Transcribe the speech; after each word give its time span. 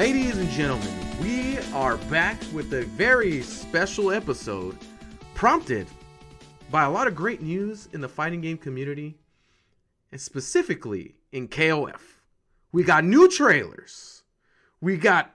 Ladies 0.00 0.38
and 0.38 0.48
gentlemen, 0.48 1.20
we 1.20 1.58
are 1.74 1.98
back 2.08 2.40
with 2.54 2.72
a 2.72 2.86
very 2.86 3.42
special 3.42 4.10
episode 4.10 4.78
prompted 5.34 5.86
by 6.70 6.84
a 6.84 6.90
lot 6.90 7.06
of 7.06 7.14
great 7.14 7.42
news 7.42 7.86
in 7.92 8.00
the 8.00 8.08
fighting 8.08 8.40
game 8.40 8.56
community 8.56 9.18
and 10.10 10.18
specifically 10.18 11.16
in 11.32 11.48
KOF. 11.48 12.00
We 12.72 12.82
got 12.82 13.04
new 13.04 13.28
trailers, 13.28 14.22
we 14.80 14.96
got 14.96 15.34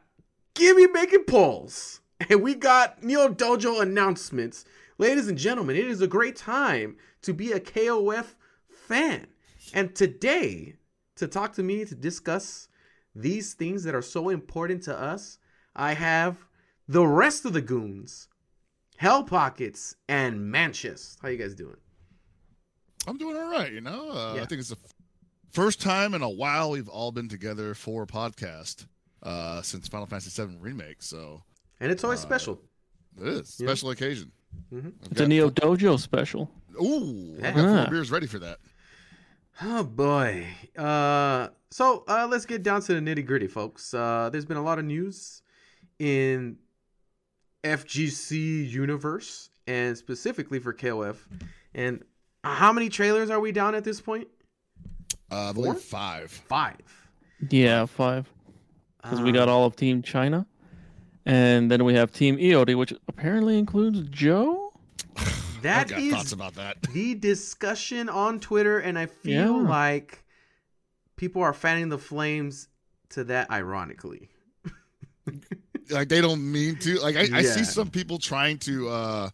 Gibby 0.55 0.87
making 0.87 1.25
polls, 1.25 2.01
and 2.27 2.41
we 2.41 2.55
got 2.55 3.03
Neo 3.03 3.29
Dojo 3.29 3.83
announcements. 3.83 4.65
Ladies 4.97 5.27
and 5.27 5.37
gentlemen, 5.37 5.75
it 5.75 5.85
is 5.85 6.01
a 6.01 6.07
great 6.07 6.37
time 6.37 6.97
to 7.21 7.35
be 7.35 7.51
a 7.51 7.59
KOF 7.59 8.33
fan. 8.67 9.27
And 9.75 9.93
today, 9.93 10.77
to 11.17 11.27
talk 11.27 11.53
to 11.53 11.61
me 11.61 11.85
to 11.85 11.93
discuss 11.93 12.67
these 13.15 13.53
things 13.53 13.83
that 13.83 13.95
are 13.95 14.01
so 14.01 14.29
important 14.29 14.83
to 14.83 14.97
us, 14.99 15.37
I 15.75 15.93
have 15.93 16.37
the 16.87 17.05
rest 17.07 17.45
of 17.45 17.53
the 17.53 17.61
goons, 17.61 18.27
Hell 18.97 19.23
Pockets, 19.23 19.95
and 20.07 20.51
Manchester. 20.51 21.17
How 21.21 21.29
you 21.29 21.37
guys 21.37 21.55
doing? 21.55 21.77
I'm 23.07 23.17
doing 23.17 23.37
all 23.37 23.49
right. 23.51 23.71
You 23.71 23.81
know, 23.81 24.11
uh, 24.11 24.33
Yeah. 24.35 24.43
I 24.43 24.45
think 24.45 24.59
it's 24.59 24.69
the 24.69 24.77
first 25.51 25.79
time 25.81 26.13
in 26.13 26.21
a 26.21 26.29
while 26.29 26.71
we've 26.71 26.89
all 26.89 27.11
been 27.11 27.29
together 27.29 27.73
for 27.73 28.03
a 28.03 28.07
podcast 28.07 28.85
uh, 29.23 29.61
since 29.61 29.87
Final 29.87 30.05
Fantasy 30.05 30.29
VII 30.45 30.57
remake. 30.59 31.01
So 31.01 31.43
And 31.79 31.91
it's 31.91 32.03
always 32.03 32.19
Uh, 32.19 32.27
special. 32.27 32.61
it 33.19 33.27
is 33.27 33.59
Yeah. 33.59 33.67
special 33.67 33.89
occasion. 33.89 34.31
Mhm. 34.71 34.93
I've 35.03 35.11
It's 35.11 35.21
a 35.21 35.27
Neo 35.27 35.49
Dojo 35.49 35.99
special. 35.99 36.51
Ooh, 36.81 37.35
Yeah. 37.39 37.49
I've 37.49 37.55
got 37.55 37.83
four 37.85 37.91
beers 37.91 38.11
ready 38.11 38.27
for 38.27 38.39
that. 38.39 38.59
Oh 39.61 39.83
boy. 39.83 40.47
Uh, 40.77 41.49
so 41.71 42.03
uh, 42.07 42.27
let's 42.29 42.45
get 42.45 42.63
down 42.63 42.81
to 42.81 42.93
the 42.93 42.99
nitty 42.99 43.25
gritty, 43.25 43.47
folks. 43.47 43.93
Uh, 43.93 44.29
there's 44.31 44.45
been 44.45 44.57
a 44.57 44.63
lot 44.63 44.79
of 44.79 44.85
news 44.85 45.41
in 45.99 46.57
FGC 47.63 48.69
universe 48.69 49.49
and 49.67 49.97
specifically 49.97 50.59
for 50.59 50.73
KOF. 50.73 51.17
And 51.73 52.03
how 52.43 52.71
many 52.73 52.89
trailers 52.89 53.29
are 53.29 53.39
we 53.39 53.51
down 53.51 53.75
at 53.75 53.83
this 53.83 54.01
point? 54.01 54.27
Uh, 55.31 55.49
I 55.49 55.53
Four? 55.53 55.63
believe 55.65 55.81
five. 55.81 56.31
Five. 56.31 56.81
Yeah, 57.49 57.85
five. 57.85 58.29
Because 59.01 59.21
we 59.21 59.31
got 59.31 59.47
Um, 59.47 59.55
all 59.55 59.65
of 59.65 59.75
Team 59.75 60.01
China. 60.01 60.45
And 61.25 61.71
then 61.71 61.83
we 61.85 61.95
have 61.95 62.11
Team 62.11 62.37
EOD, 62.37 62.75
which 62.77 62.93
apparently 63.07 63.57
includes 63.57 64.01
Joe. 64.09 64.64
That 65.65 65.81
I've 65.81 65.89
got 65.89 65.99
is 65.99 66.13
thoughts 66.13 66.31
about 66.31 66.55
that. 66.55 66.81
the 66.93 67.13
discussion 67.15 68.09
on 68.09 68.39
Twitter, 68.39 68.79
and 68.79 68.97
I 68.97 69.05
feel 69.07 69.61
Yeah. 69.63 69.69
like 69.69 70.23
people 71.17 71.41
are 71.41 71.53
fanning 71.53 71.89
the 71.89 71.97
flames 71.97 72.67
to 73.09 73.23
that 73.25 73.51
ironically. 73.51 74.29
Like 75.91 76.09
they 76.09 76.19
don't 76.19 76.51
mean 76.51 76.77
to. 76.79 76.95
Like 76.99 77.15
I, 77.15 77.27
I 77.37 77.41
see 77.43 77.63
some 77.63 77.91
people 77.91 78.17
trying 78.17 78.57
to 78.59 78.89
uh, 78.89 79.29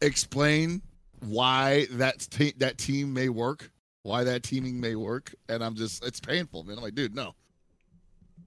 explain 0.00 0.82
why 1.20 1.86
that 1.92 2.18
te- 2.30 2.54
that 2.58 2.78
team 2.78 3.12
may 3.12 3.28
work, 3.28 3.70
why 4.02 4.24
that 4.24 4.42
teaming 4.42 4.80
may 4.80 4.94
work, 4.94 5.34
and 5.48 5.64
I'm 5.64 5.74
just 5.74 6.04
it's 6.04 6.20
painful, 6.20 6.64
man. 6.64 6.76
I'm 6.76 6.82
like, 6.82 6.94
dude, 6.94 7.14
no, 7.14 7.34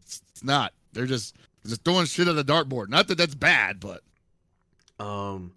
it's, 0.03 0.21
it's 0.29 0.43
not. 0.43 0.73
They're 0.93 1.05
just 1.07 1.35
just 1.65 1.83
throwing 1.83 2.05
shit 2.05 2.27
at 2.27 2.35
the 2.35 2.43
dartboard. 2.43 2.89
Not 2.89 3.07
that 3.07 3.17
that's 3.17 3.35
bad, 3.35 3.79
but 3.79 4.01
Um, 5.01 5.53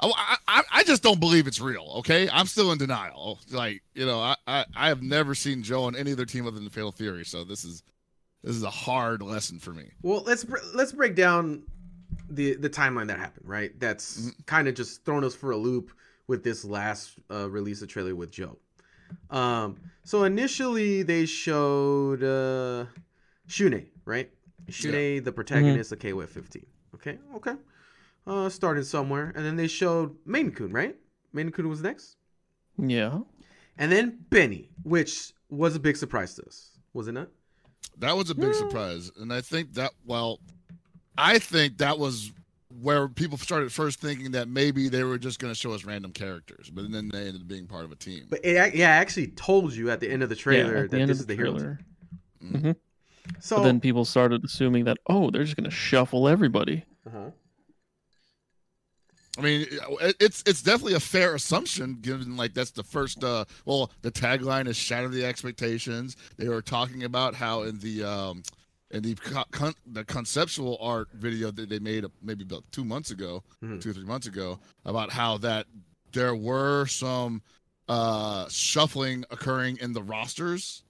I, 0.00 0.36
I, 0.48 0.62
I 0.72 0.84
just 0.84 1.02
don't 1.02 1.20
believe 1.20 1.46
it's 1.46 1.60
real. 1.60 1.94
Okay, 1.98 2.28
I'm 2.30 2.46
still 2.46 2.70
in 2.72 2.78
denial. 2.78 3.38
Like 3.50 3.82
you 3.94 4.04
know, 4.06 4.20
I, 4.20 4.36
I, 4.46 4.64
I 4.74 4.88
have 4.88 5.02
never 5.02 5.34
seen 5.34 5.62
Joe 5.62 5.84
on 5.84 5.96
any 5.96 6.12
other 6.12 6.26
team 6.26 6.46
other 6.46 6.58
than 6.58 6.68
Fatal 6.68 6.92
Fury, 6.92 7.24
so 7.24 7.44
this 7.44 7.64
is 7.64 7.82
this 8.42 8.54
is 8.56 8.62
a 8.62 8.70
hard 8.70 9.22
lesson 9.22 9.58
for 9.58 9.72
me. 9.72 9.90
Well, 10.02 10.22
let's 10.26 10.44
br- 10.44 10.58
let's 10.74 10.92
break 10.92 11.14
down 11.14 11.62
the 12.28 12.56
the 12.56 12.68
timeline 12.70 13.06
that 13.08 13.18
happened. 13.18 13.46
Right, 13.48 13.78
that's 13.80 14.18
Mm-hmm. 14.20 14.42
kind 14.46 14.68
of 14.68 14.74
just 14.74 15.04
thrown 15.04 15.24
us 15.24 15.34
for 15.34 15.50
a 15.52 15.56
loop 15.56 15.92
with 16.26 16.42
this 16.44 16.64
last 16.64 17.12
uh, 17.30 17.48
release 17.48 17.82
of 17.82 17.88
trailer 17.88 18.14
with 18.14 18.30
Joe. 18.30 18.58
Um, 19.30 19.78
so 20.04 20.24
initially 20.24 21.02
they 21.04 21.24
showed 21.26 22.22
uh, 22.22 22.86
Shun'ei, 23.48 23.86
right? 24.04 24.28
Shun'ei, 24.68 25.22
the 25.24 25.30
protagonist 25.32 25.92
of 25.92 26.00
KOF 26.00 26.28
15. 26.28 26.66
Okay, 26.96 27.18
okay. 27.36 27.54
Uh, 28.26 28.48
started 28.48 28.84
somewhere, 28.84 29.32
and 29.36 29.44
then 29.44 29.54
they 29.56 29.68
showed 29.68 30.16
Meitenkun, 30.26 30.72
right? 30.72 30.96
Meitenkun 31.34 31.68
was 31.68 31.80
next, 31.80 32.16
Yeah. 32.76 33.20
and 33.78 33.92
then 33.92 34.18
Benny, 34.30 34.70
which 34.82 35.32
was 35.48 35.76
a 35.76 35.80
big 35.80 35.96
surprise 35.96 36.34
to 36.34 36.42
us, 36.44 36.70
was 36.92 37.06
it 37.06 37.12
not? 37.12 37.28
That 37.98 38.16
was 38.16 38.28
a 38.30 38.34
big 38.34 38.52
surprise, 38.54 39.12
and 39.20 39.32
I 39.32 39.40
think 39.42 39.74
that 39.74 39.92
well, 40.04 40.40
I 41.16 41.38
think 41.38 41.78
that 41.78 41.98
was 42.00 42.32
where 42.82 43.08
people 43.08 43.38
started 43.38 43.72
first 43.72 44.00
thinking 44.00 44.32
that 44.32 44.48
maybe 44.48 44.88
they 44.88 45.04
were 45.04 45.18
just 45.18 45.38
going 45.38 45.52
to 45.52 45.58
show 45.58 45.72
us 45.72 45.84
random 45.84 46.10
characters, 46.12 46.68
but 46.68 46.90
then 46.90 47.08
they 47.08 47.28
ended 47.28 47.42
up 47.42 47.48
being 47.48 47.66
part 47.66 47.84
of 47.84 47.92
a 47.92 47.96
team. 47.96 48.26
But 48.28 48.40
it, 48.44 48.74
yeah, 48.74 48.88
I 48.88 48.96
actually 48.96 49.28
told 49.28 49.72
you 49.72 49.88
at 49.90 50.00
the 50.00 50.10
end 50.10 50.22
of 50.24 50.28
the 50.28 50.36
trailer 50.36 50.74
yeah, 50.78 50.82
at 50.82 50.90
the 50.90 50.98
that 50.98 51.06
this 51.06 51.20
is 51.20 51.26
the 51.26 51.36
the 51.36 51.42
hero 51.42 51.52
team. 51.58 51.78
trailer. 52.50 52.76
So 53.40 53.56
But 53.56 53.62
then 53.64 53.80
people 53.80 54.04
started 54.04 54.44
assuming 54.44 54.84
that, 54.84 54.98
oh, 55.08 55.30
they're 55.30 55.42
just 55.44 55.56
going 55.56 55.64
to 55.64 55.70
shuffle 55.74 56.28
everybody. 56.28 56.84
uh-huh. 57.06 57.30
I 59.38 59.40
mean, 59.42 59.66
it's 60.20 60.42
it's 60.46 60.62
definitely 60.62 60.94
a 60.94 61.00
fair 61.00 61.34
assumption 61.34 61.98
given 62.00 62.36
like 62.36 62.54
that's 62.54 62.70
the 62.70 62.82
first. 62.82 63.22
Uh, 63.22 63.44
well, 63.64 63.90
the 64.02 64.10
tagline 64.10 64.66
is 64.66 64.76
"Shatter 64.76 65.08
the 65.08 65.24
Expectations." 65.24 66.16
They 66.36 66.48
were 66.48 66.62
talking 66.62 67.04
about 67.04 67.34
how 67.34 67.62
in 67.62 67.78
the 67.78 68.04
um, 68.04 68.42
in 68.90 69.02
the 69.02 69.14
con- 69.14 69.74
the 69.86 70.04
conceptual 70.04 70.78
art 70.80 71.08
video 71.12 71.50
that 71.50 71.68
they 71.68 71.78
made 71.78 72.04
uh, 72.04 72.08
maybe 72.22 72.44
about 72.44 72.64
two 72.72 72.84
months 72.84 73.10
ago, 73.10 73.42
Mhm. 73.62 73.80
two 73.80 73.90
or 73.90 73.92
three 73.92 74.04
months 74.04 74.26
ago, 74.26 74.58
about 74.84 75.10
how 75.10 75.38
that 75.38 75.66
there 76.12 76.34
were 76.34 76.86
some 76.86 77.42
uh, 77.88 78.48
shuffling 78.48 79.24
occurring 79.30 79.76
in 79.80 79.92
the 79.92 80.02
rosters. 80.02 80.82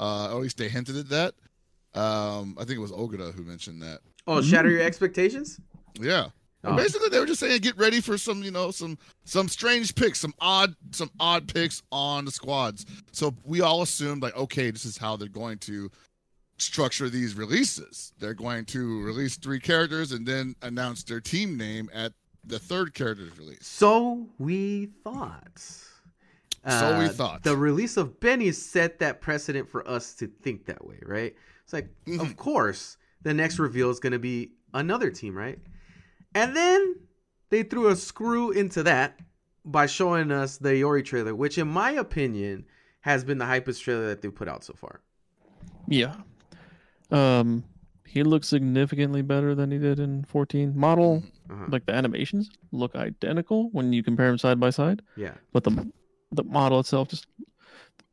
Uh, 0.00 0.30
at 0.30 0.36
least 0.40 0.56
they 0.58 0.68
hinted 0.68 0.96
at 0.96 1.08
that. 1.10 1.34
Um, 1.98 2.56
I 2.58 2.64
think 2.64 2.76
it 2.78 2.82
was 2.82 2.90
Ogata 2.90 3.32
who 3.32 3.44
mentioned 3.44 3.80
that. 3.82 4.00
Oh, 4.26 4.42
shatter 4.42 4.68
your 4.68 4.80
expectations. 4.82 5.60
Yeah. 6.00 6.30
Oh. 6.64 6.76
Basically, 6.76 7.08
they 7.10 7.18
were 7.20 7.26
just 7.26 7.40
saying, 7.40 7.60
get 7.60 7.76
ready 7.76 8.00
for 8.00 8.16
some, 8.16 8.42
you 8.42 8.50
know, 8.50 8.70
some 8.70 8.96
some 9.24 9.48
strange 9.48 9.94
picks, 9.94 10.20
some 10.20 10.32
odd, 10.40 10.74
some 10.92 11.10
odd 11.20 11.52
picks 11.52 11.82
on 11.92 12.24
the 12.24 12.30
squads. 12.30 12.86
So 13.12 13.34
we 13.44 13.60
all 13.60 13.82
assumed, 13.82 14.22
like, 14.22 14.36
okay, 14.36 14.70
this 14.70 14.84
is 14.84 14.96
how 14.96 15.16
they're 15.16 15.28
going 15.28 15.58
to 15.58 15.90
structure 16.58 17.10
these 17.10 17.34
releases. 17.34 18.12
They're 18.18 18.34
going 18.34 18.64
to 18.66 19.02
release 19.02 19.36
three 19.36 19.60
characters 19.60 20.12
and 20.12 20.26
then 20.26 20.54
announce 20.62 21.02
their 21.04 21.20
team 21.20 21.56
name 21.56 21.90
at 21.92 22.12
the 22.44 22.58
third 22.58 22.94
character's 22.94 23.36
release. 23.38 23.66
So 23.66 24.28
we 24.38 24.86
thought. 25.02 25.58
So 25.58 26.98
we 26.98 27.06
Uh, 27.06 27.08
thought. 27.08 27.42
The 27.42 27.56
release 27.56 27.96
of 27.96 28.20
Benny 28.20 28.52
set 28.52 28.98
that 29.00 29.20
precedent 29.20 29.68
for 29.68 29.86
us 29.88 30.14
to 30.14 30.26
think 30.42 30.64
that 30.66 30.86
way, 30.86 30.98
right? 31.04 31.34
It's 31.64 31.72
like, 31.72 31.88
Mm-hmm. 32.06 32.20
of 32.20 32.36
course, 32.36 32.96
the 33.22 33.34
next 33.34 33.58
reveal 33.58 33.90
is 33.90 33.98
going 34.00 34.12
to 34.12 34.18
be 34.18 34.52
another 34.72 35.10
team, 35.10 35.36
right? 35.36 35.58
And 36.34 36.56
then 36.56 36.96
they 37.50 37.62
threw 37.62 37.88
a 37.88 37.96
screw 37.96 38.50
into 38.50 38.82
that 38.82 39.18
by 39.64 39.86
showing 39.86 40.30
us 40.30 40.58
the 40.58 40.70
Iori 40.70 41.04
trailer, 41.04 41.34
which, 41.34 41.58
in 41.58 41.68
my 41.68 41.92
opinion, 41.92 42.66
has 43.00 43.24
been 43.24 43.38
the 43.38 43.44
hypest 43.44 43.80
trailer 43.82 44.06
that 44.08 44.22
they've 44.22 44.34
put 44.34 44.48
out 44.48 44.64
so 44.64 44.74
far. 44.74 45.00
Yeah. 45.88 46.16
Um, 47.10 47.64
he 48.06 48.22
looks 48.22 48.48
significantly 48.48 49.22
better 49.22 49.54
than 49.54 49.70
he 49.70 49.78
did 49.78 50.00
in 50.00 50.24
14. 50.24 50.76
Model, 50.76 51.22
Uh-huh. 51.50 51.66
like 51.68 51.86
the 51.86 51.92
animations, 51.94 52.50
look 52.72 52.94
identical 52.94 53.68
when 53.70 53.92
you 53.92 54.02
compare 54.02 54.28
them 54.28 54.38
side 54.38 54.58
by 54.58 54.70
side. 54.70 55.02
Yeah. 55.16 55.34
but 55.52 55.64
the 55.64 55.90
the 56.32 56.42
model 56.42 56.80
itself 56.80 57.08
just 57.08 57.26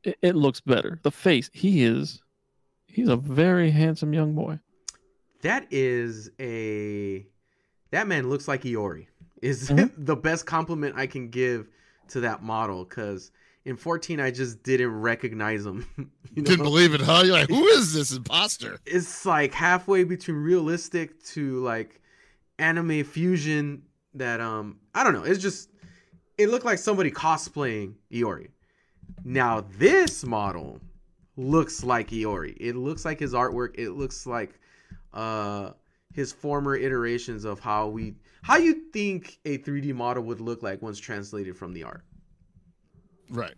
it, 0.04 0.16
it 0.22 0.36
looks 0.36 0.60
better. 0.62 1.00
The 1.02 1.12
face, 1.12 1.50
he 1.54 1.84
is 1.84 2.22
he's 2.86 3.08
a 3.08 3.16
very 3.16 3.72
handsome 3.72 4.14
young 4.14 4.36
boy. 4.36 4.60
That 5.42 5.66
is 5.72 6.30
a 6.40 7.26
that 7.92 8.08
man 8.08 8.30
looks 8.30 8.48
like 8.48 8.64
Iori. 8.64 9.08
Is 9.42 9.70
Mhm. 9.70 9.92
the 9.98 10.16
best 10.16 10.46
compliment 10.46 10.96
I 10.98 11.08
can 11.08 11.30
give 11.30 11.68
to 12.10 12.20
that 12.22 12.44
model 12.44 12.84
because 12.86 13.32
in 13.66 13.76
14 13.78 14.20
I 14.20 14.32
just 14.32 14.64
didn't 14.64 14.92
recognize 15.02 15.66
him. 15.66 15.86
you 16.36 16.42
Didn't 16.44 16.60
know? 16.60 16.64
believe 16.66 16.94
it, 16.94 17.02
huh? 17.02 17.22
You're 17.26 17.34
like, 17.34 17.50
who 17.50 17.66
is 17.68 17.94
this 17.94 18.12
imposter? 18.12 18.80
It's 18.86 19.26
like 19.26 19.54
halfway 19.54 20.04
between 20.04 20.38
realistic 20.38 21.24
to 21.28 21.60
like 21.64 22.02
anime 22.60 23.04
fusion. 23.04 23.84
That 24.16 24.42
um 24.42 24.78
I 24.94 25.04
don't 25.04 25.14
know. 25.14 25.24
It's 25.24 25.42
just 25.42 25.70
it 26.38 26.50
looked 26.50 26.66
like 26.66 26.80
somebody 26.80 27.12
cosplaying 27.12 27.94
Iori. 28.12 28.50
Now 29.24 29.66
this 29.78 30.26
model 30.26 30.80
looks 31.38 31.84
like 31.84 32.10
Iori. 32.10 32.56
It 32.60 32.76
looks 32.76 33.06
like 33.06 33.20
his 33.20 33.34
artwork. 33.34 33.76
It 33.80 33.92
looks 33.92 34.28
like 34.28 34.60
uh 35.14 35.72
his 36.14 36.32
former 36.32 36.76
iterations 36.76 37.46
of 37.46 37.60
how 37.60 37.88
we 37.88 38.16
how 38.42 38.58
you 38.58 38.74
think 38.92 39.40
a 39.46 39.58
3D 39.60 39.94
model 39.94 40.24
would 40.24 40.42
look 40.42 40.64
like 40.64 40.82
once 40.82 41.00
translated 41.00 41.56
from 41.58 41.74
the 41.74 41.84
art. 41.84 42.04
Right. 43.30 43.56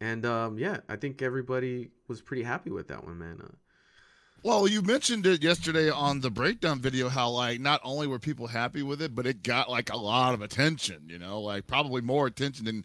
And 0.00 0.24
um 0.26 0.58
yeah, 0.58 0.78
I 0.88 0.96
think 0.96 1.22
everybody 1.22 1.90
was 2.08 2.20
pretty 2.20 2.42
happy 2.42 2.70
with 2.70 2.88
that 2.88 3.04
one, 3.04 3.18
man. 3.18 3.40
Uh, 3.42 3.52
Well, 4.42 4.66
you 4.68 4.82
mentioned 4.82 5.26
it 5.26 5.42
yesterday 5.42 5.90
on 5.90 6.20
the 6.20 6.30
breakdown 6.30 6.80
video 6.80 7.08
how 7.08 7.30
like 7.30 7.60
not 7.60 7.80
only 7.84 8.06
were 8.06 8.18
people 8.18 8.48
happy 8.48 8.82
with 8.82 9.00
it, 9.00 9.14
but 9.14 9.26
it 9.26 9.42
got 9.42 9.70
like 9.70 9.90
a 9.92 9.96
lot 9.96 10.34
of 10.34 10.42
attention, 10.42 11.08
you 11.08 11.18
know, 11.18 11.40
like 11.40 11.66
probably 11.66 12.00
more 12.02 12.26
attention 12.26 12.64
than 12.64 12.84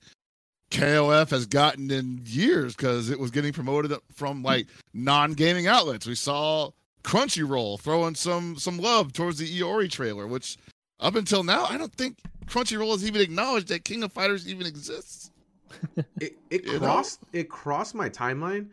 KOF 0.69 1.30
has 1.30 1.45
gotten 1.45 1.90
in 1.92 2.22
years 2.25 2.75
because 2.75 3.10
it 3.10 3.19
was 3.19 3.31
getting 3.31 3.54
promoted 3.54 3.94
from 4.13 4.44
like 4.44 4.68
non-gaming 4.94 5.68
outlets. 5.68 6.06
We 6.06 6.16
saw 6.16 6.72
Crunchyroll 7.07 7.80
throwing 7.80 8.15
some 8.15 8.57
some 8.57 8.80
love 8.80 9.13
towards 9.13 9.38
the 9.38 9.48
Iori 9.62 9.89
trailer, 9.89 10.27
which 10.27 10.57
up 11.00 11.15
until 11.15 11.42
now 11.42 11.63
I 11.63 11.77
don't 11.77 11.94
think 11.94 12.18
Crunchyroll 12.48 12.92
has 12.92 13.07
even 13.07 13.21
acknowledged 13.21 13.69
that 13.69 13.86
King 13.86 14.04
of 14.04 14.12
Fighters 14.12 14.45
even 14.45 14.68
exists. 14.68 15.31
It 16.19 16.38
it 16.50 16.65
You 16.65 16.74
know? 16.74 16.80
crossed 16.80 17.21
it 17.31 17.50
crossed 17.50 17.95
my 17.95 18.09
timeline, 18.09 18.71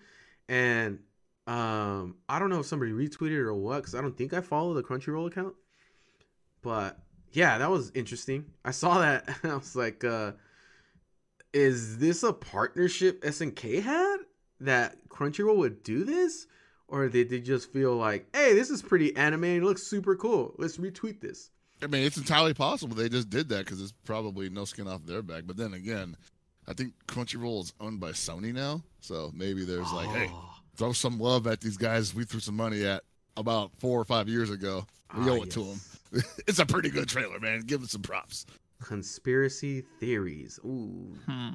and 0.49 0.99
um 1.47 2.17
I 2.29 2.41
don't 2.41 2.51
know 2.51 2.59
if 2.59 2.67
somebody 2.67 2.91
retweeted 2.91 3.39
it 3.39 3.43
or 3.43 3.55
what 3.55 3.77
because 3.77 3.95
I 3.95 4.01
don't 4.01 4.17
think 4.19 4.33
I 4.33 4.41
follow 4.41 4.75
the 4.75 4.83
Crunchyroll 4.83 5.29
account, 5.29 5.55
but 6.61 6.99
yeah, 7.31 7.59
that 7.59 7.71
was 7.71 7.93
interesting. 7.95 8.47
I 8.65 8.73
saw 8.73 8.99
that 8.99 9.29
and 9.45 9.53
I 9.53 9.57
was 9.57 9.77
like, 9.77 10.03
uh, 10.03 10.33
is 11.53 11.99
this 11.99 12.25
a 12.25 12.33
partnership 12.33 13.23
SNK 13.23 13.81
had 13.83 14.17
that 14.59 14.97
Crunchyroll 15.09 15.57
would 15.59 15.85
do 15.85 16.03
this? 16.03 16.49
Or 16.89 17.09
did 17.09 17.31
they 17.31 17.41
just 17.41 17.73
feel 17.73 17.97
like, 17.97 18.27
hey, 18.35 18.53
this 18.55 18.71
is 18.71 18.83
pretty 18.83 19.17
anime 19.17 19.45
and 19.45 19.63
it 19.63 19.65
looks 19.65 19.83
super 19.85 20.15
cool. 20.17 20.55
Let's 20.59 20.77
retweet 20.77 21.21
this. 21.21 21.51
I 21.83 21.87
mean, 21.87 22.05
it's 22.05 22.17
entirely 22.17 22.55
possible 22.55 22.95
they 22.95 23.09
just 23.09 23.31
did 23.31 23.49
that 23.49 23.65
because 23.65 23.83
it's 23.83 23.93
probably 24.05 24.49
no 24.49 24.65
skin 24.65 24.87
off 24.87 25.05
their 25.05 25.23
back. 25.23 25.45
But 25.47 25.57
then 25.57 25.75
again, 25.75 26.17
I 26.69 26.73
think 26.73 26.93
Crunchyroll 27.09 27.63
is 27.65 27.73
owned 27.81 28.01
by 28.01 28.13
Sony 28.13 28.55
now, 28.55 28.83
so 29.01 29.31
maybe 29.35 29.65
there's 29.65 29.93
like, 29.93 30.09
hey, 30.11 30.31
Oh, 30.33 30.51
throw 30.77 30.93
some 30.93 31.19
love 31.19 31.47
at 31.47 31.61
these 31.61 31.77
guys 31.77 32.15
we 32.15 32.25
threw 32.25 32.41
some 32.41 32.57
money 32.57 32.85
at 32.85 33.03
about 33.37 33.73
four 33.79 34.01
or 34.01 34.05
five 34.05 34.29
years 34.29 34.51
ago. 34.51 34.87
We 35.17 35.29
ah, 35.29 35.31
owe 35.31 35.43
it 35.43 35.51
to 35.53 35.65
them. 35.65 35.81
it's 36.47 36.59
a 36.59 36.67
pretty 36.67 36.91
good 36.91 37.09
trailer, 37.09 37.41
man. 37.41 37.61
Give 37.61 37.83
it 37.83 37.91
some 37.91 38.03
props. 38.03 38.47
Conspiracy 38.81 39.83
theories. 40.01 40.59
Ooh, 40.65 41.17
Hmm. 41.27 41.51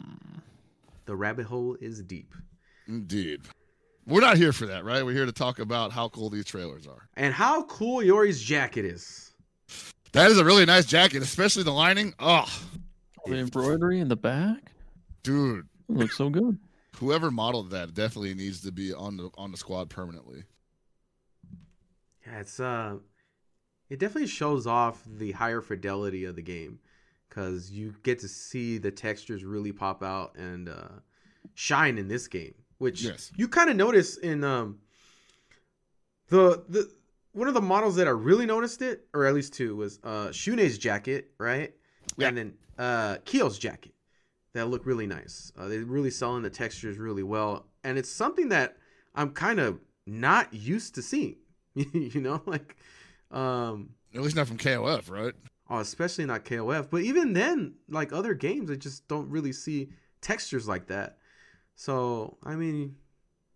the 1.06 1.16
rabbit 1.16 1.46
hole 1.46 1.78
is 1.80 2.02
deep. 2.04 2.34
Indeed. 2.88 3.42
We're 4.06 4.22
not 4.22 4.38
here 4.38 4.52
for 4.54 4.66
that, 4.66 4.84
right? 4.84 5.06
We're 5.06 5.14
here 5.14 5.26
to 5.26 5.32
talk 5.32 5.60
about 5.60 5.92
how 5.92 6.10
cool 6.10 6.30
these 6.30 6.46
trailers 6.46 6.88
are. 6.88 7.10
And 7.16 7.34
how 7.34 7.64
cool 7.64 8.02
Iori's 8.04 8.42
jacket 8.42 8.86
is. 8.86 9.32
That 10.14 10.32
is 10.32 10.40
a 10.40 10.46
really 10.46 10.66
nice 10.66 10.86
jacket, 10.86 11.22
especially 11.22 11.64
the 11.64 11.72
lining. 11.72 12.14
Oh, 12.20 12.48
The 13.28 13.36
embroidery 13.36 14.00
in 14.00 14.08
the 14.08 14.16
back 14.16 14.72
dude. 15.22 15.68
it 15.90 15.96
looks 15.96 16.18
so 16.18 16.30
good. 16.30 16.58
Whoever 16.98 17.30
modeled 17.30 17.70
that 17.72 17.94
definitely 17.94 18.34
needs 18.34 18.62
to 18.62 18.72
be 18.72 18.94
on 18.94 19.18
the 19.18 19.30
on 19.38 19.52
the 19.52 19.58
squad 19.58 19.90
permanently. 19.90 20.44
Yeah, 22.26 22.40
it's 22.40 22.60
uh 22.60 22.98
it 23.90 24.00
definitely 24.00 24.28
shows 24.28 24.66
off 24.68 25.04
the 25.06 25.32
higher 25.34 25.62
fidelity 25.62 26.26
of 26.26 26.36
the 26.36 26.42
game 26.42 26.80
cuz 27.30 27.70
you 27.72 27.94
get 28.04 28.20
to 28.20 28.28
see 28.28 28.78
the 28.80 28.92
textures 28.92 29.46
really 29.46 29.72
pop 29.72 30.02
out 30.04 30.36
and 30.36 30.68
uh 30.70 30.90
shine 31.54 31.98
in 31.98 32.08
this 32.08 32.28
game, 32.28 32.56
which 32.80 33.04
Yes. 33.04 33.32
you 33.38 33.48
kind 33.48 33.70
of 33.70 33.76
notice 33.76 34.18
in 34.18 34.44
um 34.44 34.80
the 36.30 36.64
the 36.68 36.92
one 37.34 37.48
of 37.48 37.54
the 37.54 37.62
models 37.62 37.96
that 37.98 38.08
I 38.08 38.12
really 38.12 38.46
noticed 38.46 38.82
it 38.82 39.06
or 39.14 39.26
at 39.26 39.34
least 39.34 39.54
two 39.54 39.76
was 39.76 40.00
uh 40.04 40.28
Shun'ei's 40.30 40.78
jacket, 40.78 41.32
right? 41.38 41.74
Yeah. 42.18 42.30
And 42.30 42.38
then 42.38 42.54
uh 42.78 43.18
Kyo's 43.26 43.60
jacket. 43.60 43.94
That 44.54 44.68
look 44.68 44.86
really 44.88 45.06
nice. 45.06 45.52
Uh, 45.56 45.68
they 45.68 45.78
really 45.78 46.10
sell 46.10 46.36
in 46.36 46.42
the 46.42 46.50
textures 46.50 46.98
really 46.98 47.24
well 47.24 47.68
and 47.84 47.98
it's 47.98 48.12
something 48.12 48.50
that 48.50 48.78
I'm 49.14 49.30
kind 49.32 49.60
of 49.60 49.80
not 50.08 50.54
used 50.54 50.96
to 50.96 51.02
seeing. 51.04 51.36
you 51.76 52.20
know, 52.22 52.42
like 52.46 52.76
um 53.32 53.92
At 54.16 54.22
least 54.22 54.36
not 54.36 54.48
from 54.48 54.58
KOF, 54.58 55.10
right? 55.10 55.34
oh, 55.70 55.78
especially 55.80 56.26
not 56.26 56.46
KOF, 56.46 56.90
but 56.90 57.02
even 57.02 57.34
then 57.34 57.76
like 57.90 58.12
other 58.12 58.34
games 58.34 58.72
I 58.72 58.76
just 58.76 59.08
don't 59.08 59.30
really 59.30 59.54
see 59.54 59.90
textures 60.22 60.68
like 60.68 60.88
that. 60.88 61.19
So, 61.84 62.36
I 62.44 62.58
mean, 62.58 62.94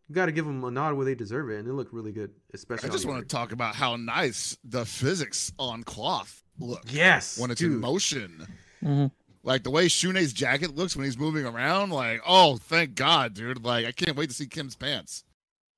you 0.07 0.15
got 0.15 0.27
to 0.27 0.31
give 0.31 0.45
them 0.45 0.63
a 0.63 0.71
nod 0.71 0.93
where 0.95 1.03
they 1.05 1.13
deserve 1.13 1.49
it 1.49 1.59
and 1.59 1.67
it 1.67 1.73
looked 1.73 1.91
really 1.93 2.13
good, 2.13 2.31
especially 2.53 2.87
I 2.87 2.91
just 2.93 3.05
want 3.05 3.19
to 3.21 3.27
talk 3.27 3.51
about 3.51 3.75
how 3.75 3.97
nice 3.97 4.57
the 4.63 4.85
physics 4.85 5.51
on 5.59 5.83
cloth 5.83 6.41
look 6.57 6.83
Yes. 6.89 7.37
when 7.37 7.51
it's 7.51 7.59
dude. 7.59 7.73
in 7.73 7.79
motion. 7.81 8.47
Mhm. 8.81 9.11
Like 9.43 9.63
the 9.63 9.71
way 9.71 9.87
Shun'ei's 9.87 10.31
jacket 10.31 10.73
looks 10.73 10.95
when 10.95 11.03
he's 11.03 11.17
moving 11.17 11.45
around, 11.45 11.89
like, 11.89 12.21
oh, 12.25 12.55
thank 12.55 12.95
God, 12.95 13.33
dude. 13.33 13.61
Like, 13.65 13.85
I 13.85 13.91
can't 13.91 14.15
wait 14.15 14.29
to 14.29 14.33
see 14.35 14.47
Kim's 14.47 14.77
pants. 14.77 15.25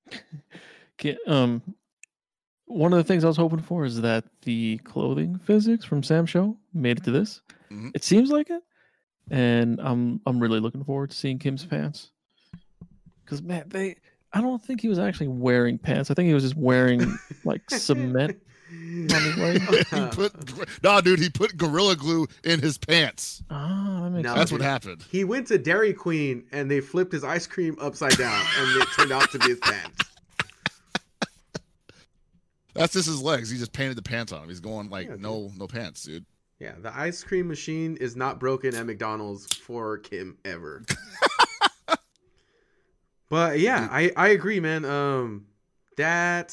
Ki- 1.00 1.18
Um, 1.26 1.64
one 2.66 2.94
of 2.94 2.98
the 2.98 3.04
things 3.04 3.24
I 3.24 3.28
was 3.28 3.38
hoping 3.38 3.62
for 3.64 3.86
is 3.86 4.02
that 4.02 4.24
the 4.44 4.78
clothing 4.84 5.40
physics 5.40 5.84
from 5.84 6.04
SamSho 6.04 6.56
made 6.76 7.00
it 7.00 7.04
to 7.06 7.12
this. 7.12 7.42
Mhm. 7.72 7.90
It 7.96 8.04
seems 8.04 8.30
like 8.30 8.52
it, 8.52 8.62
and 9.32 9.80
I'm 9.82 10.22
I'm 10.28 10.40
really 10.40 10.60
looking 10.60 10.84
forward 10.84 11.10
to 11.10 11.16
seeing 11.18 11.40
Kim's 11.40 11.66
pants. 11.66 12.12
Because 13.26 13.42
man, 13.42 13.66
they 13.68 13.96
I 14.34 14.42
don't 14.42 14.64
think 14.64 14.82
he 14.82 14.88
was 14.88 15.00
actually 15.00 15.30
wearing 15.30 15.78
pants. 15.78 16.12
I 16.12 16.14
think 16.14 16.28
he 16.28 16.34
was 16.34 16.44
just 16.44 16.56
wearing 16.56 17.18
like 17.44 17.70
cement. 17.70 18.42
on 18.72 18.76
he 19.06 20.08
put, 20.12 20.34
nah, 20.84 21.00
dude, 21.00 21.20
he 21.20 21.30
put 21.30 21.56
Gorilla 21.56 21.96
Glue 21.96 22.28
in 22.44 22.60
his 22.60 22.78
pants. 22.78 23.44
Ah, 23.50 24.02
that 24.04 24.10
makes 24.10 24.24
No. 24.24 24.30
sense. 24.30 24.40
That's 24.40 24.52
what 24.52 24.62
happened. 24.62 25.06
He 25.10 25.24
went 25.24 25.48
to 25.48 25.58
Dairy 25.58 25.94
Queen 25.94 26.46
and 26.52 26.70
they 26.70 26.82
flipped 26.82 27.12
his 27.14 27.24
ice 27.24 27.48
cream 27.48 27.78
upside 27.80 28.18
down 28.18 28.44
and 28.60 28.82
it 28.82 28.88
turned 28.98 29.12
out 29.12 29.32
to 29.32 29.40
be 29.40 29.50
his 29.50 29.60
pants. 29.60 29.98
That's 32.74 32.94
just 32.94 33.08
his 33.08 33.22
legs. 33.22 33.50
He 33.50 33.58
just 33.58 33.72
painted 33.72 33.98
the 33.98 34.02
pants 34.04 34.34
on 34.34 34.44
him. 34.44 34.50
He's 34.50 34.60
going 34.60 34.90
like, 34.90 35.08
Yeah, 35.08 35.16
no, 35.18 35.52
no 35.58 35.68
pants, 35.68 36.04
dude. 36.04 36.26
Yeah, 36.60 36.74
the 36.82 36.96
ice 36.98 37.24
cream 37.24 37.48
machine 37.48 37.98
is 37.98 38.16
not 38.16 38.40
broken 38.40 38.76
at 38.76 38.86
McDonald's 38.86 39.46
for 39.56 39.98
Kim 40.00 40.38
ever. 40.46 40.84
but 43.30 43.60
yeah, 43.60 43.88
I 43.92 44.12
I 44.16 44.30
agree, 44.30 44.60
man. 44.60 44.86
Um, 44.86 45.46
that 45.98 46.50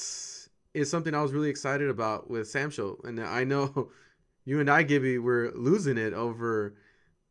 is 0.74 0.90
something 0.90 1.14
I 1.14 1.22
was 1.22 1.32
really 1.32 1.50
excited 1.50 1.88
about 1.88 2.30
with 2.30 2.52
SamSho, 2.52 3.04
and 3.04 3.20
I 3.20 3.44
know 3.44 3.90
you 4.44 4.60
and 4.60 4.70
I, 4.70 4.82
Gibby, 4.82 5.18
were 5.18 5.52
losing 5.54 5.98
it 5.98 6.12
over 6.12 6.74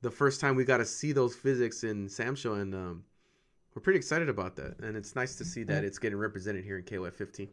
the 0.01 0.11
first 0.11 0.41
time 0.41 0.55
we 0.55 0.65
got 0.65 0.77
to 0.77 0.85
see 0.85 1.11
those 1.11 1.35
physics 1.35 1.83
in 1.83 2.07
SamSho, 2.07 2.61
and 2.61 2.73
um, 2.73 3.03
we're 3.73 3.81
pretty 3.81 3.97
excited 3.97 4.29
about 4.29 4.55
that. 4.57 4.79
And 4.79 4.97
it's 4.97 5.15
nice 5.15 5.35
to 5.35 5.45
see 5.45 5.63
that 5.63 5.83
it's 5.83 5.99
getting 5.99 6.17
represented 6.17 6.63
here 6.63 6.77
in 6.77 6.83
KOF 6.83 7.13
15. 7.13 7.47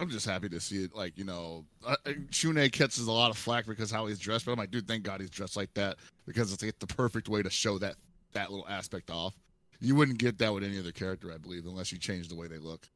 I'm 0.00 0.10
just 0.10 0.26
happy 0.26 0.48
to 0.50 0.60
see 0.60 0.84
it. 0.84 0.94
Like, 0.94 1.16
you 1.16 1.24
know, 1.24 1.64
uh, 1.84 1.96
uh, 2.06 2.10
Shun'ei 2.30 2.70
catches 2.70 3.06
a 3.06 3.12
lot 3.12 3.30
of 3.30 3.36
flack 3.36 3.66
because 3.66 3.90
how 3.90 4.06
he's 4.06 4.18
dressed, 4.18 4.44
but 4.44 4.52
I'm 4.52 4.58
like, 4.58 4.70
dude, 4.70 4.86
thank 4.86 5.02
God 5.02 5.20
he's 5.20 5.30
dressed 5.30 5.56
like 5.56 5.72
that 5.74 5.96
because 6.26 6.52
it's 6.52 6.62
like 6.62 6.78
the 6.78 6.86
perfect 6.86 7.28
way 7.28 7.42
to 7.42 7.50
show 7.50 7.78
that 7.78 7.96
that 8.32 8.50
little 8.50 8.68
aspect 8.68 9.10
off. 9.10 9.34
You 9.80 9.94
wouldn't 9.94 10.18
get 10.18 10.38
that 10.38 10.52
with 10.52 10.64
any 10.64 10.78
other 10.78 10.92
character, 10.92 11.32
I 11.32 11.38
believe, 11.38 11.66
unless 11.66 11.92
you 11.92 11.98
change 11.98 12.28
the 12.28 12.34
way 12.36 12.48
they 12.48 12.58
look. 12.58 12.88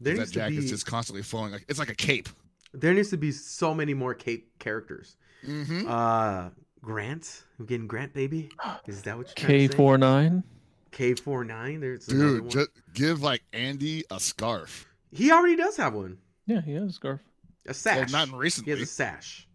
There 0.00 0.14
that 0.14 0.20
needs 0.20 0.32
to 0.32 0.38
jacket's 0.38 0.64
be 0.64 0.68
just 0.68 0.86
constantly 0.86 1.22
flowing 1.22 1.52
like 1.52 1.64
it's 1.68 1.78
like 1.78 1.90
a 1.90 1.94
cape. 1.94 2.28
there 2.72 2.94
needs 2.94 3.10
to 3.10 3.16
be 3.16 3.32
so 3.32 3.74
many 3.74 3.92
more 3.92 4.14
Cape 4.14 4.58
characters. 4.58 5.16
Mm-hmm. 5.46 5.86
Uh, 5.88 6.50
Grant, 6.80 7.42
I'm 7.58 7.66
getting 7.66 7.86
Grant, 7.86 8.14
baby. 8.14 8.48
Is 8.86 9.02
that 9.02 9.18
what 9.18 9.26
you're 9.26 9.34
K 9.34 9.42
trying 9.44 9.68
to 9.68 9.72
say? 9.72 9.76
four 9.76 9.98
nine. 9.98 10.44
K 10.90 11.14
four 11.14 11.44
nine. 11.44 11.80
There's 11.80 12.06
Dude, 12.06 12.50
just 12.50 12.70
give 12.94 13.22
like 13.22 13.42
Andy 13.52 14.04
a 14.10 14.18
scarf. 14.18 14.86
he 15.12 15.30
already 15.30 15.56
does 15.56 15.76
have 15.76 15.92
one. 15.94 16.16
Yeah, 16.46 16.62
he 16.62 16.72
has 16.74 16.84
a 16.84 16.92
scarf. 16.92 17.20
A 17.66 17.74
sash. 17.74 18.10
Well, 18.12 18.26
not 18.26 18.28
he 18.28 18.34
recently. 18.36 18.72
He 18.72 18.80
has 18.80 18.88
a 18.88 18.92
sash. 18.92 19.46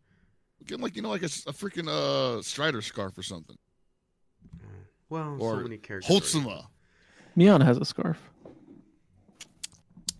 Give 0.65 0.75
him 0.75 0.81
like 0.81 0.95
you 0.95 1.01
know, 1.01 1.09
like 1.09 1.23
a 1.23 1.25
freaking 1.25 1.87
uh 1.87 2.41
Strider 2.43 2.81
scarf 2.81 3.17
or 3.17 3.23
something. 3.23 3.57
Well, 5.09 5.37
Or 5.39 5.57
so 5.57 5.63
many 5.63 5.77
characters. 5.77 6.09
already. 6.11 6.25
Holtzuma. 6.25 6.67
Mian 7.35 7.61
has 7.61 7.77
a 7.77 7.85
scarf. 7.85 8.17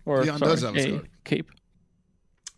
Or 0.04 0.22
Leon 0.22 0.38
sorry, 0.38 0.50
does 0.50 0.62
have 0.62 0.76
a 0.76 0.78
a 0.78 0.82
scarf. 0.82 1.02
cape. 1.24 1.50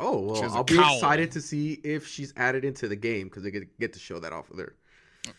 Oh 0.01 0.19
She 0.21 0.25
well, 0.27 0.43
has 0.43 0.53
a 0.53 0.57
I'll 0.57 0.65
be 0.65 0.77
cowl. 0.77 0.95
excited 0.95 1.31
to 1.33 1.41
see 1.41 1.75
if 1.83 2.07
she's 2.07 2.33
added 2.37 2.65
into 2.65 2.89
the 2.89 2.97
game 2.97 3.29
because 3.29 3.43
they 3.43 3.51
get 3.51 3.79
get 3.81 3.93
to 3.95 3.99
show 3.99 4.19
that 4.21 4.33
off 4.33 4.49
with 4.51 4.59
her. 4.61 4.75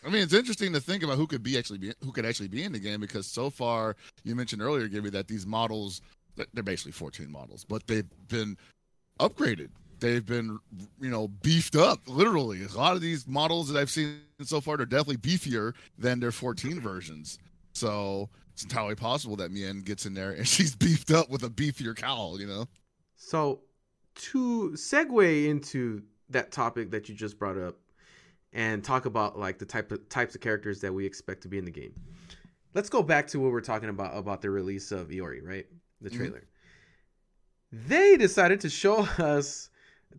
I 0.04 0.08
mean, 0.10 0.22
it's 0.22 0.34
interesting 0.34 0.72
to 0.74 0.80
think 0.80 1.02
about 1.02 1.16
who 1.16 1.26
could 1.26 1.42
be 1.42 1.56
actually 1.58 1.78
be 1.78 1.92
who 2.02 2.12
could 2.12 2.26
actually 2.26 2.48
be 2.48 2.62
in 2.64 2.72
the 2.72 2.78
game 2.78 3.00
because 3.00 3.26
so 3.26 3.48
far 3.50 3.96
you 4.24 4.34
mentioned 4.34 4.60
earlier, 4.62 4.88
Gibby, 4.88 5.10
that 5.10 5.28
these 5.28 5.46
models 5.46 6.00
they're 6.54 6.62
basically 6.62 6.92
14 6.92 7.30
models, 7.30 7.64
but 7.64 7.86
they've 7.86 8.06
been 8.28 8.56
upgraded. 9.18 9.68
They've 10.00 10.24
been 10.24 10.58
you 11.00 11.10
know 11.10 11.28
beefed 11.28 11.76
up. 11.76 12.00
Literally, 12.06 12.62
a 12.64 12.76
lot 12.76 12.94
of 12.94 13.00
these 13.00 13.26
models 13.26 13.68
that 13.68 13.78
I've 13.78 13.90
seen 13.90 14.20
so 14.42 14.60
far 14.60 14.74
are 14.80 14.86
definitely 14.86 15.18
beefier 15.18 15.74
than 15.98 16.20
their 16.20 16.32
14 16.32 16.80
versions. 16.80 17.38
So 17.74 18.28
it's 18.52 18.62
entirely 18.62 18.94
possible 18.94 19.36
that 19.36 19.50
Mian 19.52 19.80
gets 19.82 20.06
in 20.06 20.14
there 20.14 20.32
and 20.32 20.46
she's 20.54 20.74
beefed 20.74 21.10
up 21.10 21.30
with 21.30 21.42
a 21.44 21.50
beefier 21.50 21.94
cowl. 21.96 22.40
You 22.40 22.46
know. 22.46 22.66
So, 23.16 23.60
to 24.16 24.70
segue 24.74 25.46
into 25.46 26.02
that 26.30 26.50
topic 26.52 26.90
that 26.92 27.08
you 27.08 27.14
just 27.14 27.38
brought 27.38 27.58
up, 27.58 27.76
and 28.52 28.82
talk 28.82 29.04
about 29.06 29.38
like 29.38 29.58
the 29.58 29.64
type 29.64 29.92
of 29.92 30.08
types 30.08 30.34
of 30.34 30.40
characters 30.40 30.80
that 30.80 30.92
we 30.92 31.06
expect 31.06 31.42
to 31.42 31.48
be 31.48 31.58
in 31.58 31.64
the 31.64 31.70
game. 31.70 31.92
Let's 32.74 32.88
go 32.88 33.02
back 33.02 33.26
to 33.28 33.40
what 33.40 33.52
we're 33.52 33.60
talking 33.60 33.88
about 33.88 34.16
about 34.16 34.42
the 34.42 34.50
release 34.50 34.90
of 34.92 35.08
Iori, 35.08 35.40
right? 35.44 35.66
The 36.00 36.10
Mhm. 36.10 36.16
trailer. 36.16 36.44
they 37.72 38.16
decided 38.16 38.60
to 38.60 38.68
show 38.68 38.96
us, 39.18 39.69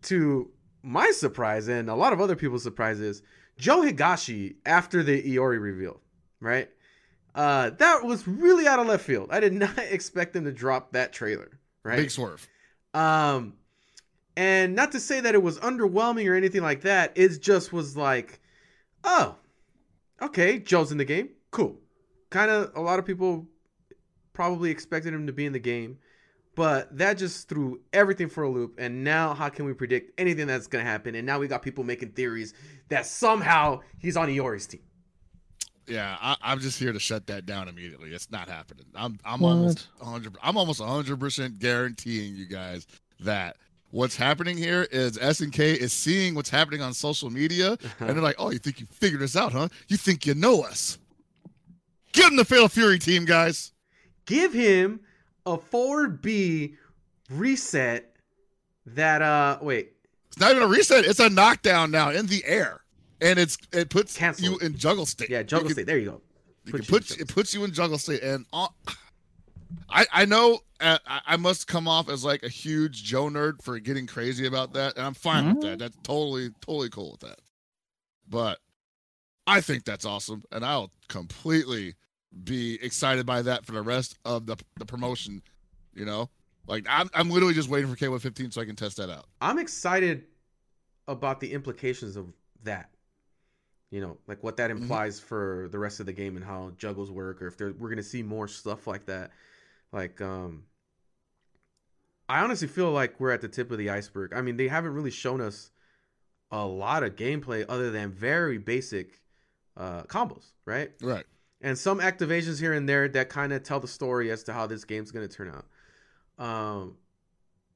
to 0.04 0.50
my 0.84 1.12
surprise 1.12 1.68
and 1.68 1.90
a 1.90 1.96
lot 1.96 2.14
of 2.14 2.22
other 2.22 2.36
people's 2.36 2.64
surprises, 2.64 3.22
Joe 3.58 3.82
Higashi 3.82 4.56
after 4.66 5.04
the 5.04 5.22
Iori 5.22 5.62
reveal, 5.62 6.00
right? 6.40 6.70
Uh, 7.34 7.70
that 7.72 8.04
was 8.04 8.28
really 8.28 8.68
out 8.68 8.80
of 8.80 8.88
left 8.88 9.06
field. 9.06 9.30
I 9.32 9.40
did 9.40 9.54
not 9.54 9.78
expect 9.78 10.34
them 10.34 10.46
to 10.46 10.52
drop 10.52 10.94
that 10.94 11.14
trailer, 11.14 11.60
right? 11.84 11.98
Big 11.98 12.12
swerve. 12.12 12.48
Um, 12.94 13.54
and 14.36 14.76
not 14.76 14.92
to 14.94 15.00
say 15.00 15.20
that 15.22 15.36
it 15.36 15.44
was 15.44 15.60
underwhelming 15.60 16.30
or 16.30 16.36
anything 16.36 16.62
like 16.62 16.82
that. 16.82 17.12
It 17.16 17.42
just 17.42 17.72
was 17.72 17.96
like, 17.96 18.42
oh, 19.04 19.36
okay, 20.22 20.60
Joe's 20.60 20.92
in 20.92 20.98
the 20.98 21.06
game. 21.06 21.30
Cool. 21.52 21.78
Kind 22.30 22.50
of 22.50 22.72
a 22.76 22.82
lot 22.82 23.00
of 23.00 23.06
people 23.06 23.48
probably 24.34 24.72
expected 24.72 25.14
him 25.14 25.28
to 25.28 25.34
be 25.34 25.46
in 25.46 25.54
the 25.54 25.60
game, 25.60 25.98
but 26.56 26.96
that 26.98 27.18
just 27.18 27.48
threw 27.48 27.80
everything 27.94 28.30
for 28.30 28.44
a 28.44 28.50
loop. 28.50 28.76
And 28.78 29.04
now, 29.04 29.34
how 29.34 29.50
can 29.50 29.66
we 29.66 29.74
predict 29.74 30.20
anything 30.20 30.48
that's 30.48 30.68
going 30.68 30.84
to 30.84 30.90
happen? 30.90 31.16
And 31.16 31.26
now 31.26 31.40
we 31.40 31.48
got 31.48 31.62
people 31.62 31.84
making 31.84 32.10
theories 32.10 32.54
that 32.90 33.06
somehow 33.06 33.80
he's 34.00 34.18
on 34.18 34.28
Iori's 34.30 34.68
team. 34.68 34.82
Yeah, 35.88 36.16
I, 36.22 36.36
I'm 36.42 36.60
just 36.60 36.78
here 36.80 36.94
to 36.94 37.00
shut 37.00 37.28
that 37.28 37.46
down 37.46 37.68
immediately. 37.68 38.12
It's 38.14 38.30
not 38.32 38.48
happening. 38.48 38.86
I'm 38.96 39.18
I'm 39.26 39.40
What? 39.40 39.50
almost 39.52 39.88
100. 39.98 40.38
I'm 40.42 40.56
almost 40.58 40.80
100 40.80 41.20
percent 41.20 41.60
guaranteeing 41.60 42.36
you 42.36 42.46
guys 42.46 42.86
that 43.20 43.58
what's 43.90 44.16
happening 44.16 44.58
here 44.58 44.88
is 44.92 45.18
SNK 45.18 45.60
is 45.78 45.92
seeing 45.92 46.34
what's 46.36 46.50
happening 46.50 46.82
on 46.82 46.94
social 46.94 47.30
media, 47.30 47.72
and 48.00 48.10
they're 48.10 48.16
like, 48.22 48.36
"Oh, 48.40 48.52
you 48.52 48.60
think 48.60 48.80
you 48.80 48.86
figured 48.86 49.22
us 49.22 49.36
out, 49.36 49.52
huh? 49.54 49.68
You 49.88 49.98
think 49.98 50.26
you 50.26 50.34
know 50.36 50.62
us? 50.62 50.98
Give 52.14 52.26
him 52.28 52.36
the 52.36 52.46
Fatal 52.46 52.68
Fury 52.70 53.00
team, 53.00 53.26
guys." 53.26 53.72
Give 54.28 54.54
him 54.54 55.02
a 55.46 55.58
4B 55.58 56.76
reset 57.30 58.16
that, 58.86 59.22
uh, 59.22 59.58
wait, 59.62 59.94
It's 60.28 60.40
not 60.40 60.52
even 60.52 60.64
a 60.64 60.68
reset. 60.68 61.06
It's 61.06 61.20
a 61.20 61.30
knockdown 61.30 61.92
now 61.92 62.10
in 62.10 62.28
the 62.28 62.44
air, 62.46 62.82
and 63.20 63.38
it's 63.40 63.58
it 63.74 63.90
puts 63.90 64.16
Cancel 64.18 64.46
you 64.46 64.58
in 64.60 64.78
juggle 64.78 65.06
state. 65.06 65.30
yeah, 65.30 65.40
You 65.40 65.44
Jungle 65.46 65.70
can- 65.70 65.76
State. 65.76 65.86
There 65.88 65.98
you 65.98 66.06
go. 66.12 66.22
You 66.66 66.72
Put 66.74 66.86
can 66.86 66.94
you 66.94 67.00
put 67.00 67.20
it 67.20 67.28
puts 67.28 67.54
you 67.54 67.64
in 67.64 67.72
juggle 67.74 67.98
state, 67.98 68.22
and 68.24 68.46
uh, 68.54 68.68
I 69.90 70.06
I 70.12 70.26
know 70.26 70.60
uh, 70.80 71.00
I, 71.08 71.22
I 71.28 71.38
must 71.38 71.68
come 71.68 71.88
off 71.88 72.08
as 72.10 72.24
like 72.24 72.44
a 72.44 72.50
huge 72.50 73.04
Joe 73.04 73.26
nerd 73.30 73.62
for 73.64 73.80
getting 73.80 74.06
crazy 74.08 74.46
about 74.46 74.74
that, 74.74 74.96
and 74.96 75.06
I'm 75.06 75.14
fine 75.16 75.48
with 75.48 75.58
Mhm. 75.58 75.62
that. 75.64 75.80
That's 75.80 75.98
totally 76.04 76.52
totally 76.62 76.90
cool 76.90 77.12
with 77.12 77.22
that. 77.22 77.40
But 78.30 78.60
I 79.48 79.60
think 79.62 79.84
that's 79.86 80.06
awesome, 80.06 80.44
and 80.52 80.64
I'll 80.64 80.92
completely 81.10 81.96
be 82.44 82.76
excited 82.84 83.26
by 83.26 83.42
that 83.42 83.66
for 83.66 83.74
the 83.74 83.82
rest 83.82 84.18
of 84.26 84.46
the 84.46 84.58
the 84.78 84.86
promotion. 84.86 85.42
You 85.94 86.06
know, 86.06 86.30
like 86.68 86.86
I'm 86.90 87.10
I'm 87.14 87.30
literally 87.30 87.54
just 87.54 87.70
waiting 87.70 87.90
for 87.90 87.96
K115 87.96 88.54
so 88.54 88.62
I 88.62 88.66
can 88.66 88.76
test 88.76 88.98
that 88.98 89.10
out. 89.10 89.26
I'm 89.42 89.60
excited 89.60 90.26
about 91.08 91.40
the 91.40 91.52
implications 91.54 92.16
of 92.16 92.32
that. 92.64 92.90
You 93.90 94.00
know, 94.00 94.18
like 94.28 94.42
what 94.44 94.56
that 94.58 94.72
Mhm. 94.72 94.82
implies 94.82 95.20
for 95.20 95.68
the 95.72 95.80
rest 95.80 96.00
of 96.00 96.06
the 96.06 96.14
game 96.14 96.38
and 96.38 96.46
how 96.46 96.72
juggles 96.78 97.12
work, 97.12 97.42
or 97.42 97.48
if 97.48 97.60
we're 97.60 97.90
gonna 97.90 98.04
see 98.04 98.24
more 98.24 98.48
stuff 98.48 98.88
like 98.88 99.06
that. 99.08 99.32
Like, 99.92 100.22
um, 100.22 100.64
I 102.30 102.42
honestly 102.42 102.70
feel 102.70 102.92
like 102.92 103.20
we're 103.20 103.32
at 103.32 103.42
the 103.42 103.50
tip 103.50 103.72
of 103.72 103.78
the 103.78 103.90
iceberg. 103.90 104.34
I 104.34 104.42
mean, 104.42 104.56
they 104.56 104.70
haven't 104.70 104.94
really 104.94 105.12
shown 105.12 105.42
us 105.42 105.72
a 106.52 106.66
lot 106.66 107.04
of 107.04 107.16
gameplay 107.16 107.66
other 107.68 107.92
than 107.92 108.12
very 108.12 108.58
basic 108.58 109.22
uh, 109.76 110.04
combos, 110.04 110.52
right? 110.66 110.92
Right. 111.02 111.26
And 111.62 111.78
some 111.78 112.00
activations 112.00 112.60
here 112.60 112.74
and 112.74 112.88
there 112.90 113.08
that 113.10 113.30
kind 113.30 113.54
of 113.54 113.64
tell 113.64 113.80
the 113.80 113.88
story 113.88 114.32
as 114.32 114.44
to 114.44 114.54
how 114.54 114.68
this 114.68 114.84
game's 114.84 115.12
going 115.12 115.28
to 115.28 115.34
turn 115.34 115.50
out. 115.50 115.66
Um, 116.44 116.98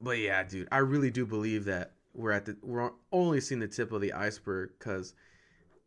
but 0.02 0.18
yeah, 0.20 0.44
dude, 0.44 0.68
I 0.72 0.80
really 0.80 1.12
do 1.12 1.26
believe 1.26 1.66
that 1.66 1.94
we're 2.14 2.32
at 2.32 2.46
the 2.46 2.58
we're 2.62 2.92
only 3.12 3.42
seeing 3.42 3.60
the 3.60 3.68
tip 3.68 3.92
of 3.92 4.02
the 4.02 4.14
iceberg 4.14 4.72
because 4.80 5.14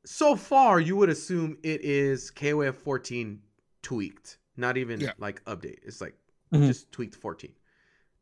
so 0.05 0.37
far 0.37 0.79
you 0.81 0.97
would 0.97 1.09
assume 1.09 1.57
it 1.63 1.81
is 1.83 2.31
KOF 2.31 2.75
14 2.77 3.41
tweaked, 3.83 4.39
not 4.57 4.77
even 4.77 5.01
Yeah. 5.01 5.13
like 5.19 5.45
update. 5.45 5.79
It's 5.83 6.01
like 6.01 6.15
Mhm. 6.53 6.67
just 6.67 6.91
tweaked 6.93 7.15
14. 7.15 7.53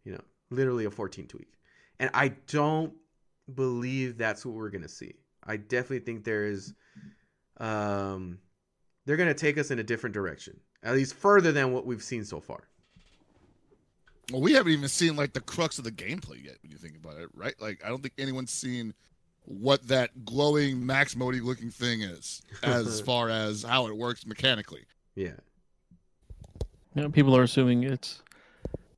You 0.04 0.12
know, 0.12 0.24
literally 0.50 0.84
a 0.84 0.90
14 0.90 1.26
tweak. 1.26 1.52
And 1.98 2.10
I 2.14 2.28
don't 2.28 2.94
believe 3.54 4.16
that's 4.18 4.44
what 4.46 4.54
we're 4.54 4.70
gonna 4.70 4.88
see. 4.88 5.14
I 5.44 5.56
definitely 5.56 6.00
think 6.00 6.24
there 6.24 6.46
is 6.46 6.74
um 7.58 8.38
they're 9.06 9.16
gonna 9.16 9.34
take 9.34 9.56
us 9.56 9.70
in 9.70 9.78
a 9.78 9.82
different 9.82 10.12
direction. 10.12 10.58
At 10.82 10.94
least 10.94 11.14
further 11.14 11.52
than 11.52 11.72
what 11.72 11.86
we've 11.86 12.02
seen 12.02 12.24
so 12.24 12.40
far. 12.40 12.68
Well, 14.32 14.42
we 14.42 14.52
haven't 14.52 14.72
even 14.72 14.88
seen 14.88 15.16
like 15.16 15.32
the 15.32 15.40
crux 15.40 15.78
of 15.78 15.84
the 15.84 15.92
gameplay 15.92 16.44
yet. 16.44 16.56
When 16.62 16.70
you 16.72 16.78
think 16.78 16.96
about 16.96 17.16
it, 17.18 17.28
right? 17.32 17.54
Like, 17.60 17.82
I 17.84 17.88
don't 17.88 18.02
think 18.02 18.14
anyone's 18.18 18.52
seen 18.52 18.92
what 19.44 19.86
that 19.86 20.24
glowing 20.24 20.84
Max 20.84 21.14
Modi 21.14 21.40
looking 21.40 21.70
thing 21.70 22.02
is, 22.02 22.42
as 22.62 23.00
far 23.06 23.30
as 23.30 23.62
how 23.62 23.86
it 23.86 23.96
works 23.96 24.26
mechanically. 24.26 24.84
Yeah. 25.14 25.34
You 26.94 27.02
know, 27.02 27.10
people 27.10 27.36
are 27.36 27.42
assuming 27.42 27.84
it's 27.84 28.22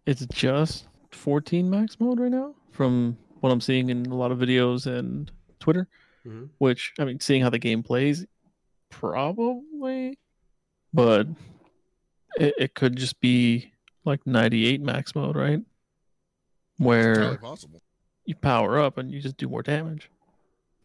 it's 0.06 0.24
just 0.26 0.86
14 1.12 1.68
max 1.68 2.00
mode 2.00 2.18
right 2.20 2.30
now 2.30 2.54
from 2.70 3.18
what 3.40 3.50
I'm 3.50 3.60
seeing 3.60 3.90
in 3.90 4.06
a 4.06 4.14
lot 4.14 4.32
of 4.32 4.38
videos 4.38 4.86
and 4.86 5.30
Twitter. 5.60 5.88
hmm 6.24 6.44
Which 6.58 6.94
I 6.98 7.04
mean, 7.04 7.20
seeing 7.20 7.42
how 7.42 7.50
the 7.50 7.58
game 7.58 7.82
plays, 7.82 8.24
probably, 8.88 9.60
but 10.92 11.26
it, 12.38 12.54
it 12.58 12.74
could 12.74 12.96
just 12.96 13.20
be 13.20 13.72
like 14.04 14.26
98 14.26 14.80
max 14.80 15.14
mode, 15.14 15.36
right? 15.36 15.60
Where 16.78 17.36
possible. 17.38 17.82
you 18.24 18.34
power 18.36 18.78
up 18.78 18.98
and 18.98 19.10
you 19.10 19.20
just 19.20 19.36
do 19.36 19.48
more 19.48 19.62
damage. 19.62 20.10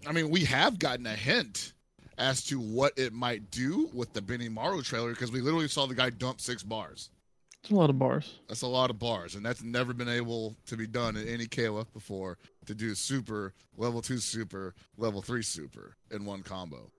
I 0.08 0.12
mean, 0.12 0.30
we 0.30 0.44
have 0.46 0.80
gotten 0.80 1.06
a 1.06 1.16
hint 1.16 1.74
as 2.18 2.44
to 2.46 2.60
what 2.60 2.94
it 2.98 3.14
might 3.14 3.52
do 3.52 3.90
with 3.94 4.14
the 4.14 4.22
Benimaru 4.22 4.84
trailer 4.84 5.12
because 5.12 5.32
we 5.32 5.42
literally 5.42 5.68
saw 5.68 5.86
the 5.86 5.96
guy 5.96 6.10
dump 6.10 6.42
six 6.42 6.64
bars. 6.64 7.10
It's 7.62 7.72
a 7.72 7.76
lot 7.76 7.90
of 7.90 7.98
bars. 7.98 8.40
That's 8.50 8.64
a 8.64 8.68
lot 8.68 8.90
of 8.90 9.00
bars, 9.00 9.36
and 9.36 9.46
that's 9.46 9.64
never 9.64 9.94
been 9.94 10.10
able 10.10 10.54
to 10.66 10.76
be 10.76 10.86
done 10.86 11.16
in 11.16 11.30
any 11.30 11.46
KOF 11.46 11.86
before 11.94 12.38
to 12.66 12.76
do 12.76 12.94
super, 12.94 13.54
level 13.78 14.02
two 14.02 14.18
super, 14.18 14.76
level 14.98 15.22
three 15.22 15.44
super 15.44 15.96
in 16.12 16.26
one 16.26 16.44
combo. 16.44 16.92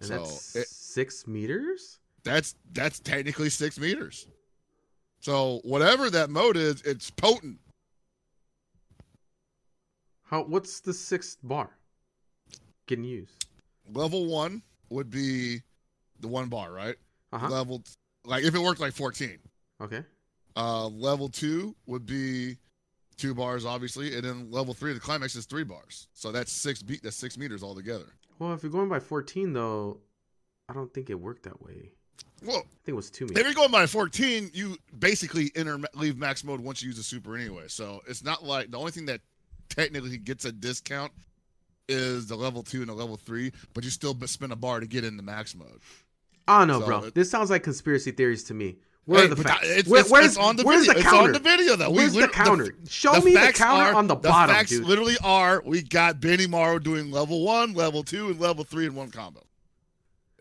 And 0.00 0.08
So, 0.08 0.18
that's 0.18 0.56
it- 0.56 0.68
six 0.68 1.26
meters? 1.26 1.98
That's 2.22 2.54
that's 2.72 3.00
technically 3.00 3.48
six 3.50 3.78
meters. 3.78 4.26
So 5.20 5.60
whatever 5.64 6.10
that 6.10 6.30
mode 6.30 6.56
is, 6.56 6.82
it's 6.82 7.10
potent. 7.10 7.58
How 10.22 10.42
what's 10.44 10.80
the 10.80 10.92
sixth 10.92 11.38
bar 11.42 11.70
Can 12.86 13.04
use. 13.04 13.30
Level 13.92 14.26
one 14.26 14.62
would 14.90 15.10
be 15.10 15.62
the 16.20 16.28
one 16.28 16.48
bar, 16.48 16.72
right? 16.72 16.96
Uh-huh. 17.32 17.48
Level 17.48 17.82
like 18.24 18.44
if 18.44 18.54
it 18.54 18.60
worked 18.60 18.80
like 18.80 18.92
14. 18.92 19.38
Okay. 19.82 20.04
Uh 20.56 20.88
level 20.88 21.28
two 21.28 21.74
would 21.86 22.06
be 22.06 22.58
two 23.16 23.34
bars, 23.34 23.64
obviously, 23.66 24.14
and 24.14 24.24
then 24.24 24.50
level 24.50 24.72
three, 24.74 24.92
the 24.92 25.00
climax 25.00 25.36
is 25.36 25.46
three 25.46 25.64
bars. 25.64 26.08
So 26.12 26.32
that's 26.32 26.52
six 26.52 26.82
beat 26.82 27.02
that's 27.02 27.16
six 27.16 27.36
meters 27.38 27.62
altogether. 27.62 28.12
Well, 28.40 28.54
if 28.54 28.62
you're 28.64 28.72
going 28.72 28.88
by 28.88 28.98
14 28.98 29.52
though, 29.52 30.00
I 30.68 30.72
don't 30.72 30.92
think 30.92 31.10
it 31.10 31.20
worked 31.20 31.44
that 31.44 31.62
way. 31.62 31.92
Well, 32.42 32.56
I 32.56 32.60
think 32.60 32.88
it 32.88 32.92
was 32.94 33.10
two 33.10 33.26
if 33.26 33.36
you're 33.36 33.52
going 33.52 33.70
by 33.70 33.86
14, 33.86 34.50
you 34.54 34.76
basically 34.98 35.52
enter 35.54 35.78
leave 35.94 36.16
max 36.16 36.42
mode 36.42 36.60
once 36.60 36.82
you 36.82 36.88
use 36.88 36.98
a 36.98 37.02
super 37.02 37.36
anyway. 37.36 37.64
So 37.68 38.00
it's 38.08 38.24
not 38.24 38.42
like 38.42 38.70
the 38.70 38.78
only 38.78 38.92
thing 38.92 39.06
that 39.06 39.20
technically 39.68 40.16
gets 40.16 40.46
a 40.46 40.52
discount 40.52 41.12
is 41.86 42.26
the 42.28 42.36
level 42.36 42.62
two 42.62 42.80
and 42.80 42.88
the 42.88 42.94
level 42.94 43.16
three, 43.18 43.52
but 43.74 43.84
you 43.84 43.90
still 43.90 44.16
spend 44.26 44.52
a 44.52 44.56
bar 44.56 44.80
to 44.80 44.86
get 44.86 45.04
into 45.04 45.22
max 45.22 45.54
mode. 45.54 45.80
I 46.48 46.60
don't 46.60 46.68
know, 46.68 46.80
So 46.80 46.86
bro. 46.86 46.98
it- 47.04 47.14
This 47.14 47.30
sounds 47.30 47.50
like 47.50 47.62
conspiracy 47.62 48.10
theories 48.10 48.42
to 48.44 48.54
me. 48.54 48.78
Where 49.10 49.22
Hey, 49.22 49.26
are 49.26 49.34
the 49.34 49.42
facts? 49.42 49.66
It's, 49.68 49.88
Where- 49.88 50.00
it's- 50.02 50.12
where's, 50.12 50.26
it's 50.26 50.36
on 50.36 50.54
the 50.54 50.62
where's 50.62 50.86
video. 50.86 50.92
the 50.94 51.00
It's 51.00 51.08
counter? 51.10 51.24
on 51.24 51.32
the 51.32 51.38
video 51.40 51.74
though. 51.74 51.90
Where's 51.90 52.12
the 52.12 52.20
lit- 52.20 52.32
counter? 52.32 52.74
Show 52.88 53.14
the 53.14 53.22
me 53.22 53.32
the 53.34 53.52
counter 53.52 53.86
are- 53.90 53.94
on 53.94 54.06
the, 54.06 54.14
the 54.14 54.28
bottom, 54.28 54.54
facts 54.54 54.70
dude. 54.70 54.84
literally 54.84 55.16
are 55.24 55.60
we 55.66 55.82
got 55.82 56.20
Benimaru 56.20 56.80
doing 56.80 57.10
level 57.10 57.44
one, 57.44 57.74
level 57.74 58.04
two, 58.04 58.28
and 58.28 58.38
level 58.38 58.62
three 58.62 58.86
in 58.86 58.94
one 58.94 59.10
combo. 59.10 59.42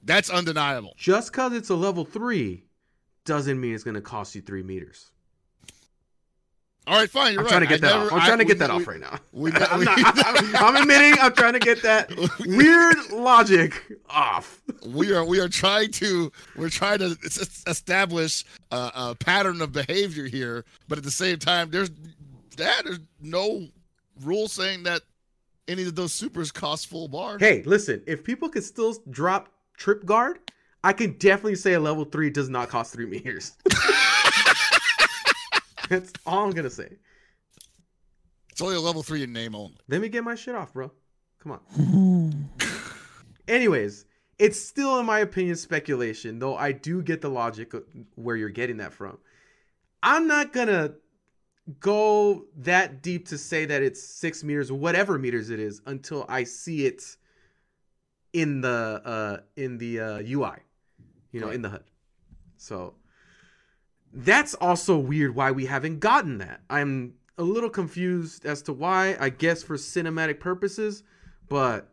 That's 0.04 0.30
undeniable. 0.30 0.94
Just 0.98 1.32
because 1.32 1.54
it's 1.54 1.70
a 1.70 1.76
level 1.76 2.06
three 2.06 2.64
doesn't 3.26 3.60
mean 3.60 3.74
it's 3.74 3.84
going 3.84 3.96
to 3.96 4.02
cost 4.02 4.36
you 4.36 4.42
three 4.42 4.62
meters. 4.62 5.10
All 6.90 6.96
right, 6.98 7.10
fine. 7.10 7.34
You're 7.34 7.42
I'm 7.42 7.46
right. 7.46 7.50
trying 7.52 7.62
to 7.62 7.68
get 7.68 7.84
I 7.84 7.88
that 7.88 7.94
never- 8.00 8.06
off. 8.08 8.12
I'm 8.14 8.20
I- 8.22 8.26
trying 8.26 8.38
to 8.40 8.44
we- 8.44 8.48
get 8.48 8.60
that 8.60 8.70
we- 8.72 8.76
off 8.82 8.88
right 8.88 9.00
now. 9.00 9.20
we- 9.32 9.52
I'm, 9.54 9.84
not, 9.84 10.00
I'm, 10.26 10.56
I'm 10.56 10.76
admitting 10.82 11.20
I'm 11.22 11.34
trying 11.34 11.54
to 11.54 11.60
get 11.60 11.84
that 11.84 12.12
weird 12.48 13.12
logic 13.12 13.82
off. 14.10 14.62
we 14.88 15.14
are 15.14 15.24
we 15.24 15.40
are 15.40 15.48
trying 15.50 15.92
to 15.92 16.32
we're 16.56 16.70
trying 16.70 16.98
to 17.00 17.16
establish 17.68 18.44
a, 18.72 18.92
a 18.96 19.16
pattern 19.20 19.62
of 19.62 19.72
behavior 19.72 20.26
here, 20.26 20.66
but 20.88 20.98
at 20.98 21.04
the 21.04 21.12
same 21.12 21.38
time, 21.38 21.70
there's 21.70 21.92
that 22.58 22.82
there's 22.86 23.00
no 23.22 23.68
rule 24.24 24.48
saying 24.48 24.84
that 24.84 25.02
any 25.68 25.84
of 25.84 25.94
those 25.96 26.12
supers 26.12 26.52
cost 26.52 26.88
full 26.88 27.08
bar. 27.08 27.38
Hey, 27.38 27.62
listen, 27.64 28.02
if 28.08 28.24
people 28.24 28.50
could 28.50 28.64
still 28.64 28.96
drop 29.12 29.50
trip 29.78 30.04
guard, 30.06 30.40
I 30.84 30.94
can 30.94 31.14
definitely 31.20 31.56
say 31.56 31.74
a 31.74 31.80
level 31.80 32.04
three 32.06 32.32
does 32.32 32.50
not 32.50 32.70
cost 32.70 32.92
three 32.94 33.06
meters. 33.06 33.52
That's 35.90 36.14
all 36.26 36.46
I'm 36.46 36.52
gonna 36.52 36.70
say. 36.70 36.98
It's 38.52 38.62
only 38.62 38.76
a 38.76 38.80
level 38.80 39.04
three 39.04 39.24
in 39.24 39.32
name 39.34 39.56
only. 39.56 39.78
Let 39.88 40.02
me 40.02 40.10
get 40.10 40.24
my 40.24 40.36
shit 40.36 40.56
off, 40.56 40.74
bro. 40.74 40.92
Come 41.42 41.54
on. 41.54 42.50
Anyways, 43.48 44.06
it's 44.38 44.60
still, 44.62 45.00
in 45.00 45.06
my 45.06 45.20
opinion, 45.20 45.56
speculation, 45.56 46.40
though 46.40 46.56
I 46.56 46.72
do 46.74 47.02
get 47.02 47.22
the 47.22 47.30
logic 47.30 47.74
of 47.74 47.84
where 48.16 48.36
you're 48.36 48.50
getting 48.50 48.78
that 48.78 48.94
from. 48.94 49.18
I'm 50.04 50.28
not 50.28 50.54
gonna 50.54 50.94
go 51.80 52.46
that 52.58 53.02
deep 53.02 53.28
to 53.30 53.38
say 53.38 53.66
that 53.66 53.82
it's 53.82 54.02
six 54.04 54.44
meters, 54.44 54.72
whatever 54.72 55.18
meters 55.18 55.50
it 55.50 55.60
is, 55.60 55.82
until 55.86 56.26
I 56.30 56.44
see 56.44 56.86
it 56.86 57.04
in 58.34 58.62
the 58.62 59.02
uh 59.04 59.38
in 59.56 59.78
the 59.78 60.00
uh 60.00 60.18
UI, 60.20 60.58
you 61.32 61.40
know, 61.40 61.48
Right. 61.48 61.56
in 61.56 61.62
the 61.62 61.70
HUD. 61.70 61.84
So 62.58 62.96
that's 64.14 64.54
also 64.56 64.98
weird 64.98 65.36
why 65.36 65.52
we 65.52 65.66
haven't 65.66 66.00
gotten 66.00 66.40
that. 66.40 66.62
I'm 66.70 67.14
a 67.38 67.44
little 67.44 67.70
confused 67.70 68.46
as 68.46 68.62
to 68.64 68.74
why. 68.74 69.16
I 69.20 69.30
guess 69.30 69.64
for 69.64 69.78
cinematic 69.78 70.40
purposes, 70.40 71.04
but 71.48 71.90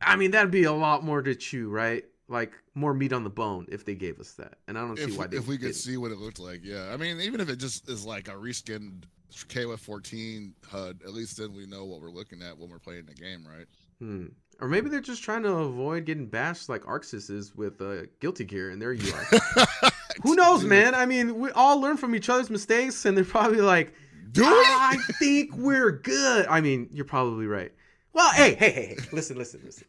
I 0.00 0.16
mean 0.16 0.30
that'd 0.30 0.50
be 0.50 0.64
a 0.64 0.72
lot 0.72 1.04
more 1.04 1.22
to 1.22 1.34
chew, 1.34 1.68
right? 1.68 2.04
Like 2.28 2.52
more 2.74 2.94
meat 2.94 3.12
on 3.12 3.24
the 3.24 3.30
bone 3.30 3.66
if 3.70 3.84
they 3.84 3.94
gave 3.94 4.20
us 4.20 4.32
that, 4.32 4.54
and 4.68 4.78
I 4.78 4.82
don't 4.82 4.96
see 4.96 5.16
why 5.16 5.26
they 5.26 5.36
if 5.36 5.48
we 5.48 5.58
could 5.58 5.74
see 5.74 5.96
what 5.96 6.12
it 6.12 6.18
looked 6.18 6.38
like, 6.38 6.60
yeah. 6.62 6.90
I 6.92 6.96
mean, 6.96 7.20
even 7.20 7.40
if 7.40 7.48
it 7.48 7.56
just 7.56 7.88
is 7.88 8.04
like 8.04 8.28
a 8.28 8.32
reskinned 8.32 9.04
KOF 9.32 9.78
14 9.78 10.54
HUD, 10.68 11.00
at 11.04 11.12
least 11.12 11.38
then 11.38 11.54
we 11.54 11.66
know 11.66 11.84
what 11.84 12.00
we're 12.00 12.10
looking 12.10 12.42
at 12.42 12.56
when 12.56 12.70
we're 12.70 12.78
playing 12.78 13.06
the 13.06 13.14
game, 13.14 13.46
right? 13.46 13.66
Hmm. 13.98 14.26
Or 14.60 14.68
maybe 14.68 14.90
they're 14.90 15.00
just 15.00 15.22
trying 15.22 15.42
to 15.44 15.52
avoid 15.52 16.04
getting 16.04 16.26
bashed 16.26 16.68
like 16.68 16.82
ArcSys 16.82 17.30
is 17.30 17.54
with 17.56 17.80
uh, 17.80 18.02
Guilty 18.20 18.44
Gear 18.44 18.70
in 18.70 18.78
their 18.78 18.92
UI. 18.92 19.40
Who 20.22 20.34
knows, 20.34 20.60
Dude, 20.60 20.70
man? 20.70 20.94
I 20.94 21.06
mean, 21.06 21.38
we 21.38 21.50
all 21.50 21.80
learn 21.80 21.96
from 21.96 22.14
each 22.14 22.28
other's 22.28 22.50
mistakes, 22.50 23.04
and 23.04 23.16
they're 23.16 23.24
probably 23.24 23.60
like, 23.60 23.92
Do 24.32 24.44
I 24.44 24.98
think 25.18 25.54
we're 25.54 25.92
good. 25.92 26.46
I 26.46 26.60
mean, 26.60 26.88
you're 26.92 27.04
probably 27.04 27.46
right. 27.46 27.72
Well, 28.12 28.30
hey, 28.32 28.54
hey, 28.54 28.70
hey, 28.70 28.86
hey, 28.86 28.96
listen, 29.12 29.36
listen, 29.38 29.60
listen. 29.64 29.86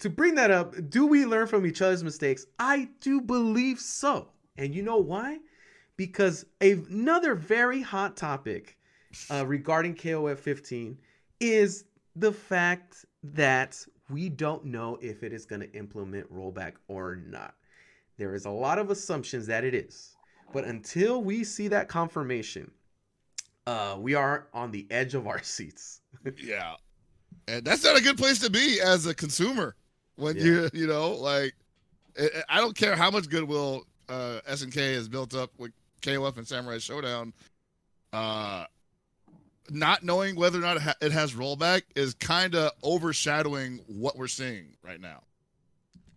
To 0.00 0.10
bring 0.10 0.36
that 0.36 0.52
up, 0.52 0.74
do 0.88 1.06
we 1.06 1.26
learn 1.26 1.48
from 1.48 1.66
each 1.66 1.82
other's 1.82 2.04
mistakes? 2.04 2.46
I 2.58 2.88
do 3.00 3.20
believe 3.20 3.80
so. 3.80 4.28
And 4.56 4.74
you 4.74 4.82
know 4.82 4.98
why? 4.98 5.38
Because 5.96 6.46
another 6.60 7.34
very 7.34 7.82
hot 7.82 8.16
topic 8.16 8.76
uh, 9.30 9.44
regarding 9.44 9.96
KOF 9.96 10.38
15 10.38 10.96
is 11.40 11.84
the 12.14 12.32
fact 12.32 13.04
that 13.24 13.84
we 14.08 14.28
don't 14.28 14.64
know 14.64 14.98
if 15.00 15.22
it 15.22 15.32
is 15.32 15.46
going 15.46 15.60
to 15.60 15.72
implement 15.72 16.32
rollback 16.32 16.74
or 16.86 17.16
not. 17.16 17.54
There 18.18 18.34
is 18.34 18.44
a 18.44 18.50
lot 18.50 18.78
of 18.78 18.90
assumptions 18.90 19.46
that 19.46 19.64
it 19.64 19.74
is. 19.74 20.14
But 20.52 20.64
until 20.64 21.22
we 21.22 21.44
see 21.44 21.68
that 21.68 21.88
confirmation, 21.88 22.70
uh, 23.66 23.96
we 23.98 24.14
are 24.14 24.48
on 24.52 24.70
the 24.70 24.86
edge 24.90 25.14
of 25.14 25.26
our 25.26 25.42
seats. 25.42 26.00
Yeah. 26.36 26.74
And 27.46 27.64
that's 27.64 27.84
not 27.84 27.96
a 27.96 28.02
good 28.02 28.18
place 28.18 28.38
to 28.40 28.50
be 28.50 28.80
as 28.80 29.06
a 29.06 29.14
consumer 29.14 29.74
when 30.16 30.36
Yeah. 30.36 30.42
you, 30.42 30.70
you 30.74 30.86
know, 30.86 31.10
like, 31.12 31.54
I- 32.20 32.42
I 32.48 32.56
don't 32.60 32.76
care 32.76 32.96
how 32.96 33.10
much 33.10 33.28
goodwill 33.28 33.84
uh, 34.08 34.40
SNK 34.48 34.94
has 34.94 35.08
built 35.08 35.34
up 35.34 35.50
with 35.58 35.70
KOF 36.02 36.36
and 36.38 36.46
Samurai 36.48 36.76
Shodown. 36.78 37.32
Uh, 38.12 38.64
not 39.70 40.02
knowing 40.02 40.34
whether 40.34 40.58
or 40.58 40.62
not 40.62 40.78
it 41.02 41.12
has 41.12 41.34
rollback 41.34 41.82
is 41.94 42.14
kind 42.14 42.54
of 42.54 42.72
overshadowing 42.82 43.80
what 43.86 44.16
we're 44.16 44.26
seeing 44.26 44.74
right 44.82 44.98
now. 45.00 45.22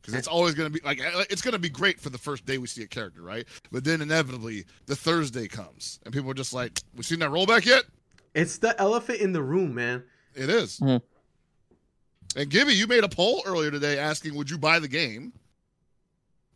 Because 0.02 0.16
it's 0.16 0.28
always 0.28 0.56
going 0.56 0.72
to 0.72 0.80
be 0.80 0.84
like 0.86 1.00
it's 1.30 1.42
going 1.44 1.54
to 1.54 1.60
be 1.60 1.70
great 1.70 2.00
for 2.00 2.10
the 2.10 2.18
first 2.18 2.46
day 2.46 2.58
we 2.58 2.66
see 2.68 2.82
a 2.82 2.88
character, 2.88 3.22
right? 3.22 3.46
But 3.72 3.84
then 3.84 4.02
inevitably 4.02 4.66
the 4.88 4.96
Thursday 4.96 5.48
comes 5.48 6.00
and 6.06 6.14
people 6.14 6.32
are 6.32 6.36
just 6.36 6.54
like, 6.54 6.80
"We 6.96 7.04
seen 7.04 7.20
that 7.20 7.30
rollback 7.30 7.66
yet?" 7.66 7.84
It's 8.34 8.58
the 8.58 8.80
elephant 8.82 9.20
in 9.20 9.32
the 9.32 9.44
room, 9.44 9.76
man. 9.76 10.04
It 10.34 10.50
is. 10.50 10.80
Mhm. 10.80 11.02
And 12.36 12.50
Gibby, 12.50 12.74
you 12.74 12.88
made 12.88 13.04
a 13.04 13.10
poll 13.10 13.44
earlier 13.46 13.70
today 13.70 14.00
asking, 14.00 14.34
"Would 14.36 14.50
you 14.50 14.58
buy 14.58 14.80
the 14.80 14.88
game 14.88 15.34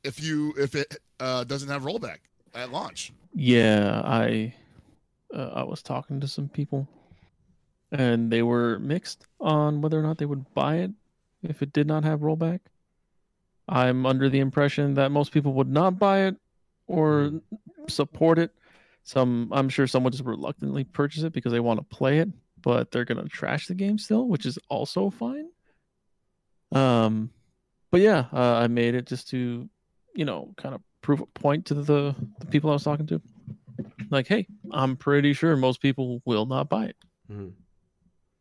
if 0.03 0.23
you 0.23 0.53
if 0.57 0.73
it 0.73 0.97
uh, 1.19 1.43
doesn't 1.43 1.69
have 1.69 1.83
rollback 1.83 2.19
at 2.55 2.71
launch?" 2.71 3.13
Yeah, 3.33 4.01
I 4.03 4.55
uh, 5.33 5.51
I 5.53 5.63
was 5.63 5.83
talking 5.83 6.19
to 6.21 6.27
some 6.27 6.47
people, 6.49 6.87
and 7.91 8.31
they 8.31 8.41
were 8.41 8.79
mixed 8.79 9.27
on 9.39 9.81
whether 9.81 9.99
or 9.99 10.03
not 10.03 10.17
they 10.17 10.25
would 10.25 10.51
buy 10.55 10.77
it 10.77 10.91
if 11.43 11.61
it 11.61 11.73
did 11.73 11.85
not 11.85 12.03
have 12.03 12.21
rollback. 12.21 12.61
I'm 13.67 14.05
under 14.05 14.29
the 14.29 14.39
impression 14.39 14.93
that 14.95 15.11
most 15.11 15.31
people 15.31 15.53
would 15.53 15.69
not 15.69 15.97
buy 15.97 16.25
it 16.25 16.35
or 16.87 17.41
support 17.87 18.37
it. 18.39 18.51
Some, 19.03 19.49
I'm 19.51 19.69
sure, 19.69 19.87
some 19.87 20.03
would 20.03 20.13
just 20.13 20.25
reluctantly 20.25 20.83
purchase 20.83 21.23
it 21.23 21.33
because 21.33 21.51
they 21.51 21.59
want 21.59 21.79
to 21.79 21.95
play 21.95 22.19
it, 22.19 22.29
but 22.61 22.91
they're 22.91 23.05
gonna 23.05 23.27
trash 23.27 23.67
the 23.67 23.75
game 23.75 23.97
still, 23.97 24.27
which 24.27 24.45
is 24.45 24.57
also 24.69 25.09
fine. 25.09 25.47
Um, 26.71 27.29
but 27.91 28.01
yeah, 28.01 28.25
uh, 28.33 28.55
I 28.55 28.67
made 28.67 28.95
it 28.95 29.05
just 29.05 29.29
to, 29.29 29.69
you 30.15 30.25
know, 30.25 30.53
kind 30.57 30.75
of 30.75 30.81
prove 31.01 31.21
a 31.21 31.25
point 31.27 31.65
to 31.67 31.75
the 31.75 32.15
the 32.39 32.45
people 32.47 32.69
I 32.69 32.73
was 32.73 32.83
talking 32.83 33.05
to. 33.07 33.21
Like, 34.09 34.27
hey, 34.27 34.47
I'm 34.71 34.97
pretty 34.97 35.33
sure 35.33 35.55
most 35.55 35.81
people 35.81 36.21
will 36.25 36.45
not 36.45 36.69
buy 36.69 36.85
it. 36.85 36.95
Mhm. 37.31 37.53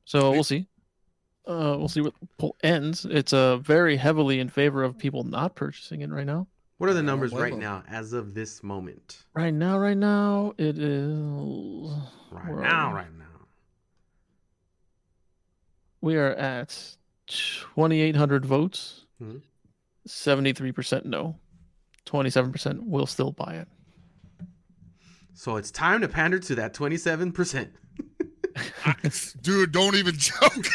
So 0.05 0.31
we'll 0.33 0.45
see. 0.45 0.67
Uh, 1.47 1.77
we'll 1.79 1.89
see 1.89 2.01
what 2.01 2.15
the 2.21 2.27
poll 2.39 2.57
ends. 2.63 3.05
It's 3.05 3.33
uh, 3.33 3.59
very 3.59 3.97
heavily 3.97 4.41
in 4.41 4.49
favor 4.49 4.83
of 4.83 4.97
people 4.97 5.25
not 5.25 5.55
purchasing 5.55 6.01
it 6.01 6.11
right 6.11 6.27
now. 6.27 6.47
What 6.79 6.91
are 6.91 6.95
the 6.95 7.03
numbers 7.03 7.31
blame 7.31 7.43
right 7.43 7.59
now, 7.59 7.85
as 7.89 8.13
of 8.13 8.35
this 8.35 8.63
moment? 8.63 9.25
Right 9.35 9.55
now, 9.55 9.79
right 9.79 9.97
now, 9.97 10.55
it 10.59 10.79
is. 10.79 11.19
Right 12.31 12.49
Where 12.51 12.63
now, 12.63 12.93
right 12.95 13.13
now. 13.17 13.25
We 16.01 16.17
are 16.17 16.33
at 16.35 16.97
2,800 17.29 18.45
votes. 18.45 19.05
Mhm. 19.23 19.43
73% 20.07 21.05
no. 21.07 21.39
27% 22.07 22.87
will 22.87 23.07
still 23.07 23.33
buy 23.33 23.55
it. 23.55 23.69
So 25.33 25.57
it's 25.57 25.71
time 25.71 26.01
to 26.03 26.09
pander 26.09 26.39
to 26.39 26.55
that 26.57 26.75
27%. 26.75 27.71
Dude, 29.43 29.73
don't 29.73 29.95
even 29.97 30.15
joke. 30.19 30.53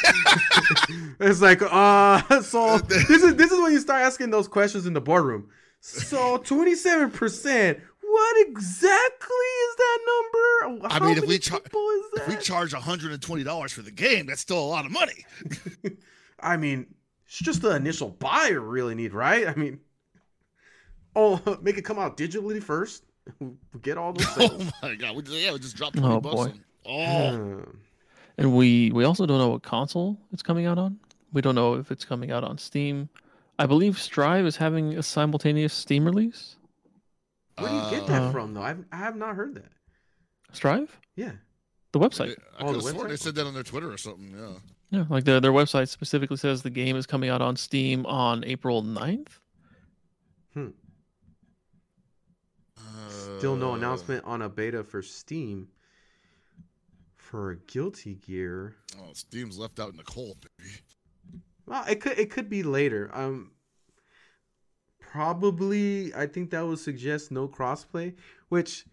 It's 1.21 1.41
like, 1.41 1.61
uh, 1.61 2.41
so 2.41 2.77
this 2.79 3.09
is 3.09 3.35
this 3.35 3.51
is 3.51 3.59
when 3.61 3.71
you 3.73 3.79
start 3.79 4.01
asking 4.01 4.29
those 4.31 4.47
questions 4.47 4.85
in 4.85 4.93
the 4.93 5.01
boardroom. 5.01 5.49
So 5.81 6.37
27%, 6.37 7.81
what 8.01 8.47
exactly 8.47 9.45
is 9.67 9.75
that 9.77 9.99
number? 10.07 10.87
I 10.87 10.93
How 10.99 11.05
mean, 11.05 11.17
if 11.17 11.25
we 11.27 11.37
char- 11.39 11.59
people 11.59 11.81
is 11.89 12.21
if 12.21 12.27
we 12.29 12.35
charge 12.37 12.71
$120 12.73 13.71
for 13.71 13.81
the 13.81 13.91
game, 13.91 14.25
that's 14.27 14.41
still 14.41 14.59
a 14.59 14.65
lot 14.65 14.85
of 14.85 14.91
money. 14.91 15.25
I 16.39 16.55
mean, 16.57 16.87
it's 17.25 17.37
just 17.39 17.61
the 17.61 17.75
initial 17.75 18.09
buy 18.09 18.47
you 18.51 18.59
really 18.61 18.95
need, 18.95 19.13
right? 19.13 19.47
I 19.47 19.55
mean, 19.55 19.79
oh, 21.15 21.41
make 21.61 21.77
it 21.77 21.83
come 21.83 21.99
out 21.99 22.17
digitally 22.17 22.61
first. 22.63 23.03
Get 23.81 23.97
all 23.97 24.13
those 24.13 24.25
Oh 24.37 24.69
my 24.81 24.95
god, 24.95 25.15
we 25.15 25.21
just, 25.21 25.37
yeah, 25.37 25.51
we 25.53 25.59
just 25.59 25.75
dropped 25.75 25.97
20 25.97 26.15
Oh, 26.15 26.19
bucks. 26.21 26.35
boy. 26.35 26.41
on- 26.43 26.63
Oh, 26.89 27.31
Hmm. 27.37 27.61
And 28.39 28.55
we 28.55 28.89
we 28.93 29.03
also 29.03 29.25
don't 29.25 29.37
know 29.37 29.49
what 29.49 29.63
console 29.63 30.17
it's 30.31 30.41
coming 30.41 30.65
out 30.65 30.77
on. 30.77 30.97
We 31.33 31.41
don't 31.41 31.55
know 31.55 31.73
if 31.73 31.91
it's 31.91 32.05
coming 32.05 32.31
out 32.31 32.45
on 32.45 32.57
Steam. 32.57 33.09
I 33.59 33.65
believe 33.65 33.99
Strive 33.99 34.45
is 34.45 34.55
having 34.55 34.97
a 34.97 35.03
simultaneous 35.03 35.73
Steam 35.73 36.05
release. 36.05 36.55
Where 37.57 37.67
do 37.69 37.75
you 37.75 37.89
get 37.91 38.07
that 38.07 38.21
Uh, 38.21 38.31
from, 38.31 38.53
though? 38.53 38.61
I've, 38.61 38.85
I 38.93 38.95
have 38.95 39.17
not 39.17 39.35
heard 39.35 39.55
that. 39.55 39.69
Strive, 40.53 40.97
Yeah. 41.17 41.33
the 41.91 41.99
website. 41.99 42.37
I 42.57 42.63
Oh, 42.63 42.67
the 42.67 42.73
have 42.81 42.83
sworn 42.95 43.09
they 43.09 43.17
said 43.17 43.35
that 43.35 43.45
on 43.45 43.53
their 43.53 43.63
Twitter 43.63 43.91
or 43.91 43.97
something. 43.97 44.33
Yeah. 44.33 44.53
Yeah, 44.99 45.05
like 45.09 45.25
their 45.25 45.41
their 45.41 45.51
website 45.51 45.89
specifically 45.89 46.37
says 46.37 46.61
the 46.61 46.69
game 46.69 46.95
is 46.95 47.05
coming 47.05 47.29
out 47.29 47.41
on 47.41 47.57
Steam 47.57 48.05
on 48.05 48.45
April 48.45 48.81
9th. 48.81 49.37
Still 53.37 53.55
no 53.55 53.71
Uh, 53.73 53.75
announcement 53.75 54.23
on 54.25 54.41
a 54.43 54.49
beta 54.49 54.83
for 54.83 55.01
Steam 55.01 55.67
for 57.29 57.51
a 57.51 57.57
Guilty 57.57 58.15
Gear. 58.15 58.75
Oh, 58.99 59.11
Steam's 59.13 59.59
left 59.59 59.79
out 59.79 59.91
in 59.91 59.97
the 59.97 60.03
cold, 60.03 60.37
baby. 60.41 60.71
Well, 61.67 61.85
it 61.87 62.01
could 62.01 62.17
it 62.17 62.31
could 62.31 62.49
be 62.49 62.63
later. 62.63 63.11
Um, 63.13 63.51
probably 64.99 66.11
I 66.15 66.25
think 66.25 66.49
that 66.49 66.65
would 66.65 66.79
suggest 66.79 67.29
no 67.29 67.47
crossplay. 67.47 68.15
Which, 68.49 68.85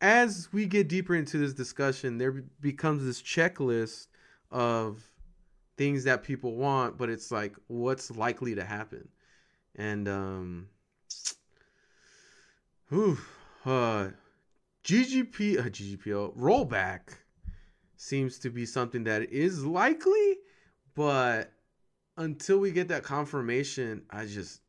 as 0.00 0.48
we 0.52 0.64
get 0.64 0.88
deeper 0.88 1.14
into 1.14 1.36
this 1.36 1.52
discussion, 1.52 2.16
there 2.16 2.44
becomes 2.62 3.04
this 3.04 3.20
checklist 3.20 4.06
of 4.50 5.04
things 5.76 6.04
that 6.04 6.22
people 6.22 6.54
want, 6.54 6.96
but 6.96 7.10
it's 7.10 7.30
like 7.30 7.54
what's 7.66 8.10
likely 8.10 8.54
to 8.54 8.64
happen, 8.64 9.06
and 9.74 10.08
um, 10.08 10.68
whew, 12.88 13.18
uh, 13.66 14.08
GGP, 14.82 15.58
uh, 15.58 15.64
GGPO 15.64 16.34
rollback 16.38 17.02
seems 18.06 18.38
to 18.38 18.50
be 18.50 18.64
something 18.64 19.04
that 19.04 19.30
is 19.32 19.64
likely, 19.64 20.38
but 20.94 21.52
until 22.16 22.58
we 22.58 22.70
get 22.70 22.88
that 22.88 23.02
confirmation, 23.02 24.02
I 24.10 24.26
just 24.26 24.60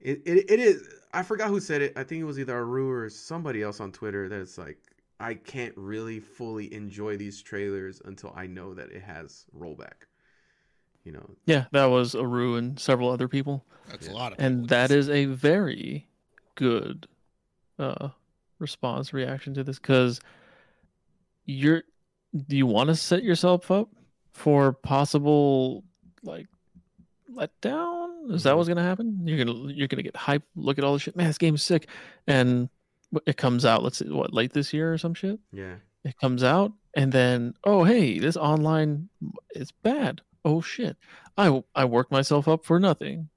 it, 0.00 0.22
it, 0.26 0.50
it 0.50 0.60
is 0.60 0.88
I 1.12 1.22
forgot 1.22 1.48
who 1.48 1.60
said 1.60 1.80
it. 1.80 1.92
I 1.96 2.02
think 2.02 2.20
it 2.20 2.24
was 2.24 2.38
either 2.38 2.56
Aru 2.56 2.90
or 2.90 3.08
somebody 3.08 3.62
else 3.62 3.80
on 3.80 3.92
Twitter 3.92 4.28
that 4.28 4.40
it's 4.40 4.58
like 4.58 4.78
I 5.20 5.34
can't 5.34 5.74
really 5.76 6.20
fully 6.20 6.72
enjoy 6.74 7.16
these 7.16 7.40
trailers 7.40 8.02
until 8.04 8.32
I 8.36 8.46
know 8.46 8.74
that 8.74 8.90
it 8.90 9.02
has 9.02 9.46
rollback. 9.56 10.08
You 11.04 11.12
know, 11.12 11.30
Yeah, 11.46 11.66
that 11.72 11.86
was 11.86 12.14
Aru 12.14 12.56
and 12.56 12.80
several 12.80 13.10
other 13.10 13.28
people. 13.28 13.64
That's 13.88 14.06
Yeah. 14.06 14.12
a 14.12 14.16
lot 14.16 14.32
of 14.32 14.40
and 14.40 14.68
that 14.70 14.90
is 14.90 15.08
a 15.08 15.26
very 15.26 16.08
good 16.56 17.06
uh 17.78 18.08
response 18.58 19.12
reaction 19.12 19.52
to 19.54 19.64
this 19.64 19.78
because 19.78 20.20
you're 21.44 21.82
do 22.34 22.56
you 22.56 22.66
want 22.66 22.88
to 22.88 22.96
set 22.96 23.22
yourself 23.22 23.70
up 23.70 23.88
for 24.32 24.72
possible 24.72 25.84
like 26.22 26.46
letdown? 27.32 28.32
Is 28.32 28.42
that 28.42 28.56
what's 28.56 28.68
gonna 28.68 28.82
happen? 28.82 29.22
You're 29.24 29.44
gonna 29.44 29.72
you're 29.72 29.88
gonna 29.88 30.02
get 30.02 30.14
hyped 30.14 30.42
look 30.56 30.78
at 30.78 30.84
all 30.84 30.94
the 30.94 30.98
shit 30.98 31.16
man 31.16 31.28
this 31.28 31.38
game's 31.38 31.62
sick. 31.62 31.88
And 32.26 32.68
it 33.26 33.36
comes 33.36 33.64
out 33.64 33.82
let's 33.82 33.98
see 33.98 34.08
what 34.08 34.34
late 34.34 34.52
this 34.52 34.72
year 34.72 34.92
or 34.92 34.98
some 34.98 35.14
shit? 35.14 35.38
Yeah. 35.52 35.76
it 36.04 36.18
comes 36.18 36.42
out 36.42 36.72
and 36.94 37.12
then 37.12 37.54
oh 37.64 37.84
hey 37.84 38.18
this 38.18 38.36
online 38.36 39.08
is 39.54 39.70
bad. 39.70 40.20
Oh 40.44 40.60
shit. 40.60 40.96
I 41.36 41.62
i 41.74 41.84
worked 41.84 42.10
myself 42.10 42.48
up 42.48 42.64
for 42.64 42.80
nothing. 42.80 43.28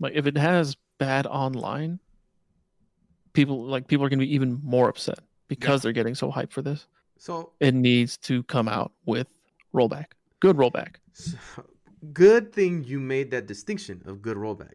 Like 0.00 0.14
if 0.14 0.26
it 0.26 0.36
has 0.36 0.76
bad 0.98 1.26
online 1.26 2.00
people 3.32 3.64
like 3.64 3.86
people 3.86 4.04
are 4.04 4.08
going 4.08 4.18
to 4.18 4.26
be 4.26 4.34
even 4.34 4.60
more 4.64 4.88
upset 4.88 5.20
because 5.46 5.82
they're 5.82 5.92
getting 5.92 6.14
so 6.14 6.32
hyped 6.32 6.50
for 6.50 6.60
this 6.60 6.86
So 7.18 7.52
it 7.60 7.74
needs 7.74 8.16
to 8.18 8.42
come 8.44 8.68
out 8.68 8.92
with 9.04 9.26
rollback 9.74 10.06
good 10.40 10.56
rollback 10.56 10.96
So, 11.12 11.36
good 12.12 12.52
thing 12.52 12.84
you 12.84 13.00
made 13.00 13.30
that 13.32 13.46
distinction 13.46 14.02
of 14.06 14.22
good 14.22 14.36
rollback. 14.36 14.74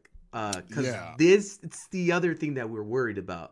Because 0.67 0.86
Yeah. 0.88 1.15
this, 1.17 1.60
it's 1.63 1.88
the 1.88 2.12
other 2.12 2.34
thing 2.34 2.56
that 2.56 2.69
we're 2.69 2.84
worried 2.84 3.17
about. 3.17 3.51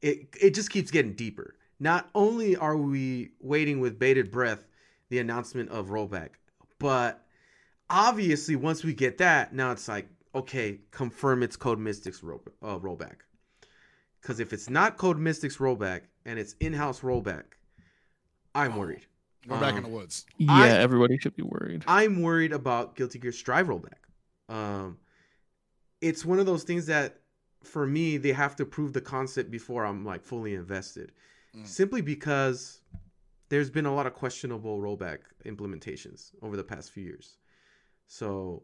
It 0.00 0.28
it 0.40 0.54
just 0.54 0.70
keeps 0.70 0.90
getting 0.90 1.14
deeper. 1.14 1.56
Not 1.78 2.08
only 2.14 2.56
are 2.56 2.76
we 2.76 3.32
waiting 3.40 3.80
with 3.80 3.98
bated 3.98 4.30
breath 4.30 4.66
the 5.10 5.18
announcement 5.18 5.70
of 5.70 5.88
rollback, 5.88 6.30
but 6.78 7.26
obviously 7.90 8.56
once 8.56 8.84
we 8.84 8.94
get 8.94 9.18
that, 9.18 9.52
now 9.52 9.70
it's 9.72 9.88
like 9.88 10.08
okay, 10.34 10.80
confirm 10.92 11.42
it's 11.42 11.56
Code 11.56 11.80
Mystics 11.80 12.22
roll, 12.22 12.40
uh, 12.62 12.78
rollback. 12.78 13.16
Because 14.20 14.38
if 14.38 14.52
it's 14.52 14.70
not 14.70 14.96
Code 14.96 15.18
Mystics 15.18 15.56
rollback 15.56 16.02
and 16.24 16.38
it's 16.38 16.54
in-house 16.60 17.00
rollback, 17.00 17.44
I'm 18.54 18.76
worried. 18.76 19.06
We're 19.46 19.58
back 19.58 19.72
in 19.72 19.78
um, 19.78 19.84
the 19.84 19.88
woods. 19.88 20.26
yeah 20.36 20.52
I- 20.52 20.68
everybody 20.68 21.16
should 21.18 21.34
be 21.34 21.42
worried 21.42 21.82
I'm 21.86 22.20
worried 22.22 22.52
about 22.52 22.94
Guilty 22.94 23.18
Gear 23.18 23.32
Strive 23.32 23.68
rollback. 23.68 24.00
Um, 24.48 24.98
it's 26.00 26.24
one 26.24 26.38
of 26.38 26.46
those 26.46 26.62
things 26.64 26.86
that, 26.86 27.20
for 27.62 27.86
me, 27.86 28.16
they 28.16 28.32
have 28.32 28.56
to 28.56 28.66
prove 28.66 28.92
the 28.92 29.00
concept 29.00 29.50
before 29.50 29.84
I'm 29.84 30.04
like 30.04 30.24
fully 30.24 30.54
invested. 30.54 31.12
Mm. 31.56 31.66
Simply 31.66 32.00
because 32.00 32.80
there's 33.48 33.70
been 33.70 33.86
a 33.86 33.94
lot 33.94 34.06
of 34.06 34.14
questionable 34.14 34.78
rollback 34.78 35.18
implementations 35.46 36.32
over 36.42 36.56
the 36.56 36.64
past 36.64 36.90
few 36.90 37.04
years. 37.04 37.36
So, 38.06 38.62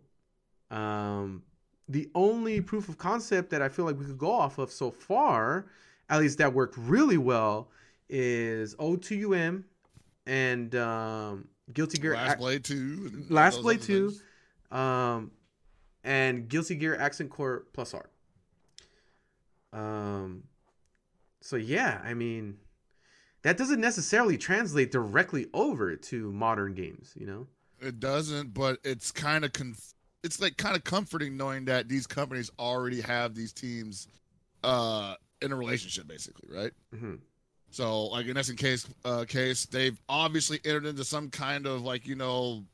um, 0.70 1.42
the 1.88 2.10
only 2.14 2.60
proof 2.60 2.88
of 2.88 2.98
concept 2.98 3.50
that 3.50 3.62
I 3.62 3.68
feel 3.68 3.84
like 3.84 3.98
we 3.98 4.04
could 4.04 4.18
go 4.18 4.32
off 4.32 4.58
of 4.58 4.72
so 4.72 4.90
far, 4.90 5.66
at 6.08 6.20
least 6.20 6.38
that 6.38 6.52
worked 6.52 6.76
really 6.76 7.18
well, 7.18 7.70
is 8.08 8.74
O2UM 8.76 9.64
and 10.26 10.74
um, 10.74 11.48
Guilty 11.72 11.98
Gear. 11.98 12.14
Last 12.14 12.38
Blade 12.38 12.64
2. 12.64 13.26
Last 13.28 13.62
Blade 13.62 13.82
2. 13.82 14.12
um, 14.70 15.30
and 16.04 16.48
Guilty 16.48 16.74
Gear 16.74 16.96
Accent 16.96 17.30
Core 17.30 17.64
Plus 17.72 17.94
R. 17.94 18.08
Um, 19.72 20.44
so 21.40 21.56
yeah, 21.56 22.00
I 22.04 22.14
mean, 22.14 22.58
that 23.42 23.56
doesn't 23.56 23.80
necessarily 23.80 24.38
translate 24.38 24.90
directly 24.90 25.46
over 25.54 25.96
to 25.96 26.32
modern 26.32 26.74
games, 26.74 27.12
you 27.16 27.26
know. 27.26 27.46
It 27.80 28.00
doesn't, 28.00 28.54
but 28.54 28.78
it's 28.84 29.12
kind 29.12 29.44
of 29.44 29.52
conf- 29.52 29.94
it's 30.22 30.40
like 30.40 30.56
kind 30.56 30.76
of 30.76 30.84
comforting 30.84 31.36
knowing 31.36 31.66
that 31.66 31.88
these 31.88 32.06
companies 32.06 32.50
already 32.58 33.00
have 33.00 33.34
these 33.34 33.52
teams 33.52 34.08
uh 34.64 35.14
in 35.42 35.52
a 35.52 35.56
relationship 35.56 36.08
basically, 36.08 36.48
right? 36.52 36.72
Mm 36.94 36.98
hmm 36.98 37.14
So 37.70 38.06
like 38.06 38.26
in 38.26 38.36
SNK's 38.36 38.86
uh, 39.04 39.24
case, 39.26 39.66
they've 39.66 39.98
obviously 40.08 40.60
entered 40.64 40.86
into 40.86 41.04
some 41.04 41.28
kind 41.30 41.66
of 41.66 41.82
like, 41.82 42.06
you 42.06 42.14
know, 42.16 42.64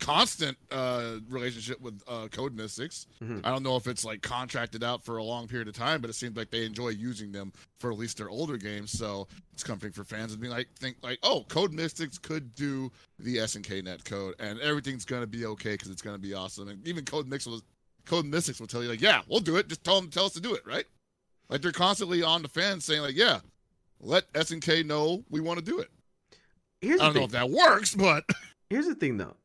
constant 0.00 0.56
uh 0.72 1.16
relationship 1.28 1.80
with 1.80 2.02
uh 2.08 2.26
Code 2.32 2.54
Mystics. 2.56 3.06
Mhm. 3.22 3.40
I 3.44 3.50
don't 3.50 3.62
know 3.62 3.76
if 3.76 3.86
it's 3.86 4.04
like 4.04 4.20
contracted 4.20 4.82
out 4.82 5.04
for 5.04 5.18
a 5.18 5.22
long 5.22 5.46
period 5.46 5.68
of 5.68 5.74
time, 5.74 6.00
but 6.00 6.10
it 6.10 6.14
seems 6.14 6.36
like 6.36 6.50
they 6.50 6.64
enjoy 6.64 6.88
using 6.88 7.30
them 7.30 7.52
for 7.78 7.92
at 7.92 7.98
least 7.98 8.16
their 8.16 8.28
older 8.28 8.56
games. 8.56 8.90
So 8.90 9.28
it's 9.52 9.62
comforting 9.62 9.92
for 9.92 10.02
fans 10.02 10.32
and 10.32 10.40
being 10.40 10.52
like 10.52 10.68
think 10.76 10.96
like, 11.02 11.20
oh, 11.22 11.44
Code 11.48 11.72
Mystics 11.72 12.18
could 12.18 12.52
do 12.56 12.90
the 13.20 13.36
SNK 13.36 13.84
net 13.84 14.04
code 14.04 14.34
and 14.40 14.58
everything's 14.60 15.04
gonna 15.04 15.26
be 15.26 15.46
okay 15.46 15.72
because 15.72 15.90
it's 15.90 16.02
gonna 16.02 16.18
be 16.18 16.34
awesome. 16.34 16.68
And 16.68 16.86
even 16.88 17.04
Code 17.04 17.28
Mix 17.28 17.46
was 17.46 17.62
Code 18.04 18.24
Mystics 18.26 18.58
will 18.58 18.66
tell 18.66 18.82
you 18.82 18.88
like, 18.88 19.02
yeah, 19.02 19.20
we'll 19.28 19.38
do 19.40 19.56
it. 19.56 19.68
Just 19.68 19.84
tell 19.84 20.00
them 20.00 20.10
tell 20.10 20.24
us 20.24 20.32
to 20.32 20.40
do 20.40 20.54
it, 20.54 20.66
right? 20.66 20.86
Like 21.48 21.60
they're 21.62 21.70
constantly 21.70 22.24
on 22.24 22.42
the 22.42 22.48
fans 22.48 22.84
saying 22.84 23.02
like, 23.02 23.14
yeah, 23.14 23.38
let 24.02 24.30
SNK 24.32 24.84
know 24.84 25.24
we 25.30 25.40
want 25.40 25.58
to 25.58 25.64
do 25.64 25.78
it. 25.78 25.88
Here's 26.80 27.00
I 27.00 27.06
don't 27.06 27.14
know 27.14 27.24
if 27.24 27.30
that 27.30 27.50
works, 27.50 27.94
but 27.94 28.24
Here's 28.72 28.86
the 28.86 28.94
thing, 28.94 29.18
though. 29.18 29.36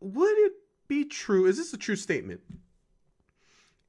Would 0.00 0.38
it 0.38 0.52
be 0.88 1.04
true? 1.04 1.44
Is 1.46 1.58
this 1.58 1.74
a 1.74 1.76
true 1.76 1.94
statement? 1.94 2.40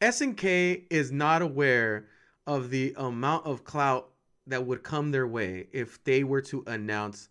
SNK 0.02 0.84
is 0.90 1.12
not 1.12 1.42
aware 1.42 2.08
of 2.46 2.70
the 2.70 2.94
amount 2.98 3.46
of 3.46 3.64
clout 3.64 4.10
that 4.46 4.66
would 4.66 4.84
come 4.84 5.12
their 5.12 5.26
way 5.26 5.68
if 5.72 6.04
they 6.04 6.26
were 6.26 6.42
to 6.42 6.66
announce 6.68 7.30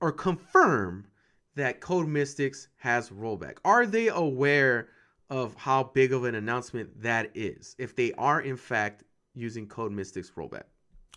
or 0.00 0.12
confirm 0.12 1.08
that 1.56 1.80
Code 1.80 2.06
Mystics 2.06 2.68
has 2.76 3.10
rollback. 3.10 3.58
Are 3.64 3.84
they 3.84 4.06
aware 4.08 4.90
of 5.28 5.56
how 5.56 5.82
big 5.82 6.12
of 6.12 6.22
an 6.22 6.36
announcement 6.36 7.02
that 7.02 7.32
is 7.34 7.74
if 7.78 7.96
they 7.96 8.12
are 8.12 8.40
in 8.40 8.56
fact 8.56 9.02
using 9.34 9.66
Code 9.66 9.90
Mystics 9.90 10.30
rollback? 10.36 10.64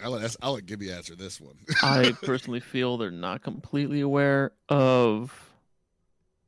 I'll 0.01 0.12
let, 0.12 0.36
I'll 0.41 0.53
let 0.53 0.65
Gibby 0.65 0.91
answer 0.91 1.15
this 1.15 1.39
one. 1.39 1.56
I 1.84 2.13
personally 2.23 2.60
feel 2.60 2.97
they're 2.97 3.12
not 3.12 3.43
completely 3.43 4.01
aware 4.01 4.51
of 4.69 5.51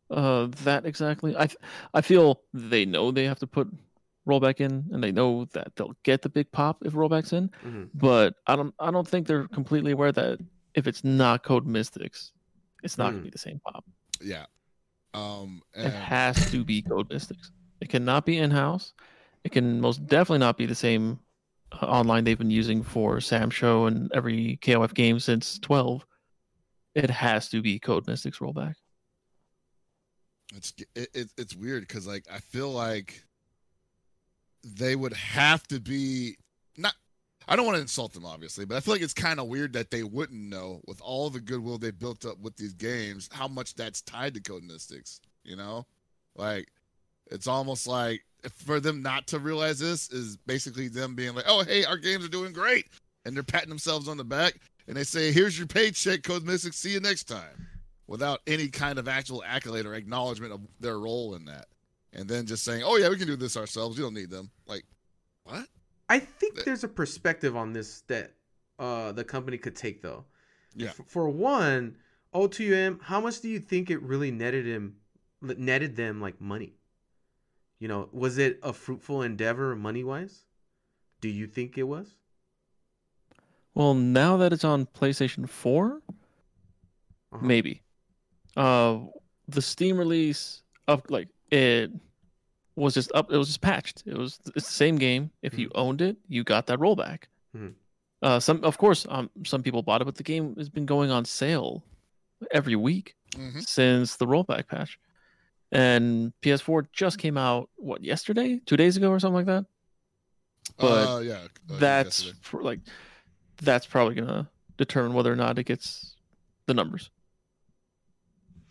uh 0.09 0.47
that 0.63 0.85
exactly. 0.85 1.35
I 1.35 1.47
I 1.93 2.01
feel 2.01 2.41
they 2.53 2.85
know 2.85 3.11
they 3.11 3.25
have 3.25 3.39
to 3.39 3.47
put 3.47 3.67
rollback 4.27 4.59
in, 4.59 4.85
and 4.91 5.03
they 5.03 5.11
know 5.11 5.45
that 5.53 5.75
they'll 5.75 5.95
get 6.03 6.21
the 6.21 6.29
big 6.29 6.51
pop 6.51 6.77
if 6.85 6.93
rollback's 6.93 7.33
in. 7.33 7.49
Mhm. 7.65 7.89
But 7.93 8.35
I 8.47 8.55
don't 8.55 8.73
I 8.79 8.91
don't 8.91 9.07
think 9.07 9.27
they're 9.27 9.47
completely 9.47 9.91
aware 9.91 10.11
that 10.11 10.39
if 10.75 10.87
it's 10.87 11.03
not 11.03 11.43
Code 11.43 11.65
Mystics, 11.65 12.31
it's 12.83 12.97
not 12.97 13.11
Hmm. 13.11 13.17
gonna 13.17 13.23
be 13.23 13.29
the 13.31 13.37
same 13.39 13.59
pop. 13.65 13.85
yeah. 14.21 14.45
Um 15.13 15.61
It 15.73 15.91
has 15.91 16.49
to 16.51 16.63
be 16.63 16.81
Code 16.81 17.09
Mystics. 17.09 17.51
It 17.81 17.89
cannot 17.89 18.25
be 18.25 18.37
in 18.37 18.51
house. 18.51 18.93
It 19.43 19.51
can 19.51 19.79
most 19.79 20.05
definitely 20.07 20.39
not 20.39 20.57
be 20.57 20.65
the 20.65 20.75
same 20.75 21.19
online 21.83 22.23
they've 22.23 22.37
been 22.37 22.51
using 22.51 22.83
for 22.83 23.17
SamSho 23.17 23.87
and 23.87 24.11
every 24.13 24.59
KOF 24.61 24.93
game 24.93 25.19
since 25.19 25.59
12. 25.59 26.05
It 26.95 27.09
has 27.09 27.49
to 27.49 27.61
be 27.61 27.79
Code 27.79 28.07
Mystics 28.07 28.39
rollback. 28.39 28.75
it's 30.55 30.73
it, 30.95 31.09
it, 31.13 31.29
it's 31.37 31.55
weird 31.55 31.87
because 31.87 32.07
like 32.07 32.25
I 32.31 32.39
feel 32.39 32.71
like 32.71 33.23
they 34.63 34.95
would 34.95 35.13
have 35.13 35.67
to 35.67 35.79
be 35.79 36.37
not. 36.77 36.93
I 37.47 37.55
don't 37.55 37.65
want 37.65 37.75
to 37.75 37.81
insult 37.81 38.13
them, 38.13 38.25
obviously, 38.25 38.65
but 38.65 38.75
I 38.75 38.79
feel 38.79 38.95
like 38.95 39.03
it's 39.03 39.13
kind 39.13 39.39
of 39.39 39.47
weird 39.47 39.73
that 39.73 39.91
they 39.91 40.01
wouldn't 40.01 40.49
know 40.49 40.81
with 40.87 40.99
all 41.01 41.29
the 41.29 41.39
goodwill 41.39 41.77
they 41.77 41.91
built 41.91 42.25
up 42.25 42.39
with 42.39 42.55
these 42.55 42.73
games 42.73 43.29
how 43.31 43.47
much 43.47 43.75
that's 43.75 44.01
tied 44.01 44.33
to 44.33 44.39
Code 44.39 44.63
Mystics. 44.63 45.19
You 45.43 45.55
know, 45.55 45.85
like 46.35 46.69
it's 47.27 47.47
almost 47.47 47.87
like 47.87 48.23
for 48.65 48.79
them 48.79 49.01
not 49.01 49.27
to 49.27 49.39
realize 49.39 49.79
this 49.79 50.11
is 50.11 50.37
basically 50.45 50.87
them 50.87 51.15
being 51.15 51.35
like, 51.35 51.45
"Oh, 51.47 51.63
hey, 51.63 51.83
our 51.85 51.97
games 51.97 52.25
are 52.25 52.29
doing 52.29 52.53
great," 52.53 52.87
and 53.25 53.35
they're 53.35 53.43
patting 53.43 53.69
themselves 53.69 54.07
on 54.07 54.17
the 54.17 54.23
back 54.23 54.59
and 54.87 54.95
they 54.95 55.03
say, 55.03 55.31
"Here's 55.31 55.57
your 55.57 55.67
paycheck, 55.67 56.23
Code 56.23 56.43
Mystics. 56.45 56.77
See 56.77 56.91
you 56.91 56.99
next 56.99 57.25
time." 57.25 57.67
without 58.07 58.41
any 58.47 58.67
kind 58.67 58.99
of 58.99 59.07
actual 59.07 59.43
accolade 59.45 59.85
or 59.85 59.95
acknowledgement 59.95 60.53
of 60.53 60.61
their 60.79 60.99
role 60.99 61.35
in 61.35 61.45
that. 61.45 61.65
And 62.13 62.29
then 62.29 62.45
just 62.45 62.63
saying, 62.63 62.83
"Oh 62.83 62.97
yeah, 62.97 63.09
we 63.09 63.17
can 63.17 63.27
do 63.27 63.35
this 63.35 63.57
ourselves. 63.57 63.97
You 63.97 64.03
don't 64.03 64.13
need 64.13 64.29
them." 64.29 64.51
Like, 64.67 64.85
what? 65.43 65.67
I 66.07 66.19
think 66.19 66.55
Th- 66.55 66.65
there's 66.65 66.83
a 66.83 66.87
perspective 66.87 67.57
on 67.57 67.73
this 67.73 68.01
that 68.07 68.33
uh, 68.79 69.11
the 69.11 69.23
company 69.23 69.57
could 69.57 69.75
take, 69.75 70.01
though. 70.01 70.23
Yeah. 70.75 70.89
F- 70.89 71.01
For 71.07 71.27
one, 71.29 71.97
O2M, 72.33 73.01
how 73.01 73.19
much 73.19 73.41
do 73.41 73.49
you 73.49 73.59
think 73.59 73.89
it 73.89 74.01
really 74.01 74.31
netted 74.31 74.65
him, 74.65 74.97
netted 75.41 75.95
them 75.95 76.21
like 76.21 76.39
money? 76.39 76.77
You 77.79 77.87
know, 77.87 78.09
was 78.11 78.37
it 78.37 78.59
a 78.63 78.73
fruitful 78.73 79.21
endeavor 79.21 79.75
money 79.75 80.03
wise? 80.03 80.45
Do 81.21 81.29
you 81.29 81.47
think 81.47 81.77
it 81.77 81.83
was? 81.83 82.15
Well, 83.73 83.93
now 83.93 84.37
that 84.37 84.53
it's 84.53 84.63
on 84.63 84.85
PlayStation 84.87 85.47
4, 85.49 86.01
Uh-huh. 87.33 87.45
maybe. 87.45 87.81
Uh 88.55 88.99
the 89.47 89.61
Steam 89.61 89.97
release 89.97 90.63
up 90.87 91.11
like 91.11 91.27
it 91.51 91.91
was 92.75 92.93
just 92.93 93.11
up 93.13 93.31
it 93.31 93.37
was 93.37 93.47
just 93.47 93.61
patched. 93.61 94.03
It 94.05 94.17
was 94.17 94.39
it's 94.55 94.65
the 94.67 94.71
same 94.73 94.97
game. 94.97 95.29
If 95.41 95.59
you 95.59 95.69
owned 95.75 96.01
it, 96.01 96.17
you 96.27 96.43
got 96.43 96.65
that 96.67 96.79
rollback. 96.79 97.23
Mhm. 97.55 97.73
Uh, 98.21 98.39
some, 98.39 98.63
of 98.63 98.77
course, 98.77 99.05
um, 99.09 99.29
some 99.45 99.61
people 99.61 99.83
bought 99.83 100.01
it, 100.01 100.05
but 100.05 100.15
the 100.15 100.23
game 100.23 100.55
has 100.55 100.69
been 100.69 100.85
going 100.85 101.11
on 101.11 101.25
sale 101.25 101.83
every 102.51 102.75
week 102.75 103.15
Mhm. 103.33 103.61
since 103.67 104.15
the 104.15 104.25
rollback 104.25 104.67
patch. 104.67 104.97
And 105.75 106.33
PS4 106.41 106.87
just 106.93 107.17
came 107.17 107.37
out 107.37 107.69
what 107.75 108.03
yesterday, 108.03 108.59
two 108.65 108.77
days 108.77 108.97
ago, 108.97 109.09
or 109.11 109.19
something 109.19 109.35
like 109.35 109.45
that. 109.47 109.65
But 110.77 111.07
uh, 111.09 111.19
yeah, 111.19 111.47
uh, 111.69 111.77
that's 111.79 112.33
for, 112.41 112.63
like 112.63 112.79
that's 113.61 113.85
probably 113.85 114.15
gonna 114.15 114.49
determine 114.77 115.13
whether 115.13 115.31
or 115.31 115.35
not 115.35 115.57
it 115.59 115.65
gets 115.65 116.15
the 116.65 116.73
numbers. 116.73 117.09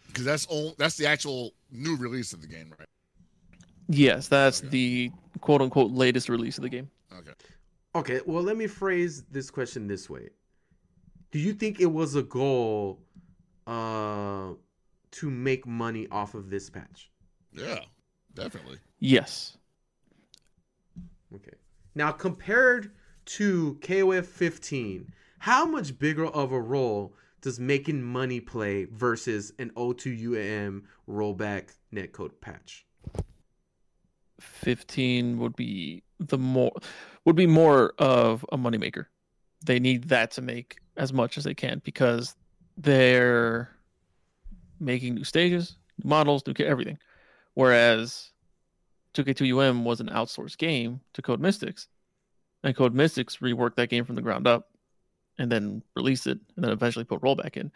because 0.09 0.25
that's 0.25 0.47
all. 0.47 0.75
That's 0.79 0.97
the 0.97 1.07
actual 1.07 1.53
new 1.71 1.97
release 1.97 2.33
of 2.33 2.41
the 2.41 2.47
game, 2.47 2.73
right? 2.79 2.89
Yes, 3.89 4.29
that's 4.29 4.61
Okay. 4.61 4.69
the 4.69 5.11
quote 5.41 5.61
unquote 5.61 5.91
latest 5.93 6.29
release 6.29 6.57
of 6.59 6.63
the 6.63 6.69
game. 6.69 6.91
Okay. 7.13 7.33
Okay, 7.97 8.21
well, 8.27 8.43
let 8.43 8.57
me 8.57 8.67
phrase 8.67 9.25
this 9.31 9.51
question 9.51 9.87
this 9.87 10.09
way: 10.11 10.31
Do 11.31 11.39
you 11.39 11.53
think 11.53 11.81
it 11.81 11.87
was 11.87 12.15
a 12.17 12.23
goal 12.23 13.01
uh, 13.67 14.53
to 15.15 15.31
make 15.31 15.67
money 15.67 16.07
off 16.11 16.35
of 16.35 16.51
this 16.51 16.71
patch? 16.71 17.11
Yeah, 17.53 17.81
definitely. 18.35 18.79
Yes. 18.99 19.57
Okay. 21.35 21.55
Now, 21.95 22.11
compared 22.13 22.93
to 23.27 23.79
KOF 23.81 24.27
15, 24.27 25.13
how 25.39 25.65
much 25.65 25.99
bigger 25.99 26.27
of 26.27 26.53
a 26.53 26.61
role 26.61 27.15
does 27.41 27.61
making 27.61 28.03
money 28.03 28.41
play 28.41 28.87
versus 28.87 29.53
an 29.59 29.71
O2UAM 29.77 30.83
rollback 31.09 31.75
netcode 31.93 32.41
patch? 32.41 32.87
15 34.41 35.39
would 35.39 35.55
be 35.55 36.03
the 36.19 36.39
more 36.39 36.73
would 37.25 37.37
be 37.37 37.47
more 37.47 37.95
of 37.99 38.45
a 38.51 38.59
moneymaker. 38.59 39.07
They 39.65 39.79
need 39.79 40.05
that 40.05 40.33
to 40.33 40.43
make 40.43 40.79
as 40.97 41.13
much 41.13 41.39
as 41.39 41.45
they 41.45 41.55
can 41.55 41.81
because 41.85 42.35
they're 42.77 43.74
making 44.85 45.15
new 45.15 45.25
stages, 45.25 45.77
new 46.03 46.09
models, 46.09 46.43
new 46.47 46.65
everything. 46.65 46.99
Whereas 47.55 48.31
2K2UM 49.15 49.85
was 49.85 50.01
an 50.01 50.09
outsourced 50.09 50.59
game 50.59 51.01
to 51.15 51.23
Code 51.23 51.41
Mystics, 51.41 51.89
and 52.63 52.77
Code 52.77 52.95
Mystics 52.95 53.39
reworked 53.39 53.77
that 53.77 53.91
game 53.91 54.05
from 54.05 54.17
the 54.17 54.23
ground 54.23 54.47
up 54.47 54.71
and 55.39 55.51
then 55.51 55.83
released 55.97 56.27
it 56.27 56.39
and 56.57 56.65
then 56.65 56.73
eventually 56.73 57.05
put 57.05 57.21
rollback 57.21 57.57
in. 57.57 57.71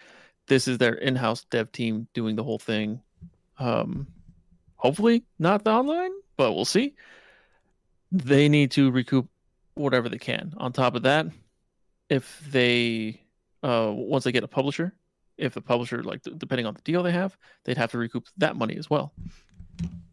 This 0.47 0.67
is 0.67 0.79
their 0.79 0.95
in-house 0.95 1.45
dev 1.51 1.71
team 1.73 2.09
doing 2.15 2.37
the 2.37 2.45
whole 2.45 2.59
thing. 2.59 3.01
Um, 3.59 4.07
hopefully 4.77 5.25
not 5.39 5.65
the 5.65 5.71
online, 5.71 6.13
but 6.37 6.55
we'll 6.55 6.65
see. 6.65 6.95
They 8.11 8.49
need 8.49 8.71
to 8.73 8.91
recoup 8.91 9.29
whatever 9.75 10.09
they 10.09 10.19
can. 10.19 10.55
On 10.57 10.73
top 10.73 10.95
of 10.95 11.03
that, 11.03 11.27
if 12.09 12.43
they 12.51 13.21
uh 13.63 13.93
once 13.95 14.25
they 14.25 14.33
get 14.33 14.45
a 14.45 14.49
publisher, 14.49 14.95
if 15.39 15.55
the 15.55 15.63
publisher 15.63 16.03
like 16.03 16.23
depending 16.37 16.67
on 16.67 16.75
the 16.75 16.83
deal 16.83 17.03
they 17.03 17.13
have, 17.13 17.39
they'd 17.65 17.79
have 17.79 17.91
to 17.93 17.99
recoup 17.99 18.27
that 18.37 18.57
money 18.57 18.77
as 18.77 18.91
well. 18.91 19.13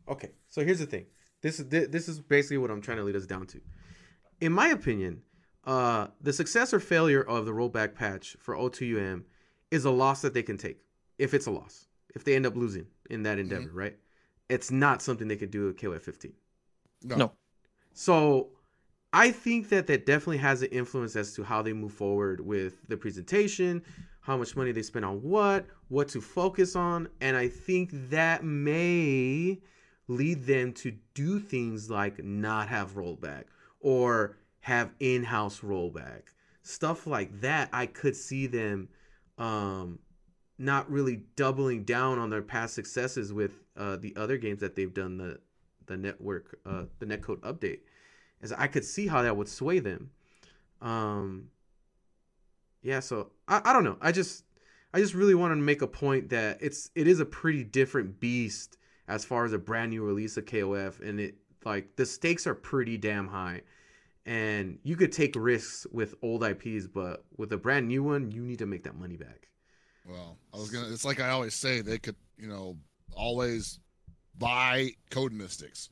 Okay, 0.08 0.32
so 0.48 0.64
here's 0.64 0.80
the 0.80 0.86
thing. 0.86 1.06
This 1.42 1.60
is 1.60 1.68
this 1.68 2.08
is 2.08 2.20
basically 2.20 2.58
what 2.58 2.72
I'm 2.72 2.82
trying 2.82 2.98
to 2.98 3.04
lead 3.04 3.16
us 3.16 3.26
down 3.26 3.48
to. 3.48 3.62
In 4.42 4.52
my 4.52 4.70
opinion, 4.70 5.22
uh, 5.66 6.08
the 6.22 6.34
success 6.34 6.74
or 6.74 6.80
failure 6.80 7.22
of 7.22 7.46
the 7.46 7.52
rollback 7.52 7.96
patch 7.96 8.38
for 8.40 8.56
O2UM 8.56 9.24
is 9.72 9.86
a 9.86 9.92
loss 9.92 10.22
that 10.22 10.34
they 10.34 10.44
can 10.44 10.58
take. 10.58 10.80
If 11.18 11.34
it's 11.34 11.48
a 11.48 11.52
loss, 11.52 11.88
if 12.14 12.24
they 12.24 12.36
end 12.36 12.46
up 12.46 12.56
losing 12.56 12.86
in 13.10 13.24
that 13.24 13.40
endeavor, 13.40 13.70
right? 13.74 13.96
It's 14.50 14.70
not 14.70 15.02
something 15.02 15.28
they 15.28 15.38
could 15.38 15.52
do 15.52 15.66
with 15.66 15.78
KOF 15.78 16.02
15. 16.02 16.34
No. 17.04 17.16
No. 17.16 17.32
So 17.94 18.50
I 19.14 19.32
think 19.32 19.70
that 19.70 19.88
that 19.88 20.06
definitely 20.06 20.38
has 20.38 20.62
an 20.62 20.70
influence 20.70 21.16
as 21.16 21.34
to 21.36 21.44
how 21.44 21.62
they 21.62 21.74
move 21.74 21.94
forward 21.94 22.42
with 22.42 22.88
the 22.88 22.98
presentation, 22.98 23.82
how 24.26 24.36
much 24.38 24.56
money 24.56 24.72
they 24.72 24.82
spend 24.82 25.06
on 25.06 25.22
what, 25.22 25.66
what 25.88 26.08
to 26.10 26.20
focus 26.20 26.76
on, 26.76 27.08
and 27.22 27.38
I 27.38 27.48
think 27.48 27.90
that 28.10 28.44
may 28.44 29.60
lead 30.08 30.46
them 30.46 30.74
to 30.74 30.94
do 31.14 31.40
things 31.40 31.90
like 31.90 32.24
not 32.24 32.68
have 32.68 32.96
rollback 32.96 33.46
or 33.80 34.38
have 34.62 34.92
in-house 35.00 35.60
rollback. 35.60 36.24
Stuff 36.64 37.06
like 37.06 37.42
that 37.42 37.70
I 37.72 37.86
could 37.86 38.16
see 38.16 38.48
them 38.48 38.90
um 39.38 40.00
not 40.58 40.90
really 40.90 41.18
doubling 41.36 41.84
down 41.84 42.18
on 42.18 42.30
their 42.30 42.42
past 42.42 42.74
successes 42.74 43.34
with 43.34 43.52
uh, 43.76 43.98
the 43.98 44.16
other 44.16 44.38
games 44.38 44.62
that 44.62 44.76
they've 44.76 44.94
done 44.94 45.18
the 45.18 45.40
the 45.88 45.98
network 45.98 46.58
uh, 46.66 46.84
the 47.00 47.06
netcode 47.06 47.40
update 47.42 47.80
as 48.42 48.52
i 48.54 48.66
could 48.66 48.84
see 48.84 49.06
how 49.06 49.22
that 49.22 49.38
would 49.38 49.48
sway 49.48 49.78
them 49.78 50.10
um 50.82 51.50
yeah 52.86 53.00
so 53.00 53.32
I, 53.48 53.62
I 53.66 53.74
don't 53.74 53.84
know 53.84 53.98
i 54.02 54.12
just 54.12 54.46
i 54.94 55.00
just 55.00 55.14
really 55.14 55.36
wanted 55.36 55.56
to 55.56 55.62
make 55.62 55.82
a 55.82 55.88
point 55.88 56.30
that 56.30 56.60
it's 56.62 56.92
it 56.96 57.08
is 57.08 57.20
a 57.20 57.26
pretty 57.26 57.64
different 57.64 58.20
beast 58.20 58.78
as 59.08 59.26
far 59.26 59.44
as 59.46 59.54
a 59.54 59.58
brand 59.58 59.90
new 59.92 60.04
release 60.04 60.38
of 60.38 60.46
kof 60.46 61.02
and 61.02 61.20
it 61.20 61.36
like 61.66 61.96
the 61.96 62.06
stakes 62.06 62.46
are 62.48 62.54
pretty 62.56 62.98
damn 62.98 63.28
high 63.28 63.62
and 64.28 64.78
you 64.84 64.96
could 64.96 65.12
take 65.12 65.36
risks 65.36 65.86
with 65.92 66.14
old 66.22 66.44
ips 66.44 66.88
but 66.88 67.26
with 67.38 67.52
a 67.54 67.58
brand 67.58 67.88
new 67.88 68.04
one 68.04 68.30
you 68.32 68.44
need 68.44 68.60
to 68.60 68.66
make 68.66 68.84
that 68.84 68.96
money 68.96 69.18
back 69.18 69.48
Well, 70.08 70.38
I 70.54 70.58
was 70.58 70.70
gonna. 70.70 70.88
It's 70.94 71.04
like 71.06 71.20
I 71.20 71.30
always 71.30 71.56
say. 71.56 71.82
They 71.82 71.98
could, 71.98 72.16
you 72.38 72.48
know, 72.48 72.78
always 73.16 73.80
buy 74.38 74.92
Code 75.10 75.34
Mystics. 75.34 75.90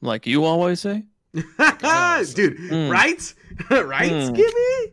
Like 0.00 0.26
you 0.28 0.44
always 0.44 0.78
say. 0.80 1.04
dude 1.34 2.56
Mm. 2.70 2.90
right 2.90 3.34
right 3.70 4.12
Mm. 4.12 4.30
skibby 4.30 4.92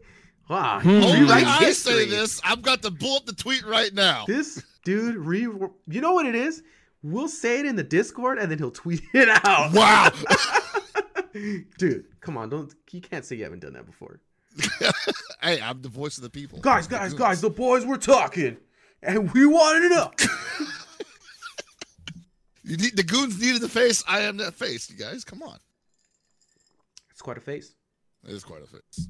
wow 0.50 0.80
Hmm. 0.80 0.90
he 0.90 0.96
Only 1.06 1.20
rewrites 1.28 1.44
I 1.46 1.60
history. 1.66 1.94
say 1.94 2.06
this. 2.10 2.42
I've 2.44 2.62
got 2.62 2.82
to 2.84 2.92
pull 2.92 3.18
up 3.18 3.26
the 3.26 3.34
tweet 3.34 3.66
right 3.66 3.94
now. 3.94 4.26
This 4.28 4.64
dude, 4.84 5.16
re- 5.16 5.42
you 5.42 6.02
know 6.02 6.14
what 6.14 6.26
it 6.26 6.36
is? 6.36 6.62
We'll 7.04 7.28
say 7.28 7.60
it 7.60 7.66
in 7.66 7.76
the 7.76 7.84
Discord 7.84 8.38
and 8.40 8.50
then 8.52 8.58
he'll 8.58 8.72
tweet 8.72 9.02
it 9.14 9.30
out. 9.30 9.74
Wow. 9.74 10.12
dude, 11.78 12.06
come 12.22 12.38
on, 12.38 12.50
don't 12.50 12.74
you 12.92 13.02
can't 13.02 13.26
say 13.26 13.36
you 13.36 13.44
haven't 13.44 13.60
done 13.60 13.74
that 13.74 13.86
before. 13.86 14.20
hey, 15.42 15.60
I'm 15.62 15.82
the 15.82 15.90
voice 15.90 16.18
of 16.18 16.24
the 16.24 16.30
people. 16.30 16.60
Guys, 16.60 16.88
guys, 16.88 17.14
guys, 17.14 17.42
the 17.42 17.50
boys 17.50 17.86
were 17.86 17.98
talking 17.98 18.58
and 19.04 19.32
we 19.34 19.46
wanted 19.46 19.82
to 19.82 19.90
know. 19.90 20.12
You 22.64 22.78
need, 22.78 22.96
the 22.98 23.04
goons 23.04 23.40
needed 23.40 23.62
the 23.62 23.70
face. 23.70 24.04
I 24.08 24.22
am 24.22 24.38
that 24.38 24.56
face. 24.56 24.90
You 24.90 24.98
guys, 24.98 25.24
come 25.24 25.44
on. 25.44 25.60
It's 27.12 27.22
quite 27.22 27.38
a 27.38 27.42
face. 27.42 27.76
It 28.24 28.32
is 28.32 28.44
quite 28.44 28.64
a 28.64 28.66
face. 28.66 29.08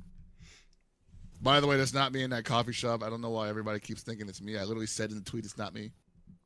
By 1.45 1.59
the 1.59 1.67
way, 1.67 1.77
that's 1.77 1.93
not 1.93 2.11
me 2.11 2.23
in 2.23 2.31
that 2.31 2.43
coffee 2.43 2.71
shop. 2.71 3.03
I 3.03 3.09
don't 3.11 3.21
know 3.21 3.29
why 3.29 3.49
everybody 3.49 3.79
keeps 3.79 4.01
thinking 4.01 4.27
it's 4.27 4.41
me. 4.41 4.57
I 4.57 4.63
literally 4.63 4.87
said 4.87 5.11
in 5.11 5.17
the 5.17 5.23
tweet 5.23 5.45
it's 5.45 5.59
not 5.59 5.75
me. 5.75 5.91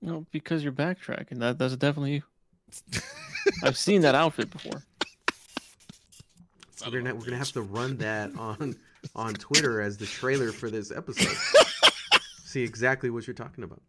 No, 0.02 0.26
because 0.32 0.62
you're 0.62 0.74
backtracking. 0.74 1.40
That 1.40 1.58
that's 1.58 1.74
definitely 1.78 2.16
you. 2.16 2.24
I've 3.64 3.78
seen 3.78 4.02
that 4.02 4.14
outfit 4.14 4.52
before. 4.52 4.84
We're 6.86 7.00
gonna 7.00 7.16
we're 7.16 7.24
gonna 7.24 7.38
have 7.38 7.54
to 7.54 7.62
run 7.62 7.96
that 7.98 8.36
on 8.38 8.76
on 9.16 9.36
Twitter 9.36 9.80
as 9.80 9.96
the 9.98 10.06
trailer 10.06 10.52
for 10.52 10.70
this 10.70 10.92
episode. 10.92 11.38
See 12.44 12.62
exactly 12.62 13.10
what 13.10 13.26
you're 13.26 13.34
talking 13.34 13.64
about. 13.64 13.82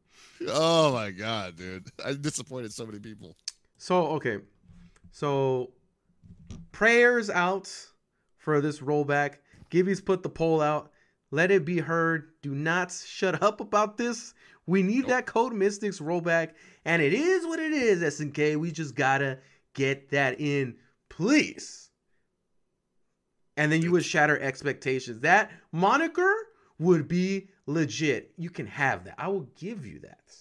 Oh 0.46 0.92
my 0.92 1.10
god, 1.10 1.56
dude! 1.56 1.88
I 2.04 2.12
disappointed 2.12 2.72
so 2.72 2.86
many 2.86 3.00
people. 3.00 3.34
So 3.78 4.06
okay, 4.10 4.38
so 5.10 5.72
prayers 6.70 7.30
out 7.30 7.68
for 8.38 8.60
this 8.60 8.78
rollback. 8.78 9.38
Gibby's 9.70 10.00
put 10.00 10.22
the 10.22 10.28
poll 10.28 10.60
out. 10.60 10.92
Let 11.30 11.50
it 11.50 11.64
be 11.64 11.78
heard. 11.78 12.32
Do 12.42 12.54
not 12.54 12.92
shut 12.92 13.42
up 13.42 13.60
about 13.60 13.96
this. 13.96 14.34
We 14.66 14.82
need 14.82 15.06
that 15.08 15.26
Code 15.26 15.52
Mystics 15.52 16.00
rollback, 16.00 16.50
and 16.84 17.02
it 17.02 17.12
is 17.12 17.46
what 17.46 17.58
it 17.58 17.72
is. 17.72 18.02
SNK, 18.02 18.56
we 18.56 18.70
just 18.70 18.94
gotta 18.94 19.38
get 19.74 20.10
that 20.10 20.40
in, 20.40 20.76
please. 21.08 21.90
And 23.56 23.70
then 23.70 23.82
you 23.82 23.90
would 23.92 24.04
shatter 24.04 24.38
expectations. 24.38 25.20
That 25.20 25.50
moniker 25.72 26.32
would 26.78 27.08
be 27.08 27.48
legit. 27.66 28.32
You 28.36 28.50
can 28.50 28.66
have 28.66 29.04
that. 29.04 29.16
I 29.18 29.28
will 29.28 29.48
give 29.56 29.86
you 29.86 30.00
that. 30.00 30.34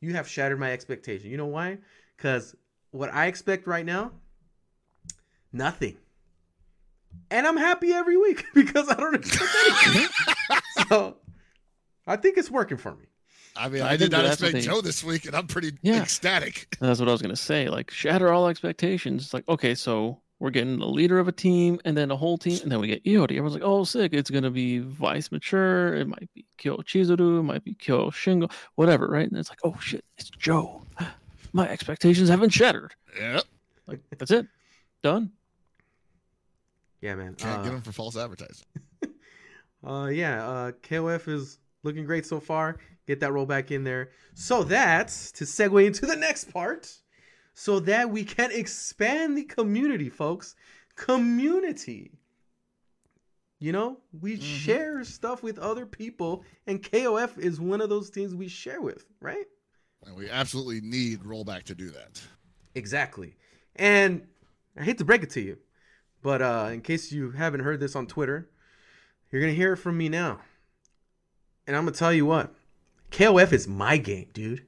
You 0.00 0.14
have 0.14 0.28
shattered 0.28 0.60
my 0.60 0.72
expectation. 0.72 1.30
You 1.30 1.36
know 1.36 1.46
why? 1.46 1.78
Because 2.16 2.54
what 2.90 3.12
I 3.12 3.26
expect 3.26 3.66
right 3.66 3.86
now, 3.86 4.12
nothing. 5.52 5.96
And 7.30 7.46
I'm 7.46 7.56
happy 7.56 7.92
every 7.92 8.16
week 8.16 8.44
because 8.54 8.88
I 8.88 8.94
don't 8.94 9.14
expect 9.14 9.50
anything. 9.86 10.08
so 10.88 11.16
I 12.06 12.16
think 12.16 12.38
it's 12.38 12.50
working 12.50 12.78
for 12.78 12.94
me. 12.94 13.06
I 13.56 13.68
mean, 13.68 13.82
I 13.82 13.92
I, 13.92 13.96
did 13.96 14.12
not 14.12 14.24
expect 14.24 14.58
Joe 14.58 14.80
this 14.80 15.02
week, 15.02 15.24
and 15.26 15.34
I'm 15.34 15.46
pretty 15.48 15.72
Yeah. 15.82 16.00
ecstatic. 16.00 16.76
That's 16.80 17.00
what 17.00 17.08
I 17.08 17.12
was 17.12 17.20
gonna 17.20 17.34
say. 17.36 17.68
Like 17.68 17.90
shatter 17.90 18.32
all 18.32 18.46
expectations. 18.48 19.24
It's 19.24 19.34
like 19.34 19.48
okay, 19.48 19.74
so 19.74 20.20
we're 20.38 20.50
getting 20.50 20.78
the 20.78 20.86
leader 20.86 21.18
of 21.18 21.26
a 21.26 21.32
team, 21.32 21.80
and 21.84 21.96
then 21.96 22.12
a 22.12 22.16
whole 22.16 22.38
team, 22.38 22.60
and 22.62 22.70
then 22.70 22.78
we 22.80 22.86
get 22.86 23.02
Iori. 23.04 23.30
Everyone's 23.32 23.54
like, 23.54 23.64
oh, 23.64 23.82
sick! 23.82 24.12
It's 24.12 24.30
gonna 24.30 24.52
be 24.52 24.78
Vice 24.78 25.32
Mature. 25.32 25.94
It 25.94 26.06
might 26.06 26.28
be 26.34 26.46
Kyo 26.56 26.76
Chizuru. 26.78 27.40
It 27.40 27.42
might 27.42 27.64
be 27.64 27.74
Kyo 27.74 28.10
Shingo. 28.10 28.50
Whatever, 28.76 29.08
right? 29.08 29.28
And 29.28 29.36
it's 29.36 29.48
like, 29.50 29.58
oh 29.64 29.76
shit, 29.80 30.04
it's 30.16 30.30
Joe. 30.30 30.82
My 31.52 31.68
expectations 31.68 32.28
haven't 32.28 32.50
shattered. 32.50 32.94
Yep. 33.18 33.42
Like 33.88 34.00
that's 34.16 34.30
it, 34.30 34.46
done. 35.02 35.32
Yeah, 37.00 37.14
man. 37.14 37.34
Can't 37.34 37.60
Uh, 37.60 37.62
get 37.62 37.72
him 37.72 37.82
for 37.82 37.92
false 37.92 38.16
advertising. 38.16 38.66
uh, 39.86 40.06
yeah, 40.12 40.46
uh, 40.48 40.72
KOF 40.82 41.28
is 41.28 41.58
looking 41.84 42.04
great 42.04 42.26
so 42.26 42.40
far. 42.40 42.78
Get 43.06 43.20
that 43.20 43.30
rollback 43.30 43.70
in 43.70 43.84
there. 43.84 44.10
So 44.34 44.62
that's 44.64 45.32
to 45.32 45.44
segue 45.44 45.86
into 45.86 46.06
the 46.06 46.16
next 46.16 46.52
part, 46.52 46.92
so 47.54 47.80
that 47.80 48.10
we 48.10 48.24
can 48.24 48.50
expand 48.52 49.36
the 49.38 49.44
community, 49.44 50.10
folks. 50.10 50.54
Community. 50.96 52.12
You 53.60 53.72
know, 53.72 54.00
we 54.12 54.36
Mhm. 54.38 54.42
share 54.42 55.04
stuff 55.04 55.42
with 55.42 55.58
other 55.58 55.84
people, 55.86 56.44
and 56.66 56.82
KOF 56.82 57.38
is 57.38 57.60
one 57.60 57.80
of 57.80 57.88
those 57.88 58.08
things 58.10 58.34
we 58.34 58.46
share 58.48 58.80
with, 58.80 59.04
right? 59.20 59.46
And 60.06 60.14
we 60.14 60.30
absolutely 60.30 60.80
need 60.80 61.20
rollback 61.20 61.64
to 61.64 61.74
do 61.74 61.90
that. 61.90 62.22
Exactly. 62.76 63.34
And 63.74 64.28
I 64.76 64.84
hate 64.84 64.98
to 64.98 65.04
break 65.04 65.24
it 65.24 65.30
to 65.30 65.40
you, 65.40 65.58
but 66.22 66.42
uh, 66.42 66.70
in 66.72 66.80
case 66.80 67.12
you 67.12 67.30
haven't 67.32 67.60
heard 67.60 67.80
this 67.80 67.96
on 67.96 68.06
Twitter, 68.06 68.48
you're 69.30 69.40
going 69.40 69.52
to 69.52 69.56
hear 69.56 69.74
it 69.74 69.78
from 69.78 69.96
me 69.96 70.08
now. 70.08 70.40
And 71.66 71.76
I'm 71.76 71.84
going 71.84 71.92
to 71.92 71.98
tell 71.98 72.12
you 72.12 72.26
what 72.26 72.54
KOF 73.10 73.52
is 73.52 73.68
my 73.68 73.96
game, 73.96 74.28
dude. 74.32 74.64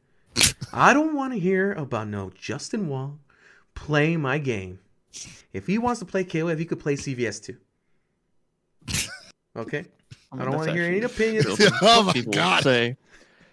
I 0.72 0.92
don't 0.92 1.14
want 1.14 1.32
to 1.32 1.38
hear 1.38 1.72
about 1.72 2.08
no 2.08 2.30
Justin 2.34 2.88
Wong 2.88 3.20
play 3.74 4.16
my 4.16 4.38
game. 4.38 4.78
If 5.52 5.66
he 5.66 5.78
wants 5.78 5.98
to 6.00 6.06
play 6.06 6.24
KOF, 6.24 6.58
he 6.58 6.64
could 6.64 6.78
play 6.78 6.94
CVS 6.94 7.42
too. 7.42 7.56
Okay? 9.56 9.84
I 10.32 10.36
mean, 10.36 10.44
don't 10.44 10.56
want 10.56 10.68
to 10.68 10.74
hear 10.74 10.84
any 10.84 11.00
opinions. 11.00 11.60
oh 11.82 12.04
my 12.04 12.12
people 12.12 12.32
god. 12.32 12.62
say 12.62 12.96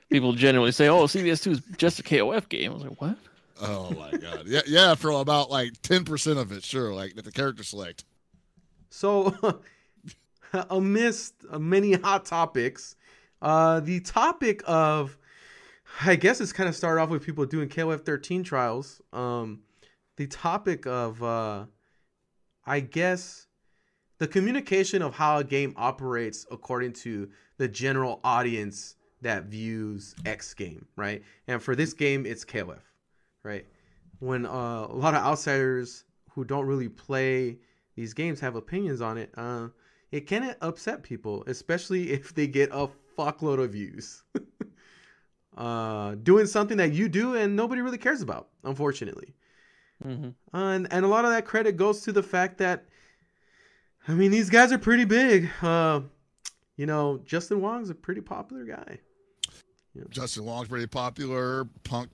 people 0.10 0.34
genuinely 0.34 0.72
say, 0.72 0.88
"Oh, 0.90 1.06
CVS 1.06 1.42
two 1.42 1.52
is 1.52 1.62
just 1.78 2.00
a 2.00 2.04
KOF 2.04 2.48
game." 2.50 2.72
I 2.72 2.74
was 2.76 2.84
like, 2.84 3.02
"What?" 3.02 3.18
Oh 3.62 3.91
my 3.91 4.12
god. 4.17 4.43
Yeah, 4.48 4.62
yeah, 4.67 4.96
for 4.96 5.12
about 5.12 5.50
like 5.50 5.82
ten 5.82 6.06
percent 6.06 6.39
of 6.39 6.52
it, 6.52 6.63
sure. 6.63 6.93
Like 6.93 7.15
the 7.15 7.32
character 7.32 7.63
select. 7.63 8.06
So, 8.89 9.62
amidst 10.70 11.34
many 11.52 11.93
hot 11.93 12.26
topics, 12.26 12.96
uh, 13.41 13.80
the 13.80 14.00
topic 14.00 14.62
of, 14.65 15.17
I 16.02 16.15
guess 16.15 16.41
it's 16.41 16.54
kind 16.54 16.70
of 16.70 16.76
started 16.76 17.02
off 17.02 17.10
with 17.10 17.26
people 17.26 17.46
doing 17.46 17.70
KOF 17.70 18.06
13 18.06 18.43
trials. 18.43 19.02
Um, 19.13 19.62
the 20.15 20.28
topic 20.28 20.88
of, 20.88 21.22
uh, 21.22 21.65
I 22.65 22.80
guess, 22.80 23.48
the 24.20 24.28
communication 24.28 25.02
of 25.02 25.13
how 25.13 25.38
a 25.38 25.43
game 25.43 25.74
operates 25.78 26.46
according 26.50 26.93
to 26.93 27.30
the 27.58 27.67
general 27.67 28.20
audience 28.24 28.96
that 29.22 29.46
views 29.46 30.15
X 30.26 30.54
game, 30.54 30.86
right? 30.96 31.24
And 31.48 31.62
for 31.62 31.76
this 31.76 31.93
game, 31.93 32.26
it's 32.26 32.46
KOF, 32.46 32.80
right? 33.48 33.66
When 34.20 34.46
uh, 34.46 34.88
a 34.90 34.96
lot 34.96 35.16
of 35.16 35.24
outsiders 35.24 36.04
who 36.32 36.44
don't 36.44 36.66
really 36.66 36.90
play 36.90 37.58
these 37.96 38.14
games 38.14 38.40
have 38.42 38.56
opinions 38.56 39.02
on 39.02 39.18
it, 39.18 39.32
uh, 39.38 39.70
it 40.12 40.28
can 40.28 40.56
upset 40.62 41.02
people, 41.02 41.44
especially 41.48 42.12
if 42.18 42.36
they 42.36 42.48
get 42.48 42.70
a 42.72 42.90
fuckload 43.18 43.64
of 43.64 43.72
views. 43.72 44.24
uh, 45.58 46.16
doing 46.16 46.46
something 46.46 46.78
that 46.78 46.94
you 46.94 47.08
do 47.10 47.36
and 47.36 47.56
nobody 47.56 47.82
really 47.82 47.98
cares 47.98 48.22
about, 48.22 48.50
unfortunately. 48.64 49.34
Mm-hmm. 50.06 50.30
Uh, 50.56 50.72
and, 50.74 50.88
and 50.92 51.06
a 51.06 51.08
lot 51.08 51.26
of 51.26 51.32
that 51.32 51.46
credit 51.46 51.78
goes 51.78 52.02
to 52.02 52.12
the 52.12 52.22
fact 52.22 52.60
that, 52.60 52.86
I 54.08 54.12
mean, 54.12 54.32
these 54.32 54.50
guys 54.50 54.72
are 54.72 54.78
pretty 54.78 55.06
big. 55.06 55.50
Uh, 55.62 56.02
you 56.76 56.86
know, 56.86 57.20
Justin 57.26 57.62
Wong's 57.62 57.90
a 57.90 57.96
pretty 57.96 58.22
popular 58.22 58.64
guy. 58.64 59.00
Justin 60.10 60.46
Long's 60.46 60.68
pretty 60.68 60.88
popular. 60.88 61.66
Punk 61.84 62.10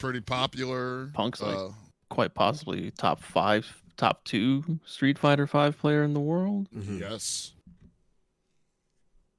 pretty 0.00 0.20
popular. 0.20 1.06
Punk's 1.14 1.40
like- 1.40 1.56
uh, 1.56 1.68
Quite 2.08 2.34
possibly 2.34 2.90
top 2.90 3.22
five, 3.22 3.64
top 3.96 4.24
two 4.24 4.80
Street 4.84 5.16
Fighter 5.16 5.46
Five 5.46 5.78
player 5.78 6.02
in 6.02 6.12
the 6.12 6.18
world. 6.20 6.66
yes. 6.72 7.52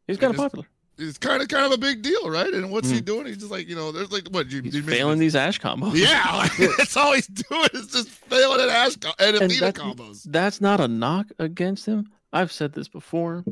He's 0.07 0.17
kind 0.17 0.31
of 0.31 0.37
popular. 0.37 0.65
It's 0.97 1.17
kind 1.17 1.41
of 1.41 1.47
kind 1.47 1.65
of 1.65 1.71
a 1.71 1.77
big 1.77 2.01
deal, 2.01 2.29
right? 2.29 2.53
And 2.53 2.69
what's 2.71 2.89
he 2.89 3.01
Mm. 3.01 3.05
doing? 3.05 3.25
He's 3.25 3.37
just 3.37 3.51
like, 3.51 3.67
you 3.67 3.75
know, 3.75 3.91
there's 3.91 4.11
like 4.11 4.27
what 4.29 4.51
you 4.51 4.61
He's 4.61 4.75
you 4.75 4.83
failing 4.83 5.19
these 5.19 5.35
Ash 5.35 5.59
combos. 5.59 5.95
Yeah, 5.95 6.23
like, 6.59 6.77
that's 6.77 6.95
all 6.95 7.13
he's 7.13 7.27
doing 7.27 7.67
is 7.73 7.87
just 7.87 8.09
failing 8.09 8.61
at 8.61 8.69
Ash 8.69 8.95
co- 8.97 9.11
and 9.19 9.35
And 9.37 9.51
that's- 9.51 9.73
combos. 9.73 10.23
That's 10.29 10.61
not 10.61 10.79
a 10.79 10.87
knock 10.87 11.27
against 11.39 11.85
him. 11.85 12.09
I've 12.33 12.51
said 12.51 12.73
this 12.73 12.87
before, 12.87 13.43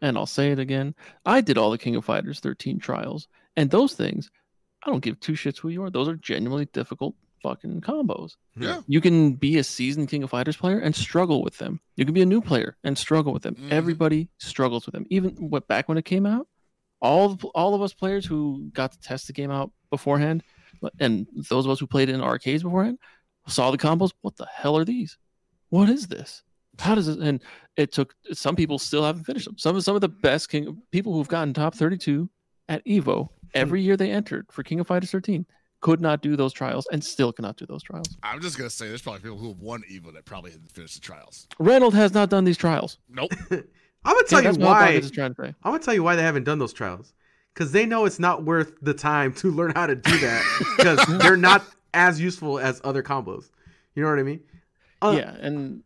and 0.00 0.16
I'll 0.16 0.26
say 0.26 0.52
it 0.52 0.58
again. 0.58 0.94
I 1.26 1.40
did 1.40 1.58
all 1.58 1.70
the 1.70 1.78
King 1.78 1.96
of 1.96 2.04
Fighters 2.04 2.40
13 2.40 2.78
trials, 2.78 3.26
and 3.56 3.70
those 3.70 3.94
things, 3.94 4.30
I 4.84 4.90
don't 4.90 5.02
give 5.02 5.20
two 5.20 5.32
shits 5.32 5.58
who 5.58 5.68
you 5.68 5.82
are. 5.84 5.90
Those 5.90 6.08
are 6.08 6.16
genuinely 6.16 6.66
difficult 6.66 7.14
fucking 7.42 7.80
combos. 7.80 8.32
Yeah. 8.56 8.82
You 8.86 9.00
can 9.00 9.34
be 9.34 9.58
a 9.58 9.64
seasoned 9.64 10.08
King 10.08 10.22
of 10.22 10.30
Fighters 10.30 10.56
player 10.56 10.78
and 10.78 10.94
struggle 10.94 11.42
with 11.42 11.58
them. 11.58 11.80
You 11.96 12.04
can 12.04 12.14
be 12.14 12.22
a 12.22 12.26
new 12.26 12.40
player 12.40 12.76
and 12.84 12.96
struggle 12.96 13.32
with 13.32 13.42
them. 13.42 13.56
Mhm. 13.56 13.70
Everybody 13.70 14.28
struggles 14.38 14.86
with 14.86 14.92
them. 14.92 15.06
Even 15.10 15.30
what 15.50 15.66
back 15.68 15.88
when 15.88 15.98
it 15.98 16.04
came 16.04 16.24
out, 16.26 16.46
all 17.00 17.32
of- 17.32 17.44
all 17.46 17.74
of 17.74 17.82
us 17.82 17.92
players 17.94 18.24
who 18.26 18.70
got 18.72 18.92
to 18.92 19.00
test 19.00 19.26
the 19.26 19.32
game 19.32 19.50
out 19.50 19.72
beforehand, 19.90 20.42
and 21.00 21.26
those 21.48 21.64
of 21.64 21.70
us 21.72 21.80
who 21.80 21.86
played 21.86 22.08
it 22.08 22.14
in 22.14 22.20
arcades 22.20 22.62
beforehand, 22.62 22.98
saw 23.48 23.70
the 23.72 23.78
combos. 23.78 24.12
What 24.20 24.36
the 24.36 24.46
hell 24.52 24.76
are 24.78 24.84
these? 24.84 25.18
What 25.70 25.88
is 25.88 26.06
this? 26.08 26.42
How 26.78 26.94
does 26.94 27.08
it? 27.08 27.18
And 27.18 27.42
it 27.76 27.90
took 27.92 28.14
some 28.32 28.54
people 28.56 28.78
still 28.78 29.02
haven't 29.04 29.24
finished 29.24 29.46
them. 29.46 29.58
Some 29.58 29.74
of 29.76 29.82
some 29.84 29.94
of 29.96 30.00
the 30.00 30.08
best 30.08 30.48
King 30.48 30.80
people 30.92 31.12
who've 31.14 31.28
gotten 31.28 31.52
top 31.54 31.74
32 31.74 32.30
at 32.68 32.84
Evo 32.86 33.28
every 33.54 33.82
year 33.82 33.96
they 33.96 34.10
entered 34.10 34.46
for 34.50 34.62
King 34.62 34.80
of 34.80 34.86
Fighters 34.86 35.10
13 35.10 35.46
could 35.80 36.00
not 36.00 36.22
do 36.22 36.36
those 36.36 36.52
trials 36.52 36.86
and 36.92 37.04
still 37.04 37.32
cannot 37.32 37.56
do 37.56 37.66
those 37.66 37.82
trials. 37.82 38.16
I'm 38.22 38.40
just 38.40 38.56
gonna 38.56 38.70
say 38.70 38.88
there's 38.88 39.02
probably 39.02 39.20
people 39.20 39.36
who 39.38 39.48
have 39.48 39.58
won 39.58 39.82
Evo 39.90 40.12
that 40.14 40.24
probably 40.24 40.52
haven't 40.52 40.70
finished 40.70 40.94
the 40.94 41.00
trials. 41.00 41.48
Reynald 41.60 41.92
has 41.92 42.14
not 42.14 42.30
done 42.30 42.44
these 42.44 42.56
trials. 42.56 42.98
Nope. 43.10 43.32
I'm 43.50 44.14
gonna 44.14 44.26
tell 44.28 44.42
Yeah, 44.42 44.52
you 44.52 44.58
why. 44.58 44.90
Is 44.90 45.10
trying 45.10 45.34
to 45.34 45.42
say. 45.42 45.54
I'm 45.62 45.72
gonna 45.72 45.80
tell 45.80 45.94
you 45.94 46.02
why 46.02 46.16
they 46.16 46.22
haven't 46.22 46.44
done 46.44 46.58
those 46.58 46.72
trials. 46.72 47.12
Because 47.52 47.72
they 47.72 47.84
know 47.84 48.06
it's 48.06 48.18
not 48.18 48.44
worth 48.44 48.72
the 48.80 48.94
time 48.94 49.34
to 49.34 49.50
learn 49.50 49.72
how 49.74 49.86
to 49.86 49.94
do 49.94 50.18
that. 50.18 50.42
Because 50.76 51.04
they're 51.18 51.36
not 51.36 51.64
as 51.92 52.20
useful 52.20 52.58
as 52.58 52.80
other 52.82 53.02
combos. 53.02 53.50
You 53.94 54.02
know 54.02 54.08
what 54.08 54.18
I 54.18 54.22
mean? 54.22 54.40
Uh, 55.02 55.14
yeah, 55.18 55.34
and 55.40 55.82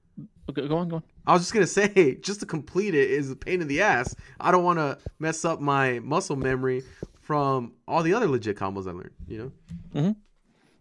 go 0.52 0.76
on, 0.76 0.88
go 0.88 0.96
on. 0.96 1.02
I 1.26 1.32
was 1.32 1.42
just 1.42 1.54
gonna 1.54 1.66
say, 1.94 2.16
just 2.16 2.40
to 2.40 2.46
complete 2.46 2.94
it 2.94 3.10
is 3.10 3.30
a 3.30 3.36
pain 3.36 3.62
in 3.62 3.68
the 3.68 3.80
ass. 3.80 4.14
I 4.38 4.50
don't 4.50 4.62
want 4.62 4.78
to 4.78 4.98
mess 5.18 5.44
up 5.44 5.60
my 5.60 5.98
muscle 6.00 6.36
memory 6.36 6.82
from 7.26 7.72
all 7.88 8.04
the 8.04 8.14
other 8.14 8.28
legit 8.28 8.56
combos 8.56 8.86
I 8.86 8.92
learned. 8.92 9.10
You 9.26 9.52
know? 9.92 10.14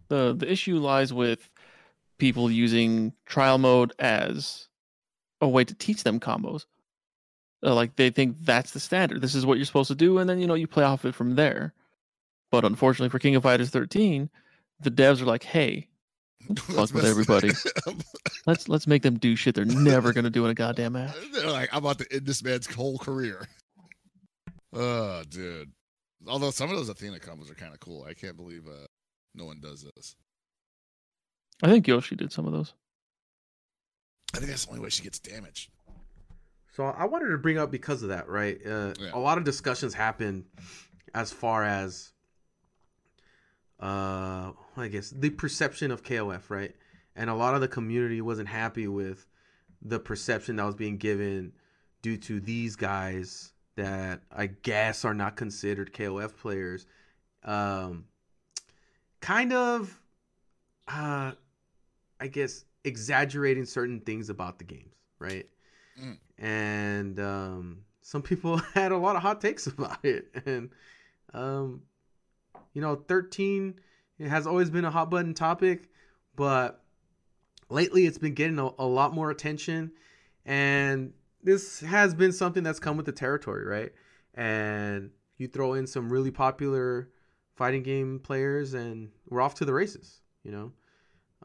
the 0.08 0.32
The 0.32 0.50
issue 0.50 0.78
lies 0.78 1.12
with 1.12 1.50
people 2.18 2.50
using 2.50 3.12
trial 3.26 3.58
mode 3.58 3.92
as 3.98 4.68
a 5.40 5.48
way 5.48 5.64
to 5.64 5.74
teach 5.74 6.04
them 6.04 6.20
combos. 6.20 6.64
Uh, 7.64 7.74
like 7.74 7.96
they 7.96 8.10
think 8.10 8.36
that's 8.42 8.70
the 8.70 8.80
standard. 8.80 9.20
This 9.20 9.34
is 9.34 9.44
what 9.44 9.58
you're 9.58 9.66
supposed 9.66 9.88
to 9.88 9.96
do, 9.96 10.18
and 10.18 10.30
then 10.30 10.38
you 10.38 10.46
know 10.46 10.54
you 10.54 10.68
play 10.68 10.84
off 10.84 11.04
it 11.04 11.14
from 11.16 11.34
there. 11.34 11.74
But 12.52 12.64
unfortunately 12.64 13.08
for 13.08 13.18
King 13.18 13.34
of 13.34 13.42
Fighters 13.42 13.70
13, 13.70 14.30
the 14.80 14.90
devs 14.90 15.20
are 15.20 15.24
like, 15.26 15.42
"Hey, 15.42 15.88
fuck 16.56 16.94
with 16.94 17.04
everybody. 17.04 17.50
let's 18.46 18.68
let's 18.68 18.86
make 18.86 19.02
them 19.02 19.18
do 19.18 19.34
shit 19.34 19.56
they're 19.56 19.64
never 19.64 20.12
gonna 20.12 20.30
do 20.30 20.44
in 20.44 20.50
a 20.52 20.54
goddamn 20.54 20.92
match." 20.92 21.16
They're 21.32 21.50
like, 21.50 21.70
I'm 21.72 21.78
about 21.78 21.98
to 21.98 22.06
end 22.12 22.26
this 22.26 22.42
man's 22.44 22.72
whole 22.72 22.98
career. 22.98 23.48
Oh, 24.72 25.24
dude. 25.28 25.72
Although 26.28 26.50
some 26.50 26.70
of 26.70 26.76
those 26.76 26.88
Athena 26.88 27.18
combos 27.18 27.50
are 27.50 27.54
kind 27.54 27.72
of 27.72 27.80
cool. 27.80 28.04
I 28.08 28.14
can't 28.14 28.36
believe 28.36 28.66
uh, 28.66 28.86
no 29.34 29.44
one 29.44 29.60
does 29.60 29.84
this. 29.96 30.16
I 31.62 31.68
think 31.68 31.86
Yoshi 31.86 32.16
did 32.16 32.32
some 32.32 32.46
of 32.46 32.52
those. 32.52 32.74
I 34.34 34.38
think 34.38 34.50
that's 34.50 34.64
the 34.64 34.70
only 34.72 34.82
way 34.82 34.90
she 34.90 35.02
gets 35.02 35.18
damage. 35.18 35.70
So 36.74 36.84
I 36.84 37.06
wanted 37.06 37.30
to 37.30 37.38
bring 37.38 37.56
up 37.56 37.70
because 37.70 38.02
of 38.02 38.10
that, 38.10 38.28
right? 38.28 38.58
Uh, 38.66 38.92
Yeah. 39.00 39.10
A 39.14 39.18
lot 39.18 39.38
of 39.38 39.44
discussions 39.44 39.94
happen 39.94 40.44
as 41.14 41.32
far 41.32 41.64
as, 41.64 42.12
uh, 43.80 44.52
I 44.76 44.88
guess 44.88 45.10
the 45.10 45.30
perception 45.30 45.90
of 45.90 46.02
KOF, 46.02 46.50
right? 46.50 46.74
And 47.14 47.30
a 47.30 47.34
lot 47.34 47.54
of 47.54 47.62
the 47.62 47.68
community 47.68 48.20
wasn't 48.20 48.48
happy 48.48 48.88
with 48.88 49.26
the 49.80 49.98
perception 49.98 50.56
that 50.56 50.64
was 50.66 50.74
being 50.74 50.98
given 50.98 51.52
due 52.02 52.18
to 52.18 52.40
these 52.40 52.76
guys 52.76 53.52
that 53.76 54.22
I 54.34 54.46
guess 54.46 55.04
are 55.04 55.14
not 55.14 55.36
considered 55.36 55.92
KOF 55.92 56.36
players. 56.36 56.86
Um, 57.44 58.06
kind 59.20 59.52
of, 59.52 60.00
uh, 60.88 61.32
I 62.20 62.26
guess 62.28 62.64
exaggerating 62.84 63.64
certain 63.64 64.00
things 64.00 64.30
about 64.30 64.58
the 64.58 64.64
games, 64.64 64.94
right? 65.18 65.46
Mm. 66.02 66.18
And 66.38 67.20
um, 67.20 67.78
some 68.02 68.22
people 68.22 68.56
had 68.74 68.92
a 68.92 68.96
lot 68.96 69.16
of 69.16 69.22
hot 69.22 69.40
takes 69.40 69.66
about 69.66 70.04
it, 70.04 70.26
and 70.46 70.70
um, 71.34 71.82
you 72.72 72.80
know, 72.80 72.96
thirteen 72.96 73.78
it 74.18 74.28
has 74.28 74.46
always 74.46 74.70
been 74.70 74.84
a 74.84 74.90
hot 74.90 75.10
button 75.10 75.34
topic, 75.34 75.90
but 76.34 76.82
lately 77.68 78.06
it's 78.06 78.16
been 78.16 78.32
getting 78.32 78.58
a, 78.58 78.70
a 78.78 78.86
lot 78.86 79.12
more 79.12 79.30
attention, 79.30 79.92
and 80.44 81.12
this 81.46 81.80
has 81.80 82.12
been 82.12 82.32
something 82.32 82.62
that's 82.64 82.80
come 82.80 82.96
with 82.96 83.06
the 83.06 83.12
territory, 83.12 83.64
right? 83.64 83.92
And 84.34 85.10
you 85.38 85.46
throw 85.48 85.74
in 85.74 85.86
some 85.86 86.10
really 86.12 86.30
popular 86.32 87.08
fighting 87.54 87.82
game 87.82 88.18
players, 88.18 88.74
and 88.74 89.10
we're 89.30 89.40
off 89.40 89.54
to 89.56 89.64
the 89.64 89.72
races, 89.72 90.20
you 90.42 90.50
know. 90.50 90.72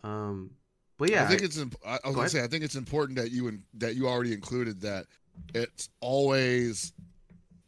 Um, 0.04 0.52
but 0.98 1.10
yeah, 1.10 1.24
I 1.24 1.28
think 1.28 1.44
it's. 1.44 1.58
Imp- 1.58 1.76
I, 1.86 1.92
I 1.92 1.94
was 1.94 2.00
Go 2.04 2.10
gonna 2.12 2.20
ahead. 2.20 2.32
say. 2.32 2.44
I 2.44 2.48
think 2.48 2.64
it's 2.64 2.76
important 2.76 3.18
that 3.20 3.32
you 3.32 3.48
in, 3.48 3.64
that 3.76 3.96
you 3.96 4.08
already 4.08 4.34
included 4.34 4.82
that 4.82 5.06
it's 5.54 5.90
always 6.02 6.94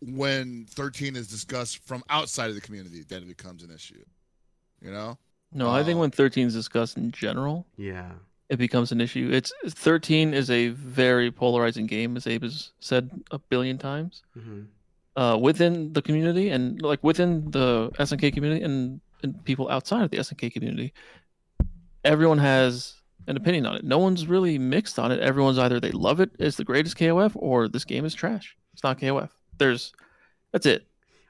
when 0.02 0.66
13 0.72 1.16
is 1.16 1.28
discussed 1.28 1.78
from 1.86 2.04
outside 2.10 2.50
of 2.50 2.56
the 2.56 2.62
community 2.62 3.04
that 3.08 3.22
it 3.22 3.28
becomes 3.28 3.64
an 3.64 3.72
issue. 3.72 4.04
You 4.82 4.92
know? 4.92 5.18
No, 5.54 5.70
I 5.70 5.84
think 5.84 5.98
Oh. 5.98 6.02
when 6.02 6.12
13 6.12 6.48
is 6.48 6.54
discussed 6.54 6.98
in 6.98 7.12
general, 7.12 7.66
Yeah. 7.78 8.12
It 8.50 8.58
becomes 8.58 8.92
an 8.92 9.02
issue. 9.02 9.30
It's 9.32 9.54
13 9.68 10.34
is 10.34 10.50
a 10.50 10.70
very 10.70 11.32
polarizing 11.32 11.88
game, 11.88 12.18
as 12.18 12.28
Abe 12.28 12.44
has 12.44 12.72
said 12.80 13.10
a 13.32 13.40
billion 13.40 13.78
times. 13.78 14.24
hmm 14.34 14.64
Uh, 15.16 15.38
within 15.38 15.94
the 15.94 16.02
community 16.02 16.50
and 16.50 16.82
like 16.82 17.04
within 17.04 17.52
the 17.52 17.92
SNK 18.00 18.34
community 18.34 18.64
and, 18.66 19.00
and 19.22 19.46
people 19.46 19.70
outside 19.70 20.02
of 20.04 20.10
the 20.10 20.18
SNK 20.18 20.52
community, 20.52 20.92
everyone 22.04 22.40
has 22.40 22.96
an 23.28 23.38
opinion 23.38 23.66
on 23.66 23.76
it. 23.76 23.84
No 23.86 24.00
one's 24.00 24.26
really 24.28 24.58
mixed 24.58 24.98
on 25.00 25.12
it. 25.12 25.20
Everyone's 25.20 25.60
either 25.60 25.80
they 25.80 25.92
love 25.92 26.20
it 26.20 26.32
as 26.40 26.58
the 26.58 26.64
greatest 26.64 26.98
KOF 26.98 27.32
or 27.36 27.68
this 27.70 27.86
game 27.86 28.06
is 28.06 28.14
trash. 28.14 28.58
It's 28.74 28.84
not 28.84 29.00
KOF. 29.00 29.30
There's 29.60 29.94
that's 30.52 30.66
it. 30.66 30.88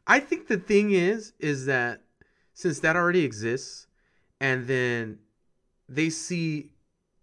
I 0.07 0.19
think 0.19 0.47
the 0.47 0.57
thing 0.57 0.91
is, 0.91 1.33
is 1.39 1.65
that 1.65 2.01
since 2.53 2.79
that 2.79 2.95
already 2.95 3.23
exists, 3.23 3.87
and 4.39 4.67
then 4.67 5.19
they 5.87 6.09
see 6.09 6.71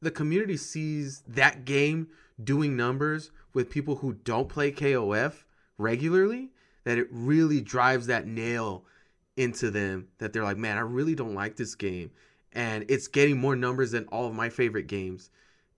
the 0.03 0.11
community 0.11 0.57
sees 0.57 1.23
that 1.29 1.65
game 1.65 2.09
doing 2.43 2.77
numbers 2.77 3.31
with 3.53 3.71
people 3.71 3.97
who 3.97 4.15
don't 4.15 4.49
play 4.49 4.73
KOF 4.73 5.45
regularly, 5.79 6.51
that 6.85 6.99
it 6.99 7.09
really 7.11 7.61
drives 7.61 8.07
that 8.07 8.27
nail 8.27 8.85
into 9.37 9.71
them 9.71 10.09
that 10.19 10.33
they're 10.33 10.45
like, 10.45 10.57
man, 10.57 10.77
I 10.77 10.83
really 10.83 11.15
don't 11.15 11.35
like 11.35 11.57
this 11.57 11.75
game. 11.75 12.11
And 12.53 12.85
it's 12.89 13.09
getting 13.09 13.39
more 13.39 13.57
numbers 13.57 13.93
than 13.93 14.07
all 14.07 14.27
of 14.27 14.35
my 14.35 14.49
favorite 14.49 14.87
games. 14.87 15.31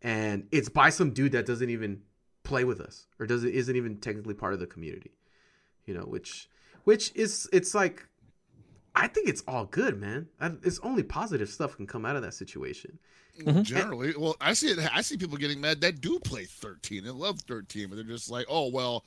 And 0.03 0.47
it's 0.51 0.68
by 0.68 0.91
some 0.91 1.12
dude 1.12 1.33
that 1.33 1.47
doesn't 1.47 1.70
even 1.70 2.03
play 2.43 2.64
with 2.64 2.81
us 2.81 3.07
or 3.18 3.27
doesn't 3.27 3.51
isn't 3.51 3.77
even 3.77 3.99
technically 3.99 4.35
part 4.35 4.53
of 4.53 4.61
the 4.61 4.66
community. 4.66 5.12
You 5.87 5.95
know, 5.95 6.03
which 6.03 6.49
which 6.85 7.12
is 7.14 7.49
it's 7.53 7.75
like 7.75 8.07
I 8.95 9.09
think 9.09 9.28
it's 9.28 9.43
all 9.49 9.66
good, 9.66 9.99
man. 10.01 10.28
It's 10.62 10.78
only 10.80 11.03
positive 11.03 11.49
stuff 11.49 11.76
can 11.76 11.86
come 11.86 12.05
out 12.05 12.16
of 12.16 12.22
that 12.22 12.34
situation. 12.34 12.99
Mhm. 13.40 13.62
Generally, 13.62 14.14
well, 14.18 14.36
I 14.40 14.53
see 14.53 14.68
it. 14.68 14.78
I 14.95 15.01
see 15.01 15.16
people 15.16 15.38
getting 15.38 15.61
mad 15.61 15.80
that 15.80 16.01
do 16.03 16.18
play 16.20 16.45
13 16.45 17.07
and 17.07 17.18
love 17.18 17.40
13, 17.43 17.88
but 17.88 17.97
they're 17.97 18.05
just 18.05 18.30
like, 18.30 18.47
oh 18.49 18.68
well. 18.68 19.05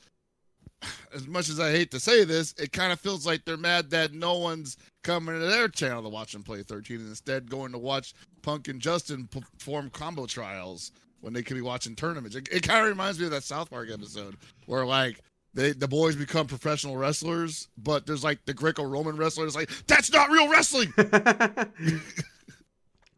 As 1.13 1.27
much 1.27 1.47
as 1.49 1.59
I 1.59 1.71
hate 1.71 1.91
to 1.91 1.99
say 1.99 2.25
this, 2.25 2.53
it 2.57 2.71
kind 2.71 2.91
of 2.91 2.99
feels 2.99 3.25
like 3.25 3.45
they're 3.45 3.55
mad 3.55 3.89
that 3.91 4.13
no 4.13 4.37
one's 4.37 4.77
coming 5.03 5.39
to 5.39 5.45
their 5.47 5.69
channel 5.69 6.03
to 6.03 6.09
watch 6.09 6.33
them 6.33 6.43
play 6.43 6.63
13, 6.63 6.97
and 6.97 7.09
instead 7.09 7.49
going 7.49 7.71
to 7.71 7.77
watch 7.77 8.13
Punk 8.41 8.67
and 8.67 8.81
Justin 8.81 9.27
perform 9.27 9.89
combo 9.91 10.25
trials 10.25 10.91
when 11.21 11.33
they 11.33 11.43
could 11.43 11.55
be 11.55 11.61
watching 11.61 11.95
tournaments. 11.95 12.35
It, 12.35 12.49
it 12.51 12.63
kind 12.63 12.81
of 12.81 12.89
reminds 12.89 13.19
me 13.19 13.25
of 13.25 13.31
that 13.31 13.43
South 13.43 13.69
Park 13.69 13.89
episode 13.91 14.35
where 14.65 14.85
like 14.85 15.21
they 15.55 15.71
the 15.71 15.87
boys 15.87 16.15
become 16.15 16.47
professional 16.47 16.97
wrestlers, 16.97 17.69
but 17.77 18.05
there's 18.05 18.23
like 18.23 18.45
the 18.45 18.53
Greco-Roman 18.53 19.15
wrestlers 19.15 19.55
like 19.55 19.69
that's 19.87 20.11
not 20.11 20.29
real 20.29 20.49
wrestling. 20.49 20.93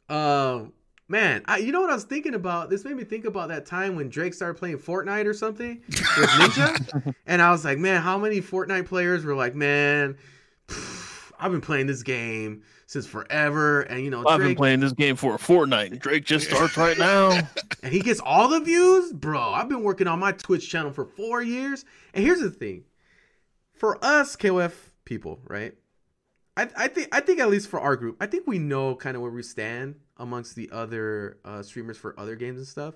um, 0.09 0.71
man, 1.07 1.41
I, 1.45 1.57
you 1.57 1.71
know 1.71 1.81
what 1.81 1.89
I 1.89 1.95
was 1.95 2.03
thinking 2.03 2.35
about? 2.35 2.69
This 2.69 2.85
made 2.85 2.95
me 2.95 3.03
think 3.03 3.25
about 3.25 3.49
that 3.49 3.65
time 3.65 3.95
when 3.95 4.09
Drake 4.09 4.35
started 4.35 4.57
playing 4.57 4.77
Fortnite 4.77 5.25
or 5.25 5.33
something 5.33 5.81
with 5.87 5.97
Ninja, 6.29 7.15
and 7.25 7.41
I 7.41 7.51
was 7.51 7.65
like, 7.65 7.79
man, 7.79 8.01
how 8.01 8.19
many 8.19 8.39
Fortnite 8.39 8.85
players 8.85 9.25
were 9.25 9.35
like, 9.35 9.55
man, 9.55 10.15
I've 11.39 11.51
been 11.51 11.61
playing 11.61 11.87
this 11.87 12.03
game 12.03 12.63
since 12.87 13.05
forever, 13.05 13.81
and 13.81 14.03
you 14.03 14.09
know, 14.09 14.25
I've 14.27 14.39
been 14.39 14.55
playing 14.55 14.79
this 14.79 14.93
game 14.93 15.15
for 15.15 15.35
a 15.35 15.39
fortnight. 15.39 15.91
and 15.91 15.99
Drake 15.99 16.25
just 16.25 16.49
starts 16.49 16.77
right 16.77 16.97
now. 16.99 17.31
and 17.83 17.93
he 17.93 17.99
gets 17.99 18.19
all 18.19 18.47
the 18.47 18.59
views, 18.59 19.13
bro. 19.13 19.39
I've 19.39 19.69
been 19.69 19.83
working 19.83 20.07
on 20.07 20.19
my 20.19 20.31
Twitch 20.31 20.69
channel 20.69 20.91
for 20.91 21.05
four 21.05 21.41
years, 21.41 21.85
and 22.13 22.23
here's 22.23 22.39
the 22.39 22.49
thing: 22.49 22.85
for 23.73 24.03
us 24.03 24.35
KOF 24.35 24.73
people, 25.05 25.39
right? 25.45 25.73
I, 26.55 26.69
I 26.75 26.87
think 26.87 27.09
I 27.11 27.19
think 27.19 27.39
at 27.39 27.49
least 27.49 27.69
for 27.69 27.79
our 27.79 27.95
group, 27.95 28.17
I 28.19 28.25
think 28.25 28.47
we 28.47 28.57
know 28.57 28.95
kind 28.95 29.15
of 29.15 29.21
where 29.21 29.31
we 29.31 29.43
stand 29.43 29.95
amongst 30.17 30.55
the 30.55 30.69
other 30.71 31.37
uh, 31.45 31.61
streamers 31.61 31.97
for 31.97 32.19
other 32.19 32.35
games 32.35 32.57
and 32.57 32.67
stuff, 32.67 32.95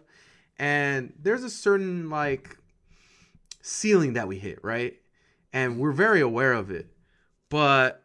and 0.58 1.14
there's 1.22 1.44
a 1.44 1.50
certain 1.50 2.10
like 2.10 2.58
ceiling 3.62 4.14
that 4.14 4.28
we 4.28 4.40
hit, 4.40 4.60
right? 4.64 4.96
And 5.54 5.80
we're 5.80 5.92
very 5.92 6.22
aware 6.22 6.54
of 6.54 6.72
it, 6.72 6.88
but 7.50 8.04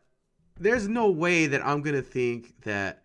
there's 0.58 0.88
no 0.88 1.10
way 1.10 1.46
that 1.46 1.64
I'm 1.66 1.82
gonna 1.82 2.02
think 2.02 2.60
that 2.62 3.02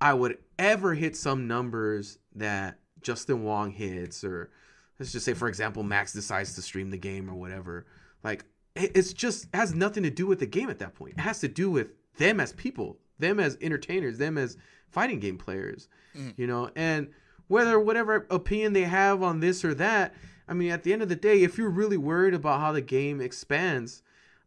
I 0.00 0.14
would 0.14 0.38
ever 0.58 0.94
hit 0.94 1.16
some 1.16 1.46
numbers 1.48 2.18
that 2.34 2.78
Justin 3.02 3.42
Wong 3.44 3.70
hits, 3.70 4.22
or 4.24 4.50
let's 4.98 5.12
just 5.12 5.24
say, 5.24 5.34
for 5.34 5.48
example, 5.48 5.82
Max 5.82 6.12
decides 6.12 6.54
to 6.54 6.62
stream 6.62 6.90
the 6.90 6.98
game 6.98 7.28
or 7.28 7.34
whatever. 7.34 7.86
Like, 8.22 8.44
it- 8.74 8.92
it's 8.94 9.12
just 9.12 9.44
it 9.44 9.56
has 9.56 9.74
nothing 9.74 10.02
to 10.04 10.10
do 10.10 10.26
with 10.26 10.38
the 10.40 10.46
game 10.46 10.68
at 10.70 10.78
that 10.80 10.94
point. 10.94 11.14
It 11.18 11.20
has 11.20 11.40
to 11.40 11.48
do 11.48 11.70
with 11.70 11.88
them 12.16 12.40
as 12.40 12.52
people, 12.52 12.98
them 13.18 13.40
as 13.40 13.56
entertainers, 13.60 14.18
them 14.18 14.38
as 14.38 14.56
fighting 14.90 15.18
game 15.20 15.38
players, 15.38 15.88
Mm. 16.16 16.34
you 16.36 16.46
know, 16.46 16.70
and 16.76 17.08
whether 17.48 17.78
whatever 17.78 18.26
opinion 18.30 18.72
they 18.72 18.84
have 18.84 19.22
on 19.22 19.40
this 19.40 19.64
or 19.64 19.74
that. 19.74 20.14
I 20.48 20.54
mean, 20.54 20.70
at 20.70 20.82
the 20.82 20.92
end 20.92 21.02
of 21.02 21.08
the 21.08 21.16
day, 21.16 21.42
if 21.42 21.58
you're 21.58 21.68
really 21.70 21.96
worried 21.96 22.34
about 22.34 22.60
how 22.60 22.72
the 22.72 22.80
game 22.80 23.20
expands, 23.20 24.02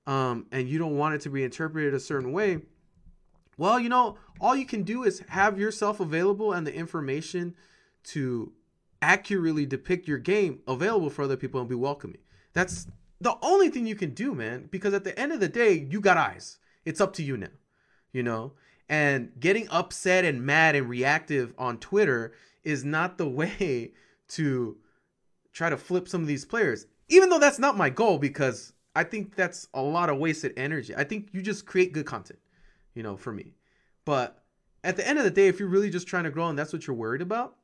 um, 0.08 0.48
and 0.52 0.68
you 0.68 0.80
don't 0.80 0.98
want 0.98 1.16
it 1.16 1.22
to 1.22 1.30
be 1.30 1.44
interpreted 1.44 1.94
a 1.94 2.00
certain 2.00 2.32
way, 2.32 2.60
well, 3.58 3.80
you 3.80 3.90
know, 3.90 4.18
all 4.40 4.56
you 4.56 4.66
can 4.66 4.84
do 4.84 5.04
is 5.04 5.24
have 5.30 5.60
yourself 5.60 6.00
available 6.00 6.52
and 6.52 6.66
the 6.66 6.74
information 6.74 7.56
to 8.04 8.54
accurately 9.02 9.66
depict 9.66 10.08
your 10.08 10.18
game 10.18 10.60
available 10.68 11.10
for 11.10 11.24
other 11.24 11.38
people 11.38 11.60
and 11.60 11.70
be 11.70 11.76
welcoming. 11.76 12.18
That's 12.54 12.88
the 13.20 13.36
only 13.42 13.70
thing 13.70 13.86
you 13.86 13.96
can 13.96 14.16
do, 14.16 14.34
man, 14.34 14.68
because 14.72 14.94
at 14.94 15.04
the 15.04 15.18
end 15.18 15.32
of 15.32 15.40
the 15.40 15.48
day, 15.48 15.88
you 15.90 16.02
got 16.02 16.18
eyes. 16.18 16.58
It's 16.86 17.02
up 17.02 17.14
to 17.14 17.24
you 17.24 17.38
now, 17.38 17.48
you 18.12 18.24
know? 18.24 18.54
And 18.90 19.32
getting 19.40 19.70
upset 19.70 20.26
and 20.26 20.44
mad 20.44 20.76
and 20.76 20.90
reactive 20.90 21.54
on 21.58 21.78
Twitter 21.78 22.34
is 22.64 22.84
not 22.84 23.18
the 23.18 23.28
way 23.30 23.94
to 24.30 24.78
try 25.54 25.70
to 25.70 25.78
flip 25.78 26.08
some 26.08 26.22
of 26.22 26.28
these 26.28 26.46
players. 26.46 26.88
Even 27.10 27.30
though 27.30 27.40
that's 27.40 27.60
not 27.60 27.78
my 27.78 27.90
goal 27.90 28.18
because 28.18 28.74
I 28.96 29.04
think 29.04 29.36
that's 29.36 29.68
a 29.74 29.82
lot 29.82 30.10
of 30.10 30.18
wasted 30.18 30.54
energy. 30.58 30.94
I 30.96 31.04
think 31.04 31.30
you 31.32 31.42
just 31.42 31.66
create 31.66 31.94
good 31.94 32.06
content, 32.06 32.40
you 32.94 33.04
know, 33.04 33.16
for 33.16 33.32
me. 33.32 33.54
But 34.06 34.44
at 34.84 34.98
the 34.98 35.08
end 35.08 35.18
of 35.18 35.24
the 35.24 35.32
day, 35.32 35.48
if 35.48 35.60
you're 35.60 35.70
really 35.70 35.90
just 35.90 36.08
trying 36.08 36.26
to 36.26 36.32
grow 36.32 36.48
and 36.50 36.58
that's 36.58 36.74
what 36.74 36.88
you're 36.88 36.96
worried 36.96 37.22
about, 37.22 37.56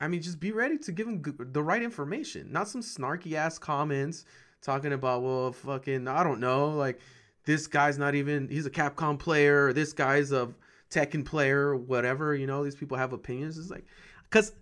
I 0.00 0.06
mean, 0.06 0.22
just 0.22 0.38
be 0.38 0.52
ready 0.52 0.78
to 0.78 0.92
give 0.92 1.06
them 1.06 1.22
the 1.52 1.62
right 1.62 1.82
information, 1.82 2.52
not 2.52 2.68
some 2.68 2.82
snarky 2.82 3.32
ass 3.32 3.58
comments 3.58 4.24
talking 4.62 4.92
about, 4.92 5.22
well, 5.22 5.52
fucking, 5.52 6.06
I 6.06 6.22
don't 6.22 6.38
know, 6.38 6.68
like 6.68 7.00
this 7.44 7.66
guy's 7.66 7.98
not 7.98 8.14
even, 8.14 8.48
he's 8.48 8.66
a 8.66 8.70
Capcom 8.70 9.18
player, 9.18 9.66
or 9.66 9.72
this 9.72 9.92
guy's 9.92 10.30
a 10.30 10.52
Tekken 10.90 11.24
player, 11.24 11.70
or 11.70 11.76
whatever. 11.76 12.34
You 12.34 12.46
know, 12.46 12.62
these 12.62 12.76
people 12.76 12.96
have 12.96 13.12
opinions. 13.12 13.58
It's 13.58 13.70
like, 13.70 13.86
because 14.24 14.52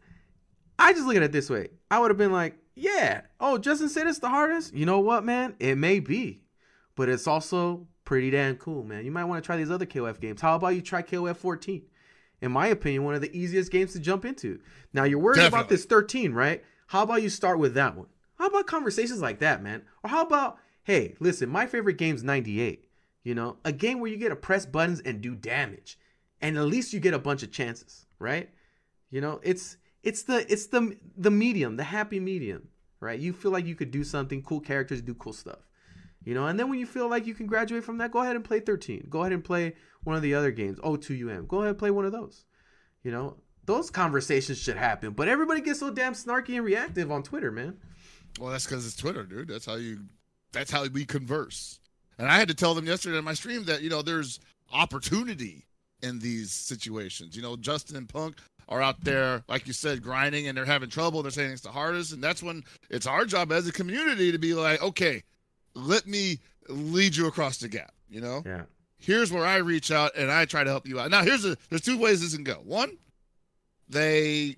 I 0.79 0.93
just 0.93 1.07
look 1.07 1.17
at 1.17 1.23
it 1.23 1.33
this 1.33 1.51
way. 1.51 1.69
I 1.91 1.99
would 1.99 2.11
have 2.11 2.19
been 2.19 2.33
like, 2.33 2.59
yeah, 2.75 3.23
oh, 3.41 3.59
Justin 3.59 3.89
said 3.89 4.07
it's 4.07 4.19
the 4.19 4.29
hardest. 4.29 4.75
You 4.75 4.87
know 4.87 5.01
what, 5.01 5.25
man? 5.25 5.55
It 5.59 5.77
may 5.77 6.01
be, 6.01 6.43
but 6.95 7.09
it's 7.09 7.27
also 7.27 7.87
pretty 8.05 8.31
damn 8.31 8.57
cool, 8.57 8.85
man. 8.85 9.05
You 9.05 9.11
might 9.11 9.25
want 9.25 9.43
to 9.43 9.47
try 9.47 9.57
these 9.57 9.71
other 9.71 9.87
KOF 9.87 10.21
games. 10.21 10.41
How 10.41 10.57
about 10.57 10.75
you 10.75 10.83
try 10.83 11.03
KOF 11.03 11.37
14? 11.37 11.83
In 12.43 12.53
my 12.53 12.67
opinion, 12.67 13.05
one 13.05 13.15
of 13.15 13.23
the 13.23 13.37
easiest 13.37 13.73
games 13.73 13.93
to 13.95 14.01
jump 14.01 14.27
into. 14.27 14.61
Now 14.93 15.05
you're 15.05 15.19
worried 15.19 15.47
about 15.47 15.71
this 15.71 15.87
13, 15.87 16.35
right? 16.35 16.63
How 16.89 17.03
about 17.03 17.23
you 17.23 17.31
start 17.31 17.59
with 17.59 17.75
that 17.75 17.97
one? 17.97 18.09
How 18.39 18.47
about 18.47 18.67
conversations 18.67 19.23
like 19.23 19.39
that, 19.39 19.63
man? 19.63 19.83
Or 20.05 20.11
how 20.11 20.23
about, 20.23 20.59
hey, 20.85 21.15
listen, 21.19 21.49
my 21.49 21.67
favorite 21.67 21.97
game's 21.97 22.23
98. 22.23 22.85
You 23.25 23.35
know, 23.35 23.57
a 23.65 23.73
game 23.73 23.99
where 23.99 24.11
you 24.11 24.19
get 24.19 24.29
to 24.29 24.37
press 24.37 24.67
buttons 24.67 25.01
and 25.01 25.21
do 25.21 25.35
damage, 25.35 25.99
and 26.41 26.57
at 26.57 26.67
least 26.67 26.93
you 26.93 27.01
get 27.01 27.15
a 27.15 27.19
bunch 27.19 27.43
of 27.43 27.51
chances, 27.51 28.07
right? 28.21 28.51
You 29.11 29.21
know, 29.21 29.41
it's 29.43 29.79
it's 30.07 30.23
the 30.23 30.51
it's 30.51 30.69
the 30.69 30.97
the 31.17 31.33
medium, 31.33 31.77
the 31.77 31.85
happy 31.85 32.21
medium, 32.21 32.69
right? 33.01 33.19
You 33.19 33.33
feel 33.33 33.51
like 33.51 33.67
you 33.67 33.75
could 33.75 33.91
do 33.91 34.05
something, 34.05 34.41
cool 34.41 34.61
characters 34.61 35.03
do 35.03 35.15
cool 35.15 35.33
stuff. 35.33 35.69
You 36.25 36.35
know, 36.35 36.47
and 36.47 36.59
then 36.59 36.71
when 36.71 36.79
you 36.79 36.87
feel 36.87 37.11
like 37.11 37.27
you 37.27 37.35
can 37.35 37.47
graduate 37.47 37.85
from 37.85 37.99
that, 37.99 38.13
go 38.13 38.21
ahead 38.21 38.37
and 38.37 38.45
play 38.45 38.61
13. 38.61 39.09
Go 39.11 39.21
ahead 39.21 39.33
and 39.33 39.45
play 39.45 39.75
one 40.05 40.17
of 40.17 40.23
the 40.23 40.35
other 40.35 40.51
games, 40.53 40.79
O2UM. 40.79 41.49
Go 41.49 41.59
ahead 41.59 41.71
and 41.71 41.79
play 41.79 41.91
one 41.91 42.05
of 42.05 42.13
those. 42.13 42.45
You 43.03 43.11
know, 43.11 43.37
those 43.65 43.91
conversations 43.91 44.59
should 44.59 44.77
happen. 44.77 45.11
But 45.11 45.29
everybody 45.29 45.61
gets 45.61 45.81
so 45.81 45.91
damn 45.91 46.15
snarky 46.15 46.57
and 46.57 46.65
reactive 46.65 47.11
on 47.11 47.23
Twitter, 47.23 47.51
man. 47.51 47.77
Well, 48.41 48.51
that's 48.51 48.65
because 48.65 48.87
it's 48.87 48.97
Twitter, 48.97 49.25
dude. 49.25 49.49
That's 49.49 49.67
how 49.67 49.75
you. 49.75 50.05
That's 50.53 50.71
how 50.71 50.87
we 50.87 51.05
converse. 51.05 51.81
And 52.19 52.29
I 52.29 52.39
had 52.39 52.49
to 52.49 52.55
tell 52.55 52.75
them 52.75 52.87
yesterday 52.87 53.19
in 53.19 53.25
my 53.25 53.35
stream 53.35 53.65
that 53.65 53.83
you 53.83 53.91
know 53.91 54.03
there's 54.03 54.39
opportunity 54.73 55.67
in 56.03 56.21
these 56.21 56.53
situations. 56.53 57.37
You 57.37 57.43
know, 57.43 57.57
Justin 57.57 57.97
and 57.97 58.09
Punk 58.09 58.37
are 58.69 58.83
out 58.83 59.03
there, 59.05 59.45
like 59.49 59.67
you 59.67 59.73
said, 59.73 60.03
grinding, 60.03 60.49
and 60.49 60.57
they're 60.57 60.65
having 60.65 60.91
trouble. 60.91 61.23
They're 61.23 61.31
saying 61.31 61.53
it's 61.53 61.63
the 61.63 61.71
hardest, 61.71 62.13
and 62.13 62.23
that's 62.23 62.43
when 62.43 62.65
it's 62.91 63.07
our 63.07 63.25
job 63.25 63.53
as 63.53 63.69
a 63.69 63.73
community 63.73 64.33
to 64.33 64.39
be 64.39 64.55
like, 64.55 64.83
okay, 64.83 65.23
let 65.75 66.07
me 66.07 66.41
lead 66.69 67.15
you 67.15 67.27
across 67.27 67.59
the 67.59 67.69
gap. 67.69 67.93
You 68.09 68.21
know, 68.21 68.43
Yeah. 68.45 68.63
here's 68.99 69.31
where 69.33 69.45
I 69.45 69.57
reach 69.57 69.91
out 69.91 70.13
and 70.17 70.31
I 70.31 70.45
try 70.45 70.65
to 70.65 70.71
help 70.71 70.87
you 70.87 70.99
out. 70.99 71.11
Now, 71.11 71.23
here's 71.23 71.45
a 71.45 71.57
there's 71.69 71.83
two 71.83 71.99
ways 71.99 72.21
this 72.21 72.35
can 72.35 72.45
go. 72.45 72.61
One, 72.65 72.97
they 73.89 74.57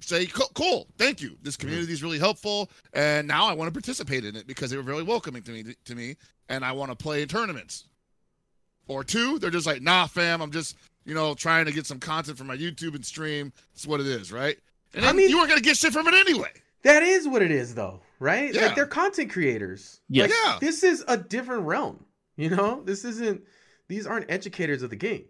say, 0.00 0.26
"Co- 0.26 0.48
cool, 0.54 0.88
thank 0.98 1.20
you. 1.20 1.36
This 1.42 1.56
mm-hmm. 1.56 1.68
community 1.68 1.92
is 1.92 2.02
really 2.02 2.18
helpful, 2.18 2.70
and 2.92 3.28
now 3.28 3.46
I 3.46 3.54
want 3.54 3.68
to 3.68 3.72
participate 3.72 4.24
in 4.24 4.36
it 4.36 4.46
because 4.46 4.70
they 4.70 4.76
were 4.76 4.82
very 4.82 5.02
welcoming 5.02 5.42
to 5.42 5.50
me, 5.52 5.74
to 5.84 5.94
me, 5.94 6.16
and 6.48 6.64
I 6.64 6.72
want 6.72 6.90
to 6.90 6.96
play 6.96 7.22
in 7.22 7.28
tournaments. 7.28 7.84
Or 8.88 9.04
two, 9.04 9.38
they're 9.38 9.50
just 9.50 9.66
like, 9.66 9.80
nah, 9.80 10.06
fam, 10.06 10.42
I'm 10.42 10.50
just, 10.50 10.76
you 11.04 11.14
know, 11.14 11.34
trying 11.34 11.66
to 11.66 11.72
get 11.72 11.86
some 11.86 11.98
content 11.98 12.38
for 12.38 12.44
my 12.44 12.56
YouTube 12.56 12.94
and 12.94 13.04
stream. 13.04 13.52
That's 13.74 13.86
what 13.86 14.00
it 14.00 14.06
is, 14.06 14.32
right? 14.32 14.58
And 14.94 15.04
I 15.04 15.12
mean- 15.12 15.28
you 15.30 15.36
weren't 15.36 15.48
gonna 15.48 15.60
get 15.60 15.76
shit 15.76 15.92
from 15.92 16.06
it 16.08 16.14
anyway. 16.14 16.50
That 16.82 17.02
is 17.02 17.28
what 17.28 17.42
it 17.42 17.50
is, 17.52 17.74
though, 17.74 18.00
right? 18.18 18.52
Yeah. 18.52 18.66
Like 18.66 18.74
they're 18.74 18.86
content 18.86 19.30
creators. 19.30 20.00
Yes. 20.08 20.30
Like, 20.30 20.38
Yeah. 20.44 20.58
This 20.60 20.82
is 20.82 21.04
a 21.08 21.16
different 21.16 21.62
realm. 21.62 22.04
You 22.36 22.50
know, 22.50 22.82
this 22.84 23.04
isn't. 23.04 23.42
These 23.88 24.06
aren't 24.06 24.30
educators 24.30 24.82
of 24.82 24.90
the 24.90 24.96
game. 24.96 25.26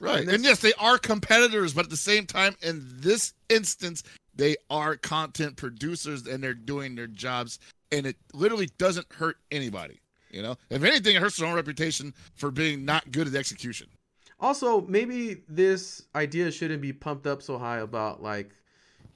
Right. 0.00 0.20
And 0.20 0.30
And, 0.30 0.44
yes, 0.44 0.60
they 0.60 0.72
are 0.78 0.96
competitors, 0.98 1.74
but 1.74 1.84
at 1.84 1.90
the 1.90 1.96
same 1.96 2.26
time, 2.26 2.56
in 2.62 2.84
this 3.00 3.34
instance, 3.48 4.02
they 4.34 4.56
are 4.70 4.96
content 4.96 5.56
producers 5.56 6.26
and 6.26 6.42
they're 6.42 6.54
doing 6.54 6.94
their 6.94 7.06
jobs. 7.06 7.58
And 7.92 8.06
it 8.06 8.16
literally 8.32 8.70
doesn't 8.78 9.12
hurt 9.12 9.36
anybody. 9.50 10.00
You 10.30 10.42
know, 10.42 10.56
if 10.70 10.82
anything, 10.82 11.16
it 11.16 11.22
hurts 11.22 11.36
their 11.36 11.48
own 11.48 11.54
reputation 11.54 12.14
for 12.34 12.50
being 12.50 12.84
not 12.84 13.10
good 13.10 13.26
at 13.26 13.34
execution. 13.34 13.88
Also, 14.40 14.82
maybe 14.82 15.42
this 15.48 16.02
idea 16.14 16.50
shouldn't 16.50 16.80
be 16.82 16.92
pumped 16.92 17.26
up 17.26 17.42
so 17.42 17.58
high 17.58 17.78
about 17.78 18.22
like, 18.22 18.54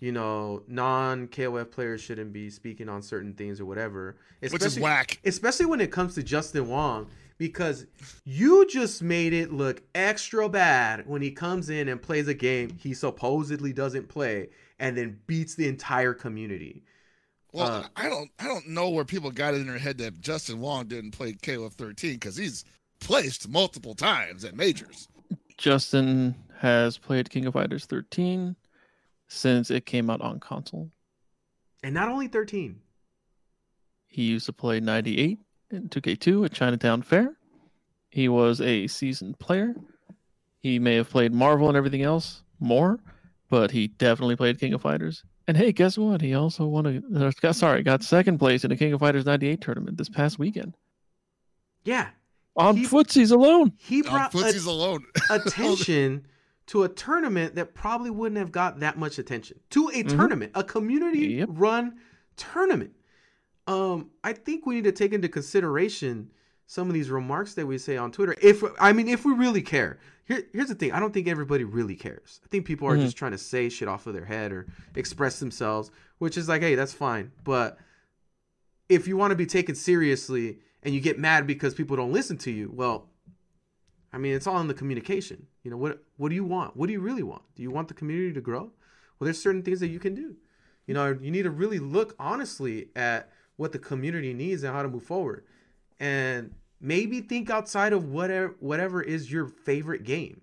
you 0.01 0.11
know, 0.11 0.63
non 0.67 1.29
KOF 1.29 1.71
players 1.71 2.01
shouldn't 2.01 2.33
be 2.33 2.51
speaking 2.51 2.89
on 2.89 3.03
certain 3.03 3.35
things 3.35 3.61
or 3.61 3.65
whatever. 3.65 4.17
Which 4.41 4.49
is 4.53 4.55
Especially- 4.55 4.83
whack. 4.83 5.21
especially 5.25 5.67
when 5.67 5.81
it 5.81 5.93
comes 5.93 6.15
to 6.17 6.25
Justin 6.25 6.67
Wong, 6.69 7.09
because 7.39 7.87
you 8.25 8.67
just 8.67 9.01
made 9.03 9.33
it 9.33 9.53
look 9.53 9.83
extra 9.95 10.49
bad 10.49 11.07
when 11.07 11.23
he 11.23 11.31
comes 11.31 11.71
in 11.71 11.87
and 11.89 12.03
plays 12.03 12.27
a 12.27 12.35
game 12.35 12.77
he 12.81 12.93
supposedly 12.95 13.73
doesn't 13.73 14.09
play 14.09 14.49
and 14.81 14.97
then 14.97 15.21
beats 15.29 15.55
the 15.55 15.69
entire 15.69 16.15
community. 16.15 16.83
Well, 17.53 17.69
Uh, 17.69 17.87
I 17.95 18.09
don't, 18.09 18.31
I 18.41 18.49
don't 18.49 18.69
know 18.71 18.91
where 18.91 19.05
people 19.05 19.31
got 19.31 19.55
it 19.55 19.61
in 19.61 19.69
their 19.69 19.79
head 19.79 19.99
that 19.99 20.21
Justin 20.21 20.59
Wong 20.59 20.87
didn't 20.89 21.13
play 21.13 21.35
KOF 21.35 21.75
13 21.75 22.15
because 22.15 22.37
he's 22.37 22.65
placed 22.99 23.49
multiple 23.49 23.95
times 23.95 24.45
at 24.45 24.57
majors. 24.57 25.07
Justin 25.63 26.35
has 26.59 26.99
played 26.99 27.31
King 27.31 27.47
of 27.47 27.55
Fighters 27.55 27.87
13 27.87 28.57
since 29.29 29.71
it 29.71 29.87
came 29.87 30.11
out 30.11 30.21
on 30.21 30.41
console. 30.41 30.91
And 31.85 31.95
not 31.95 32.09
only 32.09 32.27
13. 32.27 32.81
He 34.09 34.23
used 34.25 34.47
to 34.47 34.53
play 34.53 34.81
98 34.81 35.39
in 35.71 35.89
2K2 35.89 36.47
at 36.47 36.53
Chinatown 36.53 37.03
Fair. 37.03 37.37
He 38.11 38.29
was 38.29 38.61
a 38.61 38.89
seasoned 38.89 39.39
player. 39.39 39.77
He 40.59 40.81
may 40.81 40.97
have 40.97 41.09
played 41.09 41.33
Marvel 41.33 41.69
and 41.69 41.77
everything 41.77 42.03
else 42.03 42.43
more, 42.59 42.99
but 43.49 43.71
he 43.71 43.87
definitely 43.87 44.35
played 44.35 44.59
King 44.59 44.75
of 44.75 44.83
Fighters. 44.83 45.23
And 45.47 45.57
hey, 45.57 45.71
guess 45.71 45.97
what? 45.97 46.21
He 46.21 46.35
also 46.35 46.67
won 46.67 46.87
a 47.15 47.27
uh, 47.27 47.53
sorry, 47.53 47.85
got 47.85 48.03
second 48.03 48.39
place 48.39 48.65
in 48.65 48.71
the 48.71 48.77
King 48.77 48.95
of 48.95 49.01
Fighters 49.01 49.27
98 49.27 49.61
tournament 49.61 49.97
this 49.97 50.09
past 50.09 50.41
weekend. 50.41 50.77
Yeah. 51.85 52.09
On 52.57 52.77
He- 52.77 52.85
footsies 52.87 53.33
alone. 53.33 53.73
He 53.79 54.03
On 54.03 54.11
brought 54.11 54.35
a- 54.35 54.59
alone. 54.69 55.07
attention 55.31 56.27
to 56.67 56.83
a 56.85 56.89
tournament 56.89 57.55
that 57.57 57.75
probably 57.75 58.11
wouldn't 58.11 58.39
have 58.39 58.53
got 58.53 58.81
that 58.81 58.99
much 58.99 59.19
attention 59.19 59.59
to 59.71 59.89
a 59.89 60.05
Mhm. 60.05 60.09
tournament 60.11 60.53
a 60.55 60.63
community 60.63 61.27
Yep. 61.35 61.49
run 61.53 61.99
tournament 62.37 62.93
um 63.67 64.11
i 64.25 64.33
think 64.33 64.65
we 64.65 64.75
need 64.77 64.85
to 64.85 64.93
take 64.93 65.13
into 65.13 65.29
consideration 65.29 66.31
some 66.67 66.89
of 66.89 66.95
these 66.95 67.11
remarks 67.11 67.55
that 67.55 67.67
we 67.67 67.79
say 67.79 67.97
on 67.97 68.11
twitter 68.11 68.35
if 68.41 68.63
i 68.81 68.93
mean 68.93 69.07
if 69.09 69.25
we 69.25 69.33
really 69.35 69.61
care 69.61 69.99
Here, 70.25 70.45
here's 70.53 70.69
the 70.69 70.75
thing 70.75 70.93
i 70.93 71.01
don't 71.01 71.13
think 71.13 71.27
everybody 71.29 71.65
really 71.65 71.95
cares 71.97 72.41
i 72.45 72.49
think 72.49 72.65
people 72.65 72.89
are 72.89 72.97
Mhm. 72.97 73.03
just 73.03 73.17
trying 73.17 73.33
to 73.33 73.39
say 73.39 73.69
shit 73.69 73.89
off 73.89 74.07
of 74.07 74.15
their 74.15 74.25
head 74.25 74.51
or 74.53 74.67
express 74.95 75.41
themselves 75.41 75.91
which 76.19 76.39
is 76.39 76.49
like 76.49 76.63
hey 76.63 76.75
that's 76.75 76.93
fine 76.95 77.33
but 77.45 77.79
if 78.89 79.07
you 79.07 79.17
want 79.17 79.31
to 79.33 79.37
be 79.37 79.47
taken 79.47 79.75
seriously 79.75 80.59
and 80.83 80.95
you 80.95 81.01
get 81.01 81.19
mad 81.19 81.47
because 81.47 81.75
people 81.75 81.97
don't 81.97 82.13
listen 82.13 82.37
to 82.39 82.51
you 82.51 82.71
well 82.75 83.09
I 84.15 84.19
mean, 84.19 84.35
it's 84.35 84.47
all 84.47 84.61
in 84.61 84.69
the 84.69 84.75
communication. 84.75 85.47
You 85.63 85.71
know, 85.71 85.79
what 85.79 86.03
what 86.19 86.29
do 86.29 86.35
you 86.35 86.45
want? 86.45 86.77
What 86.77 86.89
do 86.89 86.93
you 86.93 87.01
really 87.01 87.23
want? 87.23 87.43
Do 87.57 87.63
you 87.63 87.71
want 87.71 87.89
the 87.89 87.95
community 87.95 88.33
to 88.35 88.43
grow? 88.43 88.65
Well, 89.19 89.25
there's 89.25 89.41
certain 89.41 89.63
things 89.63 89.81
that 89.81 89.89
you 89.89 89.99
can 89.99 90.15
do. 90.15 90.37
You 90.87 90.93
know, 90.93 91.17
you 91.19 91.31
need 91.31 91.45
to 91.45 91.51
really 91.51 91.79
look 91.79 92.15
honestly 92.19 92.91
at 92.95 93.31
what 93.57 93.73
the 93.73 93.79
community 93.79 94.35
needs 94.35 94.65
and 94.65 94.75
how 94.75 94.83
to 94.83 94.89
move 94.89 95.05
forward. 95.05 95.47
And 95.99 96.55
maybe 96.79 97.23
think 97.23 97.49
outside 97.49 97.95
of 97.95 98.11
whatever 98.11 98.55
whatever 98.61 99.01
is 99.01 99.33
your 99.33 99.49
favorite 99.49 100.05
game. 100.05 100.43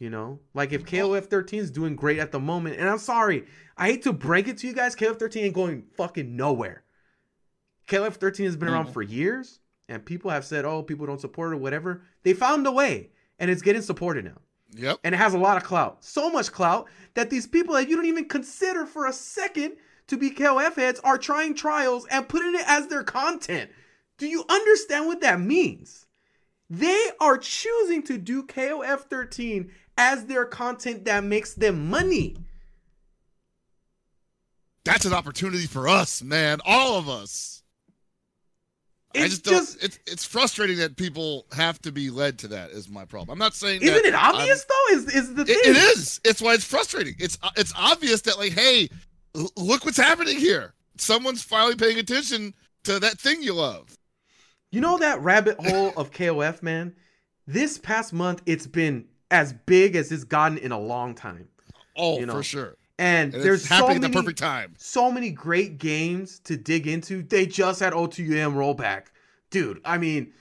You 0.00 0.10
know, 0.10 0.40
like 0.52 0.72
if 0.72 0.84
KOF 0.84 1.26
13 1.26 1.60
is 1.60 1.70
doing 1.70 1.94
great 1.94 2.18
at 2.18 2.32
the 2.32 2.40
moment, 2.40 2.80
and 2.80 2.88
I'm 2.88 2.98
sorry, 2.98 3.44
I 3.76 3.90
hate 3.92 4.02
to 4.02 4.12
break 4.12 4.48
it 4.48 4.58
to 4.58 4.66
you 4.66 4.72
guys, 4.74 4.96
KOF 4.96 5.20
13 5.20 5.44
ain't 5.44 5.54
going 5.54 5.84
fucking 5.96 6.34
nowhere. 6.34 6.82
KOF 7.86 8.14
13 8.14 8.46
has 8.46 8.56
been 8.56 8.68
around 8.68 8.88
Mhm. 8.88 8.92
for 8.92 9.02
years, 9.02 9.60
and 9.88 10.04
people 10.04 10.30
have 10.30 10.44
said, 10.44 10.64
oh, 10.64 10.82
people 10.82 11.06
don't 11.06 11.20
support 11.20 11.52
it 11.52 11.56
or 11.56 11.58
whatever. 11.58 12.02
They 12.22 12.32
found 12.32 12.66
a 12.66 12.72
way, 12.72 13.10
and 13.38 13.50
it's 13.50 13.62
getting 13.62 13.82
supported 13.82 14.24
now. 14.24 14.38
Yep. 14.76 15.00
And 15.04 15.14
it 15.14 15.18
has 15.18 15.34
a 15.34 15.38
lot 15.38 15.56
of 15.56 15.62
clout. 15.64 16.04
So 16.04 16.30
much 16.30 16.50
clout 16.50 16.88
that 17.14 17.30
these 17.30 17.46
people 17.46 17.74
that 17.74 17.88
you 17.88 17.96
don't 17.96 18.06
even 18.06 18.28
consider 18.28 18.86
for 18.86 19.06
a 19.06 19.12
second 19.12 19.76
to 20.08 20.16
be 20.16 20.30
KOF 20.30 20.74
heads 20.74 21.00
are 21.04 21.18
trying 21.18 21.54
trials 21.54 22.06
and 22.10 22.28
putting 22.28 22.54
it 22.54 22.64
as 22.66 22.88
their 22.88 23.04
content. 23.04 23.70
Do 24.18 24.26
you 24.26 24.44
understand 24.48 25.06
what 25.06 25.20
that 25.20 25.40
means? 25.40 26.06
They 26.70 27.10
are 27.20 27.38
choosing 27.38 28.02
to 28.04 28.18
do 28.18 28.42
KOF 28.42 29.02
13 29.02 29.70
as 29.96 30.26
their 30.26 30.44
content 30.44 31.04
that 31.04 31.24
makes 31.24 31.54
them 31.54 31.88
money. 31.88 32.36
That's 34.84 35.04
an 35.04 35.12
opportunity 35.12 35.66
for 35.66 35.88
us, 35.88 36.22
man. 36.22 36.60
All 36.64 36.98
of 36.98 37.08
us. 37.08 37.53
I 39.16 39.20
It's 39.20 39.28
just 39.38 39.44
don't. 39.44 39.54
just, 39.54 39.82
it's 39.82 39.98
it's 40.06 40.24
frustrating 40.24 40.78
that 40.78 40.96
people 40.96 41.46
have 41.52 41.80
to 41.82 41.92
be 41.92 42.10
led 42.10 42.38
to 42.40 42.48
that. 42.48 42.70
Is 42.70 42.88
my 42.88 43.04
problem. 43.04 43.30
I'm 43.30 43.38
not 43.38 43.54
saying. 43.54 43.82
isn't 43.82 44.04
it 44.04 44.14
obvious 44.14 44.64
though? 44.64 44.96
Is 44.96 45.14
is 45.14 45.34
the 45.34 45.40
I'm- 45.42 45.46
thing? 45.46 45.56
it- 45.58 45.66
it 45.68 45.76
is. 45.76 46.20
It's 46.24 46.40
why 46.42 46.54
it's 46.54 46.64
frustrating. 46.64 47.14
It's 47.18 47.38
uh, 47.42 47.50
it's 47.56 47.72
obvious 47.76 48.22
that 48.22 48.38
like, 48.38 48.52
hey, 48.52 48.88
look 49.56 49.84
what's 49.84 49.96
happening 49.96 50.36
here. 50.38 50.74
Someone's 50.96 51.42
finally 51.42 51.76
paying 51.76 51.98
attention 51.98 52.54
to 52.84 52.98
that 53.00 53.18
thing 53.18 53.42
you 53.42 53.54
love. 53.54 53.96
You 54.70 54.80
know 54.80 54.98
that 54.98 55.20
rabbit 55.22 55.56
hole 55.64 55.92
of 55.96 56.10
KOF, 56.10 56.62
man? 56.62 56.94
This 57.46 57.78
past 57.78 58.12
month, 58.12 58.42
it's 58.46 58.66
been 58.66 59.04
as 59.30 59.52
big 59.52 59.96
as 59.96 60.10
it's 60.10 60.24
gotten 60.24 60.58
in 60.58 60.72
a 60.72 60.78
long 60.80 61.14
time. 61.14 61.48
Oh, 61.96 62.18
You 62.18 62.26
know, 62.26 62.32
for 62.34 62.42
sure. 62.42 62.76
And, 62.98 63.34
And 63.34 63.42
there's 63.42 63.60
it's 63.62 63.68
so 63.68 63.88
many, 63.88 63.96
at 63.96 64.02
the 64.02 64.08
perfect 64.10 64.38
time. 64.38 64.74
so 64.78 65.10
many 65.10 65.30
great 65.30 65.78
games 65.78 66.38
to 66.40 66.56
dig 66.56 66.86
into. 66.86 67.22
They 67.22 67.44
just 67.46 67.80
had 67.80 67.92
O2UM 67.92 68.54
rollback. 68.54 69.06
Dude, 69.50 69.80
I 69.84 69.98
mean, 69.98 70.32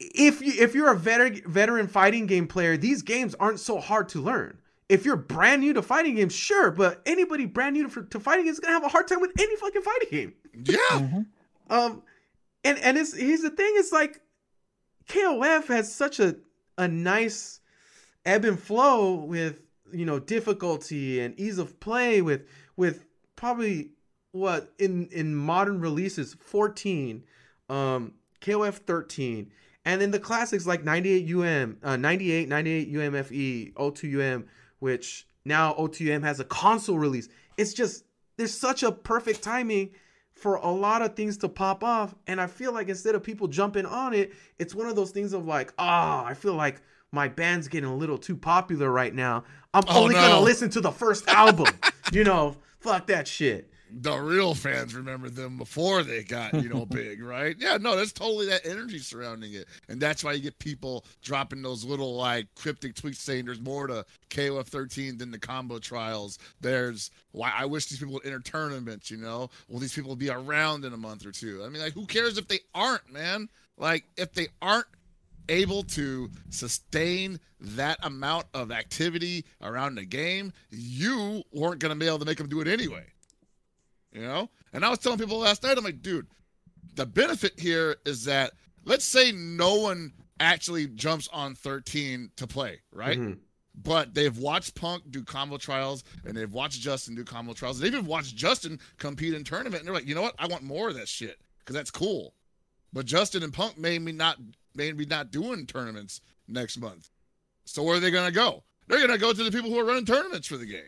if 0.00 0.40
you 0.42 0.52
if 0.62 0.74
you're 0.74 0.90
a 0.90 0.96
veteran 0.96 1.40
veteran 1.46 1.86
fighting 1.86 2.26
game 2.26 2.46
player, 2.46 2.76
these 2.76 3.02
games 3.02 3.34
aren't 3.38 3.60
so 3.60 3.78
hard 3.78 4.08
to 4.10 4.20
learn. 4.20 4.58
If 4.88 5.04
you're 5.04 5.16
brand 5.16 5.62
new 5.62 5.72
to 5.74 5.82
fighting 5.82 6.16
games, 6.16 6.34
sure, 6.34 6.70
but 6.70 7.00
anybody 7.06 7.46
brand 7.46 7.74
new 7.74 7.88
to, 7.88 8.02
to 8.04 8.20
fighting 8.20 8.44
games 8.44 8.56
is 8.58 8.60
gonna 8.60 8.74
have 8.74 8.84
a 8.84 8.88
hard 8.88 9.08
time 9.08 9.20
with 9.20 9.30
any 9.38 9.56
fucking 9.56 9.82
fighting 9.82 10.08
game. 10.10 10.34
Yeah. 10.54 10.76
Mhm. 10.90 11.26
Um, 11.70 12.02
and 12.64 12.78
and 12.78 12.98
it's 12.98 13.14
here's 13.16 13.40
the 13.40 13.50
thing: 13.50 13.72
it's 13.76 13.92
like 13.92 14.20
KOF 15.08 15.66
has 15.68 15.92
such 15.94 16.20
a 16.20 16.36
a 16.76 16.86
nice 16.86 17.60
ebb 18.26 18.44
and 18.44 18.58
flow 18.60 19.14
with 19.14 19.60
you 19.94 20.04
know 20.04 20.18
difficulty 20.18 21.20
and 21.20 21.38
ease 21.38 21.58
of 21.58 21.78
play 21.80 22.20
with 22.20 22.46
with 22.76 23.06
probably 23.36 23.90
what 24.32 24.72
in 24.78 25.06
in 25.08 25.34
modern 25.34 25.80
releases 25.80 26.34
14 26.34 27.22
um 27.68 28.14
KOF 28.40 28.74
13 28.74 29.50
and 29.84 30.00
then 30.00 30.10
the 30.10 30.18
classics 30.18 30.66
like 30.66 30.84
98 30.84 31.34
UM 31.34 31.78
uh 31.82 31.96
98 31.96 32.48
98 32.48 32.92
UMFE 32.92 33.72
O2UM 33.74 34.44
which 34.80 35.26
now 35.44 35.72
O2UM 35.74 36.22
has 36.22 36.40
a 36.40 36.44
console 36.44 36.98
release. 36.98 37.28
It's 37.56 37.72
just 37.72 38.04
there's 38.36 38.52
such 38.52 38.82
a 38.82 38.90
perfect 38.90 39.42
timing 39.42 39.90
for 40.34 40.56
a 40.56 40.70
lot 40.70 41.00
of 41.00 41.14
things 41.14 41.36
to 41.38 41.48
pop 41.48 41.84
off 41.84 42.14
and 42.26 42.40
I 42.40 42.48
feel 42.48 42.72
like 42.72 42.88
instead 42.88 43.14
of 43.14 43.22
people 43.22 43.46
jumping 43.46 43.86
on 43.86 44.14
it 44.14 44.32
it's 44.58 44.74
one 44.74 44.88
of 44.88 44.96
those 44.96 45.12
things 45.12 45.32
of 45.32 45.46
like 45.46 45.72
ah 45.78 46.24
I 46.24 46.34
feel 46.34 46.54
like 46.54 46.82
my 47.14 47.28
band's 47.28 47.68
getting 47.68 47.88
a 47.90 47.96
little 47.96 48.18
too 48.18 48.36
popular 48.36 48.90
right 48.90 49.14
now 49.14 49.44
I'm 49.72 49.84
Oh, 49.88 50.02
only 50.02 50.14
no. 50.14 50.20
gonna 50.20 50.40
listen 50.40 50.68
to 50.70 50.80
the 50.80 50.92
first 50.92 51.26
album 51.28 51.66
you 52.12 52.24
know 52.24 52.56
fuck 52.80 53.06
that 53.06 53.26
shit 53.28 53.70
The 53.90 54.16
real 54.16 54.54
fans 54.54 54.94
remember 54.94 55.30
them 55.30 55.56
before 55.56 56.02
they 56.02 56.24
got, 56.24 56.52
you 56.54 56.68
know, 56.68 56.84
big, 56.84 57.22
right? 57.34 57.54
Yeah, 57.60 57.76
no, 57.80 57.94
that's 57.94 58.12
totally 58.12 58.46
that 58.46 58.66
energy 58.66 58.98
surrounding 58.98 59.52
it. 59.54 59.68
And 59.88 60.00
that's 60.00 60.24
why 60.24 60.32
you 60.32 60.40
get 60.42 60.58
people 60.58 61.04
dropping 61.22 61.62
those 61.62 61.84
little 61.84 62.16
like 62.16 62.48
cryptic 62.56 62.94
tweets 62.96 63.18
saying 63.18 63.44
there's 63.44 63.60
more 63.60 63.86
to 63.86 64.04
KOF 64.30 64.66
13 64.66 65.16
than 65.18 65.30
the 65.30 65.38
combo 65.38 65.78
trials. 65.78 66.38
There's 66.60 67.12
why 67.30 67.52
I 67.56 67.66
wish 67.66 67.86
these 67.86 68.00
people 68.00 68.14
would 68.14 68.26
enter 68.26 68.40
tournaments, 68.40 69.12
you 69.12 69.16
know? 69.18 69.48
Will 69.68 69.78
these 69.78 69.94
people 69.94 70.16
be 70.16 70.28
around 70.30 70.84
in 70.84 70.92
a 70.92 70.96
month 70.98 71.24
or 71.24 71.30
two? 71.30 71.62
I 71.64 71.68
mean, 71.68 71.80
like, 71.80 71.92
who 71.92 72.04
cares 72.06 72.36
if 72.36 72.48
they 72.48 72.60
aren't, 72.74 73.12
man? 73.12 73.48
Like, 73.78 74.04
if 74.16 74.32
they 74.34 74.48
aren't 74.60 74.86
able 75.48 75.82
to 75.82 76.30
sustain 76.50 77.38
that 77.60 77.98
amount 78.02 78.46
of 78.54 78.70
activity 78.70 79.44
around 79.62 79.96
the 79.96 80.04
game, 80.04 80.52
you 80.70 81.42
weren't 81.52 81.80
going 81.80 81.90
to 81.92 81.98
be 81.98 82.06
able 82.06 82.18
to 82.18 82.24
make 82.24 82.38
them 82.38 82.48
do 82.48 82.60
it 82.60 82.68
anyway. 82.68 83.06
You 84.12 84.22
know? 84.22 84.50
And 84.72 84.84
I 84.84 84.90
was 84.90 84.98
telling 84.98 85.18
people 85.18 85.38
last 85.38 85.62
night, 85.62 85.76
I'm 85.76 85.84
like, 85.84 86.02
dude, 86.02 86.26
the 86.94 87.06
benefit 87.06 87.58
here 87.58 87.96
is 88.04 88.24
that 88.24 88.52
let's 88.84 89.04
say 89.04 89.32
no 89.32 89.74
one 89.76 90.12
actually 90.40 90.86
jumps 90.88 91.28
on 91.32 91.54
13 91.54 92.30
to 92.36 92.46
play, 92.46 92.80
right? 92.92 93.18
Mhm. 93.18 93.38
But 93.76 94.14
they've 94.14 94.36
watched 94.36 94.74
Punk 94.76 95.10
do 95.10 95.24
combo 95.24 95.56
trials 95.56 96.04
and 96.24 96.36
they've 96.36 96.52
watched 96.52 96.80
Justin 96.80 97.14
do 97.16 97.24
combo 97.24 97.54
trials. 97.54 97.80
They've 97.80 97.92
even 97.92 98.06
watched 98.06 98.36
Justin 98.36 98.78
compete 98.98 99.34
in 99.34 99.42
tournament 99.42 99.80
and 99.80 99.86
they're 99.86 99.94
like, 99.94 100.06
you 100.06 100.14
know 100.14 100.22
what? 100.22 100.36
I 100.38 100.46
want 100.46 100.62
more 100.62 100.88
of 100.88 100.94
that 100.94 101.08
shit 101.08 101.40
because 101.58 101.74
that's 101.74 101.90
cool. 101.90 102.34
But 102.92 103.06
Justin 103.06 103.42
and 103.42 103.52
Punk 103.52 103.76
may 103.76 103.98
be 103.98 104.12
not 104.12 104.38
maybe 104.74 105.06
not 105.06 105.30
doing 105.30 105.66
tournaments 105.66 106.20
next 106.48 106.78
month. 106.78 107.10
So 107.64 107.82
where 107.82 107.96
are 107.96 108.00
they 108.00 108.10
gonna 108.10 108.30
go? 108.32 108.62
They're 108.88 109.00
gonna 109.00 109.18
go 109.18 109.32
to 109.32 109.42
the 109.44 109.50
people 109.50 109.70
who 109.70 109.78
are 109.78 109.84
running 109.84 110.04
tournaments 110.04 110.46
for 110.46 110.56
the 110.56 110.66
game. 110.66 110.82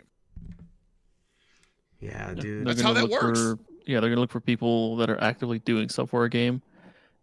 Yeah, 2.01 2.28
Yeah, 2.28 2.34
dude. 2.34 2.45
they're 2.66 2.74
That's 2.74 2.80
how 2.80 2.93
gonna 2.93 3.07
that 3.07 3.11
look 3.12 3.22
works. 3.22 3.41
For, 3.41 3.59
yeah, 3.87 4.01
they're 4.01 4.11
gonna 4.11 4.20
look 4.20 4.30
for 4.30 4.41
people 4.41 4.97
that 4.97 5.09
are 5.11 5.20
actively 5.22 5.59
doing 5.61 5.89
stuff 5.89 6.11
for 6.11 6.24
a 6.24 6.30
game, 6.30 6.62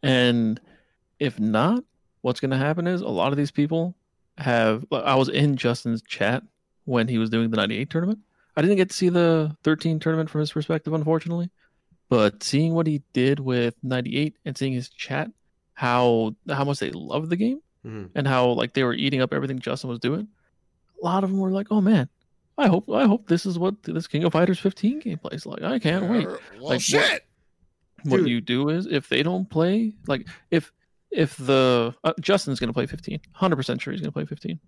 and 0.02 0.60
if 1.20 1.40
not, 1.40 1.84
what's 2.22 2.40
gonna 2.40 2.58
happen 2.58 2.88
is 2.88 3.02
a 3.02 3.08
lot 3.08 3.32
of 3.32 3.38
these 3.38 3.52
people 3.52 3.96
have. 4.38 4.86
I 4.92 5.16
was 5.16 5.30
in 5.30 5.56
Justin's 5.58 6.02
chat 6.02 6.44
when 6.86 7.08
he 7.08 7.18
was 7.18 7.30
doing 7.30 7.50
the 7.52 7.58
'98 7.58 7.90
tournament. 7.90 8.20
I 8.56 8.62
didn't 8.62 8.78
get 8.78 8.90
to 8.90 8.96
see 8.96 9.10
the 9.10 9.56
13 9.64 10.00
tournament 10.00 10.30
from 10.30 10.42
his 10.42 10.52
perspective, 10.52 10.94
unfortunately, 10.94 11.50
but 12.10 12.44
seeing 12.44 12.74
what 12.74 12.88
he 12.88 13.02
did 13.14 13.40
with 13.40 13.76
'98 13.84 14.36
and 14.46 14.58
seeing 14.58 14.74
his 14.74 14.90
chat, 14.90 15.30
how 15.74 16.36
how 16.50 16.64
much 16.64 16.80
they 16.80 16.92
loved 16.92 17.30
the 17.30 17.36
game 17.36 17.60
Mhm. 17.86 18.10
and 18.16 18.28
how 18.28 18.50
like 18.52 18.74
they 18.74 18.84
were 18.84 18.94
eating 18.94 19.22
up 19.22 19.34
everything 19.34 19.60
Justin 19.60 19.90
was 19.90 20.00
doing. 20.00 20.28
A 21.02 21.06
lot 21.06 21.24
of 21.24 21.30
them 21.32 21.40
were 21.40 21.52
like, 21.52 21.68
"Oh 21.72 21.82
man, 21.82 22.08
I 22.58 22.68
hope 22.68 22.90
I 22.90 23.06
hope 23.06 23.28
this 23.28 23.46
is 23.46 23.58
what 23.60 23.82
this 23.84 24.08
King 24.08 24.24
of 24.24 24.34
Fighters 24.34 24.60
15 24.60 25.02
gameplay 25.02 25.34
is 25.34 25.46
like. 25.46 25.62
I 25.64 25.80
can't 25.80 26.10
wait." 26.10 26.28
Well, 26.28 26.38
Like, 26.54 26.62
what- 26.62 26.82
shit. 26.82 27.26
What 28.06 28.18
Dude. 28.18 28.28
you 28.30 28.42
do 28.42 28.68
is 28.70 28.86
if 28.86 29.08
they 29.10 29.24
don't 29.24 29.50
play, 29.50 29.94
like 30.08 30.28
if 30.52 30.72
if 31.12 31.38
the 31.38 31.94
uh, 32.04 32.14
Justin's 32.20 32.60
gonna 32.60 32.74
play 32.74 32.86
15, 32.86 33.20
100 33.32 33.56
percent 33.56 33.82
sure 33.82 33.94
he's 33.94 34.02
gonna 34.02 34.12
play 34.12 34.26
15. 34.26 34.60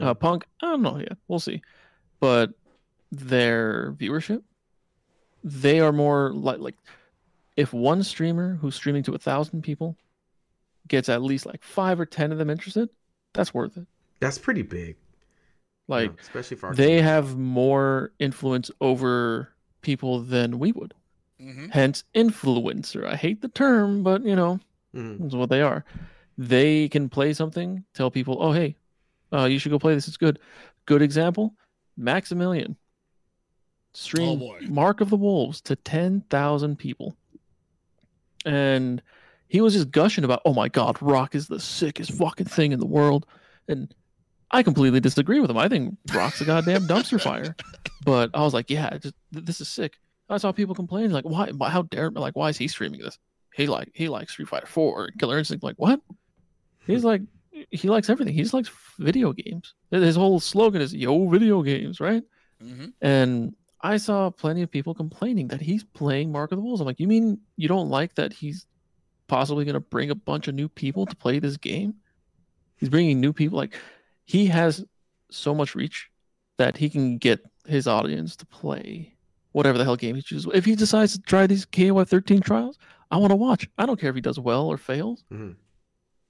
Uh, 0.00 0.14
Mhm. 0.14 0.20
Punk, 0.20 0.46
I 0.62 0.66
don't 0.66 0.82
know 0.82 0.98
yet. 0.98 1.18
We'll 1.28 1.40
see. 1.40 1.60
But 2.20 2.52
their 3.12 3.92
viewership, 3.98 4.42
they 5.44 5.80
are 5.80 5.92
more 5.92 6.32
like 6.32 6.58
like 6.60 6.76
if 7.56 7.72
one 7.72 8.02
streamer 8.02 8.54
who's 8.56 8.74
streaming 8.74 9.02
to 9.04 9.14
a 9.14 9.18
thousand 9.18 9.62
people 9.62 9.96
gets 10.88 11.08
at 11.08 11.22
least 11.22 11.46
like 11.46 11.62
five 11.62 12.00
or 12.00 12.06
ten 12.06 12.32
of 12.32 12.38
them 12.38 12.50
interested, 12.50 12.88
that's 13.32 13.54
worth 13.54 13.76
it. 13.76 13.86
That's 14.20 14.38
pretty 14.38 14.62
big. 14.62 14.96
Like 15.88 16.10
know, 16.12 16.16
especially 16.20 16.56
for 16.56 16.68
our 16.68 16.74
they 16.74 16.96
team. 16.96 17.04
have 17.04 17.36
more 17.36 18.12
influence 18.18 18.70
over 18.80 19.52
people 19.82 20.20
than 20.20 20.58
we 20.58 20.72
would. 20.72 20.94
hmm 21.38 21.66
Hence, 21.68 22.04
influencer. 22.14 23.04
I 23.06 23.16
hate 23.16 23.42
the 23.42 23.48
term, 23.48 24.02
but 24.02 24.24
you 24.24 24.36
know, 24.36 24.60
Mhm. 24.94 25.18
that's 25.20 25.34
what 25.34 25.50
they 25.50 25.62
are. 25.62 25.84
They 26.38 26.88
can 26.88 27.08
play 27.08 27.32
something, 27.34 27.84
tell 27.94 28.10
people, 28.10 28.38
"Oh, 28.40 28.52
hey, 28.52 28.76
uh, 29.32 29.44
you 29.46 29.58
should 29.58 29.72
go 29.72 29.78
play 29.78 29.94
this. 29.94 30.08
It's 30.08 30.16
good." 30.16 30.38
Good 30.86 31.02
example: 31.02 31.54
Maximilian 31.96 32.76
streamed 33.92 34.40
boy. 34.40 34.60
Mark 34.68 35.00
of 35.00 35.10
the 35.10 35.16
Wolves 35.16 35.60
to 35.62 35.76
ten 35.76 36.22
thousand 36.22 36.76
people, 36.78 37.16
and 38.44 39.02
he 39.50 39.60
was 39.60 39.74
just 39.74 39.90
gushing 39.90 40.22
about, 40.24 40.40
"Oh 40.44 40.54
my 40.54 40.68
God, 40.68 40.96
Rock 41.02 41.34
is 41.34 41.48
the 41.48 41.58
sickest 41.58 42.12
fucking 42.12 42.46
thing 42.46 42.70
in 42.72 42.78
the 42.78 42.86
world," 42.86 43.26
and 43.68 43.92
I 44.52 44.62
completely 44.62 45.00
disagree 45.00 45.40
with 45.40 45.50
him. 45.50 45.58
I 45.58 45.68
think 45.68 45.96
Rock's 46.14 46.40
a 46.40 46.44
goddamn 46.44 46.86
dumpster 46.86 47.20
fire, 47.20 47.56
but 48.04 48.30
I 48.32 48.42
was 48.42 48.54
like, 48.54 48.70
"Yeah, 48.70 48.96
just, 48.96 49.14
th- 49.32 49.44
this 49.44 49.60
is 49.60 49.68
sick." 49.68 49.98
I 50.28 50.38
saw 50.38 50.52
people 50.52 50.76
complaining, 50.76 51.10
like, 51.10 51.24
"Why? 51.24 51.50
How 51.68 51.82
dare? 51.82 52.10
Like, 52.12 52.36
why 52.36 52.48
is 52.48 52.56
he 52.56 52.68
streaming 52.68 53.00
this?" 53.00 53.18
He 53.56 53.66
like 53.66 53.90
he 53.92 54.08
likes 54.08 54.32
Street 54.32 54.48
Fighter 54.48 54.66
Four, 54.66 55.06
and 55.06 55.18
Killer 55.18 55.38
Instinct. 55.38 55.64
Like, 55.64 55.76
what? 55.76 56.00
He's 56.86 57.02
like, 57.04 57.22
he 57.70 57.88
likes 57.88 58.08
everything. 58.08 58.34
He 58.34 58.42
just 58.42 58.54
likes 58.54 58.70
video 58.98 59.32
games. 59.32 59.74
His 59.90 60.14
whole 60.14 60.38
slogan 60.38 60.80
is 60.80 60.94
"Yo, 60.94 61.28
video 61.28 61.62
games," 61.62 61.98
right? 61.98 62.22
hmm 62.60 62.86
And 63.00 63.54
I 63.80 63.96
saw 63.96 64.30
plenty 64.30 64.62
of 64.62 64.70
people 64.70 64.94
complaining 64.94 65.48
that 65.48 65.60
he's 65.60 65.82
playing 65.82 66.30
Mark 66.30 66.52
of 66.52 66.58
the 66.58 66.62
Wolves. 66.62 66.80
I'm 66.80 66.86
like, 66.86 67.00
you 67.00 67.08
mean 67.08 67.40
you 67.56 67.66
don't 67.66 67.88
like 67.88 68.14
that 68.14 68.32
he's 68.32 68.66
possibly 69.30 69.64
going 69.64 69.74
to 69.74 69.80
bring 69.80 70.10
a 70.10 70.14
bunch 70.14 70.48
of 70.48 70.54
new 70.54 70.68
people 70.68 71.06
to 71.06 71.14
play 71.16 71.38
this 71.38 71.56
game? 71.56 71.94
He's 72.76 72.88
bringing 72.88 73.20
new 73.20 73.32
people. 73.32 73.56
Like, 73.56 73.78
he 74.24 74.46
has 74.46 74.84
so 75.30 75.54
much 75.54 75.74
reach 75.74 76.10
that 76.58 76.76
he 76.76 76.90
can 76.90 77.16
get 77.18 77.40
his 77.66 77.86
audience 77.86 78.36
to 78.36 78.46
play 78.46 79.14
whatever 79.52 79.78
the 79.78 79.84
hell 79.84 79.96
game 79.96 80.16
he 80.16 80.22
chooses. 80.22 80.50
If 80.52 80.64
he 80.64 80.74
decides 80.74 81.12
to 81.14 81.20
try 81.22 81.46
these 81.46 81.64
KOF 81.66 82.08
13 82.08 82.40
trials, 82.40 82.78
I 83.10 83.16
want 83.16 83.30
to 83.30 83.36
watch. 83.36 83.68
I 83.78 83.86
don't 83.86 83.98
care 84.00 84.10
if 84.10 84.16
he 84.16 84.20
does 84.20 84.38
well 84.38 84.66
or 84.66 84.76
fails. 84.76 85.24
Mhm. 85.32 85.56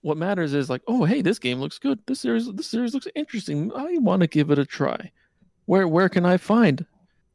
What 0.03 0.17
matters 0.17 0.55
is 0.55 0.71
like, 0.71 0.83
oh, 0.87 1.05
hey, 1.05 1.21
this 1.23 1.39
game 1.39 1.59
looks 1.61 1.79
good. 1.79 2.01
This 2.07 2.21
series, 2.21 2.51
this 2.53 2.67
series 2.67 2.95
looks 2.95 3.09
interesting. 3.15 3.71
I 3.75 3.99
want 3.99 4.21
to 4.23 4.27
give 4.27 4.51
it 4.51 4.59
a 4.59 4.65
try. 4.65 5.13
Where 5.67 5.87
where 5.87 6.09
can 6.09 6.25
I 6.25 6.37
find? 6.37 6.87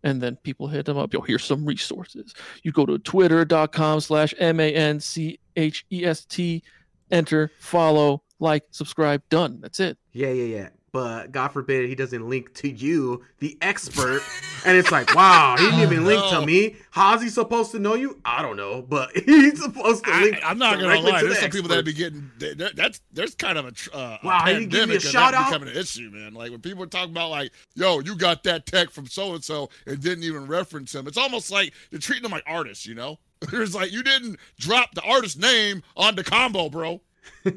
And 0.06 0.22
then 0.22 0.38
people 0.38 0.68
hit 0.68 0.86
them 0.86 0.98
up. 0.98 1.12
Yo, 1.14 1.20
here's 1.22 1.44
some 1.44 1.66
resources. 1.66 2.34
You 2.64 2.72
go 2.72 2.86
to 2.86 3.00
twitter.com 3.00 4.00
slash 4.00 4.34
M 4.38 4.60
A 4.60 4.74
N 4.74 5.00
C 5.00 5.40
H 5.58 5.86
E 5.92 6.06
S 6.06 6.24
T, 6.26 6.64
enter, 7.12 7.52
follow, 7.60 8.22
like, 8.40 8.64
subscribe, 8.70 9.22
done. 9.30 9.60
That's 9.62 9.80
it. 9.80 9.98
Yeah, 10.14 10.30
yeah, 10.30 10.56
yeah. 10.56 10.70
But 10.96 11.34
God 11.34 11.50
forbid 11.50 11.90
he 11.90 11.96
doesn't 11.96 12.30
link 12.30 12.54
to 12.54 12.70
you, 12.72 13.22
the 13.40 13.58
expert. 13.62 14.22
and 14.66 14.78
it's 14.78 14.94
like, 14.94 15.14
wow, 15.14 15.58
he 15.60 15.66
didn't 15.66 15.82
even 15.82 16.06
link 16.06 16.24
to 16.30 16.46
me. 16.46 16.78
How's 16.90 17.22
he 17.22 17.28
supposed 17.28 17.72
to 17.72 17.80
know 17.80 17.96
you? 17.96 18.18
I 18.24 18.42
don't 18.42 18.56
know, 18.56 18.82
but 18.82 19.12
he's 19.26 19.62
supposed 19.62 20.06
to 20.06 20.12
link. 20.22 20.42
I, 20.42 20.52
am 20.52 20.58
not 20.58 20.76
gonna 20.76 20.86
directly 20.86 21.12
lie. 21.12 21.20
to 21.20 21.26
There's 21.26 21.36
the 21.36 21.42
some 21.42 21.52
people 21.52 21.68
that 21.68 21.84
be 21.84 21.92
getting 21.92 22.32
there- 22.38 22.56
there- 22.56 22.72
that's 22.74 23.02
there's 23.12 23.36
kind 23.36 23.58
of 23.58 23.66
a, 23.66 23.72
tr- 23.74 23.90
uh, 23.94 24.20
a 24.24 24.26
Wow, 24.26 24.46
he 24.46 24.54
didn't 24.54 24.70
give 24.70 24.78
you 24.78 24.84
a 24.84 24.88
pandemic 24.88 25.02
shout 25.02 25.32
that 25.34 25.42
out? 25.42 25.46
becoming 25.52 25.68
an 25.76 25.78
issue, 25.82 26.10
man. 26.14 26.34
Like 26.34 26.52
when 26.52 26.62
people 26.62 26.82
are 26.84 26.88
talking 26.88 27.12
about 27.12 27.30
like, 27.30 27.52
yo, 27.74 28.00
you 28.00 28.16
got 28.16 28.46
that 28.46 28.66
tech 28.66 28.90
from 28.90 29.06
so 29.08 29.34
and 29.34 29.44
so 29.44 29.70
and 29.86 30.00
didn't 30.02 30.24
even 30.24 30.48
reference 30.48 30.96
him. 30.96 31.08
It's 31.10 31.18
almost 31.18 31.52
like 31.52 31.74
they're 31.92 32.00
treating 32.00 32.24
them 32.24 32.32
like 32.32 32.44
artists, 32.48 32.86
you 32.86 32.96
know? 32.96 33.20
There's 33.52 33.76
like 33.76 33.92
you 33.92 34.02
didn't 34.02 34.38
drop 34.58 34.96
the 34.96 35.02
artist 35.02 35.38
name 35.38 35.84
on 35.98 36.16
the 36.16 36.24
combo, 36.24 36.70
bro. 36.70 37.02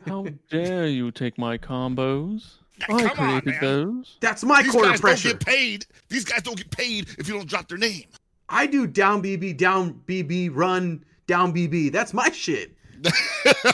How 0.07 0.27
dare 0.51 0.89
you 0.89 1.13
take 1.13 1.39
my 1.39 1.57
combos? 1.57 2.58
I 2.83 2.87
Come 2.87 3.01
on, 3.03 3.41
created 3.41 3.47
man. 3.47 3.61
those. 3.61 4.17
That's 4.21 4.45
my 4.45 4.63
These 4.63 4.73
quarter 4.73 4.91
guys 4.91 5.01
pressure. 5.01 5.29
don't 5.31 5.39
get 5.41 5.47
paid. 5.47 5.87
These 6.09 6.25
guys 6.25 6.43
don't 6.43 6.57
get 6.57 6.71
paid 6.71 7.09
if 7.19 7.29
you 7.29 7.35
don't 7.35 7.49
drop 7.49 7.69
their 7.69 7.79
name. 7.79 8.05
I 8.49 8.67
do 8.67 8.87
down 8.87 9.23
BB, 9.23 9.57
down 9.57 10.01
BB, 10.07 10.51
run, 10.53 11.05
down 11.27 11.53
BB. 11.53 11.93
That's 11.93 12.15
my 12.15 12.31
shit. 12.31 12.73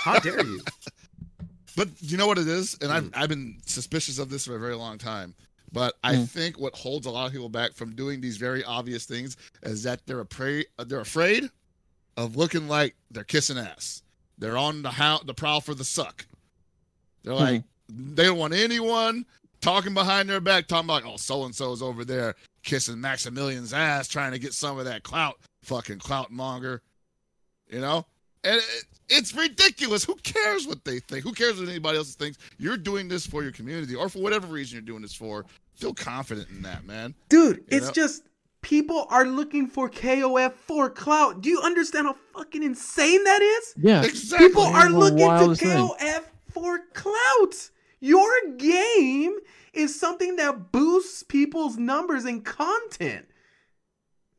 How 0.02 0.18
dare 0.18 0.44
you? 0.44 0.61
But 1.76 1.88
you 2.00 2.16
know 2.16 2.26
what 2.26 2.38
it 2.38 2.46
is, 2.48 2.76
and 2.80 2.92
I've 2.92 3.05
Mm. 3.05 3.16
I've 3.16 3.28
been 3.28 3.59
suspicious 3.66 4.18
of 4.18 4.30
this 4.30 4.46
for 4.46 4.57
a 4.57 4.61
very 4.61 4.74
long 4.76 4.98
time. 4.98 5.34
But 5.72 5.94
I 6.05 6.14
Mm. 6.14 6.28
think 6.28 6.59
what 6.59 6.74
holds 6.74 7.07
a 7.07 7.11
lot 7.11 7.26
of 7.26 7.32
people 7.32 7.48
back 7.48 7.72
from 7.74 7.94
doing 7.96 8.20
these 8.20 8.36
very 8.36 8.62
obvious 8.64 9.07
things 9.07 9.36
is 9.64 9.82
that 9.82 10.07
they're 10.07 10.20
afraid 10.20 10.66
they're 10.86 11.00
afraid 11.00 11.50
of 12.16 12.36
looking 12.36 12.68
like 12.68 12.94
they're 13.11 13.24
kissing 13.24 13.59
ass. 13.59 14.02
They're 14.38 14.57
on 14.57 14.82
the 14.82 14.90
how 14.92 15.18
the 15.24 15.34
prowl 15.34 15.61
for 15.61 15.74
the 15.74 15.84
suck. 15.84 16.26
They're 17.24 17.34
like 17.34 17.64
they 17.89 18.24
don't 18.24 18.39
want 18.39 18.55
anyone 18.55 19.24
talking 19.61 19.95
behind 19.95 20.28
their 20.28 20.41
back, 20.41 20.66
talking 20.66 20.89
about 20.89 21.05
oh 21.05 21.16
so 21.16 21.45
and 21.45 21.55
so's 21.55 21.82
over 21.82 22.05
there 22.05 22.35
kissing 22.62 23.01
Maximilian's 23.01 23.72
ass, 23.72 24.09
trying 24.09 24.32
to 24.32 24.39
get 24.39 24.53
some 24.55 24.78
of 24.78 24.85
that 24.87 25.03
clout, 25.03 25.39
fucking 25.62 25.99
clout 25.99 26.30
monger. 26.30 26.82
You 27.68 27.80
know, 27.80 28.07
and 28.43 28.57
it, 28.57 28.85
it's 29.09 29.35
ridiculous. 29.35 30.05
Who 30.05 30.14
cares 30.16 30.66
what 30.66 30.85
they 30.85 31.01
think? 31.01 31.24
Who 31.24 31.32
cares 31.32 31.59
what 31.59 31.68
anybody 31.68 31.99
else 31.99 32.14
thinks? 32.14 32.39
You're 32.59 32.76
doing 32.76 33.09
this 33.09 33.26
for 33.26 33.43
your 33.43 33.53
community, 33.53 33.95
or 33.95 34.09
for 34.09 34.20
whatever 34.20 34.47
reason 34.47 34.76
you're 34.76 34.82
doing 34.82 35.03
this 35.03 35.14
for. 35.14 35.45
Feel 35.74 35.95
confident 35.95 36.49
in 36.51 36.62
that, 36.62 36.87
man. 36.87 37.14
Dude, 37.28 37.57
You 37.57 37.64
it's 37.68 37.87
know? 37.87 37.93
just 37.93 38.22
people 38.61 39.07
are 39.11 39.26
looking 39.26 39.66
for 39.66 39.91
KOF 39.91 40.53
for 40.53 40.89
clout. 40.89 41.41
Do 41.41 41.49
you 41.49 41.61
understand 41.61 42.07
how 42.07 42.16
fucking 42.32 42.62
insane 42.62 43.24
that 43.24 43.43
is? 43.43 43.74
Yeah. 43.76 44.03
Exactly. 44.05 44.49
People 44.49 44.62
are 44.62 44.89
looking 44.89 45.18
to 45.18 45.24
wildest 45.26 45.62
thing. 45.62 45.76
KOF 45.76 46.22
for 46.53 46.80
clout. 46.93 47.70
Your 48.01 48.28
game 48.57 49.36
is 49.72 49.99
something 49.99 50.36
that 50.36 50.72
boosts 50.72 51.22
people's 51.22 51.76
numbers 51.76 52.24
and 52.24 52.45
content. 52.45 53.26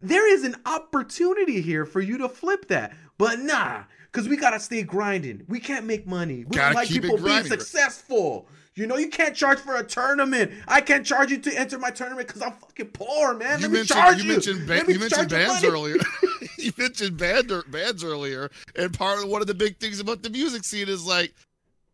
There 0.01 0.31
is 0.31 0.43
an 0.43 0.55
opportunity 0.65 1.61
here 1.61 1.85
for 1.85 1.99
you 2.01 2.17
to 2.19 2.29
flip 2.29 2.67
that. 2.67 2.93
But 3.17 3.39
nah, 3.39 3.83
because 4.11 4.27
we 4.29 4.37
gotta 4.37 4.59
stay 4.59 4.83
grinding. 4.83 5.43
We 5.47 5.59
can't 5.59 5.85
make 5.85 6.05
money. 6.05 6.45
We 6.45 6.57
don't 6.57 6.73
like 6.73 6.89
people 6.89 7.17
being 7.17 7.43
successful. 7.45 8.47
You 8.75 8.87
know, 8.87 8.97
you 8.97 9.07
can't 9.07 9.33
charge 9.33 9.59
for 9.59 9.77
a 9.77 9.83
tournament. 9.85 10.51
I 10.67 10.81
can't 10.81 11.05
charge 11.05 11.31
you 11.31 11.37
to 11.37 11.57
enter 11.59 11.79
my 11.79 11.91
tournament 11.91 12.27
because 12.27 12.41
I'm 12.41 12.51
fucking 12.51 12.87
poor, 12.87 13.33
man. 13.33 13.59
You 13.59 13.67
Let 13.67 13.71
me 13.71 13.77
mentioned 13.79 13.87
charge 13.87 14.17
you 14.17 14.23
you. 14.23 14.31
mentioned 14.33 14.67
ba- 14.67 14.83
me 14.85 14.93
you 14.93 14.99
mentioned 14.99 15.29
bands 15.29 15.63
money. 15.63 15.67
earlier. 15.67 15.95
you 16.57 16.73
mentioned 16.77 17.17
band 17.17 17.51
bands 17.69 18.03
earlier, 18.03 18.49
and 18.75 18.93
part 18.93 19.23
of 19.23 19.29
one 19.29 19.41
of 19.41 19.47
the 19.47 19.53
big 19.53 19.77
things 19.79 19.99
about 19.99 20.23
the 20.23 20.29
music 20.29 20.63
scene 20.65 20.89
is 20.89 21.05
like 21.05 21.33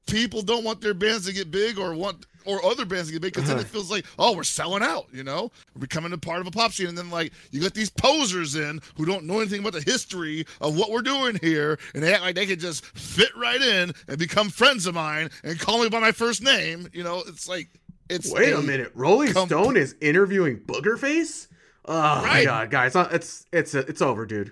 people 0.07 0.41
don't 0.41 0.63
want 0.63 0.81
their 0.81 0.93
bands 0.93 1.25
to 1.27 1.33
get 1.33 1.51
big 1.51 1.77
or 1.77 1.93
want 1.95 2.25
or 2.43 2.63
other 2.65 2.85
bands 2.85 3.07
to 3.07 3.13
get 3.13 3.21
big 3.21 3.33
because 3.33 3.47
then 3.47 3.59
it 3.59 3.67
feels 3.67 3.91
like 3.91 4.03
oh 4.17 4.35
we're 4.35 4.43
selling 4.43 4.81
out 4.81 5.05
you 5.13 5.23
know 5.23 5.51
we're 5.75 5.81
becoming 5.81 6.11
a 6.11 6.17
part 6.17 6.41
of 6.41 6.47
a 6.47 6.51
pop 6.51 6.71
scene 6.71 6.87
and 6.87 6.97
then 6.97 7.09
like 7.11 7.31
you 7.51 7.59
get 7.61 7.73
these 7.75 7.89
posers 7.91 8.55
in 8.55 8.81
who 8.97 9.05
don't 9.05 9.25
know 9.25 9.39
anything 9.39 9.59
about 9.59 9.73
the 9.73 9.81
history 9.81 10.43
of 10.59 10.75
what 10.75 10.89
we're 10.89 11.03
doing 11.03 11.37
here 11.41 11.77
and 11.93 12.01
they 12.01 12.11
act 12.13 12.23
like 12.23 12.33
they 12.35 12.47
can 12.47 12.57
just 12.59 12.83
fit 12.97 13.29
right 13.37 13.61
in 13.61 13.93
and 14.07 14.17
become 14.17 14.49
friends 14.49 14.87
of 14.87 14.95
mine 14.95 15.29
and 15.43 15.59
call 15.59 15.81
me 15.83 15.87
by 15.87 15.99
my 15.99 16.11
first 16.11 16.41
name 16.41 16.87
you 16.93 17.03
know 17.03 17.21
it's 17.27 17.47
like 17.47 17.69
it's 18.09 18.33
Wait 18.33 18.51
a 18.53 18.61
minute, 18.61 18.91
Rolling 18.93 19.31
Stone 19.31 19.77
is 19.77 19.95
interviewing 20.01 20.57
Boogerface. 20.59 21.47
Oh 21.85 21.93
my 21.93 22.23
Right. 22.25 22.43
god, 22.43 22.69
guys, 22.69 22.93
uh, 22.93 23.07
it's 23.13 23.45
it's 23.53 23.73
it's 23.73 24.01
over, 24.01 24.25
dude. 24.25 24.51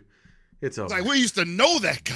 It's 0.62 0.78
over. 0.78 0.86
It's 0.86 0.94
like 0.94 1.12
we 1.12 1.20
used 1.20 1.36
to 1.36 1.44
know 1.44 1.78
that 1.80 2.06
guy. 2.06 2.16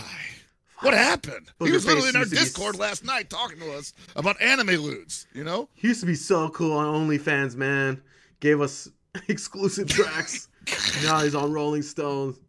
What 0.84 0.94
happened? 0.94 1.50
he 1.64 1.72
was 1.72 1.86
literally 1.86 2.10
in 2.10 2.16
our 2.16 2.22
used 2.22 2.34
to 2.34 2.40
be 2.40 2.44
Discord 2.46 2.76
last 2.78 3.06
night 3.06 3.30
talking 3.30 3.60
to 3.60 3.74
us 3.74 3.94
about 4.16 4.42
anime 4.42 4.76
lewds. 4.82 5.28
You 5.34 5.44
know, 5.44 5.70
he 5.74 5.88
used 5.90 6.02
to 6.02 6.06
be 6.06 6.16
so 6.16 6.50
cool 6.50 6.74
on 6.74 7.08
OnlyFans, 7.08 7.56
man. 7.56 8.02
Gave 8.40 8.60
us 8.62 8.90
exclusive 9.28 9.88
tracks. 9.88 10.50
now 11.04 11.22
he's 11.22 11.36
on 11.36 11.52
Rolling 11.52 11.82
Stones. 11.82 12.40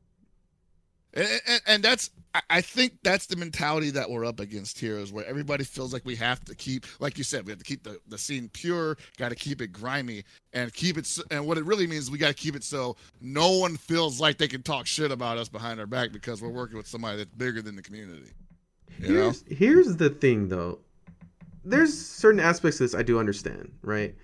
And, 1.14 1.40
and, 1.46 1.62
and 1.66 1.84
that's 1.84 2.10
I- 2.50 2.60
think 2.60 2.94
that's 3.02 3.26
the 3.26 3.36
mentality 3.36 3.90
that 3.90 4.10
we're 4.10 4.24
up 4.24 4.40
against 4.40 4.78
here 4.78 4.98
is 4.98 5.12
where 5.12 5.24
everybody 5.24 5.62
feels 5.62 5.92
like 5.92 6.04
we 6.04 6.16
have 6.16 6.44
to 6.46 6.54
keep, 6.54 6.86
like 6.98 7.16
you 7.16 7.24
said, 7.24 7.46
we 7.46 7.52
have 7.52 7.58
to 7.58 7.64
keep 7.64 7.84
the, 7.84 8.00
the 8.08 8.18
scene 8.18 8.50
pure, 8.52 8.96
got 9.18 9.28
to 9.28 9.36
keep 9.36 9.62
it 9.62 9.68
grimy, 9.68 10.24
and 10.52 10.72
keep 10.72 10.98
it. 10.98 11.18
And 11.30 11.46
what 11.46 11.58
it 11.58 11.64
really 11.64 11.86
means, 11.86 12.10
we 12.10 12.18
got 12.18 12.28
to 12.28 12.34
keep 12.34 12.56
it 12.56 12.64
so 12.64 12.96
no 13.20 13.52
one 13.58 13.76
feels 13.76 14.20
like 14.20 14.38
they 14.38 14.48
can 14.48 14.62
talk 14.62 14.86
shit 14.86 15.12
about 15.12 15.38
us 15.38 15.48
behind 15.48 15.78
our 15.78 15.86
back 15.86 16.12
because 16.12 16.42
we're 16.42 16.48
working 16.48 16.76
with 16.76 16.88
somebody 16.88 17.18
that's 17.18 17.30
bigger 17.30 17.62
than 17.62 17.76
the 17.76 17.82
community. 17.82 18.32
You 18.98 19.08
know? 19.08 19.22
Here's 19.22 19.44
here's 19.48 19.96
the 19.96 20.10
thing 20.10 20.48
though. 20.48 20.80
There's 21.64 21.96
certain 21.96 22.40
aspects 22.40 22.80
of 22.80 22.90
this 22.90 22.94
I 22.94 23.02
do 23.02 23.18
understand, 23.18 23.72
right? 23.82 24.14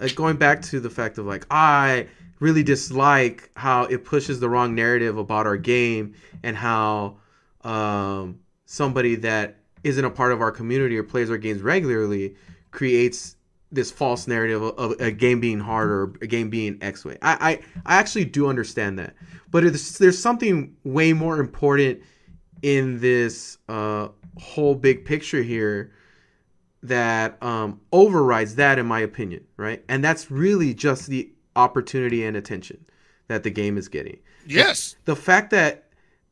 Like 0.00 0.14
going 0.14 0.36
back 0.36 0.62
to 0.62 0.80
the 0.80 0.90
fact 0.90 1.18
of 1.18 1.26
like 1.26 1.46
I 1.50 2.08
really 2.40 2.62
dislike 2.62 3.50
how 3.54 3.84
it 3.84 4.04
pushes 4.04 4.40
the 4.40 4.48
wrong 4.48 4.74
narrative 4.74 5.18
about 5.18 5.46
our 5.46 5.56
game 5.56 6.14
and 6.42 6.56
how 6.56 7.18
um, 7.62 8.40
somebody 8.64 9.14
that 9.16 9.56
isn't 9.84 10.04
a 10.04 10.10
part 10.10 10.32
of 10.32 10.40
our 10.40 10.50
community 10.50 10.96
or 10.96 11.02
plays 11.02 11.30
our 11.30 11.38
games 11.38 11.62
regularly 11.62 12.34
creates 12.70 13.36
this 13.72 13.90
false 13.90 14.26
narrative 14.26 14.62
of, 14.62 15.00
a 15.00 15.10
game 15.10 15.38
being 15.38 15.60
hard 15.60 15.90
or 15.90 16.04
a 16.22 16.26
game 16.26 16.50
being 16.50 16.78
X 16.80 17.04
way. 17.04 17.16
I, 17.22 17.60
I 17.86 17.94
I 17.94 17.98
actually 17.98 18.24
do 18.24 18.48
understand 18.48 18.98
that, 18.98 19.14
but 19.50 19.62
there's 19.98 20.18
something 20.18 20.74
way 20.82 21.12
more 21.12 21.38
important 21.38 22.00
in 22.62 23.00
this 23.00 23.58
uh, 23.68 24.08
whole 24.38 24.74
big 24.74 25.04
picture 25.04 25.42
here 25.42 25.92
that 26.82 27.42
um, 27.42 27.80
overrides 27.92 28.54
that, 28.56 28.78
in 28.78 28.86
my 28.86 29.00
opinion, 29.00 29.44
right? 29.56 29.84
And 29.88 30.02
that's 30.02 30.30
really 30.30 30.74
just 30.74 31.08
the 31.08 31.30
opportunity 31.56 32.24
and 32.24 32.36
attention 32.36 32.84
that 33.28 33.42
the 33.42 33.50
game 33.50 33.76
is 33.76 33.88
getting. 33.88 34.18
Yes. 34.46 34.96
The 35.04 35.16
fact 35.16 35.50
that 35.50 35.84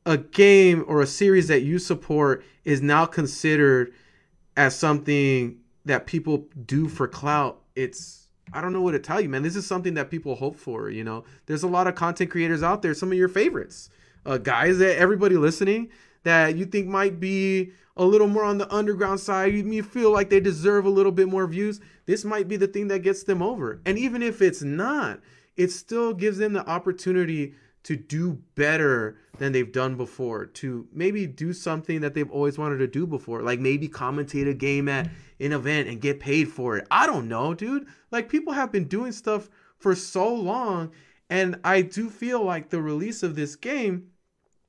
a 0.06 0.16
game 0.16 0.84
or 0.88 1.02
a 1.02 1.06
series 1.06 1.48
that 1.48 1.62
you 1.62 1.78
support 1.78 2.44
is 2.64 2.80
now 2.80 3.04
considered 3.04 3.92
as 4.56 4.74
something 4.74 5.58
that 5.84 6.06
people 6.06 6.46
do 6.66 6.88
for 6.88 7.06
clout, 7.06 7.60
it's 7.76 8.26
I 8.52 8.62
don't 8.62 8.72
know 8.72 8.80
what 8.80 8.92
to 8.92 8.98
tell 8.98 9.20
you, 9.20 9.28
man. 9.28 9.42
This 9.42 9.56
is 9.56 9.66
something 9.66 9.94
that 9.94 10.10
people 10.10 10.34
hope 10.34 10.56
for. 10.56 10.88
You 10.88 11.04
know, 11.04 11.24
there's 11.46 11.62
a 11.62 11.68
lot 11.68 11.86
of 11.86 11.94
content 11.94 12.30
creators 12.30 12.62
out 12.62 12.80
there. 12.80 12.94
Some 12.94 13.12
of 13.12 13.18
your 13.18 13.28
favorites, 13.28 13.90
uh, 14.24 14.38
guys 14.38 14.78
that 14.78 14.98
everybody 14.98 15.36
listening 15.36 15.90
that 16.28 16.56
you 16.56 16.66
think 16.66 16.86
might 16.86 17.18
be 17.18 17.72
a 17.96 18.04
little 18.04 18.28
more 18.28 18.44
on 18.44 18.58
the 18.58 18.72
underground 18.72 19.18
side. 19.18 19.54
You, 19.54 19.82
feel 19.82 20.12
like 20.12 20.30
they 20.30 20.40
deserve 20.40 20.86
a 20.86 20.90
little 20.90 21.12
bit 21.12 21.28
more 21.28 21.46
views. 21.46 21.80
This 22.06 22.24
might 22.24 22.46
be 22.46 22.56
the 22.56 22.68
thing 22.68 22.88
that 22.88 23.00
gets 23.00 23.24
them 23.24 23.42
over. 23.42 23.80
And 23.84 23.98
even 23.98 24.22
if 24.22 24.40
it's 24.40 24.62
not, 24.62 25.20
it 25.56 25.72
still 25.72 26.14
gives 26.14 26.38
them 26.38 26.52
the 26.52 26.66
opportunity 26.68 27.54
to 27.84 27.96
do 27.96 28.38
better 28.54 29.16
than 29.38 29.52
they've 29.52 29.72
done 29.72 29.96
before, 29.96 30.46
to 30.46 30.86
maybe 30.92 31.26
do 31.26 31.52
something 31.52 32.00
that 32.00 32.14
they've 32.14 32.30
always 32.30 32.58
wanted 32.58 32.78
to 32.78 32.86
do 32.86 33.06
before, 33.06 33.42
like 33.42 33.60
maybe 33.60 33.88
commentate 33.88 34.48
a 34.48 34.54
game 34.54 34.88
at 34.88 35.08
an 35.40 35.52
event 35.52 35.88
and 35.88 36.00
get 36.00 36.20
paid 36.20 36.48
for 36.48 36.76
it. 36.76 36.86
I 36.90 37.06
don't 37.06 37.28
know, 37.28 37.54
dude. 37.54 37.86
Like 38.10 38.28
people 38.28 38.52
have 38.52 38.70
been 38.70 38.88
doing 38.88 39.12
stuff 39.12 39.48
for 39.78 39.94
so 39.94 40.32
long, 40.32 40.90
and 41.30 41.58
I 41.64 41.82
do 41.82 42.10
feel 42.10 42.44
like 42.44 42.70
the 42.70 42.82
release 42.82 43.22
of 43.22 43.36
this 43.36 43.56
game, 43.56 44.08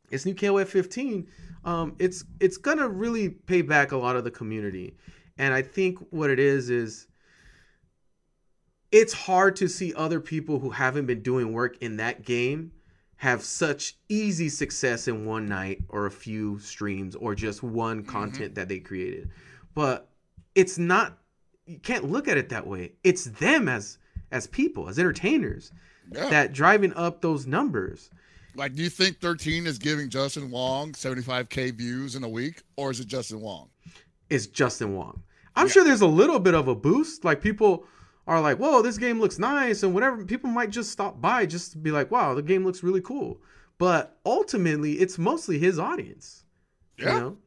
this 0.10 0.26
new 0.26 0.34
KOF 0.36 0.68
15, 0.68 1.28
um, 1.66 1.95
it's 1.99 2.24
it's 2.39 2.57
gonna 2.57 2.88
really 2.88 3.30
pay 3.30 3.62
back 3.62 3.91
a 3.91 3.97
lot 3.97 4.16
of 4.16 4.24
the 4.24 4.32
community, 4.32 4.95
and 5.38 5.53
I 5.53 5.62
think 5.62 5.99
what 6.12 6.30
it 6.30 6.39
is 6.39 6.70
is 6.70 7.07
it's 8.91 9.14
hard 9.14 9.55
to 9.57 9.68
see 9.68 9.93
other 9.93 10.20
people 10.20 10.60
who 10.60 10.72
haven't 10.72 11.05
been 11.05 11.22
doing 11.22 11.53
work 11.53 11.78
in 11.82 11.97
that 11.97 12.24
game 12.24 12.72
have 13.18 13.43
such 13.43 13.97
easy 14.07 14.49
success 14.49 15.07
in 15.07 15.26
one 15.26 15.45
night 15.45 15.84
or 15.89 16.05
a 16.05 16.12
few 16.12 16.57
streams 16.60 17.16
or 17.16 17.36
just 17.36 17.62
one 17.62 18.03
content 18.03 18.55
that 18.55 18.68
they 18.70 18.80
created. 18.80 19.30
But 19.76 20.10
it's 20.55 20.78
not 20.78 21.18
you 21.66 21.78
can't 21.80 22.05
look 22.10 22.28
at 22.28 22.38
it 22.38 22.49
that 22.49 22.66
way. 22.66 22.93
It's 23.03 23.26
them 23.26 23.68
as 23.68 23.97
as 24.32 24.47
people, 24.47 24.88
as 24.89 24.97
entertainers 24.97 25.72
Yeah. 26.12 26.30
that 26.30 26.53
driving 26.53 26.93
up 26.93 27.22
those 27.22 27.45
numbers. 27.45 28.10
Like, 28.56 28.76
do 28.76 28.84
you 28.84 28.89
think 28.89 29.20
13 29.20 29.68
is 29.68 29.78
giving 29.78 30.10
Justin 30.10 30.50
Wong 30.52 30.93
75k 30.93 31.74
views 31.74 32.16
in 32.16 32.24
a 32.24 32.30
week, 32.30 32.62
or 32.78 32.91
is 32.91 33.00
it 33.00 33.08
Justin 33.08 33.41
Wong? 33.41 33.70
It's 34.30 34.47
Justin 34.47 34.95
Wong. 34.95 35.22
I'm 35.56 35.68
Yeah. 35.68 35.74
sure 35.74 35.84
there's 35.84 36.02
a 36.02 36.08
little 36.08 36.39
bit 36.39 36.54
of 36.54 36.68
a 36.68 36.76
boost. 36.76 37.24
Like 37.26 37.41
people 37.41 37.86
are 38.28 38.39
like, 38.41 38.58
"Whoa, 38.60 38.82
this 38.82 38.97
game 38.97 39.20
looks 39.20 39.39
nice," 39.39 39.82
and 39.84 39.93
whatever. 39.93 40.24
People 40.26 40.50
might 40.52 40.70
just 40.70 40.91
stop 40.91 41.20
by 41.20 41.45
just 41.45 41.72
to 41.74 41.78
be 41.78 41.91
like, 41.91 42.12
"Wow, 42.12 42.36
the 42.36 42.41
game 42.43 42.64
looks 42.66 42.84
really 42.84 43.02
cool." 43.02 43.41
But 43.78 44.20
ultimately, 44.26 45.00
it's 45.00 45.18
mostly 45.18 45.58
his 45.58 45.80
audience. 45.80 46.43
Yeah. 46.97 47.14
You 47.14 47.20
know? 47.20 47.38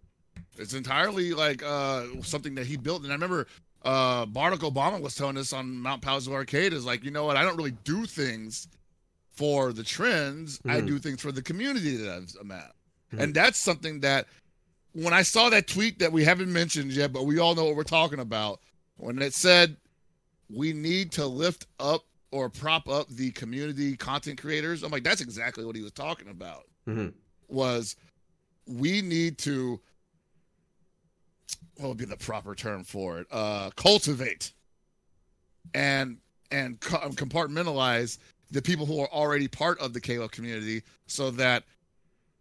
It's 0.58 0.74
entirely 0.74 1.32
like 1.34 1.62
uh 1.62 2.06
something 2.22 2.54
that 2.56 2.66
he 2.66 2.76
built. 2.76 3.02
And 3.04 3.12
I 3.12 3.14
remember 3.14 3.46
uh 3.82 4.26
Barack 4.26 4.58
Obama 4.58 5.00
was 5.00 5.14
telling 5.14 5.36
us 5.38 5.52
on 5.52 5.76
Mount 5.76 6.02
Palace 6.02 6.26
Arcade 6.28 6.72
is 6.72 6.84
like, 6.84 7.04
you 7.04 7.10
know 7.10 7.24
what, 7.24 7.36
I 7.36 7.42
don't 7.42 7.56
really 7.56 7.76
do 7.84 8.04
things 8.06 8.68
for 9.32 9.72
the 9.72 9.82
trends. 9.82 10.60
I 10.64 10.80
Mhm. 10.80 10.86
do 10.86 10.98
things 10.98 11.20
for 11.20 11.32
the 11.32 11.42
community 11.42 11.96
that 11.96 12.10
I'm- 12.12 12.50
at. 12.50 12.74
Mhm. 13.12 13.20
And 13.22 13.34
that's 13.34 13.58
something 13.58 14.00
that 14.00 14.28
when 14.92 15.14
I 15.14 15.22
saw 15.22 15.48
that 15.50 15.66
tweet 15.66 15.98
that 16.00 16.12
we 16.12 16.24
haven't 16.24 16.52
mentioned 16.52 16.92
yet, 16.92 17.12
but 17.12 17.24
we 17.24 17.38
all 17.38 17.54
know 17.54 17.64
what 17.64 17.76
we're 17.76 17.82
talking 17.84 18.18
about, 18.20 18.60
when 18.96 19.20
it 19.22 19.32
said 19.34 19.76
we 20.50 20.72
need 20.74 21.12
to 21.12 21.26
lift 21.26 21.66
up 21.80 22.04
or 22.30 22.50
prop 22.50 22.88
up 22.88 23.08
the 23.08 23.30
community 23.32 23.96
content 23.96 24.38
creators, 24.40 24.82
I'm 24.82 24.90
like, 24.90 25.04
that's 25.04 25.20
exactly 25.22 25.64
what 25.64 25.76
he 25.76 25.82
was 25.82 25.92
talking 25.92 26.28
about 26.28 26.68
Mhm. 26.86 27.14
was 27.48 27.96
we 28.66 29.00
need 29.02 29.38
to 29.38 29.80
what 31.76 31.88
would 31.88 31.96
be 31.96 32.04
the 32.04 32.16
proper 32.16 32.54
term 32.54 32.84
for 32.84 33.18
it 33.18 33.26
uh 33.30 33.70
cultivate 33.76 34.52
and 35.74 36.18
and 36.50 36.78
co- 36.80 37.08
compartmentalize 37.10 38.18
the 38.52 38.62
people 38.62 38.86
who 38.86 39.00
are 39.00 39.08
already 39.10 39.48
part 39.48 39.78
of 39.80 39.92
the 39.92 40.00
KLO 40.00 40.28
community 40.28 40.82
so 41.06 41.30
that 41.32 41.64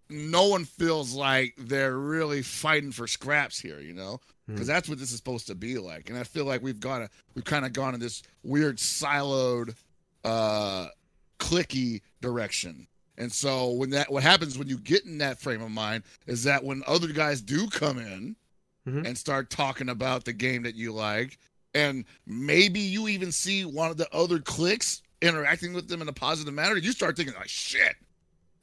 no 0.10 0.48
one 0.48 0.66
feels 0.66 1.14
like 1.14 1.54
they're 1.58 1.98
really 1.98 2.42
fighting 2.42 2.92
for 2.92 3.08
scraps 3.08 3.60
here, 3.60 3.80
you 3.80 3.94
know? 3.94 4.20
Because 4.48 4.68
that's 4.68 4.90
what 4.90 5.00
this 5.00 5.12
is 5.12 5.18
supposed 5.18 5.48
to 5.48 5.56
be 5.56 5.78
like. 5.78 6.10
And 6.10 6.20
I 6.20 6.24
feel 6.24 6.44
like 6.44 6.62
we've 6.62 6.80
gone, 6.80 7.08
we've 7.36 7.46
kind 7.46 7.66
of 7.66 7.72
gone 7.72 7.94
in 7.94 8.02
this 8.02 8.22
weird 8.44 8.78
siloed, 8.78 9.74
uh, 10.26 10.88
clicky 11.40 12.02
direction. 12.22 12.88
And 13.18 13.32
so 13.32 13.72
when 13.72 13.92
that, 13.92 14.12
what 14.12 14.24
happens 14.24 14.58
when 14.58 14.68
you 14.68 14.78
get 14.78 15.06
in 15.06 15.18
that 15.20 15.40
frame 15.40 15.62
of 15.62 15.72
mind 15.72 16.04
is 16.28 16.44
that 16.44 16.64
when 16.64 16.84
other 16.88 17.08
guys 17.08 17.42
do 17.42 17.68
come 17.68 17.98
in 18.00 18.36
Mhm. 18.88 19.06
and 19.08 19.18
start 19.18 19.50
talking 19.50 19.90
about 19.90 20.26
the 20.26 20.34
game 20.34 20.64
that 20.64 20.76
you 20.76 20.92
like, 20.92 21.38
and 21.74 22.04
maybe 22.26 22.80
you 22.80 23.08
even 23.08 23.32
see 23.32 23.64
one 23.64 23.92
of 23.92 23.98
the 23.98 24.12
other 24.14 24.40
cliques 24.40 25.02
interacting 25.22 25.74
with 25.74 25.88
them 25.88 26.02
in 26.02 26.08
a 26.08 26.14
positive 26.14 26.54
manner, 26.54 26.78
you 26.78 26.92
start 26.92 27.16
thinking 27.18 27.36
like, 27.36 27.48
shit, 27.50 27.96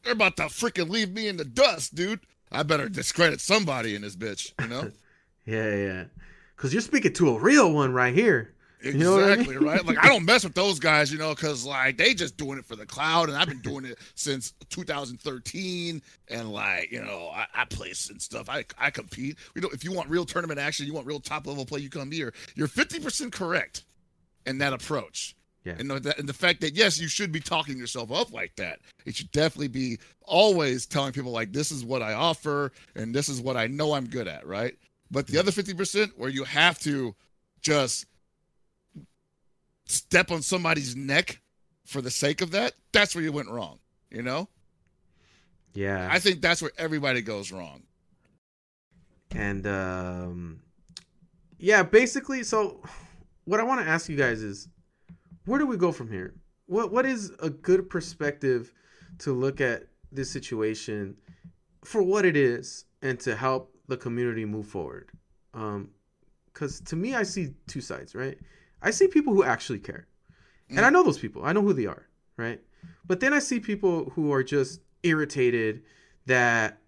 they're 0.03 0.13
about 0.13 0.37
to 0.37 0.45
freaking 0.45 0.89
leave 0.89 1.13
me 1.13 1.29
in 1.29 1.37
the 1.37 1.45
dust, 1.45 1.95
dude. 1.95 2.21
I 2.51 2.63
better 2.63 2.89
discredit 2.89 3.41
somebody 3.41 3.95
in 3.95 4.03
this 4.03 4.17
bitch, 4.17 4.53
you 4.61 4.69
know? 4.69 4.91
Yeah, 5.47 5.75
yeah. 5.75 6.05
Because 6.55 6.75
you're 6.75 6.83
speaking 6.83 7.15
to 7.15 7.31
a 7.31 7.39
real 7.39 7.73
one 7.73 7.95
right 7.95 8.13
here. 8.15 8.53
You 8.83 8.93
know 8.93 9.19
I 9.19 9.33
Exactly, 9.33 9.57
mean? 9.57 9.67
right? 9.67 9.83
Like 9.85 9.97
I 9.99 10.09
don't 10.09 10.27
mess 10.27 10.45
with 10.45 10.53
those 10.53 10.79
guys, 10.79 11.11
you 11.11 11.19
know, 11.19 11.35
because 11.35 11.65
like 11.65 11.97
they 11.97 12.13
just 12.13 12.37
doing 12.37 12.59
it 12.59 12.67
for 12.67 12.77
the 12.77 12.85
cloud, 12.85 13.31
and 13.31 13.39
I've 13.39 13.49
been 13.49 13.63
doing 13.63 13.87
it 13.87 13.99
since 14.15 14.53
2013, 14.69 16.03
and 16.29 16.53
like 16.53 16.93
you 16.93 17.03
know, 17.03 17.31
I, 17.35 17.47
I 17.55 17.65
place 17.65 18.11
and 18.11 18.21
stuff. 18.21 18.49
I 18.51 18.65
I 18.79 18.91
compete. 18.91 19.39
You 19.55 19.63
know, 19.63 19.71
if 19.73 19.85
you 19.85 19.93
want 19.93 20.11
real 20.11 20.27
tournament 20.27 20.61
action, 20.61 20.87
you 20.87 20.93
want 20.93 21.07
real 21.07 21.19
top 21.21 21.47
level 21.47 21.65
play, 21.65 21.81
you 21.81 21.89
come 21.91 22.11
here. 22.13 22.35
You're 22.55 22.69
50 22.69 23.01
percent 23.01 23.33
correct 23.33 23.85
in 24.47 24.59
that 24.59 24.73
approach. 24.75 25.35
Yeah. 25.69 25.75
And 25.79 25.91
the, 25.91 26.19
and 26.19 26.27
the 26.27 26.33
fact 26.33 26.63
that 26.63 26.75
yes, 26.75 26.99
you 26.99 27.09
should 27.09 27.31
be 27.31 27.41
talking 27.41 27.77
yourself 27.77 28.11
up 28.11 28.33
like 28.33 28.57
that. 28.57 28.81
It 29.05 29.15
should 29.15 29.31
definitely 29.33 29.69
be 29.69 29.99
always 30.23 30.87
telling 30.87 31.13
people 31.13 31.31
like 31.31 31.53
this 31.53 31.71
is 31.71 31.85
what 31.85 32.01
I 32.01 32.15
offer 32.15 32.73
and 32.95 33.15
this 33.15 33.29
is 33.29 33.43
what 33.43 33.59
I 33.59 33.67
know 33.67 33.93
I'm 33.93 34.07
good 34.07 34.29
at, 34.29 34.47
right? 34.47 34.75
But 35.11 35.27
the 35.27 35.39
other 35.39 35.51
50% 35.51 36.13
where 36.17 36.31
you 36.31 36.45
have 36.45 36.79
to 36.81 37.15
just 37.61 38.07
step 39.85 40.31
on 40.31 40.41
somebody's 40.41 40.97
neck 40.97 41.43
for 41.85 42.01
the 42.01 42.11
sake 42.11 42.41
of 42.41 42.51
that, 42.53 42.73
that's 42.93 43.15
where 43.15 43.23
you 43.23 43.33
went 43.33 43.51
wrong. 43.51 43.79
You 44.11 44.23
know? 44.23 44.49
Yeah. 45.75 46.09
I 46.11 46.19
think 46.19 46.41
that's 46.41 46.63
where 46.63 46.73
everybody 46.79 47.21
goes 47.21 47.53
wrong. 47.53 47.83
And 49.33 49.67
um 49.67 50.61
yeah, 51.59 51.83
basically 51.83 52.43
so 52.43 52.83
what 53.45 53.61
I 53.61 53.65
want 53.65 53.83
to 53.83 53.87
ask 53.87 54.09
you 54.09 54.17
guys 54.17 54.43
is 54.43 54.69
where 55.49 55.59
do 55.59 55.67
we 55.67 55.77
go 55.77 55.93
from 55.93 56.11
here? 56.11 56.35
What 56.67 56.93
what 56.93 57.07
is 57.07 57.33
a 57.41 57.51
good 57.51 57.89
perspective 57.89 58.73
to 59.21 59.33
look 59.33 59.61
at 59.61 59.87
this 60.13 60.31
situation 60.31 61.17
for 61.85 62.03
what 62.03 62.25
it 62.25 62.37
is 62.37 62.85
and 63.03 63.19
to 63.21 63.35
help 63.35 63.75
the 63.89 63.97
community 63.97 64.45
move 64.45 64.67
forward? 64.67 65.11
Um 65.55 65.91
cuz 66.53 66.81
to 66.81 66.97
me 66.97 67.15
I 67.15 67.23
see 67.23 67.55
two 67.67 67.81
sides, 67.81 68.15
right? 68.15 68.39
I 68.83 68.91
see 68.91 69.09
people 69.09 69.33
who 69.33 69.43
actually 69.43 69.81
care. 69.81 70.07
And 70.71 70.81
I 70.81 70.91
know 70.91 71.03
those 71.03 71.19
people. 71.19 71.45
I 71.45 71.53
know 71.53 71.63
who 71.63 71.73
they 71.73 71.87
are, 71.87 72.07
right? 72.37 72.61
But 73.07 73.21
then 73.21 73.33
I 73.33 73.39
see 73.39 73.59
people 73.59 74.11
who 74.11 74.33
are 74.33 74.43
just 74.43 74.81
irritated 75.03 75.83
that 76.27 76.79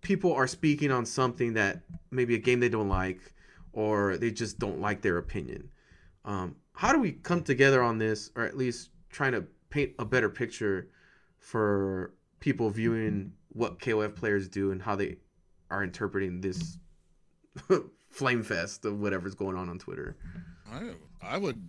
people 0.00 0.34
are 0.34 0.48
speaking 0.48 0.90
on 0.90 1.06
something 1.06 1.54
that 1.54 1.82
maybe 2.10 2.34
a 2.34 2.38
game 2.38 2.58
they 2.58 2.68
don't 2.68 2.88
like 2.88 3.20
or 3.72 4.16
they 4.16 4.32
just 4.32 4.58
don't 4.58 4.80
like 4.80 5.02
their 5.02 5.18
opinion. 5.18 5.70
Um, 6.24 6.56
how 6.82 6.92
do 6.92 6.98
we 6.98 7.12
come 7.12 7.44
together 7.44 7.80
on 7.80 7.98
this, 7.98 8.32
or 8.34 8.42
at 8.42 8.56
least 8.56 8.90
trying 9.08 9.30
to 9.30 9.44
paint 9.70 9.92
a 10.00 10.04
better 10.04 10.28
picture 10.28 10.88
for 11.38 12.12
people 12.40 12.70
viewing 12.70 13.32
what 13.50 13.78
KOF 13.78 14.16
players 14.16 14.48
do 14.48 14.72
and 14.72 14.82
how 14.82 14.96
they 14.96 15.18
are 15.70 15.84
interpreting 15.84 16.40
this 16.40 16.78
flame 18.10 18.42
fest 18.42 18.84
of 18.84 18.98
whatever's 18.98 19.36
going 19.36 19.56
on 19.56 19.68
on 19.68 19.78
Twitter? 19.78 20.16
I, 20.72 20.94
I 21.22 21.38
would 21.38 21.68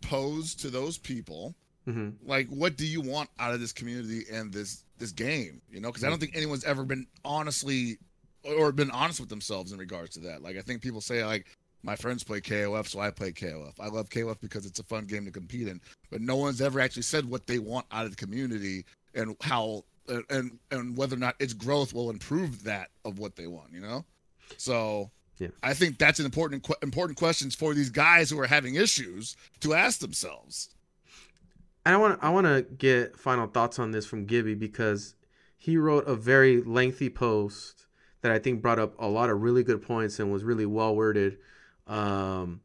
pose 0.00 0.54
to 0.54 0.70
those 0.70 0.96
people 0.96 1.54
hmm 1.84 2.10
like 2.24 2.48
what 2.48 2.76
do 2.76 2.84
you 2.84 3.00
want 3.00 3.30
out 3.38 3.54
of 3.54 3.60
this 3.60 3.72
community 3.72 4.22
and 4.32 4.52
this 4.52 4.84
this 4.98 5.12
game? 5.12 5.60
You 5.70 5.80
know 5.80 5.88
because 5.88 6.02
i 6.02 6.08
don't 6.08 6.18
think 6.18 6.34
anyone's 6.34 6.64
ever 6.64 6.84
been 6.84 7.06
honestly 7.24 7.98
or 8.42 8.72
been 8.72 8.90
honest 8.90 9.20
with 9.20 9.28
themselves 9.28 9.70
in 9.70 9.78
regards 9.78 10.14
to 10.14 10.20
that. 10.20 10.42
Like 10.42 10.56
i 10.56 10.62
think 10.62 10.80
people 10.80 11.00
say 11.00 11.24
like 11.24 11.46
my 11.86 11.96
friends 11.96 12.22
play 12.24 12.40
kof 12.40 12.88
so 12.88 13.00
i 13.00 13.10
play 13.10 13.32
kof 13.32 13.72
i 13.80 13.86
love 13.86 14.10
kof 14.10 14.38
because 14.40 14.66
it's 14.66 14.80
a 14.80 14.84
fun 14.84 15.06
game 15.06 15.24
to 15.24 15.30
compete 15.30 15.68
in 15.68 15.80
but 16.10 16.20
no 16.20 16.36
one's 16.36 16.60
ever 16.60 16.80
actually 16.80 17.02
said 17.02 17.24
what 17.30 17.46
they 17.46 17.58
want 17.58 17.86
out 17.92 18.04
of 18.04 18.10
the 18.10 18.16
community 18.16 18.84
and 19.14 19.36
how 19.40 19.82
and 20.28 20.58
and 20.70 20.96
whether 20.96 21.16
or 21.16 21.18
not 21.18 21.34
its 21.38 21.52
growth 21.52 21.94
will 21.94 22.10
improve 22.10 22.64
that 22.64 22.90
of 23.04 23.18
what 23.18 23.36
they 23.36 23.46
want 23.46 23.72
you 23.72 23.80
know 23.80 24.04
so 24.56 25.10
Yeah. 25.38 25.48
I 25.62 25.74
think 25.74 25.98
that's 25.98 26.18
an 26.18 26.24
important 26.24 26.66
important 26.82 27.18
questions 27.18 27.54
for 27.54 27.74
these 27.74 27.90
guys 27.90 28.30
who 28.30 28.38
are 28.40 28.46
having 28.46 28.74
issues 28.74 29.36
to 29.60 29.74
ask 29.74 30.00
themselves. 30.00 30.70
And 31.84 31.94
I 31.94 31.98
want 31.98 32.18
I 32.22 32.30
want 32.30 32.46
to 32.46 32.62
get 32.62 33.18
final 33.18 33.46
thoughts 33.46 33.78
on 33.78 33.90
this 33.90 34.06
from 34.06 34.24
Gibby 34.24 34.54
because 34.54 35.14
he 35.56 35.76
wrote 35.76 36.06
a 36.06 36.16
very 36.16 36.62
lengthy 36.62 37.10
post 37.10 37.86
that 38.22 38.32
I 38.32 38.38
think 38.38 38.62
brought 38.62 38.78
up 38.78 38.94
a 38.98 39.06
lot 39.06 39.30
of 39.30 39.42
really 39.42 39.62
good 39.62 39.82
points 39.82 40.18
and 40.18 40.32
was 40.32 40.42
really 40.42 40.66
well 40.66 40.96
worded. 40.96 41.38
Um, 41.86 42.60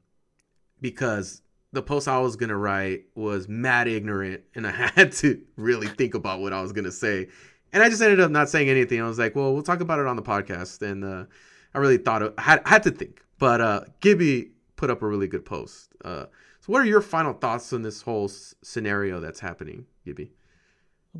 because 0.82 1.42
the 1.74 1.82
post 1.82 2.08
I 2.08 2.20
was 2.20 2.36
gonna 2.36 2.58
write 2.58 3.06
was 3.16 3.48
mad 3.48 3.88
ignorant, 3.88 4.42
and 4.56 4.66
I 4.68 4.72
had 4.96 5.12
to 5.14 5.42
really 5.56 5.88
think 5.88 6.14
about 6.14 6.40
what 6.40 6.54
I 6.54 6.62
was 6.62 6.72
gonna 6.74 6.92
say, 6.92 7.28
and 7.74 7.82
I 7.84 7.90
just 7.90 8.02
ended 8.02 8.20
up 8.20 8.32
not 8.32 8.50
saying 8.50 8.70
anything. 8.70 9.02
I 9.02 9.08
was 9.08 9.20
like, 9.20 9.36
"Well, 9.36 9.54
we'll 9.54 9.64
talk 9.64 9.80
about 9.82 10.00
it 10.00 10.08
on 10.08 10.16
the 10.16 10.22
podcast," 10.24 10.82
and 10.82 11.04
uh, 11.04 11.26
I 11.74 11.78
really 11.80 11.98
thought 11.98 12.22
of, 12.22 12.34
I 12.38 12.42
had 12.42 12.62
I 12.66 12.70
had 12.70 12.84
to 12.84 12.92
think. 12.92 13.22
But 13.38 13.62
uh, 13.62 13.82
Gibby 14.02 14.52
put 14.76 14.90
up 14.90 15.02
a 15.02 15.08
really 15.08 15.28
good 15.28 15.46
post. 15.46 15.90
Uh, 16.04 16.26
so, 16.60 16.68
what 16.74 16.82
are 16.82 16.86
your 16.86 17.02
final 17.02 17.34
thoughts 17.34 17.72
on 17.74 17.82
this 17.82 18.02
whole 18.02 18.26
s- 18.26 18.54
scenario 18.62 19.20
that's 19.20 19.40
happening, 19.40 19.86
Gibby? 20.06 20.32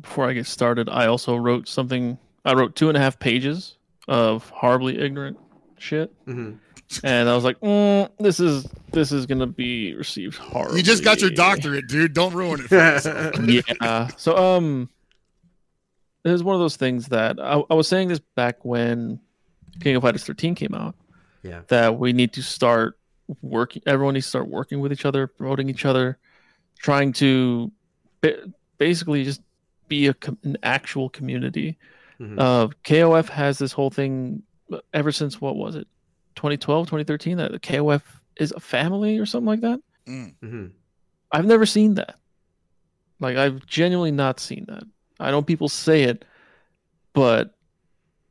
Before 0.00 0.28
I 0.28 0.32
get 0.32 0.46
started, 0.46 0.88
I 0.88 1.06
also 1.06 1.36
wrote 1.36 1.68
something. 1.68 2.18
I 2.44 2.54
wrote 2.54 2.74
two 2.76 2.88
and 2.88 2.96
a 2.96 3.00
half 3.00 3.18
pages 3.18 3.76
of 4.08 4.48
horribly 4.50 4.98
ignorant 4.98 5.38
shit, 5.78 6.12
Mm-hmm. 6.26 6.56
And 7.02 7.28
I 7.28 7.34
was 7.34 7.44
like, 7.44 7.58
mm, 7.60 8.08
"This 8.18 8.40
is 8.40 8.66
this 8.92 9.12
is 9.12 9.26
gonna 9.26 9.46
be 9.46 9.94
received 9.94 10.38
hard." 10.38 10.74
You 10.74 10.82
just 10.82 11.04
got 11.04 11.20
your 11.20 11.30
doctorate, 11.30 11.88
dude. 11.88 12.12
Don't 12.12 12.34
ruin 12.34 12.60
it. 12.60 12.68
For 12.68 13.42
yeah. 13.82 14.08
So 14.16 14.36
um, 14.36 14.88
it 16.24 16.30
was 16.30 16.42
one 16.42 16.54
of 16.54 16.60
those 16.60 16.76
things 16.76 17.08
that 17.08 17.38
I, 17.40 17.62
I 17.70 17.74
was 17.74 17.88
saying 17.88 18.08
this 18.08 18.20
back 18.20 18.64
when 18.64 19.20
King 19.80 19.96
of 19.96 20.02
Fighters 20.02 20.24
13 20.24 20.54
came 20.54 20.74
out. 20.74 20.94
Yeah. 21.42 21.62
That 21.68 21.98
we 21.98 22.12
need 22.12 22.32
to 22.34 22.42
start 22.42 22.98
working. 23.40 23.82
Everyone 23.86 24.14
needs 24.14 24.26
to 24.26 24.30
start 24.30 24.48
working 24.48 24.80
with 24.80 24.92
each 24.92 25.04
other, 25.04 25.26
promoting 25.26 25.68
each 25.68 25.84
other, 25.84 26.18
trying 26.78 27.12
to 27.14 27.72
basically 28.78 29.24
just 29.24 29.40
be 29.88 30.06
a 30.08 30.14
an 30.44 30.56
actual 30.62 31.08
community. 31.08 31.78
Mhm. 32.20 32.38
Uh, 32.38 32.68
KOF 32.84 33.28
has 33.28 33.58
this 33.58 33.72
whole 33.72 33.90
thing 33.90 34.42
ever 34.94 35.12
since 35.12 35.40
what 35.40 35.56
was 35.56 35.74
it, 35.74 35.86
2012, 36.36 36.86
2013? 36.86 37.36
That 37.38 37.52
the 37.52 37.60
KOF 37.60 38.02
is 38.36 38.52
a 38.52 38.60
family 38.60 39.18
or 39.18 39.26
something 39.26 39.46
like 39.46 39.60
that. 39.60 39.80
Mm. 40.06 40.34
Mm-hmm. 40.42 40.66
I've 41.32 41.46
never 41.46 41.66
seen 41.66 41.94
that. 41.94 42.16
Like 43.20 43.36
I've 43.36 43.64
genuinely 43.66 44.10
not 44.12 44.40
seen 44.40 44.64
that. 44.68 44.84
I 45.20 45.30
know 45.30 45.42
people 45.42 45.68
say 45.68 46.02
it, 46.04 46.24
but 47.12 47.54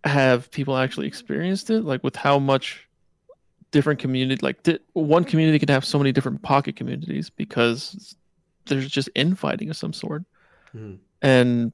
have 0.04 0.52
people 0.52 0.76
actually 0.78 1.08
experienced 1.08 1.70
it? 1.70 1.82
Like 1.86 2.04
with 2.04 2.16
how 2.16 2.39
much 2.39 2.88
different 3.72 3.99
community, 3.99 4.39
like 4.43 4.64
di- 4.64 4.80
one 4.93 5.24
community 5.24 5.58
can 5.60 5.70
have 5.70 5.86
so 5.86 5.97
many 5.97 6.12
different 6.12 6.41
pocket 6.41 6.76
communities 6.76 7.30
because 7.30 8.16
there's 8.66 8.89
just 8.89 9.10
infighting 9.16 9.70
of 9.70 9.78
some 9.78 9.93
sort, 9.93 10.24
Mhm. 10.76 10.97
and 11.22 11.72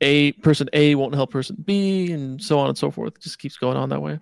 a 0.00 0.32
person 0.32 0.68
A 0.72 0.94
won't 0.94 1.14
help 1.14 1.30
person 1.30 1.56
B, 1.64 2.10
and 2.12 2.40
so 2.42 2.58
on 2.58 2.68
and 2.68 2.78
so 2.78 2.90
forth. 2.90 3.16
It 3.16 3.22
just 3.22 3.38
keeps 3.38 3.56
going 3.58 3.76
on 3.76 3.88
that 3.90 4.00
way. 4.00 4.18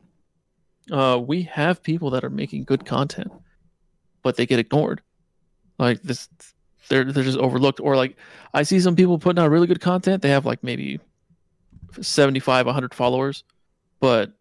Uh, 0.91 1.21
we 1.25 1.43
have 1.43 1.83
people 1.83 2.11
that 2.11 2.25
are 2.25 2.31
making 2.31 2.65
good 2.65 2.87
content, 2.87 3.33
but 4.23 4.37
they 4.37 4.47
get 4.47 4.59
ignored. 4.59 5.03
Like 5.79 6.03
this 6.03 6.29
they're 6.89 7.05
they're 7.05 7.25
just 7.25 7.39
overlooked. 7.39 7.81
Or 7.81 7.97
like 7.97 8.17
i 8.55 8.63
see 8.63 8.81
some 8.81 8.97
people 8.97 9.19
putting 9.19 9.43
out 9.43 9.51
really 9.51 9.67
good 9.67 9.81
content. 9.81 10.23
They 10.23 10.31
have 10.31 10.47
like 10.47 10.63
maybe 10.63 11.01
75 12.01 12.67
100 12.67 12.95
followers 12.95 13.45
but 14.01 14.33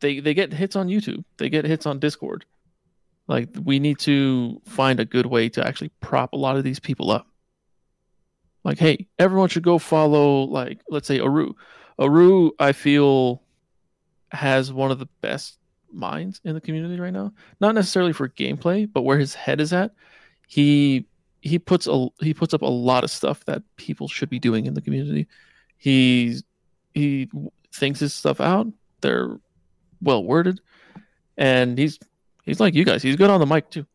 they 0.00 0.20
they 0.20 0.34
get 0.34 0.52
hits 0.52 0.76
on 0.76 0.88
youtube. 0.88 1.24
They 1.38 1.48
get 1.48 1.64
hits 1.64 1.86
on 1.86 1.98
discord. 1.98 2.44
Like 3.28 3.48
we 3.62 3.78
need 3.78 3.98
to 4.00 4.60
find 4.66 5.00
a 5.00 5.04
good 5.04 5.26
way 5.26 5.48
to 5.50 5.66
actually 5.66 5.90
prop 6.00 6.32
a 6.32 6.36
lot 6.36 6.56
of 6.56 6.64
these 6.64 6.80
people 6.80 7.10
up. 7.10 7.26
Like 8.64 8.78
hey 8.78 9.06
everyone 9.18 9.48
should 9.48 9.62
go 9.62 9.78
follow 9.78 10.42
like 10.42 10.80
let's 10.88 11.08
say 11.08 11.20
aru. 11.20 11.54
Aru 11.98 12.50
i 12.58 12.72
feel 12.72 13.42
has 14.32 14.72
one 14.72 14.90
of 14.90 14.98
the 14.98 15.08
best 15.22 15.58
minds 15.92 16.40
in 16.44 16.54
the 16.54 16.60
community 16.60 16.98
right 17.00 17.12
now 17.12 17.32
not 17.60 17.74
necessarily 17.74 18.12
for 18.12 18.28
gameplay 18.28 18.88
but 18.92 19.02
where 19.02 19.18
his 19.18 19.34
head 19.34 19.60
is 19.60 19.72
at 19.72 19.92
he 20.46 21.06
he 21.40 21.58
puts 21.58 21.86
a 21.86 22.08
he 22.20 22.34
puts 22.34 22.54
up 22.54 22.62
a 22.62 22.66
lot 22.66 23.04
of 23.04 23.10
stuff 23.10 23.44
that 23.44 23.62
people 23.76 24.08
should 24.08 24.28
be 24.28 24.38
doing 24.38 24.66
in 24.66 24.74
the 24.74 24.80
community. 24.80 25.28
He 25.76 26.40
he 26.94 27.28
thinks 27.72 28.00
his 28.00 28.14
stuff 28.14 28.40
out. 28.40 28.66
They're 29.00 29.38
well 30.02 30.24
worded, 30.24 30.60
and 31.36 31.78
he's 31.78 31.98
he's 32.42 32.58
like 32.58 32.74
you 32.74 32.84
guys. 32.84 33.02
He's 33.02 33.16
good 33.16 33.30
on 33.30 33.38
the 33.38 33.46
mic 33.46 33.70
too. 33.70 33.86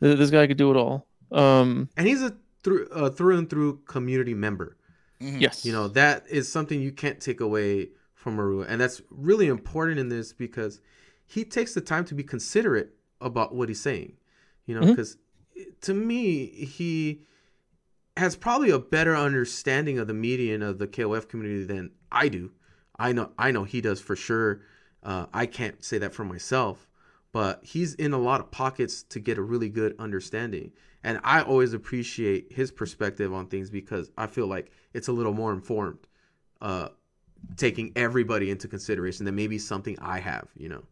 This 0.00 0.30
guy 0.30 0.46
could 0.46 0.58
do 0.58 0.70
it 0.70 0.76
all. 0.76 1.06
Um, 1.32 1.88
And 1.96 2.06
he's 2.06 2.22
a 2.22 2.36
through 2.62 2.88
uh, 2.90 3.10
through 3.10 3.38
and 3.38 3.50
through 3.50 3.78
community 3.86 4.34
member. 4.34 4.76
Mhm. 5.20 5.40
yes, 5.40 5.64
You 5.64 5.72
know 5.72 5.88
that 5.88 6.26
is 6.28 6.50
something 6.50 6.80
you 6.80 6.92
can't 6.92 7.20
take 7.20 7.40
away 7.40 7.88
from 8.14 8.36
Maru, 8.36 8.62
and 8.62 8.80
that's 8.80 9.00
really 9.10 9.48
important 9.48 9.98
in 9.98 10.08
this 10.08 10.32
because 10.32 10.80
he 11.26 11.44
takes 11.44 11.74
the 11.74 11.80
time 11.80 12.04
to 12.06 12.14
be 12.14 12.22
considerate 12.22 12.94
about 13.20 13.54
what 13.54 13.68
he's 13.68 13.80
saying. 13.80 14.14
You 14.66 14.80
know, 14.80 14.86
because 14.86 15.16
to 15.82 15.94
me 15.94 16.46
he 16.46 17.22
has 18.16 18.36
probably 18.36 18.70
a 18.70 18.78
better 18.78 19.14
understanding 19.14 19.98
of 19.98 20.06
the 20.06 20.14
median 20.14 20.62
of 20.62 20.78
the 20.78 20.86
KOF 20.86 21.28
community 21.28 21.64
than 21.64 21.90
I 22.10 22.28
do. 22.28 22.52
I 22.98 23.12
know 23.12 23.30
I 23.38 23.50
know 23.50 23.64
he 23.64 23.80
does 23.80 24.00
for 24.00 24.16
sure. 24.16 24.62
Uh, 25.02 25.26
I 25.32 25.46
can't 25.46 25.84
say 25.84 25.98
that 25.98 26.14
for 26.14 26.24
myself, 26.24 26.88
but 27.32 27.60
he's 27.62 27.94
in 27.94 28.12
a 28.12 28.18
lot 28.18 28.40
of 28.40 28.50
pockets 28.50 29.02
to 29.04 29.20
get 29.20 29.38
a 29.38 29.42
really 29.42 29.68
good 29.68 29.94
understanding. 29.98 30.72
And 31.04 31.20
I 31.22 31.42
always 31.42 31.74
appreciate 31.74 32.52
his 32.52 32.72
perspective 32.72 33.32
on 33.32 33.46
things 33.46 33.70
because 33.70 34.10
I 34.18 34.26
feel 34.26 34.48
like 34.48 34.72
it's 34.94 35.06
a 35.06 35.12
little 35.12 35.34
more 35.34 35.52
informed, 35.52 36.00
uh, 36.60 36.88
taking 37.56 37.92
everybody 37.94 38.50
into 38.50 38.66
consideration 38.66 39.24
than 39.24 39.36
maybe 39.36 39.58
something 39.58 39.96
I 40.00 40.18
have, 40.18 40.48
you 40.56 40.68
know. 40.68 40.82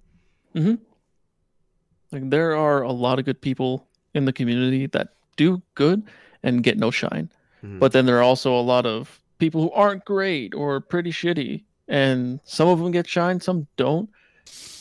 Like 2.13 2.31
there 2.31 2.57
are 2.57 2.83
a 2.83 2.93
lot 2.93 3.19
of 3.19 3.25
good 3.25 3.41
people 3.41 3.87
in 4.15 4.25
the 4.25 4.33
community 4.33 4.87
that 4.87 5.09
do 5.37 5.61
good 5.75 6.03
and 6.43 6.63
get 6.63 6.79
no 6.79 6.91
shine. 6.91 7.29
Mhm. 7.65 7.79
But 7.81 7.93
then 7.93 8.07
there 8.07 8.19
are 8.19 8.23
also 8.23 8.55
a 8.59 8.63
lot 8.63 8.87
of 8.87 9.21
people 9.39 9.63
who 9.63 9.71
aren't 9.73 10.05
great 10.05 10.55
or 10.55 10.81
pretty 10.81 11.11
shitty, 11.11 11.65
and 11.89 12.39
some 12.45 12.69
of 12.69 12.79
them 12.79 12.93
get 12.93 13.07
shine, 13.09 13.41
some 13.41 13.67
don't. 13.77 14.09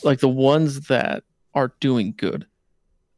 like 0.04 0.20
the 0.20 0.28
ones 0.28 0.88
that 0.88 1.24
are 1.54 1.72
doing 1.80 2.14
good 2.18 2.46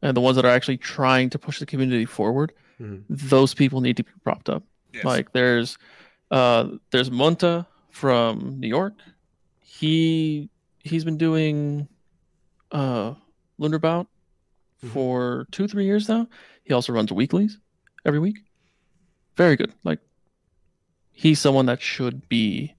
and 0.04 0.16
the 0.16 0.22
ones 0.22 0.36
that 0.36 0.46
are 0.46 0.52
actually 0.52 0.78
trying 0.78 1.28
to 1.32 1.40
push 1.40 1.58
the 1.58 1.66
community 1.66 2.06
forward, 2.06 2.54
Mhm. 2.80 3.02
those 3.10 3.56
people 3.56 3.82
need 3.82 3.98
to 3.98 4.04
be 4.04 4.12
propped 4.24 4.48
up. 4.50 4.62
Yes. 4.94 5.04
Like 5.04 5.32
there's 5.34 5.80
uh 6.30 6.70
there's 6.92 7.10
Monta 7.10 7.66
from 7.90 8.60
New 8.60 8.68
York. 8.68 8.94
He 9.60 10.50
he's 10.84 11.04
been 11.04 11.18
doing 11.18 11.88
uh 12.72 13.14
Lunar 13.58 13.80
Bout 13.80 14.08
Mhm. 14.84 14.90
for 14.90 15.48
two, 15.52 15.68
three 15.68 15.86
years 15.86 16.10
now. 16.10 16.28
He 16.64 16.74
also 16.74 16.92
runs 16.94 17.12
weeklies 17.12 17.58
every 18.06 18.20
week. 18.20 18.40
Very 19.38 19.56
good. 19.56 19.74
Like 19.84 20.00
he's 21.12 21.40
someone 21.40 21.66
that 21.68 21.82
should 21.82 22.28
be 22.28 22.76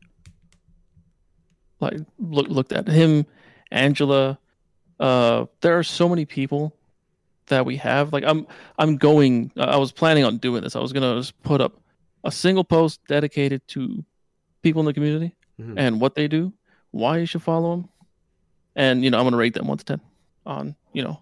like 1.81 1.99
look, 2.19 2.49
looked 2.49 2.73
at. 2.73 2.89
Him, 2.89 3.27
Angela. 3.71 4.39
Uh, 4.99 5.47
there 5.61 5.79
are 5.79 5.83
so 5.83 6.09
many 6.09 6.25
people 6.25 6.75
that 7.47 7.67
we 7.67 7.77
have. 7.77 8.13
Like 8.13 8.25
I'm, 8.27 8.47
I'm 8.79 8.97
going. 8.97 9.53
I 9.57 9.77
was 9.77 9.93
planning 9.93 10.25
on 10.25 10.39
doing 10.39 10.63
this. 10.63 10.75
I 10.77 10.81
was 10.81 10.93
gonna 10.93 11.17
just 11.17 11.41
put 11.43 11.61
up 11.61 11.81
a 12.25 12.31
single 12.33 12.65
post 12.65 13.01
dedicated 13.09 13.67
to 13.69 14.05
people 14.63 14.81
in 14.81 14.87
the 14.87 14.95
community 14.95 15.35
Mhm. 15.61 15.75
and 15.77 16.01
what 16.01 16.15
they 16.15 16.27
do, 16.29 16.53
why 16.91 17.19
you 17.19 17.27
should 17.27 17.43
follow 17.43 17.71
them, 17.77 17.89
and 18.77 19.03
you 19.03 19.11
know 19.11 19.19
I'm 19.19 19.25
gonna 19.25 19.37
rate 19.37 19.55
them 19.55 19.67
one 19.67 19.79
to 19.79 19.85
ten 19.85 20.01
on 20.47 20.77
you 20.93 21.03
know 21.03 21.21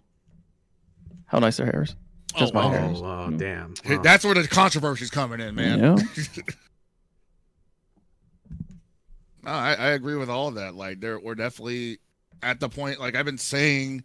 how 1.27 1.39
nice 1.39 1.57
their 1.57 1.67
hair 1.67 1.83
is. 1.85 1.97
Just 2.37 2.53
oh, 2.55 2.59
my 2.59 2.67
wow. 2.67 2.71
hair. 2.73 2.93
Oh, 2.95 3.01
wow, 3.01 3.29
Mm. 3.29 3.39
damn. 3.39 3.75
Wow. 3.89 4.03
That's 4.03 4.25
where 4.25 4.35
the 4.35 4.43
controversy's 4.43 5.11
coming 5.11 5.41
in, 5.41 5.55
man. 5.55 5.79
Yeah. 5.81 5.97
No, 9.45 9.51
I, 9.51 9.75
I 9.75 9.89
agree 9.91 10.17
with 10.17 10.31
all 10.31 10.49
of 10.49 10.55
that. 10.55 10.75
Like, 10.75 11.01
there, 11.01 11.19
we're 11.21 11.35
definitely 11.35 11.99
at 12.43 12.61
the 12.61 12.69
point. 12.69 12.99
Like 12.99 13.15
I've 13.15 13.27
been 13.27 13.37
saying 13.39 14.03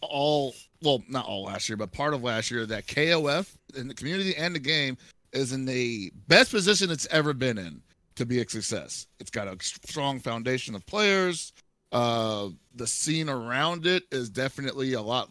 all, 0.00 0.54
well, 0.82 1.02
not 1.08 1.26
all 1.26 1.44
last 1.44 1.68
year, 1.68 1.76
but 1.76 1.92
part 1.92 2.14
of 2.14 2.22
last 2.22 2.50
year 2.50 2.64
that 2.66 2.86
KOF 2.86 3.54
in 3.76 3.88
the 3.88 3.94
community 3.94 4.34
and 4.34 4.54
the 4.54 4.58
game 4.60 4.96
is 5.32 5.52
in 5.52 5.66
the 5.66 6.10
best 6.26 6.50
position 6.50 6.90
it's 6.90 7.06
ever 7.10 7.34
been 7.34 7.58
in 7.58 7.82
to 8.16 8.24
be 8.24 8.40
a 8.40 8.48
success. 8.48 9.06
It's 9.20 9.30
got 9.30 9.46
a 9.46 9.56
strong 9.60 10.20
foundation 10.20 10.74
of 10.74 10.86
players. 10.86 11.52
Uh, 11.90 12.48
the 12.74 12.86
scene 12.86 13.28
around 13.28 13.86
it 13.86 14.04
is 14.12 14.28
definitely 14.28 14.92
a 14.92 15.02
lot 15.02 15.30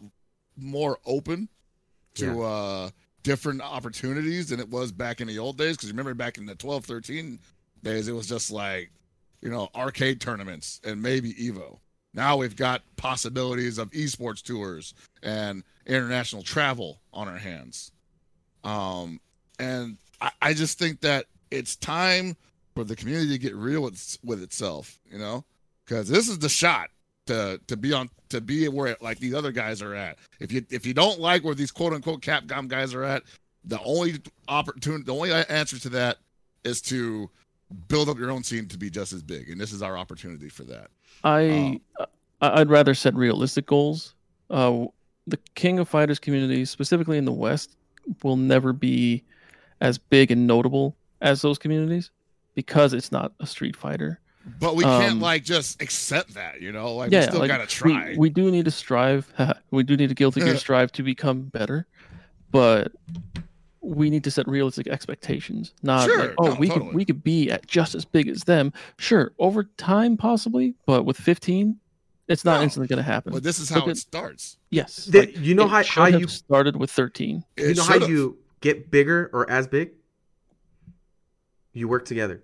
more 0.56 0.98
open 1.06 1.48
to 2.14 2.42
uh 2.42 2.90
different 3.22 3.60
opportunities 3.60 4.48
than 4.48 4.58
it 4.58 4.68
was 4.68 4.90
back 4.90 5.20
in 5.20 5.28
the 5.28 5.38
old 5.38 5.56
days. 5.56 5.76
Because 5.76 5.90
remember 5.90 6.14
back 6.14 6.38
in 6.38 6.46
the 6.46 6.54
12, 6.54 6.84
13 6.84 7.38
days, 7.82 8.08
it 8.08 8.12
was 8.12 8.26
just 8.26 8.50
like 8.50 8.90
you 9.40 9.50
know, 9.50 9.68
arcade 9.74 10.20
tournaments 10.20 10.80
and 10.84 11.00
maybe 11.00 11.32
Evo. 11.34 11.78
Now 12.14 12.36
we've 12.36 12.56
got 12.56 12.82
possibilities 12.96 13.78
of 13.78 13.90
esports 13.90 14.42
tours 14.42 14.94
and 15.22 15.62
international 15.86 16.42
travel 16.42 17.00
on 17.12 17.28
our 17.28 17.38
hands. 17.38 17.92
Um, 18.64 19.20
and 19.58 19.96
I, 20.20 20.30
I 20.42 20.54
just 20.54 20.78
think 20.78 21.00
that 21.02 21.26
it's 21.50 21.76
time 21.76 22.36
for 22.74 22.84
the 22.84 22.96
community 22.96 23.30
to 23.32 23.38
get 23.38 23.54
real 23.54 23.82
with, 23.82 24.18
with 24.24 24.42
itself, 24.42 24.98
you 25.10 25.18
know, 25.18 25.44
because 25.88 26.08
this 26.08 26.28
is 26.28 26.38
the 26.38 26.48
shot 26.48 26.90
to 27.26 27.60
to 27.66 27.76
be 27.76 27.92
on 27.92 28.10
to 28.28 28.40
be 28.40 28.68
where 28.68 28.96
like 29.00 29.18
these 29.18 29.34
other 29.34 29.52
guys 29.52 29.80
are 29.82 29.94
at. 29.94 30.18
If 30.40 30.52
you 30.52 30.64
if 30.70 30.84
you 30.86 30.94
don't 30.94 31.20
like 31.20 31.44
where 31.44 31.54
these 31.54 31.70
quote 31.70 31.92
unquote 31.92 32.20
Capcom 32.20 32.68
guys 32.68 32.94
are 32.94 33.04
at, 33.04 33.22
the 33.64 33.80
only 33.82 34.20
opportunity, 34.48 35.04
the 35.04 35.14
only 35.14 35.32
answer 35.32 35.78
to 35.80 35.88
that 35.90 36.18
is 36.64 36.80
to 36.82 37.30
build 37.88 38.08
up 38.08 38.18
your 38.18 38.30
own 38.30 38.42
scene 38.42 38.66
to 38.68 38.78
be 38.78 38.90
just 38.90 39.12
as 39.12 39.22
big, 39.22 39.50
and 39.50 39.60
this 39.60 39.72
is 39.72 39.82
our 39.82 39.96
opportunity 39.96 40.48
for 40.48 40.64
that. 40.64 40.88
I 41.24 41.80
I- 41.98 42.60
I'd 42.60 42.70
rather 42.70 42.94
set 42.94 43.14
realistic 43.16 43.66
goals. 43.66 44.14
Uh, 44.48 44.86
the 45.26 45.38
King 45.56 45.80
of 45.80 45.88
Fighters 45.88 46.18
community, 46.20 46.64
specifically 46.64 47.18
in 47.18 47.24
the 47.24 47.32
West, 47.32 47.76
will 48.22 48.36
never 48.36 48.72
be 48.72 49.24
as 49.80 49.98
big 49.98 50.30
and 50.30 50.46
notable 50.46 50.96
as 51.20 51.42
those 51.42 51.58
communities 51.58 52.10
because 52.54 52.92
it's 52.92 53.10
not 53.10 53.32
a 53.40 53.46
Street 53.46 53.74
Fighter. 53.76 54.20
But 54.60 54.76
we 54.76 54.84
can't 54.84 55.12
Um, 55.14 55.20
like 55.20 55.44
just 55.44 55.80
accept 55.82 56.34
that, 56.34 56.60
you 56.60 56.72
know. 56.72 56.94
Like 56.96 57.10
yeah, 57.12 57.20
we 57.20 57.26
still 57.26 57.40
like, 57.40 57.48
gotta 57.48 57.66
try. 57.66 58.10
We, 58.10 58.16
we 58.18 58.30
do 58.30 58.50
need 58.50 58.64
to 58.66 58.70
strive. 58.70 59.32
we 59.70 59.82
do 59.82 59.96
need 59.96 60.08
to 60.08 60.14
Guilty 60.14 60.40
Gear 60.40 60.56
strive 60.56 60.92
to 60.92 61.02
become 61.02 61.42
better, 61.42 61.86
but 62.50 62.92
we 63.80 64.10
need 64.10 64.24
to 64.24 64.30
set 64.30 64.46
realistic 64.48 64.86
expectations. 64.88 65.72
Not 65.82 66.04
Sure, 66.06 66.18
like, 66.18 66.34
oh, 66.38 66.48
no, 66.48 66.54
we 66.56 66.68
totally. 66.68 66.86
could 66.86 66.94
we 66.94 67.04
could 67.04 67.22
be 67.24 67.50
at 67.50 67.66
just 67.66 67.94
as 67.94 68.04
big 68.04 68.28
as 68.28 68.44
them. 68.44 68.72
Sure, 68.98 69.32
over 69.38 69.64
time 69.64 70.16
possibly, 70.16 70.74
but 70.86 71.04
with 71.04 71.16
15, 71.16 71.76
it's 72.26 72.44
not 72.44 72.58
No, 72.58 72.62
instantly 72.64 72.88
going 72.88 72.98
to 72.98 73.02
happen. 73.02 73.32
but 73.32 73.42
this 73.42 73.58
is 73.58 73.70
Look 73.70 73.80
how 73.84 73.86
at- 73.86 73.92
it 73.92 73.98
starts. 73.98 74.58
Yes. 74.70 75.06
The- 75.06 75.20
like, 75.20 75.38
you 75.38 75.54
know 75.54 75.64
it 75.64 75.68
how, 75.70 75.82
how 75.84 76.10
have 76.10 76.20
you 76.20 76.28
started 76.28 76.76
with 76.76 76.90
13. 76.90 77.44
You 77.56 77.74
know 77.74 77.82
how 77.82 77.94
should've. 77.94 78.08
you 78.10 78.36
get 78.60 78.90
bigger 78.90 79.30
or 79.32 79.48
as 79.50 79.66
big? 79.66 79.92
You 81.72 81.88
work 81.88 82.04
together. 82.04 82.42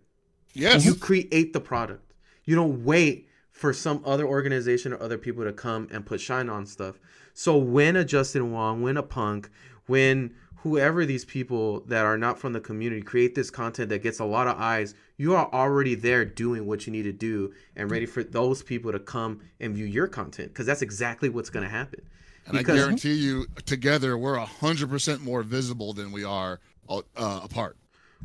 Yes, 0.55 0.85
You 0.85 0.95
create 0.95 1.53
the 1.53 1.61
product. 1.61 2.15
You 2.45 2.57
don't 2.57 2.85
wait 2.85 3.29
for 3.51 3.73
some 3.73 4.03
other 4.05 4.27
organization 4.27 4.93
or 4.93 5.03
other 5.03 5.19
people 5.19 5.45
to 5.45 5.53
come 5.53 5.89
and 5.91 6.05
put 6.05 6.21
shine 6.21 6.49
on 6.49 6.67
stuff. 6.67 6.99
So 7.35 7.57
when 7.57 7.97
a 7.97 8.05
Justin 8.05 8.53
Wong, 8.53 8.83
when 8.83 8.97
a 8.97 9.03
Punk, 9.03 9.51
when 9.87 10.35
whoever 10.65 11.05
these 11.05 11.25
people 11.25 11.81
that 11.81 12.05
are 12.05 12.17
not 12.17 12.39
from 12.39 12.53
the 12.55 12.61
community 12.61 13.03
create 13.03 13.35
this 13.35 13.51
content 13.51 13.91
that 13.91 14.03
gets 14.03 14.19
a 14.19 14.25
lot 14.25 14.47
of 14.47 14.59
eyes, 14.59 14.95
you 15.19 15.35
are 15.35 15.53
already 15.53 15.95
there 15.95 16.25
doing 16.25 16.67
what 16.67 16.87
you 16.87 16.93
need 16.93 17.03
to 17.03 17.13
do 17.13 17.53
and 17.77 17.91
ready 17.91 18.07
for 18.07 18.25
those 18.25 18.63
people 18.63 18.91
to 18.91 18.99
come 18.99 19.41
and 19.61 19.75
view 19.75 19.85
your 19.85 20.09
content 20.09 20.49
because 20.49 20.67
that's 20.67 20.83
exactly 20.83 21.29
what's 21.29 21.51
going 21.51 21.65
to 21.65 21.71
happen. 21.71 22.01
and 22.47 22.59
I 22.59 22.63
guarantee 22.63 23.15
you, 23.15 23.47
together 23.67 24.17
we're 24.17 24.37
a 24.37 24.47
hundred 24.47 24.89
percent 24.89 25.21
more 25.21 25.43
visible 25.43 25.93
than 25.93 26.13
we 26.13 26.25
are 26.25 26.61
uh, 26.89 27.01
apart. 27.17 27.77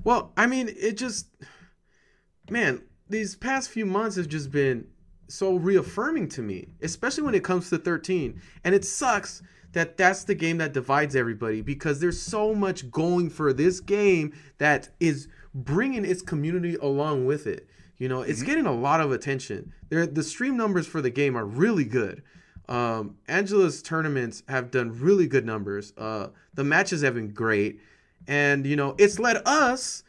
Well, 0.04 0.32
I 0.38 0.48
mean, 0.48 0.70
it 0.80 0.98
just, 0.98 1.28
man, 2.52 2.84
these 3.10 3.36
past 3.36 3.70
few 3.70 3.86
months 3.86 4.16
have 4.16 4.28
just 4.28 4.52
been 4.52 4.88
so 5.28 5.56
reaffirming 5.56 6.28
to 6.30 6.42
me, 6.42 6.68
especially 6.82 7.24
when 7.24 7.36
it 7.36 7.44
comes 7.44 7.70
to 7.70 7.78
13. 7.78 8.42
And 8.64 8.76
it 8.76 8.86
sucks 8.86 9.42
that 9.74 9.98
that's 9.98 10.24
the 10.24 10.36
game 10.36 10.58
that 10.58 10.74
divides 10.74 11.16
everybody 11.16 11.62
because 11.62 12.00
there's 12.00 12.20
so 12.20 12.56
much 12.56 12.90
going 12.90 13.30
for 13.30 13.54
this 13.54 13.80
game 13.80 14.34
that 14.58 14.90
is 15.00 15.28
bringing 15.54 16.06
its 16.06 16.22
community 16.22 16.76
along 16.76 17.26
with 17.26 17.46
it. 17.48 17.68
You 17.98 18.08
know, 18.08 18.22
it's 18.22 18.44
getting 18.44 18.66
a 18.66 18.74
lot 18.74 19.02
of 19.02 19.12
attention. 19.12 19.74
There, 19.90 20.08
the 20.08 20.24
stream 20.24 20.56
numbers 20.56 20.88
for 20.88 21.02
the 21.02 21.10
game 21.10 21.36
are 21.36 21.46
really 21.46 21.84
good. 21.84 22.24
Um, 22.68 23.18
Angela's 23.28 23.82
tournaments 23.82 24.44
have 24.48 24.72
done 24.72 25.00
really 25.00 25.28
good 25.28 25.46
numbers. 25.46 25.94
Uh, 25.98 26.28
the 26.54 26.64
matches 26.64 27.02
have 27.02 27.16
been 27.16 27.34
great, 27.34 27.82
and 28.28 28.66
you 28.66 28.76
know, 28.76 28.96
it's 28.98 29.20
led 29.20 29.42
us 29.46 30.04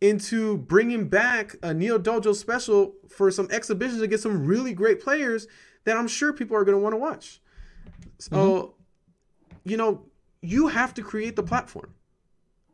into 0.00 0.56
bringing 0.58 1.08
back 1.08 1.56
a 1.62 1.74
Neo 1.74 1.98
Dojo 1.98 2.34
special 2.34 2.94
for 3.08 3.30
some 3.30 3.48
exhibitions 3.50 4.00
to 4.00 4.06
get 4.06 4.20
some 4.20 4.46
really 4.46 4.72
great 4.72 5.00
players 5.02 5.46
that 5.84 5.96
I'm 5.96 6.08
sure 6.08 6.32
people 6.32 6.56
are 6.56 6.64
going 6.64 6.76
to 6.76 6.82
want 6.82 6.94
to 6.94 6.98
watch. 6.98 7.40
So, 8.18 8.74
you 9.64 9.76
know, 9.76 10.06
you 10.42 10.68
have 10.68 10.94
to 10.94 11.02
create 11.02 11.36
the 11.36 11.42
platform. 11.42 11.94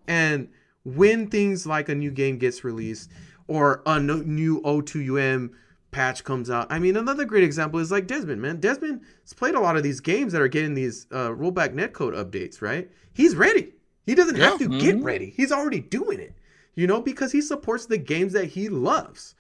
And 0.06 0.48
when 0.84 1.28
things 1.28 1.66
like 1.66 1.88
a 1.88 1.94
new 1.94 2.10
game 2.12 2.38
gets 2.38 2.62
released 2.62 3.10
or 3.48 3.82
a 3.86 3.98
new 3.98 4.60
O2UM 4.62 5.50
patch 5.90 6.22
comes 6.22 6.48
out, 6.48 6.68
I 6.70 6.78
mean, 6.78 6.96
another 6.96 7.24
great 7.24 7.42
example 7.44 7.80
is 7.80 7.90
like 7.90 8.06
Desmond, 8.06 8.40
man. 8.40 8.60
Desmond 8.60 9.00
has 9.22 9.32
played 9.32 9.54
a 9.56 9.60
lot 9.60 9.76
of 9.76 9.82
these 9.82 9.98
games 10.00 10.32
that 10.32 10.42
are 10.42 10.48
getting 10.48 10.74
these 10.74 11.06
uh, 11.10 11.30
rollback 11.30 11.74
netcode 11.74 12.14
updates, 12.14 12.62
right? 12.62 12.88
He's 13.12 13.34
ready. 13.34 13.72
He 14.04 14.14
doesn't 14.14 14.36
have 14.36 14.58
to 14.58 14.70
Yeah. 14.70 14.78
get 14.78 15.02
ready. 15.02 15.30
He's 15.36 15.50
already 15.50 15.80
doing 15.80 16.20
it, 16.20 16.34
you 16.76 16.86
know, 16.86 17.00
because 17.00 17.32
he 17.32 17.40
supports 17.40 17.86
the 17.86 17.98
games 17.98 18.34
that 18.34 18.46
he 18.46 18.68
loves. 18.68 19.34